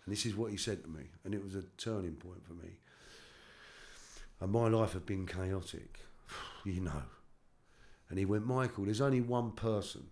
And 0.08 0.16
this 0.16 0.24
is 0.24 0.34
what 0.34 0.50
he 0.50 0.56
said 0.56 0.82
to 0.84 0.88
me, 0.88 1.02
and 1.22 1.34
it 1.34 1.44
was 1.44 1.54
a 1.54 1.62
turning 1.76 2.14
point 2.14 2.42
for 2.46 2.54
me. 2.54 2.70
And 4.40 4.50
my 4.50 4.68
life 4.68 4.94
had 4.94 5.04
been 5.04 5.26
chaotic, 5.26 6.00
you 6.64 6.80
know. 6.80 7.02
And 8.08 8.18
he 8.18 8.24
went, 8.24 8.46
Michael, 8.46 8.86
there's 8.86 9.02
only 9.02 9.20
one 9.20 9.50
person 9.50 10.06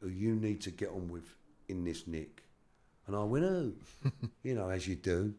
who 0.00 0.08
you 0.08 0.36
need 0.36 0.62
to 0.62 0.70
get 0.70 0.88
on 0.88 1.08
with 1.08 1.34
in 1.68 1.84
this 1.84 2.06
nick. 2.06 2.44
And 3.06 3.14
I 3.14 3.24
went, 3.24 3.44
oh, 3.44 3.74
you 4.42 4.54
know, 4.54 4.70
as 4.70 4.88
you 4.88 4.94
do, 4.94 5.34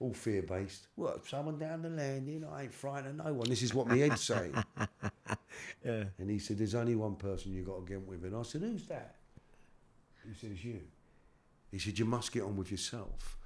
all 0.00 0.12
fear 0.12 0.42
based. 0.42 0.88
What, 0.96 1.24
someone 1.28 1.60
down 1.60 1.82
the 1.82 1.90
landing? 1.90 2.44
I 2.44 2.64
ain't 2.64 2.74
frightened 2.74 3.20
of 3.20 3.26
no 3.26 3.34
one. 3.34 3.48
This 3.48 3.62
is 3.62 3.72
what 3.72 3.86
my 3.86 3.98
head's 3.98 4.20
saying. 4.20 4.52
yeah. 5.84 6.04
And 6.18 6.28
he 6.28 6.40
said, 6.40 6.58
there's 6.58 6.74
only 6.74 6.96
one 6.96 7.14
person 7.14 7.52
you 7.52 7.62
got 7.62 7.86
to 7.86 7.88
get 7.88 7.98
on 7.98 8.06
with. 8.08 8.24
And 8.24 8.34
I 8.34 8.42
said, 8.42 8.62
who's 8.62 8.88
that? 8.88 9.14
He 10.26 10.34
says, 10.34 10.50
it's 10.50 10.64
you. 10.64 10.80
He 11.70 11.78
said, 11.78 11.98
you 11.98 12.04
must 12.04 12.32
get 12.32 12.42
on 12.42 12.56
with 12.56 12.70
yourself. 12.70 13.36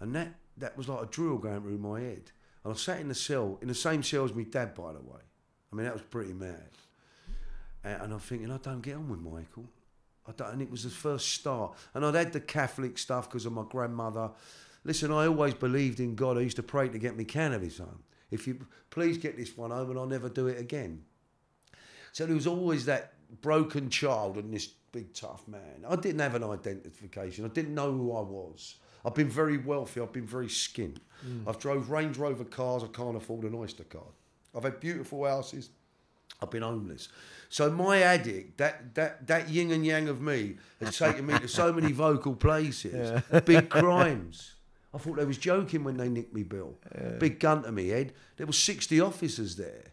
And 0.00 0.14
that, 0.14 0.34
that 0.58 0.76
was 0.76 0.88
like 0.88 1.02
a 1.02 1.06
drill 1.06 1.38
going 1.38 1.62
through 1.62 1.78
my 1.78 2.00
head. 2.00 2.30
And 2.64 2.72
I 2.72 2.76
sat 2.76 3.00
in 3.00 3.08
the 3.08 3.14
cell, 3.14 3.58
in 3.60 3.68
the 3.68 3.74
same 3.74 4.02
cell 4.02 4.24
as 4.24 4.34
my 4.34 4.42
dad, 4.42 4.74
by 4.74 4.92
the 4.92 5.00
way. 5.00 5.20
I 5.72 5.76
mean, 5.76 5.84
that 5.84 5.92
was 5.92 6.02
pretty 6.02 6.32
mad. 6.32 6.70
And 7.82 8.12
I'm 8.12 8.20
thinking, 8.20 8.50
I 8.50 8.58
don't 8.58 8.80
get 8.80 8.96
on 8.96 9.08
with 9.08 9.20
Michael. 9.20 9.66
I 10.26 10.32
don't, 10.32 10.52
and 10.52 10.62
it 10.62 10.70
was 10.70 10.84
the 10.84 10.90
first 10.90 11.32
start. 11.32 11.76
And 11.92 12.06
I'd 12.06 12.14
had 12.14 12.32
the 12.32 12.40
Catholic 12.40 12.96
stuff 12.96 13.28
because 13.28 13.44
of 13.44 13.52
my 13.52 13.64
grandmother. 13.68 14.30
Listen, 14.84 15.12
I 15.12 15.26
always 15.26 15.54
believed 15.54 16.00
in 16.00 16.14
God. 16.14 16.38
I 16.38 16.40
used 16.40 16.56
to 16.56 16.62
pray 16.62 16.88
to 16.88 16.98
get 16.98 17.16
me 17.16 17.24
cannabis 17.24 17.78
home. 17.78 18.02
If 18.30 18.46
you 18.46 18.66
please 18.90 19.18
get 19.18 19.36
this 19.36 19.56
one 19.56 19.70
home 19.70 19.90
and 19.90 19.98
I'll 19.98 20.06
never 20.06 20.28
do 20.28 20.46
it 20.46 20.58
again. 20.58 21.02
So 22.12 22.26
there 22.26 22.34
was 22.34 22.46
always 22.46 22.86
that 22.86 23.13
broken 23.40 23.90
child 23.90 24.36
and 24.36 24.52
this 24.52 24.68
big 24.92 25.12
tough 25.12 25.46
man. 25.48 25.84
I 25.88 25.96
didn't 25.96 26.20
have 26.20 26.34
an 26.34 26.44
identification. 26.44 27.44
I 27.44 27.48
didn't 27.48 27.74
know 27.74 27.90
who 27.92 28.16
I 28.16 28.20
was. 28.20 28.76
I've 29.04 29.14
been 29.14 29.28
very 29.28 29.58
wealthy. 29.58 30.00
I've 30.00 30.12
been 30.12 30.26
very 30.26 30.46
skint. 30.46 30.98
Mm. 31.26 31.46
I've 31.46 31.58
drove 31.58 31.90
Range 31.90 32.16
Rover 32.16 32.44
cars. 32.44 32.82
I 32.82 32.86
can't 32.86 33.16
afford 33.16 33.44
an 33.44 33.54
Oyster 33.54 33.84
card. 33.84 34.14
I've 34.56 34.64
had 34.64 34.80
beautiful 34.80 35.26
houses. 35.26 35.70
I've 36.40 36.50
been 36.50 36.62
homeless. 36.62 37.08
So 37.48 37.70
my 37.70 38.02
addict, 38.02 38.58
that 38.58 38.94
that 38.94 39.26
that 39.26 39.48
yin 39.48 39.70
and 39.70 39.84
yang 39.84 40.08
of 40.08 40.20
me, 40.20 40.56
has 40.80 40.98
taken 40.98 41.26
me 41.26 41.38
to 41.38 41.48
so 41.48 41.72
many 41.72 41.92
vocal 42.06 42.34
places, 42.34 43.22
yeah. 43.32 43.40
big 43.40 43.68
crimes. 43.70 44.54
I 44.92 44.98
thought 44.98 45.16
they 45.16 45.24
was 45.24 45.38
joking 45.38 45.82
when 45.82 45.96
they 45.96 46.08
nicked 46.08 46.32
me 46.32 46.44
bill. 46.44 46.74
Yeah. 46.94 47.16
Big 47.18 47.40
gun 47.40 47.64
to 47.64 47.72
me 47.72 47.88
head. 47.88 48.12
There 48.36 48.46
was 48.46 48.58
60 48.58 49.00
officers 49.00 49.56
there. 49.56 49.86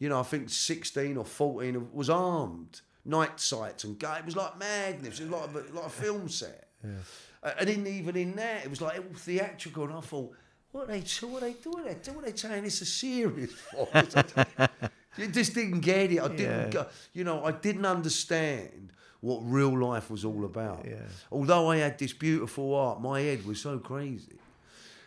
You 0.00 0.08
know, 0.08 0.18
I 0.18 0.24
think 0.24 0.50
16 0.50 1.16
or 1.16 1.24
14 1.24 1.88
was 1.92 2.10
armed. 2.10 2.80
Night 3.08 3.40
sights 3.40 3.84
and 3.84 3.98
go. 3.98 4.12
It 4.12 4.24
was 4.26 4.36
like 4.36 4.58
madness. 4.58 5.18
It 5.18 5.30
was 5.30 5.40
like 5.40 5.50
a, 5.54 5.74
like 5.74 5.86
a 5.86 5.90
film 5.90 6.28
set. 6.28 6.68
Yeah. 6.84 6.90
Uh, 7.42 7.52
and 7.60 7.68
in, 7.70 7.86
even 7.86 8.16
in 8.16 8.36
that, 8.36 8.64
it 8.64 8.70
was 8.70 8.80
like 8.80 8.98
all 8.98 9.14
theatrical. 9.14 9.84
And 9.84 9.94
I 9.94 10.00
thought, 10.00 10.32
what 10.72 10.84
are 10.84 10.92
they, 10.92 11.00
what 11.26 11.42
are 11.42 11.46
they 11.46 11.54
doing? 11.54 11.84
What 11.84 12.24
are 12.24 12.30
they 12.30 12.36
saying? 12.36 12.64
It's 12.64 12.80
a 12.82 12.86
serious 12.86 13.52
You 15.16 15.26
just 15.26 15.54
didn't 15.54 15.80
get 15.80 16.12
it. 16.12 16.20
I 16.20 16.28
didn't, 16.28 16.70
go, 16.70 16.86
you 17.12 17.24
know, 17.24 17.44
I 17.44 17.52
didn't 17.52 17.86
understand 17.86 18.92
what 19.20 19.40
real 19.42 19.76
life 19.76 20.10
was 20.10 20.24
all 20.24 20.44
about. 20.44 20.84
Yeah. 20.86 20.96
Although 21.32 21.70
I 21.70 21.78
had 21.78 21.98
this 21.98 22.12
beautiful 22.12 22.74
art, 22.74 23.00
my 23.00 23.20
head 23.20 23.44
was 23.44 23.60
so 23.60 23.78
crazy. 23.78 24.38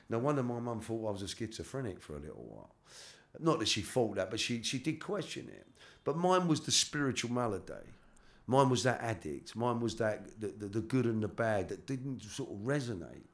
No 0.09 0.19
wonder 0.19 0.43
my 0.43 0.59
mum 0.59 0.81
thought 0.81 1.07
I 1.07 1.11
was 1.11 1.21
a 1.21 1.27
schizophrenic 1.27 2.01
for 2.01 2.17
a 2.17 2.19
little 2.19 2.43
while. 2.43 2.75
Not 3.39 3.59
that 3.59 3.69
she 3.69 3.81
thought 3.81 4.15
that, 4.15 4.29
but 4.29 4.39
she, 4.41 4.61
she 4.63 4.79
did 4.79 4.99
question 4.99 5.47
it. 5.47 5.65
But 6.03 6.17
mine 6.17 6.47
was 6.47 6.61
the 6.61 6.71
spiritual 6.71 7.31
malady. 7.31 7.73
Mine 8.47 8.69
was 8.69 8.83
that 8.83 9.01
addict. 9.01 9.55
Mine 9.55 9.79
was 9.79 9.95
that 9.97 10.39
the, 10.39 10.47
the, 10.47 10.65
the 10.67 10.81
good 10.81 11.05
and 11.05 11.21
the 11.21 11.27
bad 11.27 11.69
that 11.69 11.85
didn't 11.85 12.21
sort 12.23 12.49
of 12.49 12.57
resonate. 12.57 13.27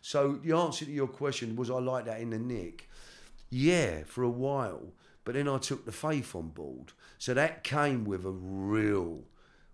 So 0.00 0.38
the 0.42 0.56
answer 0.56 0.84
to 0.84 0.90
your 0.90 1.08
question 1.08 1.56
was 1.56 1.70
I 1.70 1.78
like 1.80 2.06
that 2.06 2.20
in 2.20 2.30
the 2.30 2.38
nick. 2.38 2.88
Yeah, 3.50 4.02
for 4.04 4.22
a 4.22 4.30
while. 4.30 4.82
But 5.24 5.34
then 5.34 5.48
I 5.48 5.58
took 5.58 5.84
the 5.84 5.92
faith 5.92 6.34
on 6.34 6.48
board. 6.48 6.92
So 7.18 7.34
that 7.34 7.64
came 7.64 8.04
with 8.04 8.24
a 8.24 8.30
real, 8.30 9.20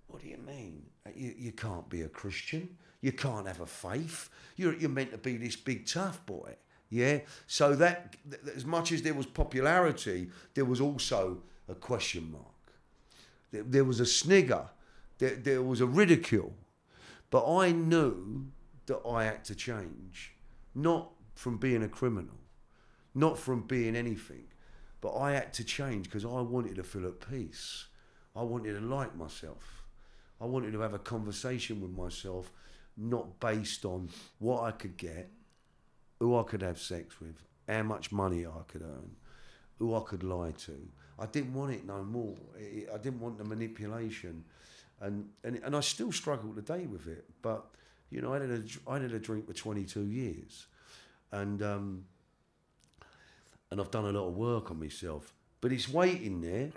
what 0.08 0.22
do 0.22 0.28
you 0.28 0.38
mean? 0.38 0.82
You, 1.14 1.34
you 1.36 1.52
can't 1.52 1.88
be 1.88 2.02
a 2.02 2.08
Christian. 2.08 2.76
You 3.02 3.12
can't 3.12 3.46
have 3.46 3.60
a 3.60 3.66
faith. 3.66 4.30
You're, 4.56 4.74
you're 4.74 4.90
meant 4.90 5.10
to 5.12 5.18
be 5.18 5.36
this 5.36 5.56
big 5.56 5.86
tough 5.86 6.24
boy. 6.24 6.54
Yeah. 6.88 7.20
So 7.46 7.74
that, 7.76 8.16
as 8.54 8.64
much 8.64 8.92
as 8.92 9.02
there 9.02 9.14
was 9.14 9.26
popularity, 9.26 10.30
there 10.54 10.64
was 10.64 10.80
also 10.80 11.42
a 11.72 11.74
question 11.74 12.30
mark. 12.30 12.44
There, 13.50 13.64
there 13.64 13.84
was 13.84 14.00
a 14.00 14.06
snigger. 14.06 14.68
There, 15.18 15.34
there 15.34 15.62
was 15.62 15.80
a 15.80 15.86
ridicule. 15.86 16.54
But 17.30 17.50
I 17.50 17.72
knew 17.72 18.46
that 18.86 19.00
I 19.08 19.24
had 19.24 19.44
to 19.46 19.54
change, 19.54 20.34
not 20.74 21.10
from 21.34 21.56
being 21.56 21.82
a 21.82 21.88
criminal, 21.88 22.38
not 23.14 23.38
from 23.38 23.62
being 23.62 23.96
anything, 23.96 24.44
but 25.00 25.16
I 25.16 25.32
had 25.32 25.52
to 25.54 25.64
change 25.64 26.04
because 26.04 26.24
I 26.24 26.40
wanted 26.40 26.76
to 26.76 26.82
feel 26.82 27.06
at 27.06 27.28
peace. 27.28 27.86
I 28.36 28.42
wanted 28.42 28.74
to 28.74 28.80
like 28.80 29.16
myself. 29.16 29.84
I 30.40 30.44
wanted 30.44 30.72
to 30.72 30.80
have 30.80 30.94
a 30.94 30.98
conversation 30.98 31.80
with 31.80 31.90
myself, 31.90 32.52
not 32.96 33.40
based 33.40 33.84
on 33.84 34.08
what 34.38 34.62
I 34.62 34.70
could 34.70 34.96
get, 34.96 35.30
who 36.18 36.38
I 36.38 36.42
could 36.42 36.62
have 36.62 36.78
sex 36.78 37.20
with, 37.20 37.42
how 37.68 37.82
much 37.82 38.12
money 38.12 38.46
I 38.46 38.62
could 38.68 38.82
earn, 38.82 39.16
who 39.78 39.94
I 39.94 40.00
could 40.00 40.22
lie 40.22 40.52
to. 40.52 40.88
I 41.22 41.26
didn't 41.26 41.54
want 41.54 41.72
it 41.72 41.86
no 41.86 42.02
more. 42.02 42.36
I 42.58 42.98
didn't 42.98 43.20
want 43.20 43.38
the 43.38 43.44
manipulation. 43.44 44.44
And, 45.00 45.28
and, 45.44 45.60
and 45.64 45.76
I 45.76 45.80
still 45.80 46.12
struggle 46.12 46.52
today 46.52 46.86
with 46.86 47.06
it. 47.06 47.24
But, 47.42 47.64
you 48.10 48.20
know, 48.20 48.34
I 48.34 48.40
had 48.40 48.50
a, 48.50 48.62
I 48.88 48.94
had 48.94 49.12
a 49.12 49.18
drink 49.18 49.46
for 49.46 49.52
22 49.52 50.02
years. 50.02 50.66
And 51.30 51.62
um, 51.62 52.04
and 53.72 53.80
I've 53.80 53.90
done 53.90 54.04
a 54.04 54.12
lot 54.12 54.28
of 54.28 54.36
work 54.36 54.70
on 54.70 54.78
myself. 54.78 55.32
But 55.62 55.72
it's 55.72 55.88
waiting 55.88 56.42
there, 56.42 56.70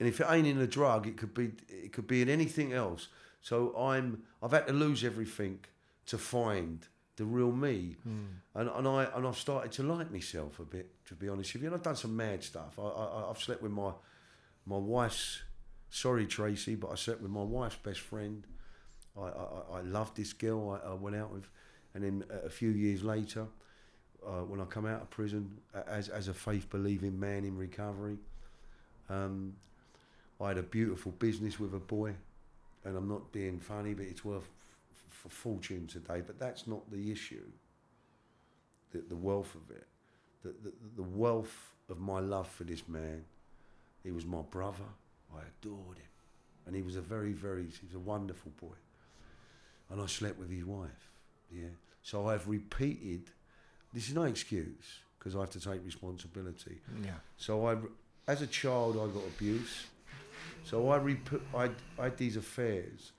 and 0.00 0.08
if 0.08 0.20
it 0.20 0.26
ain't 0.28 0.46
in 0.46 0.60
a 0.60 0.66
drug, 0.66 1.06
it 1.06 1.16
could 1.16 1.32
be 1.32 1.52
it 1.68 1.92
could 1.92 2.08
be 2.08 2.20
in 2.20 2.28
anything 2.28 2.72
else. 2.72 3.06
So 3.42 3.72
I'm 3.78 4.24
I've 4.42 4.50
had 4.50 4.66
to 4.66 4.72
lose 4.72 5.04
everything 5.04 5.60
to 6.06 6.18
find 6.18 6.84
the 7.16 7.24
real 7.24 7.52
me, 7.52 7.96
mm. 8.06 8.26
and 8.54 8.68
and 8.68 8.86
I 8.86 9.04
and 9.14 9.26
I've 9.26 9.38
started 9.38 9.72
to 9.72 9.82
like 9.82 10.10
myself 10.12 10.58
a 10.60 10.64
bit. 10.64 10.90
To 11.06 11.14
be 11.14 11.28
honest 11.28 11.54
with 11.54 11.62
you, 11.62 11.68
and 11.68 11.76
I've 11.76 11.82
done 11.82 11.96
some 11.96 12.16
mad 12.16 12.42
stuff. 12.42 12.78
I, 12.78 12.82
I 12.82 13.30
I've 13.30 13.38
slept 13.38 13.62
with 13.62 13.72
my 13.72 13.92
my 14.66 14.76
wife's. 14.76 15.42
Sorry, 15.88 16.26
Tracy, 16.26 16.74
but 16.74 16.90
I 16.90 16.96
slept 16.96 17.22
with 17.22 17.30
my 17.30 17.42
wife's 17.42 17.76
best 17.76 18.00
friend. 18.00 18.44
I 19.16 19.22
I, 19.22 19.78
I 19.78 19.80
loved 19.82 20.16
this 20.16 20.32
girl 20.32 20.80
I, 20.84 20.90
I 20.90 20.94
went 20.94 21.16
out 21.16 21.32
with, 21.32 21.48
and 21.94 22.04
then 22.04 22.24
a 22.44 22.50
few 22.50 22.70
years 22.70 23.02
later, 23.02 23.46
uh, 24.26 24.42
when 24.42 24.60
I 24.60 24.64
come 24.64 24.86
out 24.86 25.02
of 25.02 25.10
prison 25.10 25.58
as, 25.86 26.08
as 26.08 26.28
a 26.28 26.34
faith 26.34 26.68
believing 26.68 27.18
man 27.18 27.44
in 27.44 27.56
recovery. 27.56 28.18
Um, 29.08 29.54
I 30.40 30.48
had 30.48 30.58
a 30.58 30.62
beautiful 30.62 31.12
business 31.12 31.58
with 31.58 31.74
a 31.74 31.78
boy, 31.78 32.14
and 32.84 32.96
I'm 32.96 33.08
not 33.08 33.32
being 33.32 33.58
funny, 33.58 33.94
but 33.94 34.06
it's 34.06 34.24
worth 34.24 34.48
f- 35.10 35.32
fortune 35.32 35.86
today. 35.86 36.22
But 36.26 36.38
that's 36.38 36.66
not 36.66 36.90
the 36.90 37.10
issue. 37.12 37.44
The, 38.92 38.98
the 39.08 39.16
wealth 39.16 39.54
of 39.54 39.70
it, 39.76 39.86
the, 40.42 40.54
the, 40.62 40.72
the 40.96 41.02
wealth 41.02 41.72
of 41.90 41.98
my 41.98 42.20
love 42.20 42.48
for 42.48 42.64
this 42.64 42.86
man. 42.88 43.24
He 44.04 44.12
was 44.12 44.24
my 44.24 44.42
brother. 44.42 44.84
I 45.34 45.40
adored 45.60 45.98
him, 45.98 46.06
and 46.66 46.76
he 46.76 46.82
was 46.82 46.94
a 46.96 47.00
very, 47.00 47.32
very, 47.32 47.64
he 47.64 47.86
was 47.86 47.94
a 47.96 47.98
wonderful 47.98 48.52
boy. 48.60 48.76
and 49.90 50.00
I 50.00 50.06
slept 50.06 50.38
with 50.38 50.50
his 50.50 50.64
wife. 50.64 51.10
Yeah. 51.52 51.64
So 52.02 52.28
I've 52.28 52.46
repeated. 52.48 53.22
This 53.92 54.08
is 54.08 54.14
no 54.14 54.22
excuse 54.22 55.00
because 55.18 55.34
I 55.34 55.40
have 55.40 55.50
to 55.50 55.60
take 55.60 55.84
responsibility. 55.84 56.80
Yeah. 57.04 57.10
So 57.36 57.66
I, 57.66 57.76
as 58.28 58.42
a 58.42 58.46
child, 58.46 58.94
I 58.96 59.12
got 59.12 59.24
abuse. 59.26 59.86
So 60.64 60.88
I 60.90 60.96
repeat. 60.98 61.40
I 61.54 61.70
I 61.98 62.04
had 62.04 62.16
these 62.16 62.36
affairs, 62.36 63.12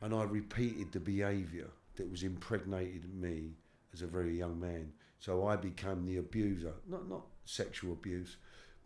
and 0.00 0.14
I 0.14 0.24
repeated 0.24 0.92
the 0.92 1.00
behaviour 1.00 1.70
that 1.96 2.10
was 2.10 2.22
impregnated 2.22 3.04
in 3.04 3.20
me 3.20 3.52
as 3.92 4.02
a 4.02 4.06
very 4.06 4.36
young 4.36 4.58
man. 4.58 4.92
So 5.20 5.46
I 5.46 5.56
became 5.56 6.04
the 6.04 6.18
abuser. 6.18 6.74
Not 6.88 7.08
not 7.08 7.22
sexual 7.44 7.92
abuse, 7.92 8.36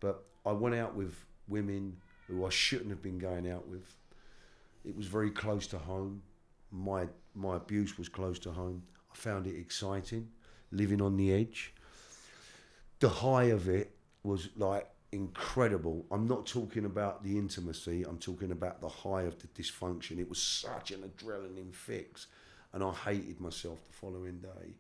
but 0.00 0.24
I 0.44 0.52
went 0.52 0.74
out 0.74 0.94
with 0.94 1.14
women 1.48 1.96
who 2.26 2.44
I 2.44 2.50
shouldn't 2.50 2.90
have 2.90 3.02
been 3.02 3.18
going 3.18 3.50
out 3.50 3.66
with. 3.66 3.96
It 4.84 4.96
was 4.96 5.06
very 5.06 5.30
close 5.30 5.66
to 5.68 5.78
home. 5.78 6.22
My 6.70 7.08
my 7.34 7.56
abuse 7.56 7.98
was 7.98 8.08
close 8.08 8.38
to 8.40 8.52
home. 8.52 8.82
I 9.12 9.16
found 9.16 9.46
it 9.46 9.58
exciting, 9.58 10.28
living 10.70 11.00
on 11.00 11.16
the 11.16 11.32
edge. 11.32 11.74
The 13.00 13.08
high 13.08 13.44
of 13.44 13.68
it 13.68 13.96
was 14.22 14.50
like 14.56 14.88
incredible. 15.12 16.06
I'm 16.10 16.26
not 16.26 16.46
talking 16.46 16.84
about 16.84 17.22
the 17.24 17.36
intimacy. 17.38 18.04
I'm 18.04 18.18
talking 18.18 18.50
about 18.52 18.80
the 18.80 18.88
high 18.88 19.22
of 19.22 19.36
the 19.38 19.46
dysfunction. 19.48 20.18
It 20.18 20.28
was 20.28 20.40
such 20.40 20.90
an 20.90 21.00
adrenaline 21.02 21.74
fix, 21.74 22.26
and 22.72 22.82
I 22.82 22.92
hated 22.92 23.40
myself 23.40 23.78
the 23.86 23.92
following 23.94 24.38
day, 24.38 24.74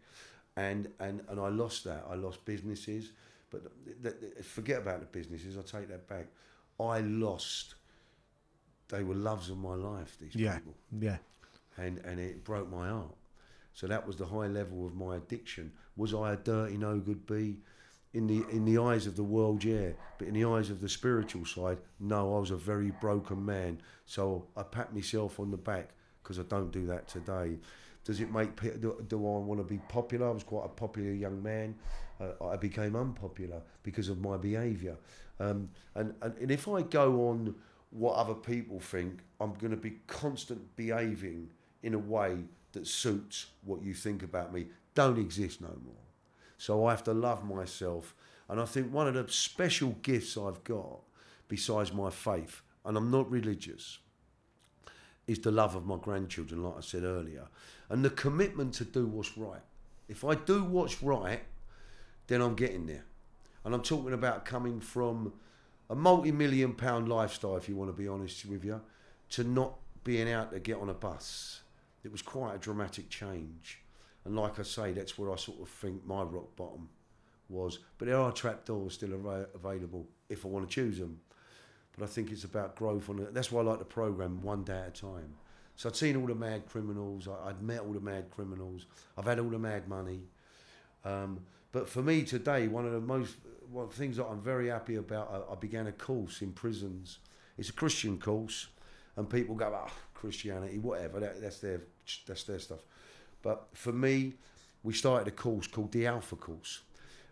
and 0.56 0.88
and 1.00 1.22
and 1.28 1.40
I 1.40 1.48
lost 1.48 1.84
that. 1.84 2.04
I 2.10 2.14
lost 2.14 2.44
businesses, 2.44 3.12
but 3.50 3.62
th- 4.02 4.14
th- 4.20 4.44
forget 4.44 4.78
about 4.78 5.00
the 5.00 5.06
businesses. 5.06 5.56
I 5.56 5.62
take 5.62 5.88
that 5.88 6.08
back. 6.08 6.26
I 6.80 7.00
lost. 7.00 7.74
They 8.88 9.02
were 9.02 9.14
loves 9.14 9.50
of 9.50 9.58
my 9.58 9.74
life. 9.74 10.16
These 10.18 10.34
Yeah. 10.34 10.58
people 10.58 10.74
Yeah. 10.98 11.18
and 11.76 11.98
and 11.98 12.18
it 12.20 12.44
broke 12.44 12.70
my 12.70 12.88
heart. 12.88 13.14
So 13.74 13.86
that 13.86 14.06
was 14.06 14.16
the 14.16 14.26
high 14.26 14.48
level 14.48 14.86
of 14.86 14.94
my 14.94 15.16
addiction. 15.16 15.72
Was 15.96 16.12
I 16.14 16.32
a 16.32 16.36
dirty, 16.36 16.76
no 16.76 16.98
good 16.98 17.26
bee? 17.26 17.60
In 18.14 18.26
the 18.26 18.44
in 18.50 18.64
the 18.64 18.78
eyes 18.78 19.06
of 19.06 19.16
the 19.16 19.22
world, 19.22 19.62
yeah, 19.62 19.90
but 20.16 20.28
in 20.28 20.34
the 20.34 20.44
eyes 20.44 20.70
of 20.70 20.80
the 20.80 20.88
spiritual 20.88 21.44
side, 21.44 21.78
no. 22.00 22.36
I 22.36 22.40
was 22.40 22.50
a 22.50 22.56
very 22.56 22.90
broken 22.90 23.44
man. 23.44 23.82
So 24.06 24.46
I 24.56 24.62
pat 24.62 24.94
myself 24.94 25.38
on 25.38 25.50
the 25.50 25.58
back 25.58 25.90
because 26.22 26.38
I 26.38 26.42
don't 26.44 26.70
do 26.70 26.86
that 26.86 27.06
today. 27.06 27.58
Does 28.04 28.20
it 28.20 28.32
make 28.32 28.58
do, 28.80 29.04
do 29.06 29.16
I 29.18 29.38
want 29.38 29.60
to 29.60 29.64
be 29.64 29.78
popular? 29.88 30.28
I 30.28 30.30
was 30.30 30.42
quite 30.42 30.64
a 30.64 30.68
popular 30.68 31.12
young 31.12 31.42
man. 31.42 31.74
Uh, 32.18 32.46
I 32.46 32.56
became 32.56 32.96
unpopular 32.96 33.60
because 33.82 34.08
of 34.08 34.20
my 34.20 34.38
behaviour. 34.38 34.96
Um, 35.38 35.68
and, 35.94 36.14
and 36.22 36.34
and 36.38 36.50
if 36.50 36.66
I 36.66 36.82
go 36.82 37.28
on 37.28 37.54
what 37.90 38.14
other 38.16 38.34
people 38.34 38.80
think, 38.80 39.20
I'm 39.38 39.52
going 39.54 39.70
to 39.70 39.76
be 39.76 39.98
constant 40.06 40.74
behaving 40.76 41.50
in 41.82 41.94
a 41.94 41.98
way 41.98 42.38
that 42.72 42.86
suits 42.86 43.46
what 43.64 43.82
you 43.82 43.94
think 43.94 44.22
about 44.22 44.52
me. 44.52 44.66
Don't 44.94 45.18
exist 45.18 45.60
no 45.60 45.68
more. 45.84 46.07
So 46.58 46.84
I 46.84 46.90
have 46.90 47.04
to 47.04 47.14
love 47.14 47.44
myself. 47.44 48.14
And 48.48 48.60
I 48.60 48.64
think 48.64 48.92
one 48.92 49.08
of 49.08 49.14
the 49.14 49.32
special 49.32 49.96
gifts 50.02 50.36
I've 50.36 50.62
got, 50.64 51.00
besides 51.48 51.92
my 51.92 52.10
faith, 52.10 52.62
and 52.84 52.96
I'm 52.96 53.10
not 53.10 53.30
religious, 53.30 53.98
is 55.26 55.38
the 55.38 55.50
love 55.50 55.76
of 55.76 55.86
my 55.86 55.96
grandchildren, 55.96 56.62
like 56.62 56.78
I 56.78 56.80
said 56.80 57.04
earlier, 57.04 57.46
and 57.88 58.04
the 58.04 58.10
commitment 58.10 58.74
to 58.74 58.84
do 58.84 59.06
what's 59.06 59.36
right. 59.38 59.60
If 60.08 60.24
I 60.24 60.34
do 60.34 60.64
what's 60.64 61.02
right, 61.02 61.42
then 62.26 62.40
I'm 62.40 62.54
getting 62.54 62.86
there. 62.86 63.04
And 63.64 63.74
I'm 63.74 63.82
talking 63.82 64.14
about 64.14 64.44
coming 64.44 64.80
from 64.80 65.34
a 65.90 65.94
multi 65.94 66.32
million 66.32 66.72
pound 66.72 67.08
lifestyle, 67.08 67.56
if 67.56 67.68
you 67.68 67.76
want 67.76 67.94
to 67.94 68.02
be 68.02 68.08
honest 68.08 68.46
with 68.46 68.64
you, 68.64 68.80
to 69.30 69.44
not 69.44 69.74
being 70.04 70.30
out 70.30 70.52
to 70.52 70.60
get 70.60 70.78
on 70.78 70.88
a 70.88 70.94
bus. 70.94 71.60
It 72.02 72.10
was 72.10 72.22
quite 72.22 72.54
a 72.54 72.58
dramatic 72.58 73.10
change. 73.10 73.82
And 74.28 74.36
like 74.36 74.58
I 74.60 74.62
say, 74.62 74.92
that's 74.92 75.16
where 75.16 75.32
I 75.32 75.36
sort 75.36 75.58
of 75.62 75.70
think 75.70 76.06
my 76.06 76.20
rock 76.22 76.54
bottom 76.54 76.90
was. 77.48 77.78
But 77.96 78.08
there 78.08 78.18
are 78.18 78.30
trapdoors 78.30 78.92
still 78.92 79.14
ava- 79.14 79.48
available 79.54 80.06
if 80.28 80.44
I 80.44 80.48
want 80.48 80.68
to 80.68 80.74
choose 80.74 80.98
them. 80.98 81.18
But 81.96 82.04
I 82.04 82.08
think 82.08 82.30
it's 82.30 82.44
about 82.44 82.76
growth. 82.76 83.08
On 83.08 83.18
it. 83.20 83.32
That's 83.32 83.50
why 83.50 83.62
I 83.62 83.64
like 83.64 83.78
the 83.78 83.86
program 83.86 84.42
one 84.42 84.64
day 84.64 84.78
at 84.80 84.88
a 84.88 85.00
time. 85.00 85.32
So 85.76 85.88
I'd 85.88 85.96
seen 85.96 86.14
all 86.14 86.26
the 86.26 86.34
mad 86.34 86.66
criminals. 86.66 87.26
I- 87.26 87.48
I'd 87.48 87.62
met 87.62 87.80
all 87.80 87.94
the 87.94 88.00
mad 88.00 88.30
criminals. 88.30 88.84
I've 89.16 89.24
had 89.24 89.38
all 89.38 89.48
the 89.48 89.58
mad 89.58 89.88
money. 89.88 90.20
Um, 91.06 91.40
but 91.72 91.88
for 91.88 92.02
me 92.02 92.22
today, 92.22 92.68
one 92.68 92.84
of 92.84 92.92
the 92.92 93.00
most 93.00 93.36
one 93.70 93.84
of 93.84 93.90
the 93.90 93.96
things 93.96 94.18
that 94.18 94.26
I'm 94.26 94.42
very 94.42 94.68
happy 94.68 94.96
about, 94.96 95.46
I, 95.48 95.52
I 95.52 95.54
began 95.54 95.86
a 95.86 95.92
course 95.92 96.42
in 96.42 96.52
prisons. 96.52 97.18
It's 97.56 97.70
a 97.70 97.72
Christian 97.72 98.18
course, 98.18 98.68
and 99.16 99.28
people 99.28 99.54
go, 99.54 99.72
"Ah, 99.74 99.90
Christianity, 100.12 100.78
whatever. 100.78 101.18
That, 101.18 101.40
that's 101.40 101.60
their 101.60 101.80
that's 102.26 102.44
their 102.44 102.58
stuff." 102.58 102.80
But 103.42 103.68
for 103.72 103.92
me, 103.92 104.34
we 104.82 104.92
started 104.92 105.28
a 105.28 105.32
course 105.32 105.66
called 105.66 105.92
the 105.92 106.06
Alpha 106.06 106.36
Course, 106.36 106.82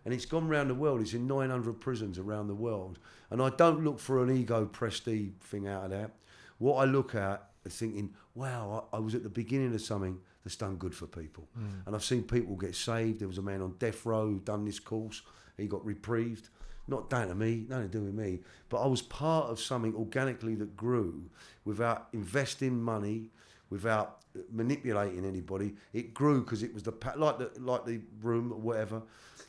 and 0.05 0.13
it's 0.13 0.25
gone 0.25 0.49
around 0.49 0.67
the 0.67 0.75
world. 0.75 1.01
It's 1.01 1.13
in 1.13 1.27
900 1.27 1.79
prisons 1.79 2.17
around 2.17 2.47
the 2.47 2.55
world, 2.55 2.99
and 3.29 3.41
I 3.41 3.49
don't 3.49 3.83
look 3.83 3.99
for 3.99 4.23
an 4.23 4.35
ego 4.35 4.65
prestige 4.65 5.31
thing 5.41 5.67
out 5.67 5.85
of 5.85 5.91
that. 5.91 6.11
What 6.57 6.75
I 6.75 6.85
look 6.85 7.15
at 7.15 7.49
is 7.65 7.75
thinking, 7.75 8.13
"Wow, 8.35 8.87
I, 8.93 8.97
I 8.97 8.99
was 8.99 9.15
at 9.15 9.23
the 9.23 9.29
beginning 9.29 9.73
of 9.73 9.81
something." 9.81 10.19
That's 10.43 10.55
done 10.55 10.77
good 10.77 10.95
for 10.95 11.07
people, 11.07 11.49
mm. 11.59 11.85
and 11.85 11.93
I've 11.93 12.05
seen 12.05 12.23
people 12.23 12.55
get 12.55 12.73
saved. 12.73 13.19
There 13.19 13.27
was 13.27 13.37
a 13.37 13.41
man 13.41 13.61
on 13.61 13.75
death 13.79 14.05
row 14.05 14.27
who 14.27 14.39
done 14.39 14.63
this 14.63 14.79
course. 14.79 15.21
He 15.57 15.67
got 15.67 15.85
reprieved. 15.85 16.47
Not 16.87 17.09
down 17.09 17.27
to 17.27 17.35
me, 17.35 17.65
nothing 17.67 17.89
to 17.89 17.97
do 17.97 18.03
with 18.05 18.13
me. 18.13 18.39
But 18.69 18.81
I 18.81 18.87
was 18.87 19.01
part 19.01 19.47
of 19.47 19.59
something 19.59 19.93
organically 19.93 20.55
that 20.55 20.77
grew 20.77 21.29
without 21.65 22.07
investing 22.13 22.81
money, 22.81 23.29
without 23.69 24.19
manipulating 24.51 25.25
anybody. 25.25 25.75
It 25.93 26.13
grew 26.13 26.43
because 26.43 26.63
it 26.63 26.73
was 26.73 26.83
the 26.83 26.93
like 27.15 27.39
the 27.39 27.51
like 27.59 27.85
the 27.85 28.01
room 28.21 28.51
or 28.51 28.59
whatever. 28.59 29.01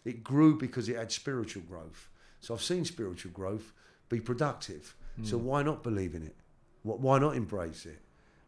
It 0.04 0.24
grew 0.24 0.56
because 0.56 0.88
it 0.88 0.96
had 0.96 1.12
spiritual 1.12 1.62
growth. 1.62 2.08
So 2.40 2.54
I've 2.54 2.62
seen 2.62 2.84
spiritual 2.84 3.32
growth 3.32 3.72
be 4.08 4.20
productive. 4.20 4.94
So 5.24 5.36
hmm. 5.36 5.44
why 5.44 5.62
not 5.62 5.82
believe 5.82 6.14
in 6.14 6.22
it? 6.22 6.36
Why 6.82 7.18
not 7.18 7.36
embrace 7.36 7.86
it? 7.86 8.00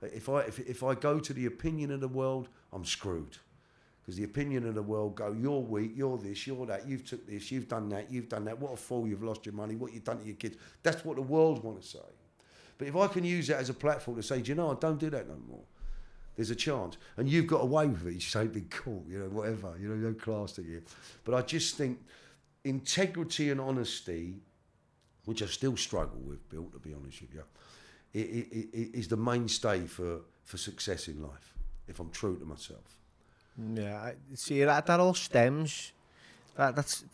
If 0.03 0.29
I 0.29 0.41
if, 0.43 0.59
if 0.61 0.83
I 0.83 0.95
go 0.95 1.19
to 1.19 1.33
the 1.33 1.47
opinion 1.47 1.91
of 1.91 2.01
the 2.01 2.09
world, 2.09 2.49
I'm 2.73 2.85
screwed 2.85 3.37
because 4.01 4.17
the 4.17 4.25
opinion 4.25 4.67
of 4.67 4.75
the 4.75 4.83
world 4.83 5.15
go, 5.15 5.33
you're 5.39 5.61
weak, 5.61 5.93
you're 5.95 6.17
this, 6.17 6.47
you're 6.47 6.67
that, 6.67 6.89
you've 6.89 7.05
took 7.05 7.27
this, 7.27 7.53
you've 7.53 7.69
done 7.69 7.89
that, 7.91 8.11
you've 8.11 8.29
done 8.29 8.45
that. 8.47 8.59
What 8.59 8.73
a 8.73 8.77
fool! 8.77 9.07
You've 9.07 9.23
lost 9.23 9.45
your 9.45 9.55
money. 9.55 9.77
What 9.77 9.93
you've 9.93 10.05
done 10.05 10.19
to 10.19 10.27
your 10.27 10.37
kids. 10.37 10.57
That's 10.83 11.05
what 11.05 11.17
the 11.17 11.23
world 11.23 11.63
want 11.63 11.81
to 11.83 11.87
say. 11.87 11.99
But 12.81 12.89
if 12.89 12.97
I 12.97 13.09
can 13.09 13.25
use 13.25 13.47
that 13.49 13.59
as 13.59 13.69
a 13.69 13.75
platform 13.75 14.17
to 14.17 14.23
say, 14.23 14.41
do 14.41 14.49
you 14.49 14.55
know, 14.55 14.71
I 14.71 14.75
don't 14.75 14.99
do 14.99 15.11
that 15.11 15.29
no 15.29 15.37
more. 15.47 15.61
There's 16.35 16.49
a 16.49 16.55
chance, 16.57 16.97
and 17.19 17.29
you've 17.29 17.47
got 17.47 17.61
away 17.61 17.89
with 17.89 18.07
it. 18.07 18.15
You 18.15 18.21
say, 18.21 18.47
"Be 18.47 18.63
cool," 18.71 19.05
you 19.07 19.19
know, 19.19 19.29
whatever, 19.29 19.75
you 19.79 19.91
know, 19.91 19.97
no 19.97 20.15
class 20.15 20.53
to 20.53 20.63
you. 20.63 20.81
But 21.25 21.35
I 21.35 21.43
just 21.43 21.77
think 21.77 21.99
integrity 22.65 23.51
and 23.51 23.61
honesty, 23.61 24.37
which 25.27 25.43
I 25.43 25.47
still 25.47 25.77
struggle 25.77 26.21
with, 26.21 26.49
Bill, 26.49 26.71
to 26.73 26.79
be 26.79 26.95
honest 26.95 27.21
with 27.21 27.35
you, 27.35 27.45
i 28.15 28.19
i 28.19 28.79
i 28.83 28.91
is 28.95 29.09
the 29.09 29.19
mainstay 29.19 29.81
for 29.81 30.21
for 30.45 30.57
success 30.57 31.07
in 31.09 31.23
life. 31.23 31.53
If 31.87 32.01
I'm 32.01 32.11
true 32.11 32.39
to 32.39 32.47
myself. 32.47 32.97
Yeah, 33.75 33.97
I, 34.01 34.15
see 34.35 34.65
that 34.65 34.87
that 34.87 35.01
all 35.01 35.13
stems. 35.13 35.93
That 36.57 36.77
that's 36.77 37.05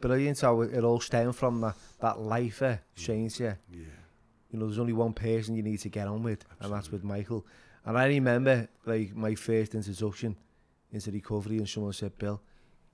brilliant. 0.00 0.40
How 0.40 0.62
it, 0.62 0.72
it 0.72 0.84
all 0.84 1.00
stems 1.00 1.36
from 1.36 1.60
that 1.60 1.76
that 2.00 2.18
life 2.18 2.62
eh, 2.62 2.78
change. 2.96 3.38
Yeah, 3.38 3.56
Yeah. 3.70 3.99
You 4.50 4.58
know, 4.58 4.66
there's 4.66 4.78
only 4.78 4.92
one 4.92 5.12
person 5.12 5.56
you 5.56 5.62
need 5.62 5.78
to 5.80 5.88
get 5.88 6.06
on 6.06 6.22
with, 6.22 6.44
and 6.60 6.72
that's 6.72 6.90
with 6.90 7.04
Michael. 7.04 7.46
And 7.84 7.96
I 7.96 8.06
remember 8.06 8.68
like 8.84 9.14
my 9.14 9.34
first 9.34 9.74
introduction 9.74 10.36
into 10.92 11.10
recovery, 11.10 11.58
and 11.58 11.68
someone 11.68 11.92
said, 11.92 12.16
"Bill, 12.18 12.40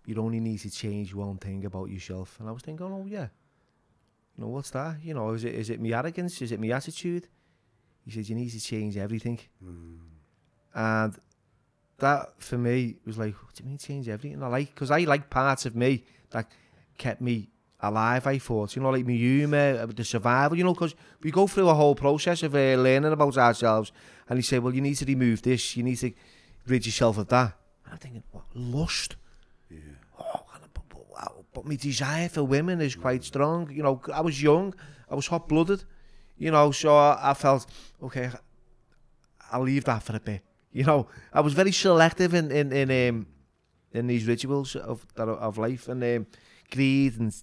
you 0.04 0.16
only 0.16 0.40
need 0.40 0.58
to 0.60 0.70
change 0.70 1.14
one 1.14 1.38
thing 1.38 1.64
about 1.64 1.90
yourself." 1.90 2.38
And 2.38 2.48
I 2.48 2.52
was 2.52 2.62
thinking, 2.62 2.86
"Oh 2.86 3.04
yeah, 3.06 3.28
you 4.36 4.44
know 4.44 4.48
what's 4.48 4.70
that? 4.70 4.96
You 5.02 5.14
know, 5.14 5.30
is 5.30 5.44
it 5.44 5.54
is 5.54 5.70
it 5.70 5.80
my 5.80 5.90
arrogance? 5.90 6.40
Is 6.42 6.52
it 6.52 6.60
my 6.60 6.68
attitude?" 6.68 7.28
He 8.04 8.10
said, 8.10 8.28
"You 8.28 8.36
need 8.36 8.50
to 8.50 8.60
change 8.60 8.96
everything." 8.96 9.40
Hmm. 9.60 9.96
And 10.74 11.18
that 11.98 12.40
for 12.42 12.58
me 12.58 12.96
was 13.06 13.18
like, 13.18 13.34
what 13.34 13.54
do 13.54 13.64
you 13.64 13.68
mean 13.68 13.78
change 13.78 14.08
everything? 14.08 14.42
I 14.42 14.48
like 14.48 14.74
because 14.74 14.90
I 14.90 15.00
like 15.00 15.30
parts 15.30 15.66
of 15.66 15.74
me 15.74 16.04
that 16.30 16.50
kept 16.98 17.20
me 17.20 17.48
alive. 17.80 18.26
I 18.26 18.38
thought, 18.38 18.76
you 18.76 18.82
know, 18.82 18.90
like 18.90 19.06
my 19.06 19.12
humour, 19.12 19.80
uh, 19.82 19.86
the 19.86 20.04
survival. 20.04 20.56
You 20.56 20.64
know, 20.64 20.74
because 20.74 20.94
we 21.22 21.30
go 21.30 21.46
through 21.46 21.68
a 21.68 21.74
whole 21.74 21.94
process 21.94 22.42
of 22.42 22.54
uh, 22.54 22.76
learning 22.76 23.12
about 23.12 23.36
ourselves, 23.36 23.92
and 24.28 24.38
he 24.38 24.42
said, 24.42 24.62
well, 24.62 24.74
you 24.74 24.80
need 24.80 24.96
to 24.96 25.04
remove 25.04 25.42
this. 25.42 25.76
You 25.76 25.82
need 25.82 25.96
to 25.96 26.12
rid 26.66 26.86
yourself 26.86 27.18
of 27.18 27.28
that. 27.28 27.52
And 27.84 27.92
I'm 27.92 27.98
thinking, 27.98 28.22
what 28.32 28.44
lust? 28.54 29.16
Yeah. 29.70 29.78
Oh, 30.18 30.42
but, 30.74 31.44
but, 31.52 31.66
my 31.66 31.76
desire 31.76 32.28
for 32.28 32.44
women 32.44 32.80
is 32.80 32.94
quite 32.94 33.24
strong. 33.24 33.70
You 33.70 33.82
know, 33.82 34.00
I 34.12 34.20
was 34.20 34.42
young, 34.42 34.74
I 35.10 35.14
was 35.14 35.26
hot 35.26 35.48
blooded. 35.48 35.84
You 36.38 36.50
know, 36.50 36.70
so 36.70 36.94
I, 36.94 37.30
I 37.30 37.34
felt 37.34 37.66
okay. 38.02 38.30
I'll 39.50 39.62
leave 39.62 39.84
that 39.84 40.02
for 40.02 40.14
a 40.16 40.20
bit. 40.20 40.42
You 40.70 40.84
know, 40.84 41.06
I 41.32 41.40
was 41.40 41.54
very 41.54 41.72
selective 41.72 42.34
in 42.34 42.50
in 42.50 42.72
in 42.72 43.08
um, 43.08 43.26
in 43.92 44.06
these 44.06 44.26
rituals 44.26 44.76
of 44.76 45.06
of 45.16 45.56
life 45.56 45.88
and 45.88 46.04
um, 46.04 46.26
greed 46.70 47.18
and 47.18 47.34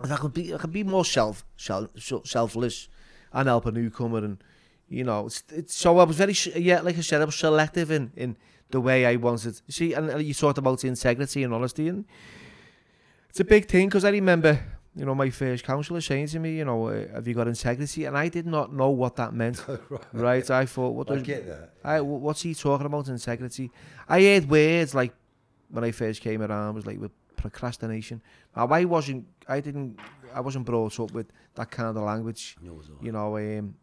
I 0.00 0.16
could 0.16 0.32
be 0.32 0.54
I 0.54 0.58
could 0.58 0.72
be 0.72 0.84
more 0.84 1.04
self 1.04 1.44
self 1.56 1.88
selfless 2.24 2.88
and 3.32 3.48
help 3.48 3.66
a 3.66 3.72
newcomer 3.72 4.18
and 4.18 4.42
You 4.88 5.04
know, 5.04 5.26
it's, 5.26 5.44
it's, 5.50 5.74
so 5.74 5.98
I 5.98 6.04
was 6.04 6.16
very, 6.16 6.34
yeah, 6.56 6.80
like 6.80 6.96
I 6.96 7.02
said, 7.02 7.20
I 7.20 7.26
was 7.26 7.34
selective 7.34 7.90
in, 7.90 8.10
in 8.16 8.36
the 8.70 8.80
way 8.80 9.04
I 9.04 9.16
wanted. 9.16 9.60
See, 9.68 9.92
and, 9.92 10.22
you 10.22 10.32
talked 10.32 10.58
about 10.58 10.82
integrity 10.82 11.42
and 11.42 11.52
honesty, 11.52 11.88
and 11.88 12.06
it's 13.28 13.40
a 13.40 13.44
big 13.44 13.66
thing 13.66 13.88
because 13.88 14.04
I 14.04 14.10
remember, 14.10 14.58
you 14.96 15.04
know, 15.04 15.14
my 15.14 15.28
first 15.28 15.64
counsellor 15.64 16.00
saying 16.00 16.28
to 16.28 16.38
me, 16.38 16.56
you 16.56 16.64
know, 16.64 16.88
uh, 16.88 17.06
have 17.12 17.28
you 17.28 17.34
got 17.34 17.48
integrity? 17.48 18.06
And 18.06 18.16
I 18.16 18.28
did 18.28 18.46
not 18.46 18.72
know 18.72 18.88
what 18.88 19.16
that 19.16 19.34
meant. 19.34 19.62
right. 20.14 20.48
I 20.50 20.64
thought, 20.64 20.94
what 20.94 21.10
I 21.10 21.18
get 21.18 21.46
that. 21.46 21.74
I, 21.84 22.00
what's 22.00 22.42
he 22.42 22.54
talking 22.54 22.86
about 22.86 23.08
integrity? 23.08 23.70
I 24.08 24.22
heard 24.22 24.48
words 24.48 24.94
like 24.94 25.12
when 25.68 25.84
I 25.84 25.90
first 25.90 26.22
came 26.22 26.40
around 26.40 26.76
was 26.76 26.86
like 26.86 26.98
with 26.98 27.12
procrastination. 27.38 28.20
Now 28.56 28.66
I 28.68 28.84
wasn't, 28.84 29.26
I 29.48 29.60
didn't, 29.60 29.98
I 30.34 30.40
wasn't 30.40 30.66
brought 30.66 30.98
up 31.00 31.12
with 31.12 31.28
that 31.54 31.70
kind 31.70 31.88
of 31.96 32.02
language, 32.04 32.56
was 32.62 32.90
you 33.00 33.12
know, 33.12 33.36
um, 33.36 33.74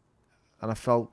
and 0.61 0.71
I 0.71 0.73
felt, 0.75 1.11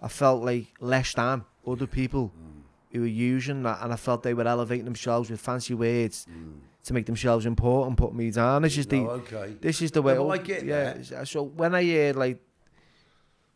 I 0.00 0.08
felt 0.08 0.42
like 0.44 0.66
less 0.80 1.14
than 1.14 1.44
other 1.66 1.86
people 1.86 2.32
Mm. 2.34 2.62
who 2.92 3.00
were 3.00 3.06
using 3.34 3.62
that, 3.62 3.78
and 3.82 3.92
I 3.92 3.96
felt 3.96 4.22
they 4.22 4.34
were 4.34 4.46
elevating 4.46 4.84
themselves 4.84 5.30
with 5.30 5.40
fancy 5.40 5.74
words 5.74 6.26
Mm. 6.28 6.58
to 6.86 6.94
make 6.94 7.06
themselves 7.06 7.46
important, 7.46 7.96
put 7.96 8.12
me 8.14 8.30
down. 8.30 8.62
This 8.62 8.76
is 8.78 8.86
the, 8.86 9.00
okay. 9.20 9.56
this 9.60 9.80
is 9.80 9.90
the 9.92 10.02
way. 10.02 10.14
No, 10.14 10.30
I 10.30 10.38
get 10.38 10.64
yeah. 10.64 10.94
that. 10.94 11.28
So 11.28 11.42
when 11.44 11.74
I 11.74 11.84
heard 11.84 12.16
like 12.16 12.38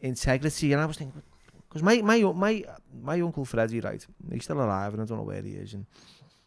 integrity, 0.01 0.73
and 0.73 0.81
I 0.83 0.87
was 0.87 0.97
thinking, 0.97 1.23
because 1.69 1.83
my 1.83 2.01
my 2.03 2.23
my 2.33 2.65
my 3.03 3.21
uncle 3.21 3.45
Freddie, 3.45 3.81
right, 3.81 4.05
he's 4.33 4.45
still 4.45 4.61
alive, 4.63 4.93
and 4.95 5.03
I 5.03 5.05
don't 5.05 5.19
know 5.19 5.25
where 5.25 5.43
he 5.43 5.53
is, 5.53 5.75
and 5.75 5.87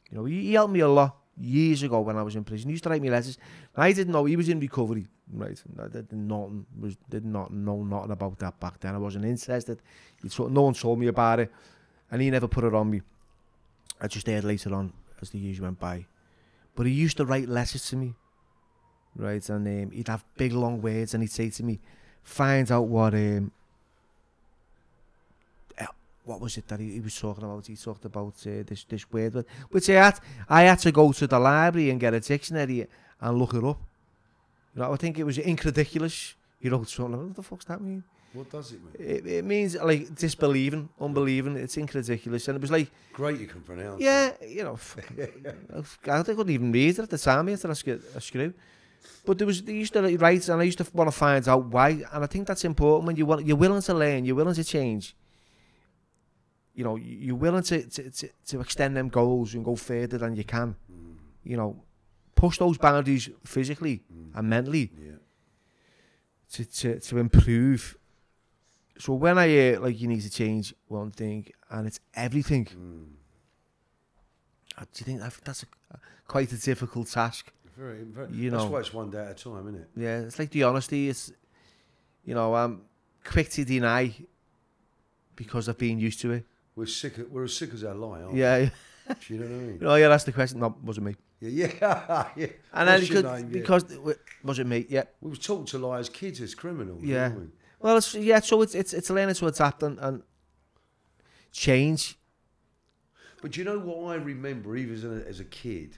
you 0.10 0.18
know 0.18 0.26
he, 0.26 0.42
he 0.48 0.54
helped 0.54 0.74
me 0.74 0.80
a 0.80 0.88
lot 0.88 1.16
years 1.40 1.84
ago 1.84 2.02
when 2.02 2.18
I 2.18 2.24
was 2.24 2.36
in 2.36 2.44
prison. 2.44 2.70
He 2.70 2.74
used 2.74 2.84
to 2.84 2.90
write 2.90 3.02
me 3.02 3.10
letters. 3.10 3.38
I 3.76 3.92
didn't 3.94 4.14
know 4.14 4.26
he 4.26 4.36
was 4.36 4.50
in 4.50 4.60
recovery, 4.60 5.08
right? 5.34 5.62
I 5.82 5.88
did 5.88 6.12
nothing 6.12 6.66
was 6.80 6.98
did 7.10 7.26
not 7.26 7.54
know 7.54 7.84
nothing 7.84 8.12
about 8.12 8.40
that 8.40 8.60
back 8.60 8.80
then. 8.80 8.96
I 8.96 8.98
wasn't 8.98 9.26
interested. 9.26 9.82
Told, 10.30 10.52
no 10.52 10.64
one 10.64 10.74
told 10.74 11.00
me 11.00 11.08
about 11.08 11.40
it, 11.40 11.52
and 12.12 12.22
he 12.22 12.30
never 12.30 12.48
put 12.48 12.64
it 12.64 12.74
on 12.74 12.90
me. 12.90 13.02
I 14.02 14.08
just 14.08 14.28
heard 14.28 14.44
later 14.44 14.74
on 14.74 14.94
as 15.22 15.30
the 15.30 15.40
years 15.40 15.60
went 15.60 15.80
by. 15.80 16.06
But 16.76 16.86
he 16.86 16.94
used 16.94 17.18
to 17.18 17.26
write 17.26 17.50
letters 17.50 17.90
to 17.90 17.96
me, 17.96 18.14
right? 19.16 19.48
And 19.50 19.68
um, 19.68 19.92
he'd 19.92 20.08
have 20.08 20.24
big 20.38 20.54
long 20.54 20.82
words, 20.82 21.14
and 21.14 21.24
he'd 21.24 21.32
say 21.32 21.50
to 21.50 21.64
me, 21.64 21.80
"Find 22.24 22.72
out 22.72 22.88
what 22.88 23.14
um, 23.14 23.52
what 26.30 26.40
was 26.40 26.58
it 26.58 26.68
that 26.68 26.80
he, 26.80 26.92
he 26.92 27.00
was 27.00 27.20
talking 27.20 27.44
about? 27.44 27.66
He 27.66 27.76
talked 27.76 28.06
about 28.06 28.36
uh, 28.46 28.64
this 28.70 28.84
this 28.92 29.06
word, 29.12 29.34
but 29.34 29.46
which 29.72 29.90
I 29.90 30.04
had 30.06 30.20
I 30.48 30.62
had 30.70 30.80
to 30.80 30.92
go 30.92 31.12
to 31.12 31.26
the 31.28 31.40
library 31.40 31.90
and 31.90 32.00
get 32.00 32.14
a 32.14 32.20
dictionary 32.20 32.88
and 33.20 33.38
look 33.40 33.54
it 33.56 33.64
up. 33.64 33.80
You 34.74 34.82
know, 34.82 34.94
I 34.94 34.98
think 34.98 35.18
it 35.18 35.26
was 35.26 35.38
incrediculous. 35.40 36.36
You 36.62 36.70
know, 36.70 36.84
something. 36.84 37.28
What 37.28 37.36
the 37.36 37.44
fuck's 37.44 37.66
that 37.66 37.82
mean? 37.82 38.04
What 38.34 38.48
does 38.52 38.72
it 38.74 38.80
mean? 38.84 38.94
It, 39.14 39.26
it 39.26 39.46
means 39.46 39.76
like 39.92 40.14
disbelieving, 40.14 40.90
unbelieving. 41.02 41.56
It's 41.58 41.78
incrediculous, 41.78 42.48
and 42.48 42.56
it 42.58 42.62
was 42.62 42.72
like. 42.78 42.92
Great 43.14 43.40
you 43.40 43.48
can 43.48 43.62
pronounce 43.62 44.00
Yeah, 44.00 44.34
you 44.48 44.64
know, 44.64 44.78
I 46.18 46.24
couldn't 46.24 46.50
even 46.50 46.72
read 46.72 47.00
it 47.00 47.00
at 47.00 47.10
the 47.10 47.18
time. 47.18 47.48
I 47.48 47.52
had 47.52 47.62
to 47.62 47.70
ask 47.70 47.88
a, 47.88 48.00
a 48.16 48.22
screw. 48.22 48.54
But 49.26 49.38
there 49.38 49.48
was, 49.48 49.62
they 49.64 49.74
used 49.74 49.94
to 49.94 50.02
like, 50.02 50.22
write, 50.22 50.48
and 50.50 50.62
I 50.62 50.66
used 50.66 50.78
to 50.78 50.88
want 50.94 51.08
to 51.10 51.18
find 51.26 51.48
out 51.48 51.66
why. 51.66 51.90
And 52.14 52.24
I 52.24 52.28
think 52.28 52.48
that's 52.48 52.66
important 52.66 53.08
when 53.08 53.16
you 53.16 53.26
want, 53.26 53.46
you're 53.48 53.58
willing 53.58 53.82
to 53.82 53.94
learn, 53.94 54.26
you're 54.26 54.36
willing 54.36 54.56
to 54.56 54.64
change. 54.64 55.16
You 56.80 56.86
know, 56.88 56.96
you- 56.96 57.20
you're 57.26 57.42
willing 57.46 57.64
to, 57.72 57.78
to, 57.96 58.02
to, 58.20 58.26
to 58.50 58.56
extend 58.66 58.92
them 58.98 59.10
goals 59.10 59.54
and 59.56 59.62
go 59.70 59.76
further 59.76 60.18
than 60.24 60.32
you 60.40 60.46
can. 60.56 60.70
Mm, 60.92 61.16
You 61.52 61.58
know, 61.60 61.72
push 62.42 62.58
those 62.58 62.78
boundaries 62.78 63.26
physically 63.44 63.96
mm, 64.14 64.32
and 64.38 64.44
mentally 64.56 64.86
yeah. 65.08 65.20
to, 66.54 66.62
to, 66.80 67.00
to 67.08 67.18
improve. 67.26 67.82
So 68.98 69.10
when 69.14 69.38
I 69.38 69.48
hear 69.48 69.80
like 69.86 70.00
you 70.02 70.08
need 70.08 70.22
to 70.22 70.30
change 70.42 70.66
one 70.88 71.12
thing 71.12 71.40
and 71.70 71.82
it's 71.90 72.00
everything, 72.14 72.66
Mm. 72.66 73.06
uh, 74.78 74.86
do 74.94 75.00
you 75.00 75.06
think 75.06 75.20
that, 75.20 75.34
that's 75.44 75.64
a, 75.64 75.98
quite 76.28 76.52
a 76.54 76.58
difficult 76.58 77.08
task? 77.10 77.52
Very, 77.78 78.04
very, 78.04 78.32
You 78.32 78.52
that's 78.52 78.64
know. 78.64 78.70
why 78.72 78.80
it's 78.80 78.94
one 78.94 79.10
day 79.10 79.24
at 79.26 79.32
a 79.32 79.44
time, 79.44 79.68
isn't 79.68 79.82
it? 79.84 79.90
Yeah, 80.06 80.20
it's 80.28 80.40
like 80.40 80.52
the 80.52 80.64
honesty. 80.64 81.10
It's 81.10 81.32
you 82.26 82.34
know 82.36 82.56
I'm 82.56 82.74
quick 83.34 83.50
to 83.52 83.66
deny 83.66 84.14
because 85.36 85.70
I've 85.70 85.78
been 85.78 86.00
used 86.00 86.20
to 86.22 86.32
it. 86.32 86.46
We're 86.76 86.86
sick. 86.86 87.18
Of, 87.18 87.32
we're 87.32 87.44
as 87.46 87.56
sick 87.56 87.74
as 87.74 87.84
our 87.84 87.96
lie, 87.96 88.22
aren't 88.22 88.36
Yeah, 88.36 88.60
we? 88.60 89.16
Do 89.28 89.34
you 89.34 89.40
know 89.40 89.46
what 89.46 89.52
I 89.52 89.58
mean? 89.58 89.80
know, 89.80 89.96
yeah, 89.96 90.08
that's 90.08 90.24
the 90.24 90.32
question. 90.32 90.60
No, 90.60 90.76
wasn't 90.84 91.08
me. 91.08 91.16
Yeah, 91.42 91.68
yeah, 91.82 92.28
yeah. 92.36 92.48
And 92.74 92.88
then 92.88 93.00
What's 93.00 93.10
your 93.10 93.22
because. 93.24 93.84
Yeah. 93.90 93.98
because 94.00 94.18
was 94.44 94.60
it 94.60 94.68
me? 94.68 94.86
Yeah. 94.90 95.04
we 95.22 95.30
were 95.32 95.36
taught 95.36 95.68
to 95.68 95.78
lie 95.78 96.00
as 96.00 96.10
kids, 96.10 96.42
as 96.42 96.54
criminals. 96.54 97.04
Yeah. 97.04 97.34
we? 97.34 97.48
Well, 97.80 97.98
it's 97.98 98.14
yeah. 98.14 98.40
So 98.42 98.62
it's 98.62 98.76
it's 98.76 98.94
it's 98.94 99.10
learning 99.10 99.36
to 99.36 99.48
adapt 99.48 99.84
and, 99.84 99.98
and 100.00 100.22
change. 101.52 102.18
But 103.42 103.52
do 103.52 103.62
you 103.62 103.66
know 103.66 103.80
what 103.80 104.12
I 104.12 104.16
remember, 104.16 104.76
even 104.76 104.96
as 104.96 105.04
a, 105.06 105.28
as 105.28 105.40
a 105.40 105.46
kid? 105.46 105.98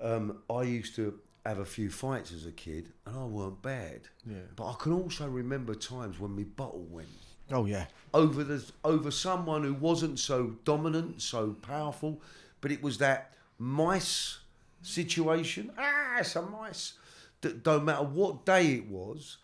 Um, 0.00 0.42
I 0.50 0.62
used 0.62 0.94
to 0.96 1.18
have 1.46 1.58
a 1.60 1.64
few 1.64 1.88
fights 1.90 2.30
as 2.32 2.44
a 2.46 2.52
kid, 2.52 2.92
and 3.06 3.16
I 3.16 3.24
weren't 3.24 3.62
bad. 3.62 4.02
Yeah. 4.26 4.36
But 4.54 4.70
I 4.70 4.74
can 4.78 4.92
also 4.92 5.26
remember 5.28 5.74
times 5.74 6.20
when 6.20 6.36
my 6.36 6.42
bottle 6.44 6.86
went 6.90 7.08
Oh 7.50 7.66
yeah. 7.66 7.86
over 8.12 8.44
the 8.44 8.64
over 8.84 9.10
someone 9.10 9.64
who 9.64 9.74
wasn't 9.74 10.18
so 10.18 10.56
dominant, 10.64 11.20
so 11.22 11.56
powerful, 11.62 12.20
but 12.60 12.72
it 12.72 12.82
was 12.82 12.98
that 12.98 13.34
mice 13.58 14.38
situation. 14.82 15.70
Ah, 15.78 16.22
a 16.34 16.42
mice. 16.42 16.94
That 17.40 17.62
don't 17.62 17.84
matter 17.84 18.04
what 18.04 18.46
day 18.46 18.74
it 18.74 18.88
was, 18.88 19.36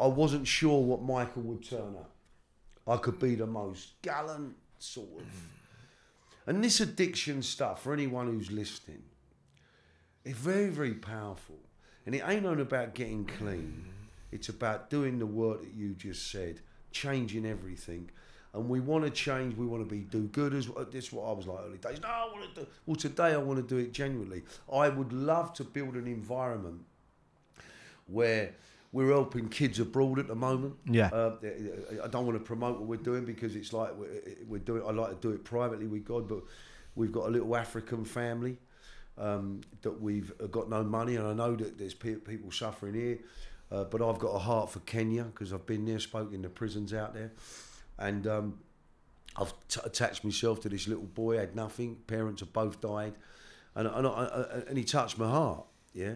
I 0.00 0.06
wasn't 0.06 0.46
sure 0.46 0.82
what 0.82 1.02
Michael 1.02 1.42
would 1.42 1.64
turn 1.64 1.94
up. 1.96 2.10
I 2.86 2.96
could 2.96 3.18
be 3.18 3.34
the 3.34 3.46
most 3.46 4.00
gallant 4.02 4.56
sort 4.78 5.20
of. 5.20 5.26
And 6.46 6.64
this 6.64 6.80
addiction 6.80 7.42
stuff, 7.42 7.82
for 7.82 7.92
anyone 7.92 8.26
who's 8.26 8.50
listening, 8.50 9.02
it's 10.24 10.38
very, 10.38 10.70
very 10.70 10.94
powerful. 10.94 11.58
And 12.06 12.14
it 12.14 12.22
ain't 12.26 12.46
only 12.46 12.62
about 12.62 12.94
getting 12.94 13.26
clean. 13.26 13.84
It's 14.32 14.48
about 14.48 14.88
doing 14.88 15.18
the 15.18 15.26
work 15.26 15.60
that 15.60 15.74
you 15.74 15.94
just 15.94 16.30
said, 16.30 16.60
changing 16.98 17.46
everything. 17.46 18.10
And 18.54 18.68
we 18.68 18.80
want 18.80 19.04
to 19.04 19.10
change. 19.10 19.56
We 19.56 19.66
want 19.66 19.86
to 19.86 19.88
be 19.88 20.00
do 20.00 20.22
good 20.28 20.54
as 20.54 20.68
this. 20.90 21.06
Is 21.06 21.12
what 21.12 21.28
I 21.28 21.32
was 21.32 21.46
like 21.46 21.58
early 21.66 21.78
days. 21.78 22.00
No, 22.02 22.08
I 22.08 22.28
want 22.32 22.54
to 22.54 22.60
do. 22.62 22.66
Well, 22.86 22.96
today 22.96 23.34
I 23.34 23.36
want 23.36 23.58
to 23.60 23.74
do 23.74 23.78
it 23.80 23.92
genuinely. 23.92 24.42
I 24.72 24.88
would 24.88 25.12
love 25.12 25.52
to 25.54 25.64
build 25.64 25.94
an 25.94 26.06
environment 26.06 26.80
where 28.06 28.54
we're 28.90 29.12
helping 29.12 29.48
kids 29.50 29.78
abroad 29.80 30.18
at 30.18 30.28
the 30.28 30.34
moment. 30.34 30.74
Yeah. 30.86 31.08
Uh, 31.08 31.36
I 32.02 32.08
don't 32.08 32.26
want 32.26 32.38
to 32.38 32.44
promote 32.44 32.78
what 32.78 32.88
we're 32.88 32.96
doing 32.96 33.26
because 33.26 33.54
it's 33.54 33.72
like 33.72 33.94
we're, 33.96 34.08
we're 34.48 34.58
doing. 34.58 34.82
I 34.86 34.92
like 34.92 35.10
to 35.10 35.28
do 35.28 35.34
it 35.34 35.44
privately 35.44 35.86
with 35.86 36.04
God, 36.06 36.26
but 36.26 36.40
we've 36.94 37.12
got 37.12 37.26
a 37.28 37.30
little 37.30 37.54
African 37.54 38.04
family 38.04 38.56
um, 39.18 39.60
that 39.82 40.00
we've 40.00 40.32
got 40.50 40.70
no 40.70 40.82
money, 40.82 41.16
and 41.16 41.26
I 41.26 41.34
know 41.34 41.54
that 41.54 41.78
there's 41.78 41.94
pe- 41.94 42.14
people 42.14 42.50
suffering 42.50 42.94
here. 42.94 43.18
Uh, 43.70 43.84
but 43.84 44.00
I've 44.00 44.18
got 44.18 44.30
a 44.30 44.38
heart 44.38 44.70
for 44.70 44.80
Kenya 44.80 45.24
because 45.24 45.52
I've 45.52 45.66
been 45.66 45.84
there, 45.84 45.98
spoken 45.98 46.34
in 46.34 46.42
the 46.42 46.48
prisons 46.48 46.94
out 46.94 47.12
there, 47.12 47.32
and 47.98 48.26
um, 48.26 48.58
I've 49.36 49.52
t- 49.68 49.80
attached 49.84 50.24
myself 50.24 50.60
to 50.62 50.68
this 50.68 50.88
little 50.88 51.04
boy. 51.04 51.36
Had 51.38 51.54
nothing. 51.54 51.96
Parents 52.06 52.40
have 52.40 52.52
both 52.52 52.80
died, 52.80 53.14
and 53.74 53.86
and, 53.86 54.06
I, 54.06 54.62
and 54.68 54.78
he 54.78 54.84
touched 54.84 55.18
my 55.18 55.28
heart. 55.28 55.64
Yeah, 55.92 56.14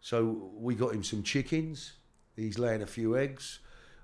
so 0.00 0.50
we 0.54 0.74
got 0.74 0.94
him 0.94 1.04
some 1.04 1.22
chickens. 1.22 1.92
He's 2.34 2.58
laying 2.58 2.82
a 2.82 2.86
few 2.86 3.16
eggs, 3.16 3.58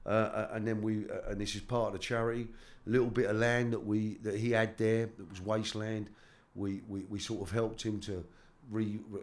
uh, 0.04 0.48
and 0.52 0.66
then 0.66 0.82
we 0.82 1.08
uh, 1.08 1.30
and 1.30 1.40
this 1.40 1.54
is 1.54 1.62
part 1.62 1.88
of 1.88 1.92
the 1.94 1.98
charity. 1.98 2.48
A 2.86 2.90
little 2.90 3.10
bit 3.10 3.30
of 3.30 3.36
land 3.36 3.72
that 3.72 3.86
we 3.86 4.18
that 4.22 4.36
he 4.36 4.50
had 4.50 4.76
there 4.76 5.06
that 5.16 5.30
was 5.30 5.40
wasteland. 5.40 6.10
We 6.54 6.82
we, 6.88 7.04
we 7.08 7.18
sort 7.20 7.40
of 7.40 7.50
helped 7.50 7.82
him 7.82 8.00
to 8.00 8.22
re, 8.70 8.98
re 9.10 9.20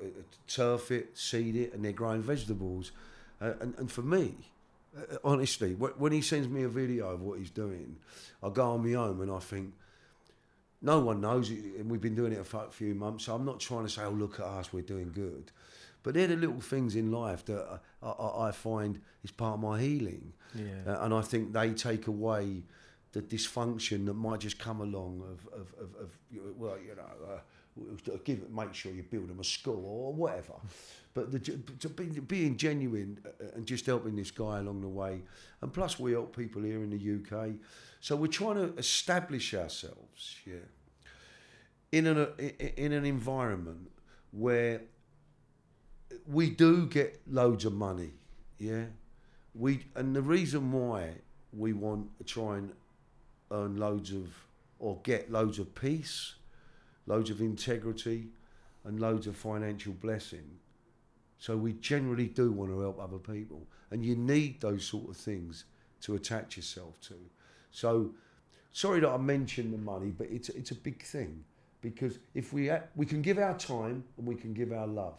turf 0.47 0.91
it, 0.91 1.17
seed 1.17 1.55
it, 1.55 1.73
and 1.73 1.85
they're 1.85 1.91
growing 1.91 2.23
vegetables. 2.23 2.91
Uh, 3.41 3.53
and 3.61 3.73
and 3.77 3.91
for 3.91 4.01
me, 4.01 4.33
uh, 4.97 5.17
honestly, 5.23 5.73
wh- 5.73 5.99
when 5.99 6.11
he 6.11 6.21
sends 6.21 6.47
me 6.47 6.63
a 6.63 6.69
video 6.69 7.09
of 7.09 7.21
what 7.21 7.39
he's 7.39 7.49
doing, 7.51 7.97
I 8.43 8.49
go 8.49 8.71
on 8.71 8.83
my 8.87 8.93
own 8.95 9.21
and 9.21 9.31
I 9.31 9.39
think. 9.39 9.73
No 10.81 10.99
one 11.01 11.19
knows 11.19 11.51
it, 11.51 11.59
and 11.77 11.91
we've 11.91 11.99
been 11.99 12.15
doing 12.15 12.31
it 12.31 12.39
a 12.39 12.71
few 12.71 12.95
months. 12.95 13.25
So 13.25 13.35
I'm 13.35 13.43
not 13.43 13.59
trying 13.59 13.83
to 13.83 13.89
say, 13.89 14.03
"Oh, 14.03 14.11
look 14.11 14.39
at 14.39 14.45
us, 14.45 14.71
we're 14.71 14.81
doing 14.81 15.11
good," 15.13 15.51
but 16.03 16.13
they're 16.13 16.27
the 16.27 16.37
little 16.37 16.61
things 16.61 16.95
in 16.95 17.11
life 17.11 17.43
that 17.45 17.81
I, 18.01 18.07
I, 18.07 18.47
I 18.47 18.51
find 18.51 19.01
is 19.21 19.29
part 19.31 19.55
of 19.55 19.59
my 19.59 19.81
healing. 19.81 20.31
Yeah. 20.55 20.65
Uh, 20.87 21.03
and 21.03 21.13
I 21.13 21.21
think 21.21 21.51
they 21.51 21.73
take 21.73 22.07
away 22.07 22.63
the 23.11 23.21
dysfunction 23.21 24.05
that 24.05 24.13
might 24.13 24.39
just 24.39 24.57
come 24.57 24.79
along 24.79 25.21
of, 25.29 25.51
of, 25.53 25.73
of, 25.81 25.95
of 26.01 26.11
well, 26.57 26.77
you 26.79 26.95
know, 26.95 27.33
uh, 28.13 28.17
give 28.23 28.49
make 28.49 28.73
sure 28.73 28.93
you 28.93 29.03
build 29.03 29.27
them 29.27 29.41
a 29.41 29.43
school 29.43 29.83
or 29.85 30.13
whatever. 30.13 30.53
But 31.13 31.31
the, 31.31 31.39
to 31.39 31.89
be, 31.89 32.05
being 32.19 32.55
genuine 32.55 33.19
uh, 33.25 33.45
and 33.55 33.65
just 33.65 33.85
helping 33.85 34.15
this 34.15 34.31
guy 34.31 34.59
along 34.59 34.81
the 34.81 34.87
way, 34.87 35.21
and 35.61 35.73
plus 35.73 35.99
we 35.99 36.11
help 36.11 36.35
people 36.35 36.61
here 36.61 36.83
in 36.83 36.91
the 36.91 37.37
UK, 37.39 37.51
so 37.99 38.15
we're 38.15 38.27
trying 38.27 38.55
to 38.55 38.73
establish 38.77 39.53
ourselves, 39.53 40.37
yeah, 40.45 40.55
in 41.91 42.07
an 42.07 42.27
in 42.77 42.91
an 42.93 43.05
environment 43.05 43.89
where 44.31 44.81
we 46.27 46.49
do 46.49 46.85
get 46.85 47.19
loads 47.27 47.65
of 47.65 47.73
money, 47.73 48.11
yeah. 48.57 48.85
We 49.55 49.85
and 49.95 50.15
the 50.15 50.21
reason 50.21 50.71
why 50.71 51.15
we 51.51 51.73
want 51.73 52.17
to 52.19 52.23
try 52.23 52.57
and 52.57 52.71
earn 53.51 53.77
loads 53.77 54.11
of 54.11 54.27
or 54.77 54.99
get 55.03 55.31
loads 55.31 55.59
of 55.59 55.73
peace, 55.75 56.35
loads 57.05 57.29
of 57.29 57.41
integrity, 57.41 58.27
and 58.85 58.99
loads 58.99 59.27
of 59.27 59.35
financial 59.35 59.93
blessing. 59.93 60.59
So 61.39 61.55
we 61.55 61.73
generally 61.73 62.27
do 62.27 62.51
want 62.51 62.69
to 62.71 62.81
help 62.81 62.99
other 62.99 63.17
people, 63.17 63.65
and 63.91 64.05
you 64.05 64.15
need 64.15 64.59
those 64.59 64.83
sort 64.85 65.09
of 65.09 65.17
things 65.17 65.63
to 66.01 66.15
attach 66.15 66.57
yourself 66.57 66.99
to. 67.01 67.15
So, 67.71 68.11
sorry 68.73 68.99
that 68.99 69.09
I 69.09 69.17
mentioned 69.17 69.73
the 69.73 69.77
money, 69.77 70.11
but 70.11 70.27
it's 70.29 70.49
it's 70.49 70.71
a 70.71 70.75
big 70.75 71.01
thing 71.01 71.43
because 71.81 72.19
if 72.33 72.51
we 72.51 72.69
we 72.95 73.05
can 73.05 73.21
give 73.21 73.37
our 73.37 73.57
time 73.57 74.03
and 74.17 74.27
we 74.27 74.35
can 74.35 74.53
give 74.53 74.73
our 74.73 74.87
love, 74.87 75.17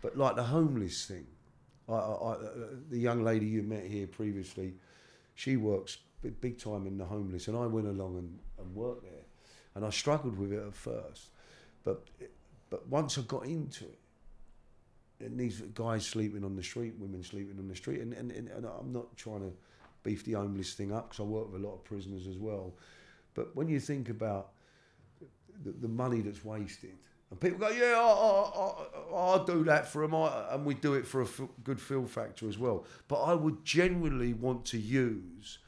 but 0.00 0.16
like 0.16 0.34
the 0.34 0.44
homeless 0.44 1.04
thing, 1.04 1.26
I, 1.88 1.92
I, 1.92 2.36
the 2.90 2.98
young 2.98 3.22
lady 3.22 3.46
you 3.46 3.62
met 3.62 3.84
here 3.84 4.06
previously, 4.06 4.74
she 5.34 5.58
works 5.58 5.98
big, 6.22 6.40
big 6.40 6.58
time 6.58 6.86
in 6.86 6.96
the 6.96 7.04
homeless, 7.04 7.48
and 7.48 7.56
I 7.56 7.66
went 7.66 7.86
along 7.86 8.16
and, 8.16 8.38
and 8.58 8.74
worked 8.74 9.02
there, 9.02 9.24
and 9.74 9.84
I 9.84 9.90
struggled 9.90 10.38
with 10.38 10.52
it 10.52 10.66
at 10.66 10.74
first, 10.74 11.28
but 11.84 12.06
but 12.70 12.86
once 12.88 13.18
I 13.18 13.22
got 13.22 13.44
into 13.44 13.84
it, 13.84 13.97
and 15.20 15.38
these 15.38 15.60
guys 15.74 16.06
sleeping 16.06 16.44
on 16.44 16.54
the 16.54 16.62
street, 16.62 16.94
women 16.98 17.22
sleeping 17.22 17.58
on 17.58 17.68
the 17.68 17.74
street, 17.74 18.00
and, 18.00 18.12
and, 18.12 18.30
and 18.30 18.66
I'm 18.66 18.92
not 18.92 19.16
trying 19.16 19.40
to 19.40 19.52
beef 20.02 20.24
the 20.24 20.32
homeless 20.32 20.74
thing 20.74 20.92
up 20.92 21.10
because 21.10 21.20
I 21.20 21.24
work 21.24 21.52
with 21.52 21.62
a 21.62 21.66
lot 21.66 21.74
of 21.74 21.84
prisoners 21.84 22.26
as 22.26 22.38
well. 22.38 22.74
But 23.34 23.54
when 23.56 23.68
you 23.68 23.80
think 23.80 24.08
about 24.08 24.50
the, 25.64 25.72
the 25.72 25.88
money 25.88 26.20
that's 26.20 26.44
wasted, 26.44 26.94
and 27.30 27.38
people 27.40 27.58
go, 27.58 27.68
yeah, 27.68 27.94
I, 27.98 28.00
I, 28.00 29.32
I, 29.34 29.36
will 29.36 29.44
do 29.44 29.64
that 29.64 29.86
for 29.86 30.06
them, 30.06 30.14
and 30.14 30.64
we 30.64 30.74
do 30.74 30.94
it 30.94 31.06
for 31.06 31.20
a 31.20 31.24
f- 31.24 31.42
good 31.62 31.80
feel 31.80 32.06
factor 32.06 32.48
as 32.48 32.56
well. 32.56 32.86
But 33.06 33.22
I 33.22 33.34
would 33.34 33.64
genuinely 33.64 34.32
want 34.32 34.64
to 34.66 34.78
use, 34.78 35.58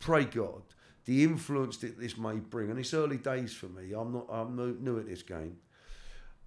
pray 0.00 0.24
God, 0.24 0.62
the 1.04 1.22
influence 1.22 1.76
that 1.78 2.00
this 2.00 2.18
may 2.18 2.34
bring. 2.34 2.70
And 2.70 2.80
it's 2.80 2.94
early 2.94 3.16
days 3.16 3.54
for 3.54 3.66
me. 3.66 3.92
I'm 3.92 4.12
not. 4.12 4.26
I'm 4.28 4.56
new, 4.56 4.76
new 4.80 4.98
at 4.98 5.06
this 5.06 5.22
game 5.22 5.58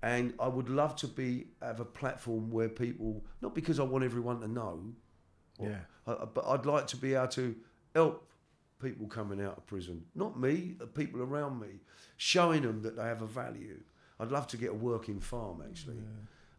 and 0.03 0.33
I 0.39 0.47
would 0.47 0.69
love 0.69 0.95
to 0.97 1.07
be 1.07 1.47
have 1.61 1.79
a 1.79 1.85
platform 1.85 2.49
where 2.51 2.69
people, 2.69 3.23
not 3.41 3.53
because 3.55 3.79
I 3.79 3.83
want 3.83 4.03
everyone 4.03 4.39
to 4.41 4.47
know, 4.47 4.93
or, 5.59 5.69
Yeah. 5.69 5.81
uh, 6.07 6.25
but 6.25 6.45
I'd 6.47 6.65
like 6.65 6.87
to 6.87 6.97
be 6.97 7.13
able 7.13 7.27
to 7.29 7.55
help 7.93 8.27
people 8.79 9.07
coming 9.07 9.39
out 9.41 9.57
of 9.57 9.65
prison, 9.67 10.05
not 10.15 10.39
me, 10.39 10.75
the 10.79 10.87
people 10.87 11.21
around 11.21 11.59
me, 11.59 11.81
showing 12.17 12.63
them 12.63 12.81
that 12.81 12.95
they 12.95 13.03
have 13.03 13.21
a 13.21 13.27
value. 13.27 13.79
I'd 14.19 14.31
love 14.31 14.47
to 14.47 14.57
get 14.57 14.71
a 14.71 14.73
working 14.73 15.19
farm 15.19 15.61
actually, 15.67 15.97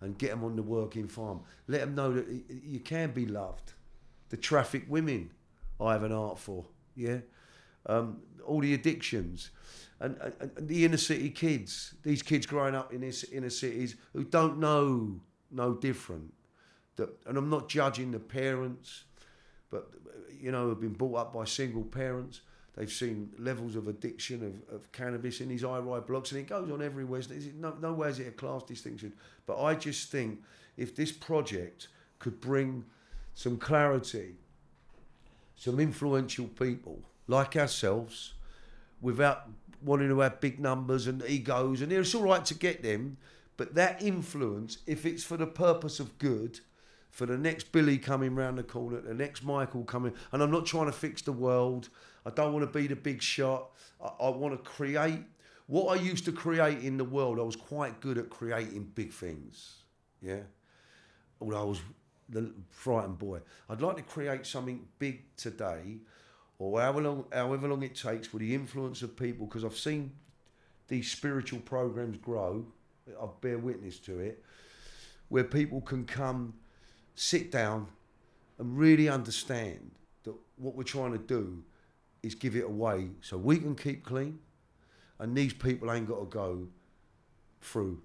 and 0.00 0.16
get 0.18 0.30
them 0.30 0.44
on 0.44 0.56
the 0.56 0.62
working 0.62 1.08
farm. 1.08 1.42
Let 1.68 1.80
them 1.80 1.94
know 1.94 2.12
that 2.12 2.26
you 2.64 2.80
can 2.80 3.10
be 3.12 3.26
loved. 3.26 3.72
The 4.30 4.36
traffic 4.36 4.84
women, 4.88 5.30
I 5.80 5.92
have 5.92 6.02
an 6.04 6.12
art 6.12 6.38
for. 6.38 6.66
Yeah, 6.94 7.18
um, 7.86 8.22
all 8.44 8.60
the 8.60 8.74
addictions, 8.74 9.50
and, 10.02 10.16
and, 10.20 10.50
and 10.56 10.68
the 10.68 10.84
inner 10.84 10.96
city 10.96 11.30
kids. 11.30 11.94
These 12.02 12.22
kids 12.22 12.44
growing 12.44 12.74
up 12.74 12.92
in 12.92 13.00
this 13.00 13.24
inner 13.24 13.50
cities 13.50 13.96
who 14.12 14.24
don't 14.24 14.58
know 14.58 15.20
no 15.50 15.74
different. 15.74 16.34
That, 16.96 17.10
and 17.26 17.38
I'm 17.38 17.48
not 17.48 17.68
judging 17.68 18.10
the 18.10 18.18
parents, 18.18 19.04
but 19.70 19.90
you 20.38 20.50
know, 20.50 20.68
have 20.68 20.80
been 20.80 20.92
brought 20.92 21.14
up 21.14 21.32
by 21.32 21.44
single 21.44 21.84
parents. 21.84 22.40
They've 22.76 22.90
seen 22.90 23.30
levels 23.38 23.76
of 23.76 23.86
addiction 23.86 24.62
of, 24.70 24.74
of 24.74 24.92
cannabis 24.92 25.40
in 25.40 25.48
these 25.48 25.62
rise 25.62 26.02
blocks, 26.06 26.32
and 26.32 26.40
it 26.40 26.48
goes 26.48 26.70
on 26.70 26.82
everywhere. 26.82 27.20
It, 27.20 27.54
no, 27.54 27.76
nowhere 27.80 28.08
is 28.08 28.18
it 28.18 28.28
a 28.28 28.32
class 28.32 28.64
distinction. 28.64 29.12
But 29.46 29.62
I 29.62 29.74
just 29.74 30.10
think 30.10 30.42
if 30.76 30.96
this 30.96 31.12
project 31.12 31.88
could 32.18 32.40
bring 32.40 32.84
some 33.34 33.56
clarity, 33.56 34.34
some 35.56 35.78
influential 35.78 36.46
people 36.46 37.00
like 37.28 37.56
ourselves, 37.56 38.34
without 39.02 39.48
wanting 39.84 40.08
to 40.08 40.20
have 40.20 40.40
big 40.40 40.60
numbers 40.60 41.06
and 41.06 41.22
egos, 41.26 41.82
and 41.82 41.92
it's 41.92 42.14
all 42.14 42.22
right 42.22 42.44
to 42.44 42.54
get 42.54 42.82
them, 42.82 43.16
but 43.56 43.74
that 43.74 44.02
influence, 44.02 44.78
if 44.86 45.04
it's 45.04 45.24
for 45.24 45.36
the 45.36 45.46
purpose 45.46 46.00
of 46.00 46.18
good, 46.18 46.60
for 47.10 47.26
the 47.26 47.36
next 47.36 47.72
Billy 47.72 47.98
coming 47.98 48.34
round 48.34 48.56
the 48.56 48.62
corner, 48.62 49.00
the 49.00 49.14
next 49.14 49.44
Michael 49.44 49.84
coming, 49.84 50.14
and 50.32 50.42
I'm 50.42 50.50
not 50.50 50.64
trying 50.64 50.86
to 50.86 50.92
fix 50.92 51.22
the 51.22 51.32
world. 51.32 51.90
I 52.24 52.30
don't 52.30 52.52
want 52.54 52.64
to 52.64 52.78
be 52.78 52.86
the 52.86 52.96
big 52.96 53.22
shot. 53.22 53.70
I, 54.02 54.08
I 54.24 54.28
want 54.30 54.54
to 54.54 54.70
create 54.70 55.20
what 55.66 55.96
I 55.96 56.00
used 56.00 56.24
to 56.24 56.32
create 56.32 56.78
in 56.78 56.96
the 56.96 57.04
world. 57.04 57.38
I 57.38 57.42
was 57.42 57.56
quite 57.56 58.00
good 58.00 58.16
at 58.16 58.30
creating 58.30 58.92
big 58.94 59.12
things. 59.12 59.82
Yeah, 60.22 60.40
although 61.40 61.60
I 61.60 61.64
was 61.64 61.80
the 62.28 62.52
frightened 62.70 63.18
boy. 63.18 63.40
I'd 63.68 63.82
like 63.82 63.96
to 63.96 64.02
create 64.02 64.46
something 64.46 64.86
big 64.98 65.22
today, 65.36 65.98
or 66.62 66.80
however 66.80 67.02
long, 67.02 67.24
however 67.32 67.68
long 67.68 67.82
it 67.82 67.94
takes, 67.94 68.32
with 68.32 68.40
the 68.40 68.54
influence 68.54 69.02
of 69.02 69.16
people, 69.16 69.46
because 69.46 69.64
I've 69.64 69.76
seen 69.76 70.12
these 70.88 71.10
spiritual 71.10 71.60
programs 71.60 72.16
grow. 72.18 72.64
I 73.08 73.26
bear 73.40 73.58
witness 73.58 73.98
to 74.00 74.20
it, 74.20 74.44
where 75.28 75.44
people 75.44 75.80
can 75.80 76.04
come, 76.04 76.54
sit 77.14 77.50
down, 77.50 77.88
and 78.58 78.78
really 78.78 79.08
understand 79.08 79.90
that 80.22 80.34
what 80.56 80.76
we're 80.76 80.84
trying 80.84 81.12
to 81.12 81.18
do 81.18 81.64
is 82.22 82.36
give 82.36 82.54
it 82.54 82.64
away 82.64 83.08
so 83.20 83.36
we 83.36 83.58
can 83.58 83.74
keep 83.74 84.04
clean, 84.04 84.38
and 85.18 85.36
these 85.36 85.52
people 85.52 85.90
ain't 85.90 86.06
got 86.06 86.20
to 86.20 86.26
go 86.26 86.68
through 87.60 88.00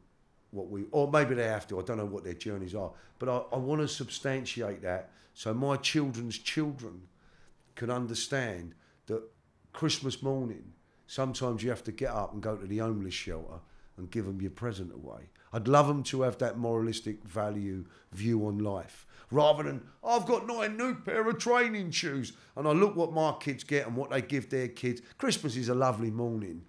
what 0.49 0.69
we, 0.69 0.85
or 0.91 1.11
maybe 1.11 1.35
they 1.35 1.47
have 1.47 1.67
to. 1.67 1.79
I 1.79 1.83
don't 1.83 1.97
know 1.97 2.05
what 2.05 2.23
their 2.23 2.33
journeys 2.33 2.73
are, 2.73 2.91
but 3.19 3.29
I, 3.29 3.55
I 3.55 3.57
want 3.59 3.81
to 3.81 3.87
substantiate 3.87 4.81
that 4.81 5.11
so 5.35 5.53
my 5.53 5.75
children's 5.75 6.39
children 6.39 7.01
can 7.77 7.89
understand 7.89 8.73
that 9.05 9.23
Christmas 9.71 10.21
morning, 10.21 10.73
sometimes 11.05 11.63
you 11.63 11.69
have 11.69 11.83
to 11.85 11.93
get 11.93 12.09
up 12.09 12.33
and 12.33 12.43
go 12.43 12.57
to 12.57 12.67
the 12.67 12.79
homeless 12.79 13.13
shelter 13.13 13.61
and 13.95 14.11
give 14.11 14.25
them 14.25 14.41
your 14.41 14.51
present 14.51 14.91
away. 14.93 15.29
I'd 15.53 15.67
love 15.67 15.87
them 15.87 16.03
to 16.03 16.23
have 16.23 16.37
that 16.39 16.57
moralistic 16.57 17.23
value 17.23 17.85
view 18.11 18.45
on 18.47 18.57
life. 18.59 19.05
Rather 19.31 19.63
than, 19.63 19.87
I've 20.03 20.25
got 20.25 20.47
nine 20.47 20.77
new 20.77 20.95
pair 20.95 21.27
of 21.27 21.37
training 21.37 21.91
shoes 21.91 22.33
and 22.55 22.67
I 22.67 22.71
look 22.71 22.95
what 22.95 23.13
my 23.13 23.33
kids 23.39 23.63
get 23.63 23.87
and 23.87 23.95
what 23.95 24.09
they 24.09 24.21
give 24.21 24.49
their 24.49 24.67
kids. 24.67 25.01
Christmas 25.17 25.55
is 25.55 25.69
a 25.69 25.75
lovely 25.75 26.11
morning, 26.11 26.63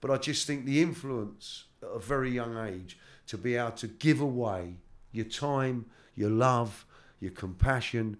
but 0.00 0.10
I 0.10 0.16
just 0.16 0.46
think 0.46 0.64
the 0.64 0.82
influence 0.82 1.64
at 1.82 1.88
a 1.88 1.98
very 1.98 2.30
young 2.30 2.56
age 2.66 2.98
to 3.26 3.38
be 3.38 3.56
able 3.56 3.72
to 3.72 3.86
give 3.86 4.20
away 4.20 4.76
your 5.12 5.26
time, 5.26 5.86
your 6.14 6.30
love, 6.30 6.86
your 7.20 7.32
compassion, 7.32 8.16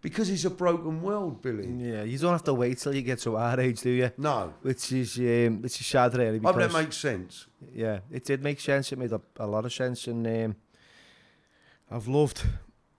because 0.00 0.30
it's 0.30 0.44
a 0.44 0.50
broken 0.50 1.02
world, 1.02 1.42
Billy. 1.42 1.68
Yeah, 1.68 2.02
you 2.04 2.18
don't 2.18 2.32
have 2.32 2.44
to 2.44 2.54
wait 2.54 2.78
till 2.78 2.94
you 2.94 3.02
get 3.02 3.18
to 3.20 3.36
our 3.36 3.58
age, 3.60 3.80
do 3.82 3.90
you? 3.90 4.10
No. 4.16 4.54
Which 4.62 4.92
is 4.92 5.18
um, 5.18 5.62
which 5.62 5.80
is 5.80 5.86
sad, 5.86 6.14
really. 6.14 6.38
I 6.38 6.42
hope 6.42 6.56
Because, 6.56 6.72
that 6.72 6.78
makes 6.82 6.96
sense. 6.96 7.46
yeah, 7.74 8.00
it 8.10 8.24
did 8.24 8.42
make 8.42 8.60
sense. 8.60 8.92
It 8.92 8.98
made 8.98 9.12
a, 9.12 9.20
a 9.38 9.46
lot 9.46 9.64
of 9.64 9.72
sense, 9.72 10.06
and 10.06 10.26
um, 10.26 10.56
I've 11.90 12.08
loved 12.08 12.42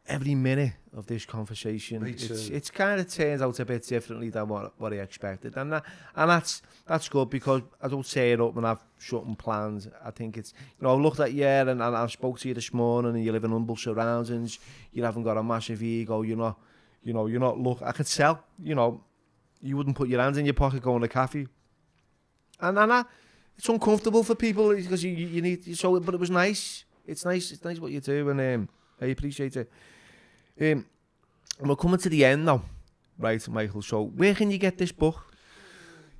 every 0.07 0.35
minute 0.35 0.73
of 0.93 1.05
this 1.07 1.25
conversation. 1.25 2.03
Me 2.03 2.11
It's 2.11 2.27
too. 2.27 2.53
it's 2.53 2.69
kind 2.69 2.99
of 2.99 3.07
turned 3.11 3.41
out 3.41 3.59
a 3.59 3.65
bit 3.65 3.87
differently 3.87 4.29
than 4.29 4.47
what 4.49 4.73
what 4.79 4.91
I 4.93 4.97
expected, 4.97 5.55
and 5.55 5.71
that 5.71 5.83
and 6.15 6.29
that's 6.29 6.61
that's 6.85 7.07
good 7.07 7.29
because 7.29 7.61
I 7.81 7.87
don't 7.87 8.05
say 8.05 8.33
it 8.33 8.41
up 8.41 8.57
and 8.57 8.67
I've 8.67 8.83
shutting 8.97 9.35
plans. 9.35 9.87
I 10.03 10.11
think 10.11 10.37
it's 10.37 10.53
you 10.79 10.83
know 10.85 10.91
I 10.91 11.01
looked 11.01 11.19
at 11.21 11.31
you 11.33 11.45
and, 11.45 11.69
and 11.69 11.83
I 11.83 12.07
spoke 12.07 12.39
to 12.39 12.47
you 12.49 12.53
this 12.53 12.73
morning, 12.73 13.15
and 13.15 13.23
you 13.23 13.31
live 13.31 13.43
in 13.45 13.51
humble 13.51 13.77
surroundings. 13.77 14.59
You 14.91 15.03
haven't 15.03 15.23
got 15.23 15.37
a 15.37 15.43
massive 15.43 15.81
ego. 15.81 16.23
You're 16.23 16.37
not, 16.37 16.59
you 17.03 17.13
know, 17.13 17.27
you're 17.27 17.39
not 17.39 17.59
look. 17.59 17.81
I 17.81 17.91
could 17.91 18.07
sell. 18.07 18.43
You 18.61 18.75
know, 18.75 19.03
you 19.61 19.77
wouldn't 19.77 19.95
put 19.95 20.09
your 20.09 20.21
hands 20.21 20.37
in 20.37 20.45
your 20.45 20.53
pocket 20.53 20.81
going 20.81 21.01
to 21.01 21.07
cafe. 21.07 21.47
And 22.59 22.77
and 22.77 22.93
I, 22.93 23.03
it's 23.57 23.67
uncomfortable 23.69 24.23
for 24.23 24.35
people 24.35 24.75
because 24.75 25.03
you, 25.03 25.11
you 25.11 25.41
need 25.41 25.77
so. 25.77 25.99
But 25.99 26.13
it 26.15 26.19
was 26.19 26.29
nice. 26.29 26.85
It's 27.05 27.25
nice. 27.25 27.51
It's 27.51 27.63
nice 27.63 27.79
what 27.79 27.91
you 27.91 27.99
do, 27.99 28.29
and 28.29 28.39
um, 28.39 28.69
I 29.01 29.05
appreciate 29.07 29.55
it. 29.55 29.71
Um, 30.59 30.85
and 31.59 31.69
we're 31.69 31.75
coming 31.75 31.97
to 31.99 32.09
the 32.09 32.25
end 32.25 32.45
now, 32.45 32.63
right, 33.17 33.47
Michael? 33.49 33.81
So 33.81 34.03
where 34.03 34.33
can 34.35 34.51
you 34.51 34.57
get 34.57 34.77
this 34.77 34.91
book? 34.91 35.27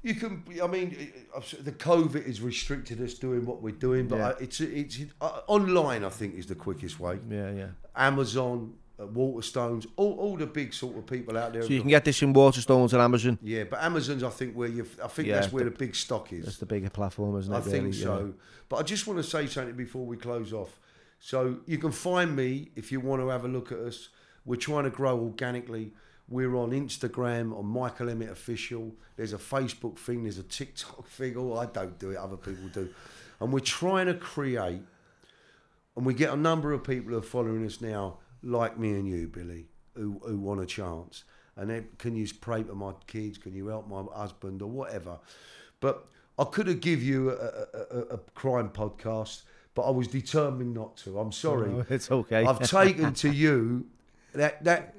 You 0.03 0.15
can, 0.15 0.43
I 0.63 0.65
mean, 0.65 1.11
the 1.61 1.71
COVID 1.71 2.25
has 2.25 2.41
restricted 2.41 2.99
us 3.01 3.13
doing 3.13 3.45
what 3.45 3.61
we're 3.61 3.75
doing, 3.75 4.07
but 4.07 4.17
Yeah. 4.17 4.27
I, 4.29 4.31
it's 4.39 4.59
it's 4.61 4.99
uh, 5.21 5.41
online. 5.47 6.03
I 6.03 6.09
think 6.09 6.35
is 6.35 6.47
the 6.47 6.55
quickest 6.55 6.99
way. 6.99 7.19
Yeah, 7.29 7.51
yeah. 7.51 7.67
Amazon, 7.95 8.73
Waterstones, 9.07 9.85
all, 9.95 10.13
all 10.19 10.37
the 10.37 10.45
big 10.47 10.73
sort 10.73 10.97
of 10.97 11.05
people 11.07 11.37
out 11.37 11.53
there. 11.53 11.61
So 11.63 11.69
you 11.69 11.81
can 11.81 11.89
get 11.89 12.05
this 12.05 12.21
in 12.21 12.33
Waterstones 12.33 12.93
and 12.93 13.01
Amazon. 13.01 13.37
yeah, 13.41 13.63
but 13.63 13.81
Amazon's 13.83 14.23
I 14.23 14.29
think 14.29 14.53
where 14.55 14.69
you, 14.69 14.85
I 15.03 15.07
think 15.07 15.27
Yeah, 15.27 15.35
that's 15.39 15.51
where 15.53 15.63
the- 15.63 15.69
the 15.71 15.75
big 15.77 15.95
stock 15.95 16.31
is. 16.33 16.45
That's 16.45 16.57
the 16.57 16.65
bigger 16.65 16.89
platform, 16.89 17.37
isn't 17.39 17.53
it? 17.53 17.57
I 17.57 17.61
think 17.61 17.83
really? 17.85 17.91
so. 17.93 18.33
But 18.69 18.77
I 18.77 18.83
just 18.83 19.07
want 19.07 19.17
to 19.19 19.23
say 19.23 19.47
something 19.47 19.75
before 19.75 20.05
we 20.05 20.17
close 20.17 20.53
off. 20.53 20.79
So 21.19 21.59
you 21.65 21.77
can 21.77 21.91
find 21.91 22.35
me 22.35 22.71
if 22.75 22.91
you 22.91 22.99
want 22.99 23.21
to 23.21 23.27
have 23.29 23.45
a 23.45 23.47
look 23.47 23.71
at 23.71 23.77
us. 23.79 24.09
We're 24.45 24.55
trying 24.55 24.85
to 24.85 24.89
grow 24.89 25.19
organically. 25.19 25.93
We're 26.27 26.55
on 26.55 26.71
Instagram 26.71 27.55
on 27.57 27.65
Michael 27.65 28.09
Emmett 28.09 28.29
Official. 28.31 28.95
There's 29.17 29.33
a 29.33 29.37
Facebook 29.37 29.97
thing. 29.99 30.23
There's 30.23 30.37
a 30.39 30.43
TikTok 30.43 31.07
thing. 31.17 31.35
Oh, 31.37 31.55
I 31.57 31.65
don't 31.67 31.99
do 31.99 32.11
it. 32.11 32.17
Other 32.17 32.37
people 32.37 32.69
do. 32.73 32.89
And 33.39 33.51
we're 33.53 33.59
trying 33.59 34.05
to 34.07 34.13
create. 34.15 34.81
And 35.95 36.05
we 36.05 36.13
get 36.13 36.31
a 36.31 36.37
number 36.37 36.71
of 36.71 36.83
people 36.83 37.11
who 37.11 37.17
are 37.17 37.21
following 37.21 37.65
us 37.65 37.81
now, 37.81 38.17
like 38.43 38.77
me 38.77 38.91
and 38.91 39.07
you, 39.07 39.27
Billy, 39.27 39.67
who, 39.95 40.21
who 40.25 40.37
want 40.37 40.61
a 40.61 40.65
chance. 40.65 41.23
and 41.55 41.69
then 41.69 41.87
can 41.97 42.15
you 42.15 42.27
pray 42.39 42.63
for 42.63 42.75
my 42.75 42.93
kids? 43.07 43.37
Can 43.37 43.53
you 43.53 43.67
help 43.67 43.87
my 43.87 44.03
husband 44.15 44.61
or 44.61 44.69
whatever? 44.69 45.19
But 45.79 46.07
I 46.39 46.45
could 46.45 46.67
have 46.67 46.79
give 46.79 47.03
you 47.03 47.31
a, 47.31 47.33
a, 47.33 47.97
a, 47.97 47.99
a 48.13 48.17
crime 48.33 48.69
podcast, 48.69 49.43
but 49.75 49.83
I 49.83 49.91
was 49.91 50.07
determined 50.07 50.73
not 50.73 50.97
to. 50.97 51.19
I'm 51.19 51.31
sorry. 51.31 51.69
No, 51.69 51.85
it's 51.89 52.09
okay. 52.09 52.45
I've 52.45 52.67
taken 52.69 53.13
to 53.15 53.29
you 53.29 53.85
that 54.33 54.63
that 54.63 54.95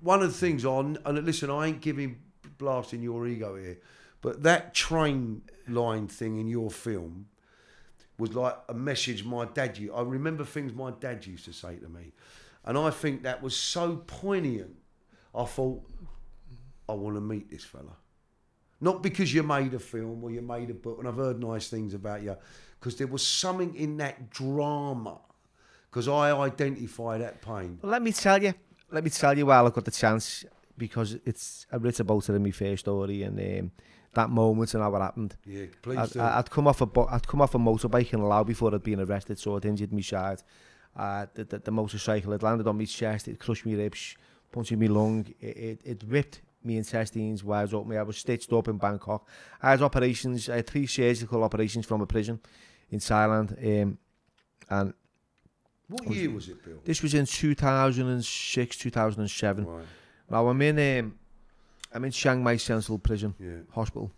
one 0.00 0.22
of 0.22 0.32
the 0.32 0.38
things 0.38 0.64
on 0.64 0.98
and 1.04 1.24
listen, 1.24 1.50
I 1.50 1.66
ain't 1.66 1.80
giving 1.80 2.18
blasting 2.58 3.02
your 3.02 3.26
ego 3.26 3.56
here, 3.56 3.78
but 4.22 4.42
that 4.42 4.74
train 4.74 5.42
line 5.68 6.08
thing 6.08 6.38
in 6.38 6.48
your 6.48 6.70
film 6.70 7.26
was 8.18 8.34
like 8.34 8.56
a 8.68 8.74
message 8.74 9.24
my 9.24 9.46
dad. 9.46 9.78
I 9.94 10.02
remember 10.02 10.44
things 10.44 10.72
my 10.72 10.90
dad 10.90 11.26
used 11.26 11.44
to 11.46 11.52
say 11.52 11.76
to 11.76 11.88
me, 11.88 12.12
and 12.64 12.78
I 12.78 12.90
think 12.90 13.22
that 13.22 13.42
was 13.42 13.56
so 13.56 13.96
poignant. 14.06 14.76
I 15.34 15.44
thought, 15.44 15.82
I 16.88 16.92
want 16.92 17.16
to 17.16 17.20
meet 17.20 17.50
this 17.50 17.64
fella. 17.64 17.96
Not 18.80 19.02
because 19.02 19.32
you 19.32 19.42
made 19.42 19.74
a 19.74 19.78
film 19.78 20.24
or 20.24 20.30
you 20.30 20.42
made 20.42 20.70
a 20.70 20.74
book, 20.74 20.98
and 20.98 21.06
I've 21.06 21.16
heard 21.16 21.38
nice 21.38 21.68
things 21.68 21.94
about 21.94 22.22
you, 22.22 22.36
because 22.78 22.96
there 22.96 23.06
was 23.06 23.24
something 23.24 23.74
in 23.74 23.98
that 23.98 24.30
drama. 24.30 25.18
Because 25.90 26.08
I 26.08 26.32
identify 26.32 27.18
that 27.18 27.42
pain. 27.42 27.78
Well, 27.82 27.90
let 27.90 28.00
me 28.00 28.12
tell 28.12 28.42
you, 28.42 28.54
let 28.90 29.02
me 29.04 29.10
tell 29.10 29.36
you 29.36 29.46
while 29.46 29.66
I 29.66 29.70
got 29.70 29.84
the 29.84 29.90
chance, 29.90 30.44
because 30.78 31.18
it's 31.24 31.66
I 31.72 31.76
wrote 31.76 32.00
about 32.00 32.28
it 32.28 32.34
in 32.34 32.42
my 32.42 32.52
first 32.52 32.80
story 32.80 33.22
and 33.22 33.38
um, 33.38 33.72
that 34.14 34.30
moment 34.30 34.72
and 34.74 34.82
how 34.82 34.94
it 34.94 35.00
happened. 35.00 35.36
Yeah, 35.44 35.66
please 35.82 35.98
I'd, 35.98 36.10
do. 36.10 36.20
I'd 36.20 36.50
come 36.50 36.68
off 36.68 36.80
a 36.80 36.86
bo- 36.86 37.08
I'd 37.10 37.26
come 37.26 37.42
off 37.42 37.54
a 37.54 37.58
motorbike 37.58 38.12
in 38.12 38.22
Laos 38.22 38.46
before 38.46 38.74
I'd 38.74 38.82
been 38.82 39.00
arrested, 39.00 39.38
so 39.38 39.56
it 39.56 39.64
injured 39.64 39.92
me 39.92 40.02
side. 40.02 40.42
Uh, 40.96 41.26
the, 41.34 41.44
the, 41.44 41.58
the 41.58 41.70
motorcycle 41.70 42.32
had 42.32 42.42
landed 42.42 42.66
on 42.66 42.76
my 42.76 42.84
chest, 42.84 43.28
it 43.28 43.38
crushed 43.38 43.64
me 43.64 43.74
ribs, 43.74 44.16
punctured 44.52 44.78
me 44.78 44.88
lung, 44.88 45.24
it, 45.40 45.56
it, 45.56 45.80
it 45.84 46.04
ripped 46.06 46.42
me 46.64 46.76
intestines 46.76 47.42
wires 47.44 47.72
up 47.72 47.86
me. 47.86 47.96
I 47.96 48.02
was 48.02 48.18
stitched 48.18 48.52
up 48.52 48.68
in 48.68 48.76
Bangkok. 48.76 49.26
I 49.62 49.70
had 49.70 49.82
operations, 49.82 50.48
I 50.50 50.56
had 50.56 50.66
three 50.66 50.86
surgical 50.86 51.42
operations 51.44 51.86
from 51.86 52.00
a 52.02 52.06
prison 52.06 52.40
in 52.90 52.98
Thailand. 52.98 53.52
Um, 53.84 53.98
and 54.68 54.92
what 55.88 56.08
year 56.10 56.30
was 56.30 56.48
it, 56.48 56.62
Bill? 56.64 56.80
this 56.84 57.02
was 57.02 57.14
in 57.14 57.24
2006, 57.26 58.76
2007. 58.76 59.64
Right. 59.66 59.84
Now 60.30 60.48
I'm 60.48 60.60
in 60.62 60.98
um, 61.04 61.18
I'm 61.92 62.04
in 62.04 62.10
Chiang 62.12 62.42
Mai 62.42 62.56
Central 62.56 62.98
Prison 62.98 63.34
Yeah. 63.38 63.50
Hospital. 63.72 64.10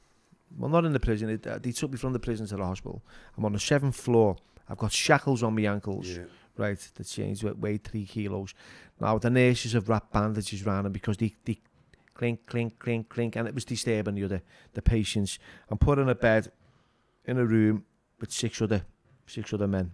Well, 0.58 0.68
not 0.68 0.84
in 0.84 0.92
the 0.92 1.00
prison. 1.00 1.30
It, 1.30 1.46
uh, 1.46 1.58
they 1.58 1.72
took 1.72 1.90
me 1.92 1.96
from 1.96 2.12
the 2.12 2.18
prison 2.18 2.46
to 2.48 2.56
the 2.56 2.64
hospital. 2.64 3.02
I'm 3.38 3.44
on 3.46 3.52
the 3.54 3.60
seventh 3.60 3.96
floor. 3.96 4.36
I've 4.68 4.76
got 4.76 4.92
shackles 4.92 5.42
on 5.42 5.54
my 5.54 5.62
ankles, 5.62 6.08
Yeah. 6.08 6.24
right, 6.56 6.78
the 6.94 7.04
change 7.04 7.42
weighed 7.44 7.84
three 7.84 8.06
kilos. 8.06 8.54
Now, 9.00 9.18
the 9.18 9.30
nurses 9.30 9.72
have 9.72 9.88
wrapped 9.88 10.12
bandages 10.12 10.66
around 10.66 10.86
him 10.86 10.92
because 10.92 11.16
they, 11.16 11.34
they 11.44 11.58
clink, 12.14 12.46
clink, 12.46 12.78
clink, 12.78 13.08
clink, 13.08 13.36
and 13.36 13.48
it 13.48 13.54
was 13.54 13.64
disturbing 13.64 14.14
the 14.14 14.24
other, 14.24 14.42
the 14.74 14.82
patients. 14.82 15.38
I'm 15.68 15.78
put 15.78 15.98
in 15.98 16.08
a 16.08 16.14
bed 16.14 16.52
in 17.24 17.38
a 17.38 17.44
room 17.44 17.84
with 18.20 18.32
six 18.32 18.60
other, 18.60 18.84
six 19.26 19.52
other 19.52 19.66
men. 19.66 19.92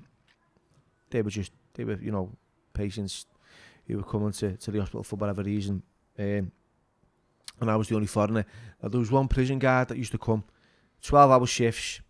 They 1.11 1.23
were 1.23 1.31
just, 1.31 1.53
they 1.75 1.85
were, 1.85 1.99
you 2.01 2.11
know, 2.11 2.37
patients 2.75 3.27
who 3.87 3.97
were 3.97 4.03
coming 4.03 4.33
to, 4.33 4.57
to 4.57 4.71
the 4.71 4.81
hospital 4.81 5.03
for 5.03 5.17
whatever 5.17 5.43
reason. 5.43 5.83
Um, 6.19 6.53
and 7.61 7.71
I 7.71 7.77
was 7.77 7.89
the 7.89 7.95
only 7.95 8.07
foreigner. 8.07 8.45
Now, 8.83 8.89
there 8.89 9.01
was 9.01 9.11
one 9.11 9.29
prison 9.29 9.59
guard 9.59 9.89
that 9.89 9.99
used 9.99 10.13
to 10.13 10.19
come, 10.19 10.45
12 11.03 11.31
hour 11.31 11.47
shifts. 11.47 12.01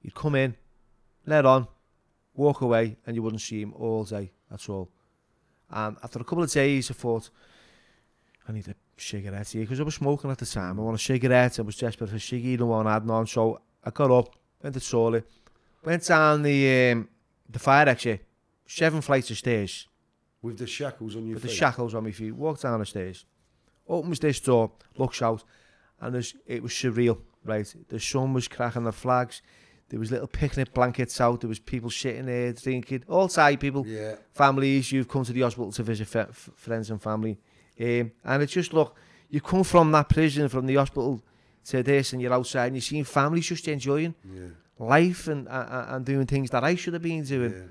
He'd 0.00 0.14
come 0.14 0.34
in, 0.34 0.54
let 1.26 1.44
on, 1.44 1.68
walk 2.38 2.60
away 2.62 2.96
and 3.04 3.16
you 3.16 3.22
wouldn't 3.22 3.42
see 3.42 3.60
him 3.60 3.74
all 3.74 4.04
day 4.04 4.30
at 4.50 4.68
all. 4.70 4.88
And 5.70 5.96
after 6.02 6.20
a 6.20 6.24
couple 6.24 6.44
of 6.44 6.50
days, 6.50 6.90
I 6.90 6.94
thought, 6.94 7.28
I 8.48 8.52
need 8.52 8.68
a 8.68 8.74
cigarette 8.96 9.48
here, 9.48 9.62
because 9.62 9.80
I 9.80 9.82
was 9.82 9.96
smoking 9.96 10.30
at 10.30 10.38
the 10.38 10.46
time. 10.46 10.78
I 10.78 10.82
want 10.82 10.96
a 10.96 11.02
cigarette, 11.02 11.58
I 11.58 11.62
was 11.62 11.76
desperate 11.76 12.08
for 12.08 12.16
a 12.16 12.18
ciggy, 12.18 12.58
no 12.58 12.66
one 12.66 12.86
had 12.86 13.04
none. 13.04 13.26
So 13.26 13.60
I 13.84 13.90
got 13.90 14.10
up, 14.10 14.34
went 14.62 14.74
to 14.74 14.80
the 14.80 14.86
toilet, 14.86 15.28
went 15.84 16.06
down 16.06 16.42
the, 16.42 16.92
um, 16.92 17.08
the 17.50 17.58
fire 17.58 17.88
exit, 17.88 18.24
seven 18.66 19.00
flights 19.00 19.30
of 19.30 19.36
stairs. 19.36 19.88
With 20.40 20.58
the 20.58 20.66
shackles 20.66 21.16
on 21.16 21.26
your 21.26 21.34
With 21.34 21.42
feet? 21.42 21.48
With 21.48 21.52
the 21.52 21.56
shackles 21.56 21.94
on 21.94 22.04
my 22.04 22.12
feet. 22.12 22.34
Walked 22.34 22.62
down 22.62 22.78
the 22.78 22.86
stairs, 22.86 23.26
opens 23.88 24.20
this 24.20 24.40
door, 24.40 24.70
looks 24.96 25.20
out, 25.20 25.42
and 26.00 26.14
it 26.46 26.62
was 26.62 26.72
surreal, 26.72 27.18
right? 27.44 27.74
The 27.88 27.98
sun 27.98 28.32
was 28.32 28.46
cracking 28.46 28.84
the 28.84 28.92
flags, 28.92 29.42
there 29.88 29.98
was 29.98 30.10
little 30.10 30.26
picnic 30.26 30.72
blankets 30.74 31.20
out, 31.20 31.40
there 31.40 31.48
was 31.48 31.58
people 31.58 31.90
sitting 31.90 32.26
there 32.26 32.52
drinking, 32.52 33.04
all 33.08 33.28
Thai 33.28 33.56
people, 33.56 33.86
Yeah. 33.86 34.16
families 34.32 34.90
who've 34.90 35.08
come 35.08 35.24
to 35.24 35.32
the 35.32 35.40
hospital 35.42 35.72
to 35.72 35.82
visit 35.82 36.06
friends 36.08 36.90
and 36.90 37.00
family. 37.00 37.38
Um, 37.80 38.12
and 38.24 38.42
it's 38.42 38.52
just, 38.52 38.72
look, 38.72 38.96
you 39.30 39.40
come 39.40 39.64
from 39.64 39.90
that 39.92 40.08
prison, 40.08 40.48
from 40.48 40.66
the 40.66 40.74
hospital 40.76 41.22
to 41.66 41.82
this, 41.82 42.12
and 42.12 42.20
you're 42.20 42.32
outside, 42.34 42.66
and 42.66 42.76
you're 42.76 42.82
seeing 42.82 43.04
families 43.04 43.46
just 43.46 43.66
enjoying 43.68 44.14
Yeah. 44.24 44.48
life 44.78 45.26
and, 45.28 45.48
and, 45.48 45.90
and 45.94 46.04
doing 46.04 46.26
things 46.26 46.50
that 46.50 46.64
I 46.64 46.74
should 46.74 46.92
have 46.94 47.02
been 47.02 47.24
doing. 47.24 47.52
Yeah. 47.52 47.64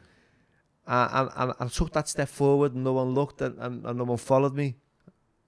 Uh, 0.87 1.29
and, 1.35 1.49
and 1.49 1.53
I 1.59 1.67
took 1.67 1.91
that 1.93 2.07
step 2.07 2.29
forward 2.29 2.73
and 2.73 2.83
no 2.83 2.93
one 2.93 3.13
looked 3.13 3.41
and, 3.41 3.59
and, 3.59 3.85
and 3.85 3.97
no 3.97 4.05
one 4.05 4.17
followed 4.17 4.55
me. 4.55 4.75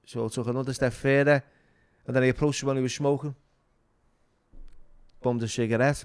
So 0.06 0.26
I 0.26 0.28
took 0.28 0.48
another 0.48 0.74
step 0.74 0.92
further 0.94 1.42
and 2.06 2.16
then 2.16 2.24
I 2.24 2.28
approached 2.28 2.60
someone 2.60 2.76
who 2.76 2.84
was 2.84 2.94
smoking. 2.94 3.34
Bummed 5.22 5.44
a 5.44 5.48
cigarette. 5.48 6.04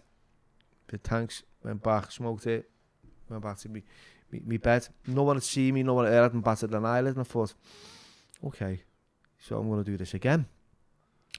the 0.88 0.98
tanks, 0.98 1.42
went 1.62 1.82
back, 1.82 2.10
smoked 2.10 2.46
e. 2.46 2.52
it, 2.52 2.70
went 3.28 3.42
back 3.42 3.58
to 3.58 3.68
me, 3.68 3.82
me, 4.30 4.42
me 4.44 4.56
bed. 4.56 4.88
No 5.06 5.22
one 5.22 5.36
had 5.36 5.42
seen 5.42 5.74
me, 5.74 5.82
no 5.82 5.94
one 5.94 6.04
had 6.04 6.14
heard, 6.14 6.34
and 6.34 6.44
battered 6.44 6.72
an 6.72 6.84
eyelid, 6.84 7.16
and 7.16 7.20
I 7.20 7.24
thought, 7.24 7.54
okay, 8.44 8.82
so 9.38 9.58
I'm 9.58 9.68
going 9.68 9.84
to 9.84 9.90
do 9.90 9.96
this 9.96 10.14
again. 10.14 10.46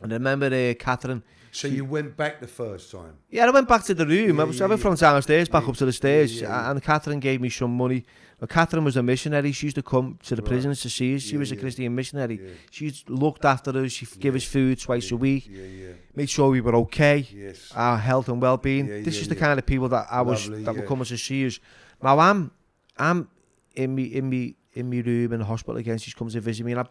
And 0.01 0.11
I 0.11 0.17
remember 0.17 0.47
uh, 0.47 0.73
Catherine. 0.77 1.23
So 1.51 1.69
she, 1.69 1.75
you 1.75 1.85
went 1.85 2.17
back 2.17 2.41
the 2.41 2.47
first 2.47 2.91
time? 2.91 3.17
Yeah, 3.29 3.45
I 3.45 3.49
went 3.49 3.67
back 3.67 3.83
to 3.85 3.93
the 3.93 4.05
room. 4.05 4.35
Yeah, 4.35 4.41
I, 4.41 4.45
was, 4.45 4.59
yeah, 4.59 4.65
I 4.65 4.67
went 4.67 4.79
yeah. 4.79 4.83
from 4.83 4.95
downstairs 4.95 5.47
back 5.47 5.63
yeah, 5.63 5.69
up 5.69 5.77
to 5.77 5.85
the 5.85 5.93
stairs. 5.93 6.41
Yeah, 6.41 6.49
yeah. 6.49 6.71
And 6.71 6.83
Catherine 6.83 7.21
gave 7.21 7.39
me 7.39 7.49
some 7.49 7.75
money 7.77 8.03
Well, 8.39 8.47
Catherine 8.49 8.83
was 8.83 8.97
a 8.97 9.03
missionary. 9.03 9.51
She 9.53 9.67
used 9.67 9.75
to 9.77 9.81
come 9.83 10.19
to 10.23 10.35
the 10.35 10.41
Right. 10.41 10.49
prisons 10.49 10.81
to 10.81 10.89
see 10.89 11.15
us. 11.15 11.21
She 11.23 11.33
Yeah, 11.33 11.39
was 11.39 11.51
a. 11.51 11.55
Christian 11.55 11.95
missionary. 11.95 12.39
Yeah. 12.43 12.49
She 12.69 12.93
looked 13.07 13.45
after 13.45 13.71
us. 13.77 13.91
She 13.93 14.05
give 14.19 14.35
us 14.35 14.43
food 14.43 14.79
twice 14.79 15.09
a 15.11 15.15
week, 15.17 15.47
Yeah, 15.49 15.63
yeah. 15.63 15.87
made 16.15 16.29
sure 16.29 16.49
we 16.49 16.59
were 16.61 16.75
okay, 16.75 17.25
Yes. 17.33 17.71
our 17.73 17.97
health 17.97 18.27
and 18.27 18.41
well-being. 18.41 18.87
This 19.03 19.21
is 19.21 19.27
the 19.29 19.35
kind 19.35 19.57
of 19.57 19.65
people 19.65 19.87
that 19.89 20.07
I 20.11 20.21
was 20.21 20.47
Lovely, 20.49 20.63
that 20.65 20.75
were 20.75 20.81
coming 20.85 21.05
to 21.05 21.17
see 21.17 21.45
us. 21.47 21.59
Now 22.03 22.19
I'm 22.19 22.51
I'm 22.97 23.29
in 23.75 23.95
me 23.95 24.03
in 24.03 24.29
me 24.29 24.55
in 24.73 24.89
me 24.89 25.01
room 25.01 25.31
in 25.33 25.39
the 25.39 25.45
hospital 25.45 25.77
again. 25.77 25.97
She's 25.97 26.13
come 26.13 26.29
to 26.29 26.41
visit 26.41 26.65
me, 26.65 26.73
and 26.73 26.81
I 26.81 26.85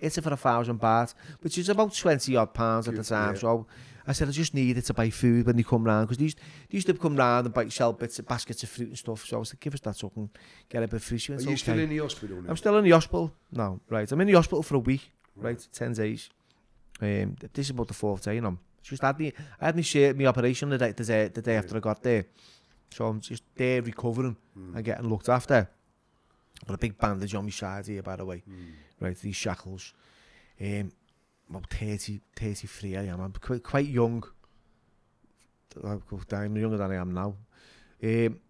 it's 0.00 0.16
it 0.18 0.22
for 0.24 0.32
a 0.32 0.36
thousand 0.36 0.80
baht, 0.80 1.14
which 1.42 1.56
is 1.58 1.68
about 1.68 1.94
twenty 1.94 2.34
odd 2.34 2.52
pounds 2.52 2.88
at 2.88 2.96
the 2.96 3.04
time. 3.04 3.36
So 3.36 3.66
I 4.10 4.12
said 4.12 4.28
I 4.28 4.32
just 4.32 4.54
needed 4.54 4.84
to 4.86 4.94
buy 4.94 5.08
food 5.10 5.46
when 5.46 5.56
they 5.56 5.62
come 5.62 5.84
round 5.84 6.06
because 6.06 6.18
these 6.18 6.34
they 6.34 6.76
used 6.80 6.86
to 6.88 6.94
come 6.94 7.16
round 7.16 7.46
and 7.46 7.54
buy 7.54 7.68
sell 7.68 7.92
bits 7.92 8.18
of 8.18 8.26
baskets 8.26 8.62
of 8.64 8.68
fruit 8.68 8.88
and 8.88 8.98
stuff. 8.98 9.24
So 9.26 9.36
I 9.36 9.38
was 9.40 9.52
like, 9.52 9.60
give 9.60 9.74
us 9.74 9.80
that 9.80 9.96
something, 9.96 10.28
get 10.68 10.82
a 10.82 10.88
bit 10.88 10.94
of 10.94 11.04
fruit. 11.04 11.18
She 11.18 11.32
Are 11.32 11.36
went, 11.36 11.46
you 11.46 11.52
okay. 11.52 11.62
still 11.62 11.78
in 11.78 11.88
the 11.88 11.98
hospital 11.98 12.42
now? 12.42 12.50
I'm 12.50 12.56
still 12.56 12.76
in 12.78 12.84
the 12.84 12.90
hospital. 12.90 13.32
No, 13.52 13.80
right. 13.88 14.10
I'm 14.10 14.20
in 14.20 14.26
the 14.26 14.32
hospital 14.34 14.62
for 14.62 14.74
a 14.76 14.80
week, 14.80 15.10
right? 15.36 15.60
Ten 15.72 15.92
days. 15.92 16.28
Um, 17.00 17.36
this 17.54 17.66
is 17.66 17.70
about 17.70 17.88
the 17.88 17.94
fourth 17.94 18.24
day, 18.24 18.34
you 18.34 18.40
know. 18.40 18.58
Just 18.82 19.02
had 19.02 19.18
me, 19.18 19.32
I 19.60 19.66
had 19.66 19.76
me 19.76 19.82
share 19.82 20.12
my 20.14 20.26
operation 20.26 20.70
the 20.70 20.78
day, 20.78 20.92
the 20.92 21.04
day, 21.04 21.28
the 21.28 21.42
day 21.42 21.56
after 21.56 21.76
I 21.76 21.80
got 21.80 22.02
there. 22.02 22.24
So 22.90 23.06
I'm 23.06 23.20
just 23.20 23.44
there 23.54 23.80
recovering 23.82 24.36
Mm. 24.58 24.74
and 24.74 24.84
getting 24.84 25.08
looked 25.08 25.28
after. 25.28 25.68
Got 26.66 26.74
a 26.74 26.78
big 26.78 26.98
bandage 26.98 27.34
on 27.34 27.44
my 27.44 27.50
side 27.50 27.86
here, 27.86 28.02
by 28.02 28.16
the 28.16 28.24
way. 28.24 28.42
Mm. 28.48 28.72
Right, 29.00 29.16
these 29.18 29.36
shackles. 29.36 29.94
Um, 30.60 30.90
about 31.50 31.68
30, 31.68 32.20
33 32.36 32.96
I 32.96 33.04
am. 33.06 33.20
I'm 33.20 33.32
quite, 33.32 33.62
quite 33.62 33.86
young. 33.86 34.22
I'm 35.82 36.56
younger 36.56 36.76
than 36.76 36.90
I 36.90 36.96
am 36.96 37.12
now. 37.12 37.36
Um, 38.02 38.40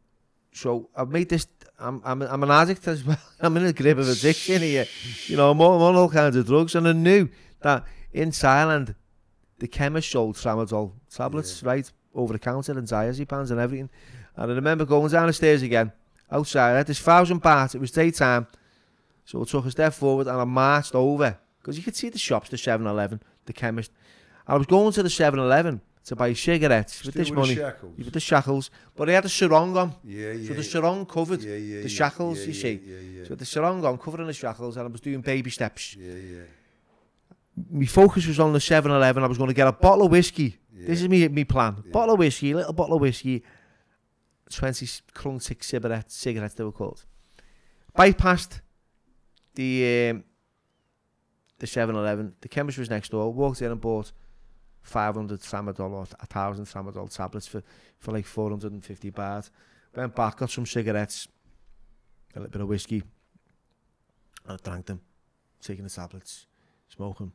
so 0.52 0.88
I've 0.96 1.10
made 1.10 1.28
this. 1.28 1.46
I'm 1.78 2.02
I'm 2.04 2.22
I'm 2.22 2.42
an 2.42 2.50
addict 2.50 2.86
as 2.88 3.04
well. 3.04 3.18
I'm 3.40 3.56
in 3.56 3.66
a 3.66 3.72
grip 3.72 3.98
of 3.98 4.08
addiction 4.08 4.62
here. 4.62 4.86
You 5.26 5.36
know, 5.36 5.50
I'm 5.50 5.60
on, 5.60 5.76
I'm 5.76 5.82
on 5.82 5.96
all 5.96 6.08
kinds 6.08 6.36
of 6.36 6.46
drugs, 6.46 6.74
and 6.74 6.86
I 6.88 6.92
knew 6.92 7.28
that 7.60 7.84
in 8.12 8.30
Thailand, 8.30 8.94
the 9.58 9.68
chemist 9.68 10.10
sold 10.10 10.36
tramadol 10.36 10.92
tablets, 11.14 11.62
right, 11.62 11.90
over 12.14 12.32
the 12.32 12.38
counter 12.38 12.72
and 12.72 12.86
diazepams 12.86 13.50
and 13.50 13.60
everything. 13.60 13.90
And 14.36 14.50
I 14.50 14.54
remember 14.54 14.84
going 14.84 15.10
down 15.10 15.26
the 15.26 15.32
stairs 15.32 15.62
again, 15.62 15.92
outside. 16.30 16.74
I 16.74 16.78
had 16.78 16.86
this 16.86 16.98
thousand 16.98 17.42
baht. 17.42 17.74
It 17.74 17.80
was 17.80 17.90
daytime, 17.90 18.46
so 19.24 19.42
I 19.42 19.44
took 19.44 19.66
a 19.66 19.70
step 19.70 19.92
forward 19.92 20.26
and 20.26 20.40
I 20.40 20.44
marched 20.44 20.94
over 20.94 21.38
because 21.60 21.76
you 21.76 21.82
could 21.82 21.96
see 21.96 22.08
the 22.08 22.18
shops, 22.18 22.48
the 22.48 22.56
7-Eleven, 22.56 23.22
the 23.46 23.52
chemist. 23.52 23.92
And 24.46 24.54
I 24.54 24.58
was 24.58 24.66
going 24.66 24.92
to 24.92 25.02
the 25.02 25.08
7-Eleven 25.08 25.80
to 26.04 26.16
buy 26.16 26.32
cigarettes 26.32 27.04
with 27.04 27.14
this 27.14 27.30
with 27.30 27.38
money. 27.38 27.54
The 27.54 27.60
shackles? 27.60 27.98
with 27.98 28.12
the 28.12 28.20
shackles, 28.20 28.70
but 28.96 29.10
I 29.10 29.12
had 29.12 29.24
a 29.24 29.28
sarong 29.28 29.76
on. 29.76 29.94
Yeah, 30.02 30.32
yeah. 30.32 30.48
So 30.48 30.54
the 30.54 30.64
sarong 30.64 31.06
covered 31.06 31.42
yeah, 31.42 31.56
yeah, 31.56 31.82
the 31.82 31.88
shackles, 31.88 32.38
yeah, 32.38 32.46
you 32.46 32.52
yeah, 32.52 32.62
see. 32.62 32.80
Yeah, 32.84 33.20
yeah. 33.20 33.28
So 33.28 33.34
the 33.34 33.44
sarong 33.44 33.84
on, 33.84 33.98
covering 33.98 34.26
the 34.26 34.32
shackles, 34.32 34.76
and 34.76 34.88
I 34.88 34.90
was 34.90 35.00
doing 35.00 35.20
baby 35.20 35.50
steps. 35.50 35.96
yeah, 35.96 36.14
yeah. 36.14 36.42
My 37.70 37.84
focus 37.84 38.26
was 38.26 38.40
on 38.40 38.52
the 38.54 38.58
7-Eleven. 38.58 39.22
I 39.22 39.26
was 39.26 39.36
going 39.36 39.48
to 39.48 39.54
get 39.54 39.66
a 39.66 39.72
bottle 39.72 40.06
of 40.06 40.12
whiskey. 40.12 40.58
yeah. 40.72 40.86
This 40.86 41.02
is 41.02 41.08
me, 41.08 41.28
me 41.28 41.44
plan. 41.44 41.82
Yeah. 41.84 41.92
Bottle 41.92 42.14
of 42.14 42.18
whiskey, 42.18 42.54
little 42.54 42.72
bottle 42.72 42.96
of 42.96 43.02
whiskey, 43.02 43.42
20 44.50 44.86
Krong 45.14 45.44
Thip 45.44 45.62
cigarettes, 45.62 46.16
cigarettes 46.16 46.54
they 46.54 46.64
were 46.64 46.72
called. 46.72 47.04
Bypassed 47.96 48.60
the 49.54 50.10
um, 50.10 50.24
the 51.60 51.66
7-Eleven, 51.66 52.34
the 52.40 52.48
chemist 52.48 52.78
was 52.78 52.90
next 52.90 53.10
door, 53.10 53.32
walked 53.32 53.62
in 53.62 53.70
and 53.70 53.80
bought 53.80 54.12
500 54.82 55.40
tramadol 55.40 55.90
or 55.90 56.06
1,000 56.06 56.64
tramadol 56.64 57.14
tablets 57.14 57.46
for, 57.46 57.62
for 57.98 58.12
like 58.12 58.26
450 58.26 59.10
baht. 59.12 59.50
Went 59.94 60.14
back, 60.14 60.38
got 60.38 60.50
some 60.50 60.66
cigarettes, 60.66 61.28
a 62.34 62.38
little 62.38 62.50
bit 62.50 62.60
of 62.62 62.68
whiskey, 62.68 63.02
and 64.46 64.58
I 64.60 64.68
drank 64.68 64.86
them, 64.86 65.00
taking 65.60 65.84
the 65.84 65.90
tablets, 65.90 66.46
smoking, 66.88 67.32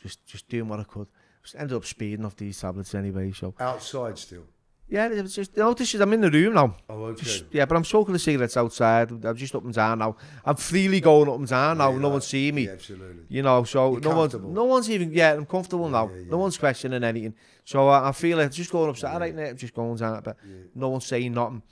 just 0.00 0.24
just 0.26 0.48
doing 0.48 0.68
what 0.68 0.80
I 0.80 0.84
could. 0.84 1.08
Just 1.42 1.54
ended 1.56 1.76
up 1.76 1.86
speeding 1.86 2.26
off 2.26 2.36
these 2.36 2.60
tablets 2.60 2.94
anyway, 2.94 3.32
so. 3.32 3.54
Outside 3.58 4.18
still? 4.18 4.44
Yeah, 4.90 5.06
it 5.06 5.22
was 5.22 5.34
just 5.34 5.56
is 5.56 6.00
I'm 6.00 6.12
in 6.12 6.20
the 6.20 6.30
room 6.30 6.54
now. 6.54 6.76
Oh, 6.88 7.04
okay. 7.04 7.22
Just, 7.22 7.44
yeah, 7.52 7.64
but 7.64 7.76
I'm 7.76 7.84
smoking 7.84 8.12
the 8.12 8.18
cigarettes 8.18 8.56
outside. 8.56 9.10
I'm 9.24 9.36
just 9.36 9.54
up 9.54 9.64
and 9.64 9.72
down 9.72 10.00
now. 10.00 10.16
I'm 10.44 10.56
freely 10.56 11.00
going 11.00 11.28
up 11.28 11.36
and 11.36 11.46
down 11.46 11.78
now. 11.78 11.92
Yeah, 11.92 11.98
no 11.98 12.08
one's 12.08 12.26
seeing 12.26 12.56
me. 12.56 12.66
Yeah, 12.66 12.72
absolutely. 12.72 13.22
You 13.28 13.42
know, 13.42 13.62
so 13.62 13.92
You're 13.92 14.00
no 14.00 14.08
one's 14.16 14.32
comfortable. 14.32 14.50
no 14.52 14.64
one's 14.64 14.90
even 14.90 15.12
yeah, 15.12 15.32
I'm 15.34 15.46
comfortable 15.46 15.88
now. 15.88 16.08
Yeah, 16.08 16.16
yeah. 16.16 16.30
No 16.30 16.38
one's 16.38 16.58
questioning 16.58 17.04
anything. 17.04 17.34
So 17.64 17.88
I, 17.88 18.08
I 18.08 18.12
feel 18.12 18.36
like 18.36 18.50
just 18.50 18.72
going 18.72 18.92
Yeah. 19.00 19.18
right 19.18 19.34
now, 19.34 19.44
I'm 19.44 19.56
just 19.56 19.74
going 19.74 19.94
down, 19.96 20.22
but 20.24 20.36
no 20.74 20.88
one's 20.88 21.06
saying 21.06 21.32
nothing. 21.34 21.62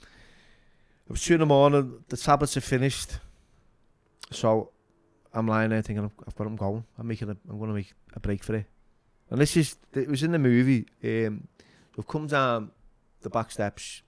It 1.07 1.11
was 1.11 1.21
two 1.23 1.33
in 1.33 1.39
the 1.41 1.45
morning. 1.45 2.03
The 2.07 2.15
tablets 2.17 2.55
are 2.55 2.61
finished, 2.61 3.17
so 4.31 4.71
I'm 5.33 5.47
lying 5.47 5.71
there 5.71 5.81
thinking 5.81 6.05
I've, 6.05 6.11
I've 6.25 6.35
got 6.35 6.45
them 6.45 6.55
going. 6.55 6.85
I'm 6.97 7.07
making 7.07 7.29
a, 7.29 7.35
I'm 7.49 7.57
going 7.57 7.69
to 7.69 7.75
make 7.75 7.93
a 8.13 8.19
break 8.19 8.43
for 8.43 8.55
it. 8.55 8.65
And 9.29 9.41
this 9.41 9.57
is 9.57 9.75
it 9.93 10.07
was 10.07 10.23
in 10.23 10.31
the 10.31 10.39
movie. 10.39 10.85
Um, 11.03 11.47
we've 11.97 12.07
come 12.07 12.27
down 12.27 12.71
the 13.21 13.29
back 13.29 13.51
steps. 13.51 14.01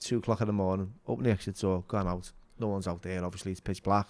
Two 0.00 0.18
o'clock 0.18 0.40
in 0.40 0.46
the 0.46 0.52
morning. 0.52 0.94
Open 1.06 1.24
the 1.24 1.30
exit 1.30 1.58
door. 1.58 1.84
Gone 1.88 2.06
out. 2.08 2.30
No 2.58 2.68
one's 2.68 2.86
out 2.86 3.02
there. 3.02 3.24
Obviously, 3.24 3.52
it's 3.52 3.60
pitch 3.60 3.82
black. 3.82 4.06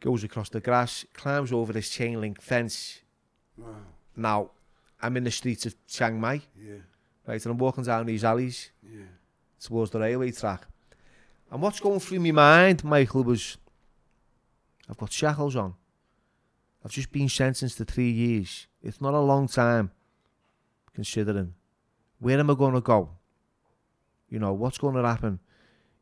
Goes 0.00 0.24
across 0.24 0.48
the 0.48 0.60
grass. 0.60 1.04
Climbs 1.12 1.52
over 1.52 1.72
this 1.72 1.90
chain 1.90 2.20
link 2.20 2.40
fence. 2.40 3.00
Wow. 3.56 3.74
Now, 4.16 4.50
I'm 5.02 5.16
in 5.16 5.24
the 5.24 5.30
streets 5.30 5.66
of 5.66 5.74
Chiang 5.86 6.20
Mai. 6.20 6.42
Yeah. 6.58 6.74
Right, 7.26 7.44
and 7.44 7.52
I'm 7.52 7.58
walking 7.58 7.84
down 7.84 8.06
these 8.06 8.24
alleys 8.24 8.70
Yeah. 8.82 9.02
towards 9.60 9.90
the 9.90 10.00
railway 10.00 10.30
track. 10.32 10.66
And 11.50 11.60
what's 11.60 11.80
going 11.80 12.00
through 12.00 12.20
my 12.20 12.30
mind, 12.30 12.84
Michael, 12.84 13.24
was 13.24 13.56
I've 14.88 14.96
got 14.96 15.12
shackles 15.12 15.56
on. 15.56 15.74
I've 16.84 16.92
just 16.92 17.12
been 17.12 17.28
sentenced 17.28 17.76
to 17.78 17.84
three 17.84 18.10
years. 18.10 18.66
It's 18.82 19.00
not 19.00 19.14
a 19.14 19.20
long 19.20 19.48
time, 19.48 19.90
considering. 20.94 21.54
Where 22.20 22.38
am 22.38 22.50
I 22.50 22.54
going 22.54 22.74
to 22.74 22.80
go? 22.80 23.10
You 24.28 24.38
know, 24.38 24.52
what's 24.52 24.78
going 24.78 24.94
to 24.94 25.02
happen? 25.02 25.40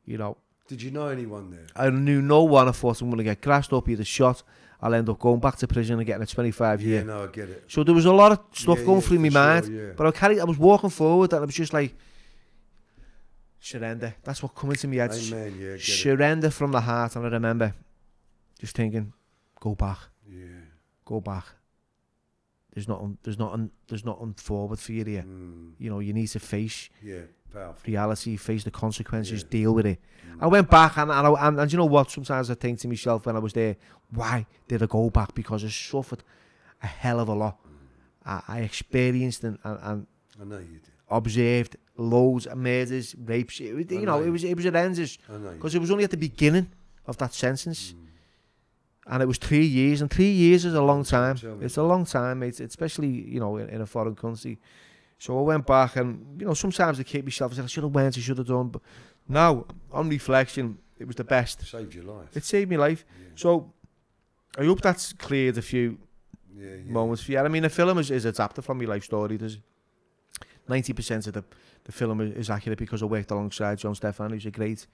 You 0.05 0.19
know, 0.19 0.37
Did 0.67 0.83
you 0.83 0.91
know 0.91 1.09
anyone 1.09 1.51
there? 1.51 1.67
I 1.75 1.89
knew 1.91 2.21
no 2.21 2.43
one. 2.45 2.69
I 2.69 2.73
thought 2.73 3.01
I'm 3.01 3.09
going 3.09 3.19
to 3.19 3.25
get 3.25 3.41
grassed 3.41 3.73
up, 3.73 3.89
either 3.89 4.05
shot. 4.05 4.43
I'll 4.81 4.95
end 4.95 5.09
up 5.09 5.19
going 5.19 5.41
back 5.41 5.57
to 5.57 5.67
prison 5.67 5.97
and 5.99 6.07
getting 6.07 6.23
a 6.23 6.27
25 6.27 6.81
Yeah, 6.83 6.89
year. 6.89 7.05
no, 7.05 7.25
I 7.25 7.27
get 7.29 7.49
it. 7.49 7.65
So 7.69 7.83
there 7.83 7.95
was 7.95 8.05
a 8.05 8.13
lot 8.13 8.33
of 8.33 8.39
stuff 8.53 8.79
Yeah, 8.79 8.85
going 8.85 9.01
yeah, 9.01 9.07
through 9.09 9.19
my 9.19 9.29
sure, 9.29 9.41
mind. 9.41 9.67
yeah. 9.75 9.93
But 9.97 10.07
I 10.07 10.11
carried, 10.13 10.39
I 10.41 10.45
was 10.45 10.59
walking 10.59 10.91
forward 10.91 11.33
and 11.33 11.43
I 11.43 11.47
was 11.47 11.55
just 11.55 11.73
like, 11.73 11.95
surrender. 13.61 14.15
That's 14.23 14.43
what 14.43 14.55
coming 14.55 14.77
to 14.77 14.89
me 14.89 14.99
head. 14.99 15.13
Amen. 15.13 15.55
Yeah, 15.59 15.67
get 15.71 15.75
it. 15.75 15.81
surrender 15.83 16.51
from 16.51 16.73
the 16.73 16.81
heart. 16.81 17.17
And 17.17 17.27
I 17.27 17.29
remember 17.29 17.75
just 18.59 18.75
thinking, 18.77 19.13
go 19.61 19.75
back, 19.75 19.99
Yeah. 20.29 20.47
go 21.05 21.21
back. 21.21 21.45
there's 22.75 22.89
nothing 22.89 23.19
there's 23.23 23.39
nothing 23.39 23.71
there's 23.89 24.05
nothing 24.05 24.35
forward 24.35 24.79
for 24.79 24.93
you 24.93 25.05
here. 25.05 25.23
Mm. 25.23 25.73
You 25.79 25.91
know, 25.91 26.01
you 26.01 26.13
need 26.13 26.29
to 26.29 26.41
face 26.41 26.91
yeah, 27.03 27.21
powerful. 27.53 27.83
reality, 27.87 28.37
face 28.37 28.65
the 28.65 28.71
consequences, 28.71 29.43
yeah. 29.43 29.49
deal 29.51 29.75
with 29.75 29.87
it. 29.87 29.99
Mm. 30.29 30.43
I 30.43 30.47
went 30.47 30.71
back 30.71 30.97
and 30.99 31.11
and, 31.11 31.27
I, 31.27 31.49
and 31.49 31.61
and 31.61 31.73
you 31.73 31.79
know 31.79 31.87
what? 31.87 32.11
Sometimes 32.11 32.51
I 32.51 32.55
think 32.55 32.79
to 32.81 32.89
myself 32.89 33.27
when 33.27 33.37
I 33.37 33.41
was 33.41 33.53
there, 33.53 33.77
why 34.11 34.47
did 34.69 34.83
I 34.83 34.87
go 34.87 35.11
back? 35.11 35.35
Because 35.35 35.65
I 35.65 35.69
suffered 35.69 36.23
a 36.83 36.87
hell 36.87 37.21
of 37.21 37.29
a 37.29 37.35
lot. 37.35 37.59
Mm. 37.65 37.69
I, 38.27 38.43
I 38.49 38.61
experienced 38.61 39.45
and, 39.45 39.59
and, 39.65 39.79
and 39.83 40.07
I 40.41 40.45
know 40.45 40.59
you 40.59 40.79
did. 40.79 40.91
observed 41.11 41.77
loads 41.97 42.47
of 42.47 42.59
murders, 42.59 43.15
rapes. 43.19 43.61
It, 43.61 43.91
you 43.91 44.01
I 44.01 44.05
know, 44.05 44.21
know, 44.21 44.23
it 44.23 44.31
was 44.31 44.45
it 44.45 44.55
was 44.57 44.67
horrendous 44.67 45.17
because 45.57 45.75
it 45.75 45.81
was 45.81 45.91
only 45.91 46.05
at 46.05 46.11
the 46.11 46.17
beginning 46.17 46.71
of 47.07 47.17
that 47.17 47.35
sentence. 47.35 47.93
Mm 47.93 48.05
and 49.09 49.23
it 49.23 49.27
was 49.27 49.39
three 49.39 49.65
years, 49.65 50.01
and 50.01 50.11
three 50.11 50.31
years 50.31 50.65
is 50.65 50.75
a 50.75 50.83
long 50.83 51.03
time. 51.03 51.37
It's 51.61 51.79
a 51.79 51.83
long 51.83 52.05
time, 52.05 52.43
it's, 52.43 52.61
especially 52.61 53.09
you 53.09 53.41
know 53.41 53.57
in, 53.57 53.69
in 53.71 53.81
a 53.81 53.87
foreign 53.87 54.15
country. 54.15 54.59
So 55.19 55.39
I 55.39 55.43
went 55.43 55.67
back, 55.67 55.97
and 55.97 56.41
you 56.41 56.47
know 56.47 56.55
sometimes 56.55 57.01
I 57.01 57.03
keep 57.03 57.25
myself. 57.25 57.53
I 57.53 57.57
said 57.57 57.65
I 57.65 57.69
should 57.69 57.85
have 57.85 57.95
went, 57.95 58.17
I 58.17 58.21
should 58.21 58.39
have 58.39 58.47
done, 58.47 58.69
but 58.69 58.83
now 59.27 59.65
on 59.91 60.09
reflection, 60.09 60.79
it 60.99 61.07
was 61.07 61.17
the 61.17 61.25
best. 61.25 61.63
It 61.63 61.67
saved 61.67 61.95
your 61.95 62.05
life. 62.05 62.37
It 62.37 62.45
saved 62.45 62.71
my 62.71 62.77
life. 62.77 63.05
Yeah. 63.09 63.29
So 63.35 63.73
I 64.59 64.65
hope 64.65 64.81
that's 64.81 65.13
cleared 65.13 65.59
a 65.59 65.63
few 65.63 65.99
yeah, 66.55 66.71
yeah. 66.85 66.93
moments 66.93 67.23
for 67.23 67.33
you. 67.33 67.39
I 67.39 67.49
mean, 67.49 67.63
the 67.63 67.71
film 67.71 67.99
is, 67.99 68.11
is 68.11 68.25
adapted 68.25 68.65
from 68.65 68.79
my 68.79 68.85
life 68.85 69.05
story. 69.05 69.37
There's 69.37 69.59
90% 70.69 71.27
of 71.29 71.33
the, 71.33 71.45
the 71.85 71.93
film 71.93 72.21
is 72.21 72.51
accurate 72.51 72.79
because 72.79 73.03
I 73.03 73.07
worked 73.07 73.31
alongside 73.31 73.79
John 73.79 73.95
Stefan, 73.95 74.31
who's 74.31 74.47
a 74.47 74.51
great, 74.51 74.87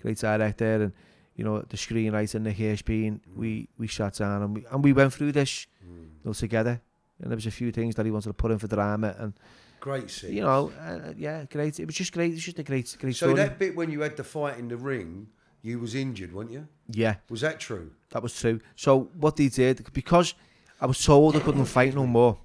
great 0.00 0.18
director, 0.18 0.82
and 0.82 0.92
you 1.36 1.44
know 1.44 1.60
the 1.62 1.76
screenwriter 1.76 2.40
Nick 2.40 2.56
Hirschby, 2.58 3.08
and 3.08 3.20
we 3.34 3.68
we 3.78 3.88
sat 3.88 4.14
down 4.14 4.42
and 4.42 4.54
we 4.56 4.64
and 4.70 4.84
we 4.84 4.92
went 4.92 5.12
through 5.12 5.32
this 5.32 5.66
Mm. 5.84 6.04
you 6.04 6.26
know, 6.26 6.32
together. 6.32 6.80
And 7.20 7.30
there 7.30 7.36
was 7.36 7.46
a 7.46 7.50
few 7.50 7.70
things 7.72 7.94
that 7.96 8.04
he 8.06 8.10
wanted 8.12 8.28
to 8.28 8.34
put 8.34 8.50
in 8.52 8.58
for 8.58 8.66
drama, 8.68 9.14
and 9.18 9.32
Great 9.80 10.10
scene. 10.10 10.32
you 10.34 10.42
know, 10.42 10.72
uh, 10.80 11.12
yeah, 11.16 11.44
great. 11.50 11.78
It 11.80 11.86
was 11.86 11.94
just 11.96 12.12
great. 12.12 12.30
It 12.30 12.34
was 12.34 12.44
just 12.44 12.58
a 12.58 12.62
great, 12.62 12.96
great 13.00 13.14
So 13.16 13.26
story. 13.26 13.34
that 13.34 13.58
bit 13.58 13.74
when 13.76 13.90
you 13.90 14.00
had 14.02 14.16
the 14.16 14.24
fight 14.24 14.58
in 14.58 14.68
the 14.68 14.76
ring, 14.76 15.28
you 15.62 15.78
was 15.80 15.94
injured, 15.94 16.32
weren't 16.32 16.50
you? 16.52 16.66
yeah, 16.88 17.16
Was 17.30 17.40
that 17.40 17.58
true? 17.60 17.90
that 18.10 18.22
was 18.22 18.34
true. 18.38 18.60
So 18.76 19.10
what 19.18 19.36
they 19.36 19.48
did 19.48 19.92
because 19.92 20.34
I 20.80 20.86
was 20.86 21.04
told 21.04 21.36
I 21.36 21.40
couldn't 21.40 21.64
fight 21.66 21.94
no 21.94 22.06
more. 22.06 22.38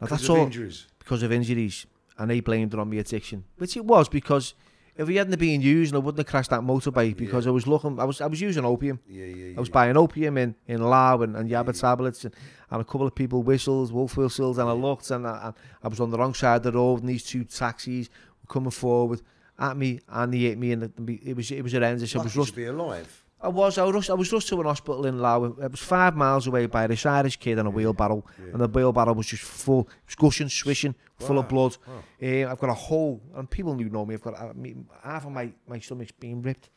Now, 0.00 0.06
Because 0.06 0.10
that's 0.20 0.28
of 0.28 0.36
all. 0.38 0.44
injuries. 0.46 0.86
because 0.98 1.22
of 1.22 1.30
injuries, 1.32 1.86
and 2.18 2.30
they 2.30 2.40
blamed 2.40 2.74
it 2.74 2.80
on 2.80 2.90
my 2.90 2.96
addiction, 2.96 3.44
which 3.58 3.76
it 3.76 3.84
was 3.84 4.08
because 4.08 4.54
if 4.98 5.08
he 5.08 5.16
hadn't 5.16 5.38
been 5.38 5.60
used, 5.60 5.94
I 5.94 5.98
wouldn't 5.98 6.18
have 6.18 6.26
crashed 6.26 6.50
that 6.50 6.60
motorbike 6.62 7.16
because 7.16 7.44
Yeah. 7.44 7.50
I 7.50 7.54
was 7.54 7.66
looking, 7.66 7.98
I 8.00 8.04
was, 8.04 8.20
I 8.20 8.26
was 8.26 8.40
using 8.40 8.64
opium. 8.64 8.98
Yeah, 9.08 9.24
yeah, 9.26 9.34
yeah. 9.46 9.56
I 9.56 9.60
was 9.60 9.68
buying 9.68 9.96
opium 9.96 10.36
in 10.38 10.54
in 10.66 10.82
Lao 10.82 11.20
and, 11.22 11.36
and 11.36 11.50
Yaba 11.50 11.66
Yeah. 11.74 11.80
tablets, 11.80 12.24
and, 12.24 12.34
and 12.70 12.80
a 12.80 12.84
couple 12.84 13.06
of 13.06 13.14
people 13.14 13.42
whistles, 13.42 13.92
wolf 13.92 14.16
whistles, 14.16 14.58
and 14.58 14.68
I 14.68 14.72
looked, 14.72 15.10
and 15.10 15.26
I, 15.26 15.52
I 15.82 15.88
was 15.88 16.00
on 16.00 16.10
the 16.10 16.18
wrong 16.18 16.34
side 16.34 16.56
of 16.56 16.62
the 16.64 16.72
road, 16.72 17.00
and 17.00 17.08
these 17.08 17.24
two 17.24 17.44
taxis 17.44 18.08
were 18.42 18.52
coming 18.52 18.70
forward 18.70 19.20
at 19.58 19.76
me, 19.76 20.00
and 20.08 20.32
they 20.32 20.38
hit 20.38 20.58
me, 20.58 20.72
and 20.72 20.82
it, 20.84 21.36
was 21.36 21.50
it 21.50 21.62
was 21.62 21.72
horrendous. 21.72 22.14
I 22.16 22.22
was 22.22 22.36
rushed 22.36 22.50
to 22.50 22.56
be 22.56 22.64
alive. 22.66 23.24
I 23.40 23.48
was. 23.48 23.76
I 23.76 23.84
was, 23.84 23.94
rushed, 23.94 24.10
I 24.10 24.14
was 24.14 24.32
rushed 24.32 24.48
to 24.48 24.60
an 24.60 24.66
hospital 24.66 25.04
in 25.06 25.18
Law. 25.18 25.44
It 25.44 25.70
was 25.70 25.80
five 25.80 26.16
miles 26.16 26.46
away 26.46 26.66
by 26.66 26.86
this 26.86 27.04
Irish 27.04 27.36
kid 27.36 27.58
on 27.58 27.66
a 27.66 27.70
yeah, 27.70 27.74
wheelbarrow, 27.76 28.24
yeah. 28.38 28.52
and 28.52 28.60
the 28.60 28.68
wheelbarrow 28.68 29.12
was 29.12 29.26
just 29.26 29.42
full, 29.42 29.80
it 29.80 30.06
was 30.06 30.14
gushing, 30.14 30.48
swishing, 30.48 30.94
wow. 31.20 31.26
full 31.26 31.38
of 31.38 31.48
blood. 31.48 31.76
Wow. 31.86 32.02
Uh, 32.22 32.50
I've 32.50 32.58
got 32.58 32.70
a 32.70 32.74
hole, 32.74 33.20
and 33.34 33.48
people 33.48 33.74
who 33.74 33.84
know 33.90 34.06
me, 34.06 34.14
I've 34.14 34.22
got 34.22 34.40
I 34.40 34.52
mean, 34.54 34.86
half 35.02 35.26
of 35.26 35.32
my 35.32 35.52
my 35.68 35.78
stomach's 35.78 36.12
been 36.12 36.40
ripped 36.40 36.70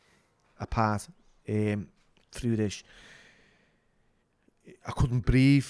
apart 0.58 1.08
um, 1.48 1.88
through 2.30 2.56
this. 2.56 2.82
I 4.86 4.92
couldn't 4.92 5.20
breathe. 5.20 5.66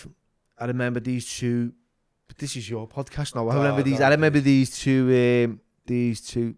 I 0.59 0.67
remember 0.67 1.01
these 1.01 1.33
two. 1.33 1.73
But 2.27 2.39
this 2.39 2.57
is 2.57 2.69
your 2.69 2.87
podcast 2.87 3.35
now. 3.35 3.49
I 3.49 3.55
ah, 3.55 3.59
remember 3.59 3.81
no, 3.81 3.85
these. 3.85 4.01
No, 4.01 4.07
I 4.07 4.11
remember 4.11 4.41
these 4.41 4.79
two. 4.79 5.47
Um, 5.47 5.61
these 5.87 6.21
two 6.21 6.55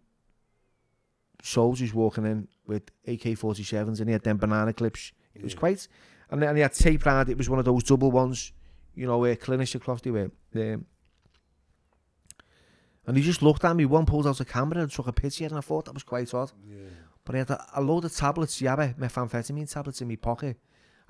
soldiers 1.42 1.92
walking 1.94 2.24
in 2.24 2.48
with 2.72 2.90
AK-47s, 3.06 3.98
and 4.00 4.08
he 4.08 4.12
had 4.12 4.22
them 4.22 4.36
banana 4.38 4.72
clips. 4.72 5.12
It 5.34 5.42
was 5.42 5.52
Yeah. 5.54 5.58
quite, 5.60 5.88
and, 6.30 6.42
and 6.42 6.56
he 6.56 6.62
had 6.62 6.72
tape 6.72 7.04
round. 7.06 7.28
It 7.28 7.38
was 7.38 7.48
one 7.48 7.58
of 7.58 7.64
those 7.64 7.82
double 7.84 8.10
ones, 8.10 8.52
you 8.94 9.06
know, 9.06 9.18
where 9.18 9.36
clinics 9.36 9.74
across 9.74 10.00
the 10.02 10.10
way. 10.10 10.28
Um, 10.54 10.86
and 13.06 13.16
he 13.16 13.22
just 13.22 13.42
looked 13.42 13.64
at 13.64 13.74
me. 13.74 13.84
One 13.84 14.06
pulled 14.06 14.26
out 14.26 14.40
a 14.40 14.44
camera 14.44 14.80
and 14.80 14.90
took 14.90 15.06
a 15.08 15.12
picture, 15.12 15.44
and 15.46 15.56
I 15.56 15.60
thought 15.60 15.86
that 15.86 15.94
was 15.94 16.04
quite 16.04 16.32
odd. 16.34 16.52
Yeah. 16.68 16.76
But 17.24 17.34
I 17.34 17.38
had 17.38 17.50
a, 17.50 17.64
a 17.76 17.80
load 17.82 18.04
of 18.04 18.14
tablets, 18.14 18.60
yabba, 18.60 18.94
methamphetamine 18.96 19.70
tablets 19.72 20.00
in 20.00 20.08
my 20.08 20.16
pocket. 20.16 20.56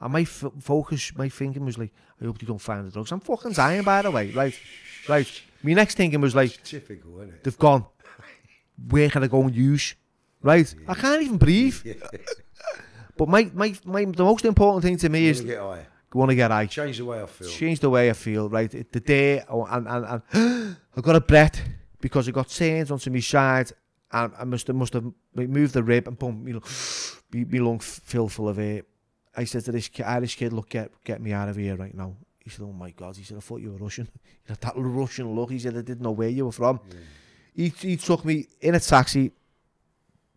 And 0.00 0.12
my 0.12 0.22
f- 0.22 0.44
focus, 0.60 1.12
my 1.16 1.28
thinking 1.28 1.64
was 1.64 1.78
like, 1.78 1.92
I 2.20 2.24
hope 2.24 2.40
you 2.42 2.48
don't 2.48 2.58
find 2.60 2.86
the 2.86 2.90
drugs. 2.90 3.12
I'm 3.12 3.20
fucking 3.20 3.52
dying, 3.52 3.82
by 3.82 4.02
the 4.02 4.10
way. 4.10 4.30
Right, 4.32 4.58
right. 5.08 5.42
My 5.62 5.74
next 5.74 5.94
thinking 5.96 6.20
was 6.20 6.34
like, 6.34 6.62
typical, 6.64 7.20
isn't 7.20 7.34
it? 7.34 7.44
they've 7.44 7.58
gone. 7.58 7.86
Where 8.88 9.08
can 9.10 9.22
I 9.22 9.26
go 9.28 9.42
and 9.42 9.54
use? 9.54 9.94
Right? 10.42 10.74
I 10.88 10.94
can't 10.94 11.22
even 11.22 11.38
breathe. 11.38 11.76
But 13.16 13.28
my, 13.28 13.50
my, 13.52 13.74
my, 13.84 14.04
the 14.06 14.24
most 14.24 14.44
important 14.44 14.82
thing 14.84 14.96
to 14.96 15.08
me 15.10 15.24
You 15.24 15.30
is 15.30 15.40
wanna 15.42 15.52
get 15.52 15.60
high. 15.60 15.86
want 16.14 16.30
to 16.30 16.34
get 16.34 16.50
high. 16.50 16.66
Change 16.66 16.96
the 16.98 17.04
way 17.04 17.22
I 17.22 17.26
feel. 17.26 17.48
Change 17.48 17.80
the 17.80 17.90
way 17.90 18.08
I 18.10 18.14
feel, 18.14 18.48
right? 18.48 18.72
It- 18.74 18.90
The 18.90 19.00
day, 19.00 19.42
oh, 19.48 19.66
and, 19.66 19.86
and, 19.86 20.22
and 20.32 20.76
I 20.96 21.00
got 21.02 21.16
a 21.16 21.20
breath 21.20 21.60
because 22.00 22.26
I 22.26 22.30
got 22.32 22.48
turned 22.48 22.90
onto 22.90 23.10
my 23.10 23.20
side 23.20 23.70
and 24.10 24.32
I 24.38 24.44
must 24.44 24.66
have, 24.66 24.76
must 24.76 24.94
have 24.94 25.04
moved 25.34 25.74
the 25.74 25.82
rib 25.82 26.08
and 26.08 26.18
boom, 26.18 26.42
me, 26.42 26.54
me, 27.32 27.44
me 27.44 27.58
lung 27.60 27.78
filled 27.80 28.32
full 28.32 28.48
of 28.48 28.58
air. 28.58 28.82
I 29.36 29.44
said 29.44 29.64
to 29.66 29.72
this 29.72 29.90
Irish 30.04 30.36
kid, 30.36 30.52
look, 30.54 30.70
get, 30.70 30.90
get 31.04 31.20
me 31.20 31.32
out 31.32 31.48
of 31.50 31.56
here 31.56 31.76
right 31.76 31.94
now. 31.94 32.16
He 32.42 32.48
said, 32.50 32.64
oh 32.64 32.72
my 32.72 32.90
God. 32.90 33.14
He 33.16 33.24
said, 33.24 33.36
I 33.36 33.40
thought 33.40 33.60
you 33.60 33.72
were 33.72 33.78
Russian. 33.78 34.08
He 34.44 34.48
had 34.52 34.60
that 34.62 34.72
Russian 34.76 35.34
look. 35.36 35.50
He 35.50 35.58
said, 35.58 35.76
I 35.76 35.82
didn't 35.82 36.00
know 36.00 36.10
where 36.12 36.28
you 36.30 36.46
were 36.46 36.52
from. 36.52 36.80
Yeah. 36.90 36.96
He, 37.54 37.68
he 37.88 37.96
took 37.98 38.24
me 38.24 38.46
in 38.60 38.74
a 38.74 38.80
taxi 38.80 39.30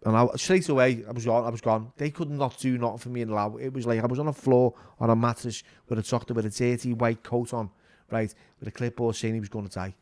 And 0.06 0.16
I, 0.16 0.28
straight 0.36 0.70
away, 0.70 1.04
I 1.08 1.12
was 1.12 1.26
gone, 1.26 1.46
I 1.46 1.50
was 1.50 1.62
gone. 1.62 1.92
They 1.98 2.12
could 2.12 2.30
not 2.30 2.60
do 2.60 2.78
nothing 2.78 3.00
for 3.00 3.10
me 3.10 3.22
in 3.22 3.30
Lao. 3.30 3.58
It 3.58 3.74
was 3.74 3.88
like 3.88 4.02
I 4.02 4.06
was 4.06 4.20
on 4.20 4.28
a 4.28 4.34
floor 4.34 4.76
on 5.00 5.10
a 5.10 5.16
mattress 5.16 5.64
with 5.90 5.98
a 5.98 6.04
doctor 6.04 6.36
with 6.36 6.46
a 6.46 6.50
dirty 6.52 6.94
white 6.94 7.24
coat 7.24 7.56
on, 7.56 7.72
right, 8.12 8.34
with 8.60 8.68
a 8.68 8.72
clipboard 8.72 9.16
saying 9.16 9.34
he 9.34 9.40
was 9.40 9.50
going 9.50 9.68
to 9.68 9.74
die. 9.74 9.96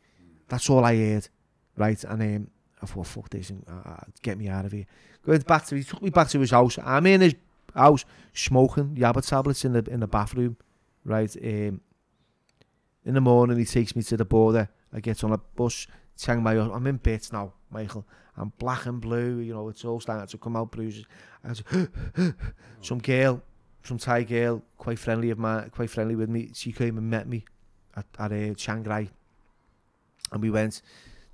That's 0.48 0.68
all 0.68 0.84
I 0.84 0.94
heard, 0.94 1.28
right? 1.78 2.04
And 2.04 2.22
um, 2.22 2.50
I 2.82 2.86
thought, 2.86 3.06
fuck 3.06 3.30
this, 3.30 3.48
and, 3.48 3.64
uh, 3.66 3.96
get 4.20 4.36
me 4.36 4.48
out 4.48 4.66
of 4.66 4.72
here. 4.72 4.84
Going 5.24 5.40
back 5.40 5.64
to, 5.66 5.76
he 5.76 5.82
took 5.82 6.02
me 6.02 6.10
back 6.10 6.28
to 6.28 6.38
his 6.38 6.50
house. 6.50 6.78
I'm 6.84 7.06
in 7.06 7.22
his 7.22 7.34
house 7.74 8.04
smoking 8.34 8.96
Yabba 8.96 9.26
tablets 9.26 9.64
in 9.64 9.72
the 9.72 9.84
in 9.90 10.00
the 10.00 10.06
bathroom, 10.06 10.58
right? 11.06 11.34
Um, 11.42 11.80
in 13.06 13.14
the 13.14 13.22
morning, 13.22 13.56
he 13.56 13.64
takes 13.64 13.96
me 13.96 14.02
to 14.02 14.18
the 14.18 14.26
border. 14.26 14.68
I 14.92 15.00
get 15.00 15.24
on 15.24 15.32
a 15.32 15.38
bus, 15.38 15.86
Chiang 16.18 16.42
Mai. 16.42 16.58
I'm 16.58 16.86
in 16.86 16.98
bits 16.98 17.32
now, 17.32 17.54
Michael 17.70 18.06
and 18.36 18.56
black 18.58 18.86
and 18.86 19.00
blue, 19.00 19.38
you 19.38 19.54
know, 19.54 19.68
it's 19.68 19.84
all 19.84 20.00
starting 20.00 20.26
to 20.26 20.38
come 20.38 20.56
out 20.56 20.70
bruises. 20.70 21.04
And 21.42 21.62
some 22.80 22.98
girl, 22.98 23.42
some 23.82 23.98
Thai 23.98 24.24
girl, 24.24 24.62
quite 24.76 24.98
friendly 24.98 25.30
of 25.30 25.38
my, 25.38 25.68
quite 25.68 25.90
friendly 25.90 26.16
with 26.16 26.28
me, 26.28 26.50
she 26.54 26.72
came 26.72 26.98
and 26.98 27.08
met 27.08 27.28
me 27.28 27.44
at, 27.96 28.06
at 28.18 28.32
uh, 28.32 28.54
Chiang 28.54 28.82
Rai. 28.82 29.10
And 30.32 30.42
we 30.42 30.50
went 30.50 30.82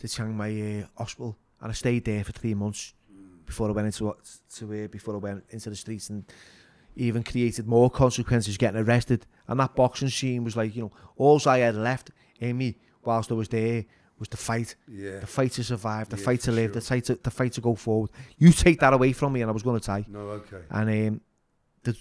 to 0.00 0.08
Chiang 0.08 0.36
Mai 0.36 0.82
uh, 0.82 0.86
hospital 0.98 1.36
and 1.60 1.70
I 1.70 1.74
stayed 1.74 2.04
there 2.04 2.24
for 2.24 2.32
three 2.32 2.54
months 2.54 2.94
before 3.46 3.68
I 3.68 3.72
went 3.72 3.86
into 3.86 4.14
to 4.56 4.84
uh, 4.84 4.88
before 4.88 5.14
I 5.14 5.18
went 5.18 5.44
into 5.50 5.70
the 5.70 5.76
streets 5.76 6.10
and 6.10 6.24
even 6.96 7.22
created 7.22 7.66
more 7.66 7.90
consequences 7.90 8.56
getting 8.56 8.80
arrested. 8.80 9.26
And 9.48 9.58
that 9.60 9.74
boxing 9.74 10.08
scene 10.08 10.44
was 10.44 10.56
like, 10.56 10.74
you 10.76 10.82
know, 10.82 10.92
all 11.16 11.40
I 11.46 11.58
had 11.58 11.76
left 11.76 12.10
in 12.38 12.58
me 12.58 12.76
whilst 13.02 13.30
I 13.30 13.34
was 13.34 13.48
there 13.48 13.84
was 14.20 14.28
the 14.28 14.36
fight, 14.36 14.76
Yeah. 14.86 15.18
the 15.20 15.26
fight 15.26 15.52
to 15.52 15.64
survive, 15.64 16.08
the 16.10 16.16
Yeah, 16.18 16.24
fight 16.24 16.40
to 16.42 16.52
live, 16.52 16.72
the 16.72 16.80
fight 16.80 17.04
to 17.06 17.14
the 17.16 17.30
fight 17.30 17.52
to 17.54 17.60
go 17.60 17.74
forward. 17.74 18.10
You 18.38 18.52
take 18.52 18.78
that 18.80 18.92
away 18.92 19.12
from 19.12 19.32
me, 19.32 19.40
and 19.42 19.50
I 19.50 19.52
was 19.52 19.62
going 19.64 19.80
to 19.80 19.86
die. 19.86 20.04
No, 20.08 20.20
okay. 20.40 20.62
And 20.70 20.88
um, 21.08 21.20
the, 21.82 21.96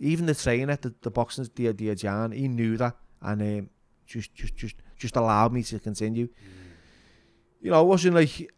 even 0.00 0.26
the 0.26 0.34
trainer, 0.34 0.76
the, 0.76 0.94
the 1.00 1.10
boxing, 1.10 1.48
the 1.54 1.72
the 1.72 1.94
Jan, 1.94 2.32
he 2.32 2.46
knew 2.46 2.76
that, 2.76 2.94
and 3.22 3.42
um, 3.42 3.70
just 4.06 4.34
just 4.34 4.54
just 4.54 4.76
just 4.96 5.16
allowed 5.16 5.52
me 5.52 5.62
to 5.64 5.78
continue. 5.80 6.28
You 7.62 7.70
know, 7.70 7.80
it 7.82 7.86
wasn't 7.88 8.14
like 8.14 8.52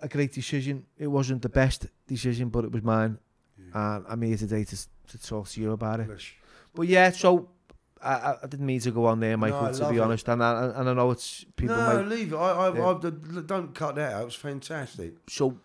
a 0.00 0.08
great 0.08 0.32
decision. 0.32 0.84
It 0.98 1.06
wasn't 1.08 1.40
the 1.42 1.48
best 1.48 1.86
decision, 2.06 2.50
but 2.50 2.64
it 2.64 2.70
was 2.72 2.82
mine. 2.82 3.18
Yeah. 3.58 3.96
And 3.96 4.06
I'm 4.08 4.22
here 4.22 4.36
today 4.36 4.64
to 4.64 4.76
to 5.08 5.18
talk 5.18 5.48
to 5.48 5.60
you 5.60 5.72
about 5.72 6.00
it. 6.00 6.08
But 6.74 6.86
yeah, 6.88 7.10
so. 7.12 7.48
I, 8.06 8.36
I- 8.42 8.46
didn't 8.46 8.66
mean 8.66 8.80
to 8.80 8.90
go 8.90 9.06
on 9.06 9.20
there, 9.20 9.36
Michael. 9.36 9.66
I 9.66 9.72
to 9.72 9.90
be 9.90 9.96
it. 9.96 10.00
honest, 10.00 10.28
and 10.28 10.42
I, 10.42 10.66
and 10.76 10.88
I 10.88 10.92
know 10.92 11.10
it's 11.10 11.44
people 11.56 11.76
no, 11.76 11.86
might 11.94 12.06
leave 12.06 12.32
it. 12.32 12.36
I, 12.36 12.68
I, 12.68 12.74
Yeah. 12.76 12.90
I, 13.38 13.40
don't 13.42 13.74
cut 13.74 13.94
that 13.96 14.12
out. 14.12 14.26
It's 14.26 14.34
fantastic. 14.36 15.14
so 15.28 15.58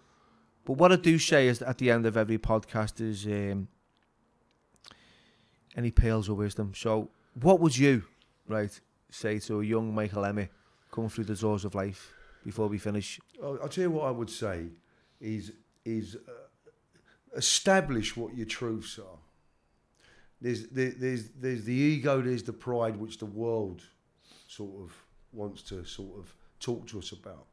but 0.66 0.74
what 0.74 0.92
I 0.92 0.96
do 0.96 1.18
say 1.18 1.48
is 1.48 1.62
at 1.62 1.78
the 1.80 1.90
end 1.90 2.06
of 2.06 2.16
every 2.16 2.38
podcast 2.38 3.02
is 3.02 3.26
um, 3.26 3.68
any 5.76 5.92
pearls 5.92 6.30
of 6.30 6.38
wisdom. 6.38 6.74
So 6.76 7.10
what 7.40 7.60
would 7.60 7.78
you, 7.78 8.04
right, 8.48 8.80
say 9.10 9.40
to 9.40 9.62
a 9.62 9.64
young 9.64 9.94
Michael 9.94 10.26
Emmett 10.26 10.52
coming 10.92 11.10
through 11.10 11.26
the 11.26 11.36
doors 11.36 11.66
of 11.66 11.74
life 11.76 12.14
before 12.44 12.68
we 12.68 12.78
finish? 12.78 13.20
I'll, 13.44 13.60
I'll 13.64 13.70
tell 13.70 13.86
you 13.86 13.92
what 13.92 14.06
I 14.08 14.12
would 14.12 14.30
say 14.30 14.68
is 15.20 15.54
is 15.84 16.16
uh, 16.16 16.32
establish 17.36 18.16
what 18.16 18.36
your 18.36 18.46
truths 18.46 19.00
are. 19.00 19.18
There's 20.42 20.68
there, 20.68 20.94
there's 20.98 21.30
there's 21.40 21.64
the 21.64 21.74
ego, 21.74 22.22
there's 22.22 22.44
the 22.44 22.54
pride, 22.54 22.98
which 22.98 23.20
the 23.20 23.26
world 23.26 23.84
sort 24.48 24.82
of 24.82 24.94
wants 25.32 25.62
to 25.64 25.86
sort 25.86 26.18
of 26.18 26.34
talk 26.60 26.88
to 26.88 27.00
us 27.00 27.12
about. 27.12 27.46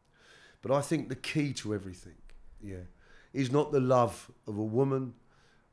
But 0.62 0.73
I 0.73 0.81
think 0.81 1.09
the 1.09 1.16
key 1.16 1.52
to 1.55 1.74
everything, 1.74 2.16
yeah, 2.62 2.86
is 3.32 3.52
not 3.52 3.73
the 3.73 3.81
love 3.81 4.31
of 4.47 4.59
a 4.59 4.65
woman, 4.65 5.15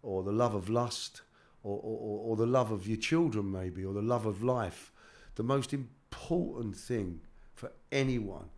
or 0.03 0.23
the 0.23 0.31
love 0.31 0.53
of 0.53 0.69
lust, 0.69 1.21
or 1.63 1.79
or, 1.81 2.19
or, 2.31 2.35
the 2.35 2.45
love 2.45 2.71
of 2.71 2.85
your 2.85 2.97
children, 2.97 3.51
maybe, 3.51 3.83
or 3.83 3.93
the 3.93 4.01
love 4.01 4.25
of 4.25 4.43
life. 4.43 4.91
The 5.35 5.43
most 5.43 5.73
important 5.73 6.75
thing 6.75 7.21
for 7.53 7.71
anyone 7.91 8.49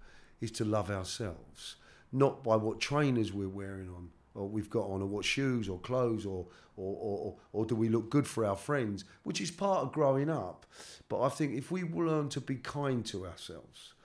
is 0.42 0.52
to 0.52 0.66
love 0.66 0.92
ourselves, 0.92 1.76
not 2.12 2.44
by 2.44 2.56
what 2.56 2.80
trainers 2.80 3.32
we're 3.32 3.48
wearing 3.48 3.90
on, 3.90 4.10
we've 4.46 4.70
got 4.70 4.86
on, 4.86 5.02
or 5.02 5.08
what 5.08 5.26
shoes 5.26 5.68
or 5.70 5.80
clothes, 5.80 6.26
or 6.26 6.46
or, 6.76 6.96
or, 6.96 7.36
or, 7.54 7.66
do 7.66 7.76
we 7.76 7.90
look 7.90 8.12
good 8.12 8.28
for 8.28 8.46
our 8.46 8.56
friends, 8.56 9.04
which 9.24 9.42
is 9.42 9.50
part 9.50 9.80
of 9.80 9.92
growing 9.92 10.30
up. 10.30 10.68
But 11.10 11.24
I 11.24 11.30
think 11.30 11.56
if 11.56 11.72
we 11.72 11.84
learn 11.84 12.30
to 12.30 12.40
be 12.40 12.58
kind 12.58 13.04
to 13.08 13.26
ourselves, 13.26 13.96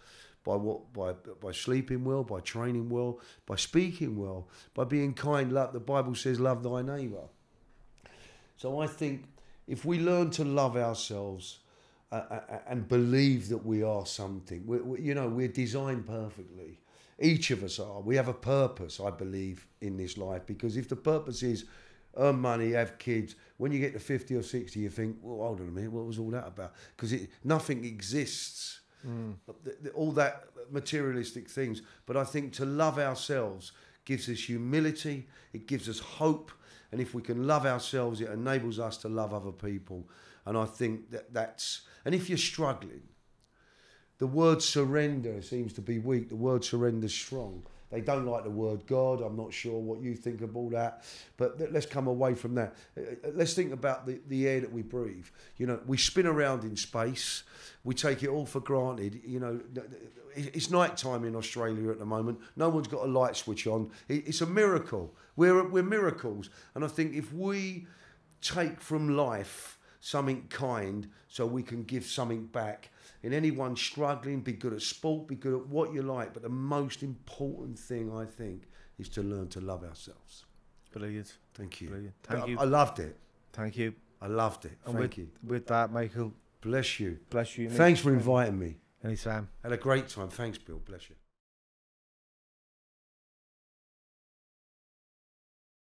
by 0.45 0.57
what 0.57 0.93
by 0.93 1.13
by 1.13 1.53
sleeping 1.53 2.05
well, 2.05 2.25
by 2.25 2.41
training 2.41 2.89
well, 2.89 3.21
by 3.47 3.57
speaking 3.57 4.17
well, 4.17 4.49
by 4.75 4.85
being 4.85 5.15
kind. 5.15 5.53
Love 5.53 5.73
the 5.73 5.81
Bible 5.81 6.15
says, 6.15 6.41
"Love 6.41 6.63
thy 6.63 6.83
neighbour. 6.83 7.29
So 8.57 8.81
I 8.81 8.87
think 8.87 9.25
if 9.67 9.85
we 9.85 9.99
learn 9.99 10.31
to 10.31 10.45
love 10.45 10.77
ourselves 10.77 11.61
uh, 12.11 12.23
uh, 12.31 12.59
and 12.69 12.89
believe 12.89 13.49
that 13.49 13.65
we 13.65 13.83
are 13.83 14.07
something, 14.07 14.65
we, 14.67 14.81
we, 14.81 15.01
you 15.01 15.15
know, 15.15 15.29
we're 15.29 15.49
designed 15.49 16.07
perfectly. 16.07 16.79
Each 17.23 17.51
of 17.53 17.63
us 17.63 17.79
are. 17.79 18.01
We 18.01 18.17
have 18.17 18.29
a 18.29 18.35
purpose, 18.35 19.01
I 19.01 19.11
believe, 19.11 19.67
in 19.81 19.97
this 19.97 20.19
life. 20.19 20.45
Because 20.45 20.77
if 20.77 20.89
the 20.89 20.97
purpose 20.97 21.43
is 21.43 21.65
earn 22.17 22.41
money, 22.41 22.73
have 22.73 22.99
kids, 22.99 23.37
when 23.57 23.73
you 23.73 23.79
get 23.79 23.93
to 23.95 24.01
fifty 24.01 24.35
or 24.35 24.43
sixty, 24.43 24.81
you 24.81 24.91
think, 24.91 25.17
"Well, 25.23 25.47
hold 25.47 25.61
on 25.61 25.69
a 25.69 25.71
minute, 25.71 25.93
what 25.93 26.05
was 26.05 26.19
all 26.19 26.31
that 26.31 26.47
about?" 26.47 26.75
Because 26.97 27.15
nothing 27.45 27.85
exists 27.85 28.81
hmm. 29.03 29.33
th- 29.65 29.95
all 29.95 30.13
that 30.13 30.45
materialistic 30.71 31.49
things. 31.49 31.83
But 32.07 32.17
I 32.17 32.25
think 32.25 32.53
to 32.55 32.65
love 32.65 32.99
ourselves 32.99 33.73
gives 34.05 34.29
us 34.29 34.41
humility, 34.41 35.29
it 35.53 35.67
gives 35.67 35.89
us 35.89 36.01
hope, 36.01 36.51
and 36.91 37.01
if 37.01 37.15
we 37.15 37.23
can 37.23 37.47
love 37.47 37.67
ourselves, 37.67 38.21
it 38.21 38.31
enables 38.31 38.79
us 38.79 38.97
to 38.99 39.09
love 39.09 39.33
other 39.33 39.53
people. 39.53 40.09
And 40.45 40.59
I 40.59 40.65
think 40.65 41.11
that 41.11 41.33
that's, 41.33 41.83
and 42.05 42.15
if 42.15 42.29
you're 42.29 42.39
struggling, 42.39 43.03
the 44.23 44.29
word 44.29 44.63
surrender 44.63 45.43
seems 45.43 45.73
to 45.73 45.81
be 45.81 45.99
weak. 45.99 46.29
The 46.29 46.37
word 46.37 46.65
surrender 46.65 47.09
strong. 47.09 47.65
They 47.91 48.01
don't 48.01 48.25
like 48.25 48.45
the 48.45 48.51
word 48.51 48.87
God. 48.87 49.21
I'm 49.21 49.35
not 49.35 49.53
sure 49.53 49.81
what 49.81 50.01
you 50.01 50.15
think 50.15 50.43
of 50.43 50.57
all 50.57 50.71
that, 50.71 51.03
but 51.37 51.59
th- 51.59 51.71
let's 51.73 51.87
come 51.87 52.07
away 52.07 52.37
from 52.37 52.55
that. 52.55 52.77
Uh, 52.97 53.01
uh, 53.01 53.31
Let's 53.35 53.55
think 53.55 53.73
about 53.73 54.07
the, 54.07 54.21
the 54.29 54.47
air 54.47 54.61
that 54.61 54.73
we 54.73 54.83
breathe. 54.83 55.27
You 55.57 55.67
know, 55.67 55.81
we 55.89 55.97
spin 55.97 56.29
around 56.29 56.63
in 56.63 56.77
space. 56.77 57.43
We 57.83 57.97
take 57.97 58.23
it 58.23 58.29
all 58.29 58.47
for 58.47 58.61
granted. 58.61 59.23
You 59.27 59.41
know, 59.41 59.61
it's 60.37 60.71
night 60.71 60.97
time 60.97 61.25
in 61.25 61.35
Australia 61.35 61.91
at 61.91 61.99
the 61.99 62.07
moment. 62.07 62.39
No 62.55 62.69
one's 62.69 62.87
got 62.87 63.03
a 63.03 63.11
light 63.11 63.35
switch 63.35 63.67
on. 63.67 63.91
It's 64.09 64.41
a 64.41 64.47
miracle. 64.47 65.17
We're, 65.35 65.69
we're 65.69 65.83
miracles. 65.83 66.49
And 66.77 66.85
I 66.85 66.87
think 66.87 67.13
if 67.13 67.33
we 67.33 67.89
take 68.41 68.81
from 68.81 69.17
life 69.17 69.81
something 69.99 70.47
kind 70.49 71.09
so 71.29 71.47
we 71.47 71.63
can 71.63 71.85
give 71.85 72.05
something 72.05 72.47
back. 72.47 72.91
In 73.23 73.33
anyone 73.33 73.77
struggling, 73.77 74.41
be 74.41 74.53
good 74.53 74.73
at 74.73 74.83
sport, 74.83 75.29
be 75.29 75.37
good 75.37 75.55
at 75.55 75.67
what 75.69 75.93
you 75.95 76.03
like. 76.03 76.33
But 76.35 76.43
the 76.43 76.49
most 76.49 77.03
important 77.03 77.79
thing, 77.79 78.13
I 78.15 78.25
think, 78.25 78.65
is 78.99 79.09
to 79.11 79.23
learn 79.23 79.49
to 79.51 79.61
love 79.61 79.85
ourselves. 79.85 80.45
Brilliant, 80.93 81.37
Thank 81.55 81.81
you. 81.81 81.89
brilliant. 81.89 82.15
Thank 82.25 82.43
I, 82.43 82.47
you, 82.47 82.59
I 82.59 82.65
loved 82.65 82.99
it. 82.99 83.17
thank 83.53 83.77
you. 83.77 83.95
I 84.21 84.27
loved 84.27 84.65
it. 84.67 84.73
And 84.87 84.95
Thank 84.95 85.11
with, 85.11 85.19
you. 85.19 85.29
with 85.45 85.67
that, 85.67 85.93
Michael, 85.93 86.33
Bless 86.61 87.01
you. 87.01 87.19
bless 87.29 87.59
you. 87.59 87.69
mate. 87.69 87.77
Thanks 87.77 88.01
for 88.01 88.13
inviting 88.13 88.57
me. 88.59 88.77
Anytime. 89.03 89.49
Had 89.65 89.73
a 89.73 89.77
great 89.77 90.09
time. 90.09 90.29
Thanks, 90.29 90.59
Bill. 90.59 90.81
Bless 90.85 91.11
you. 91.11 91.17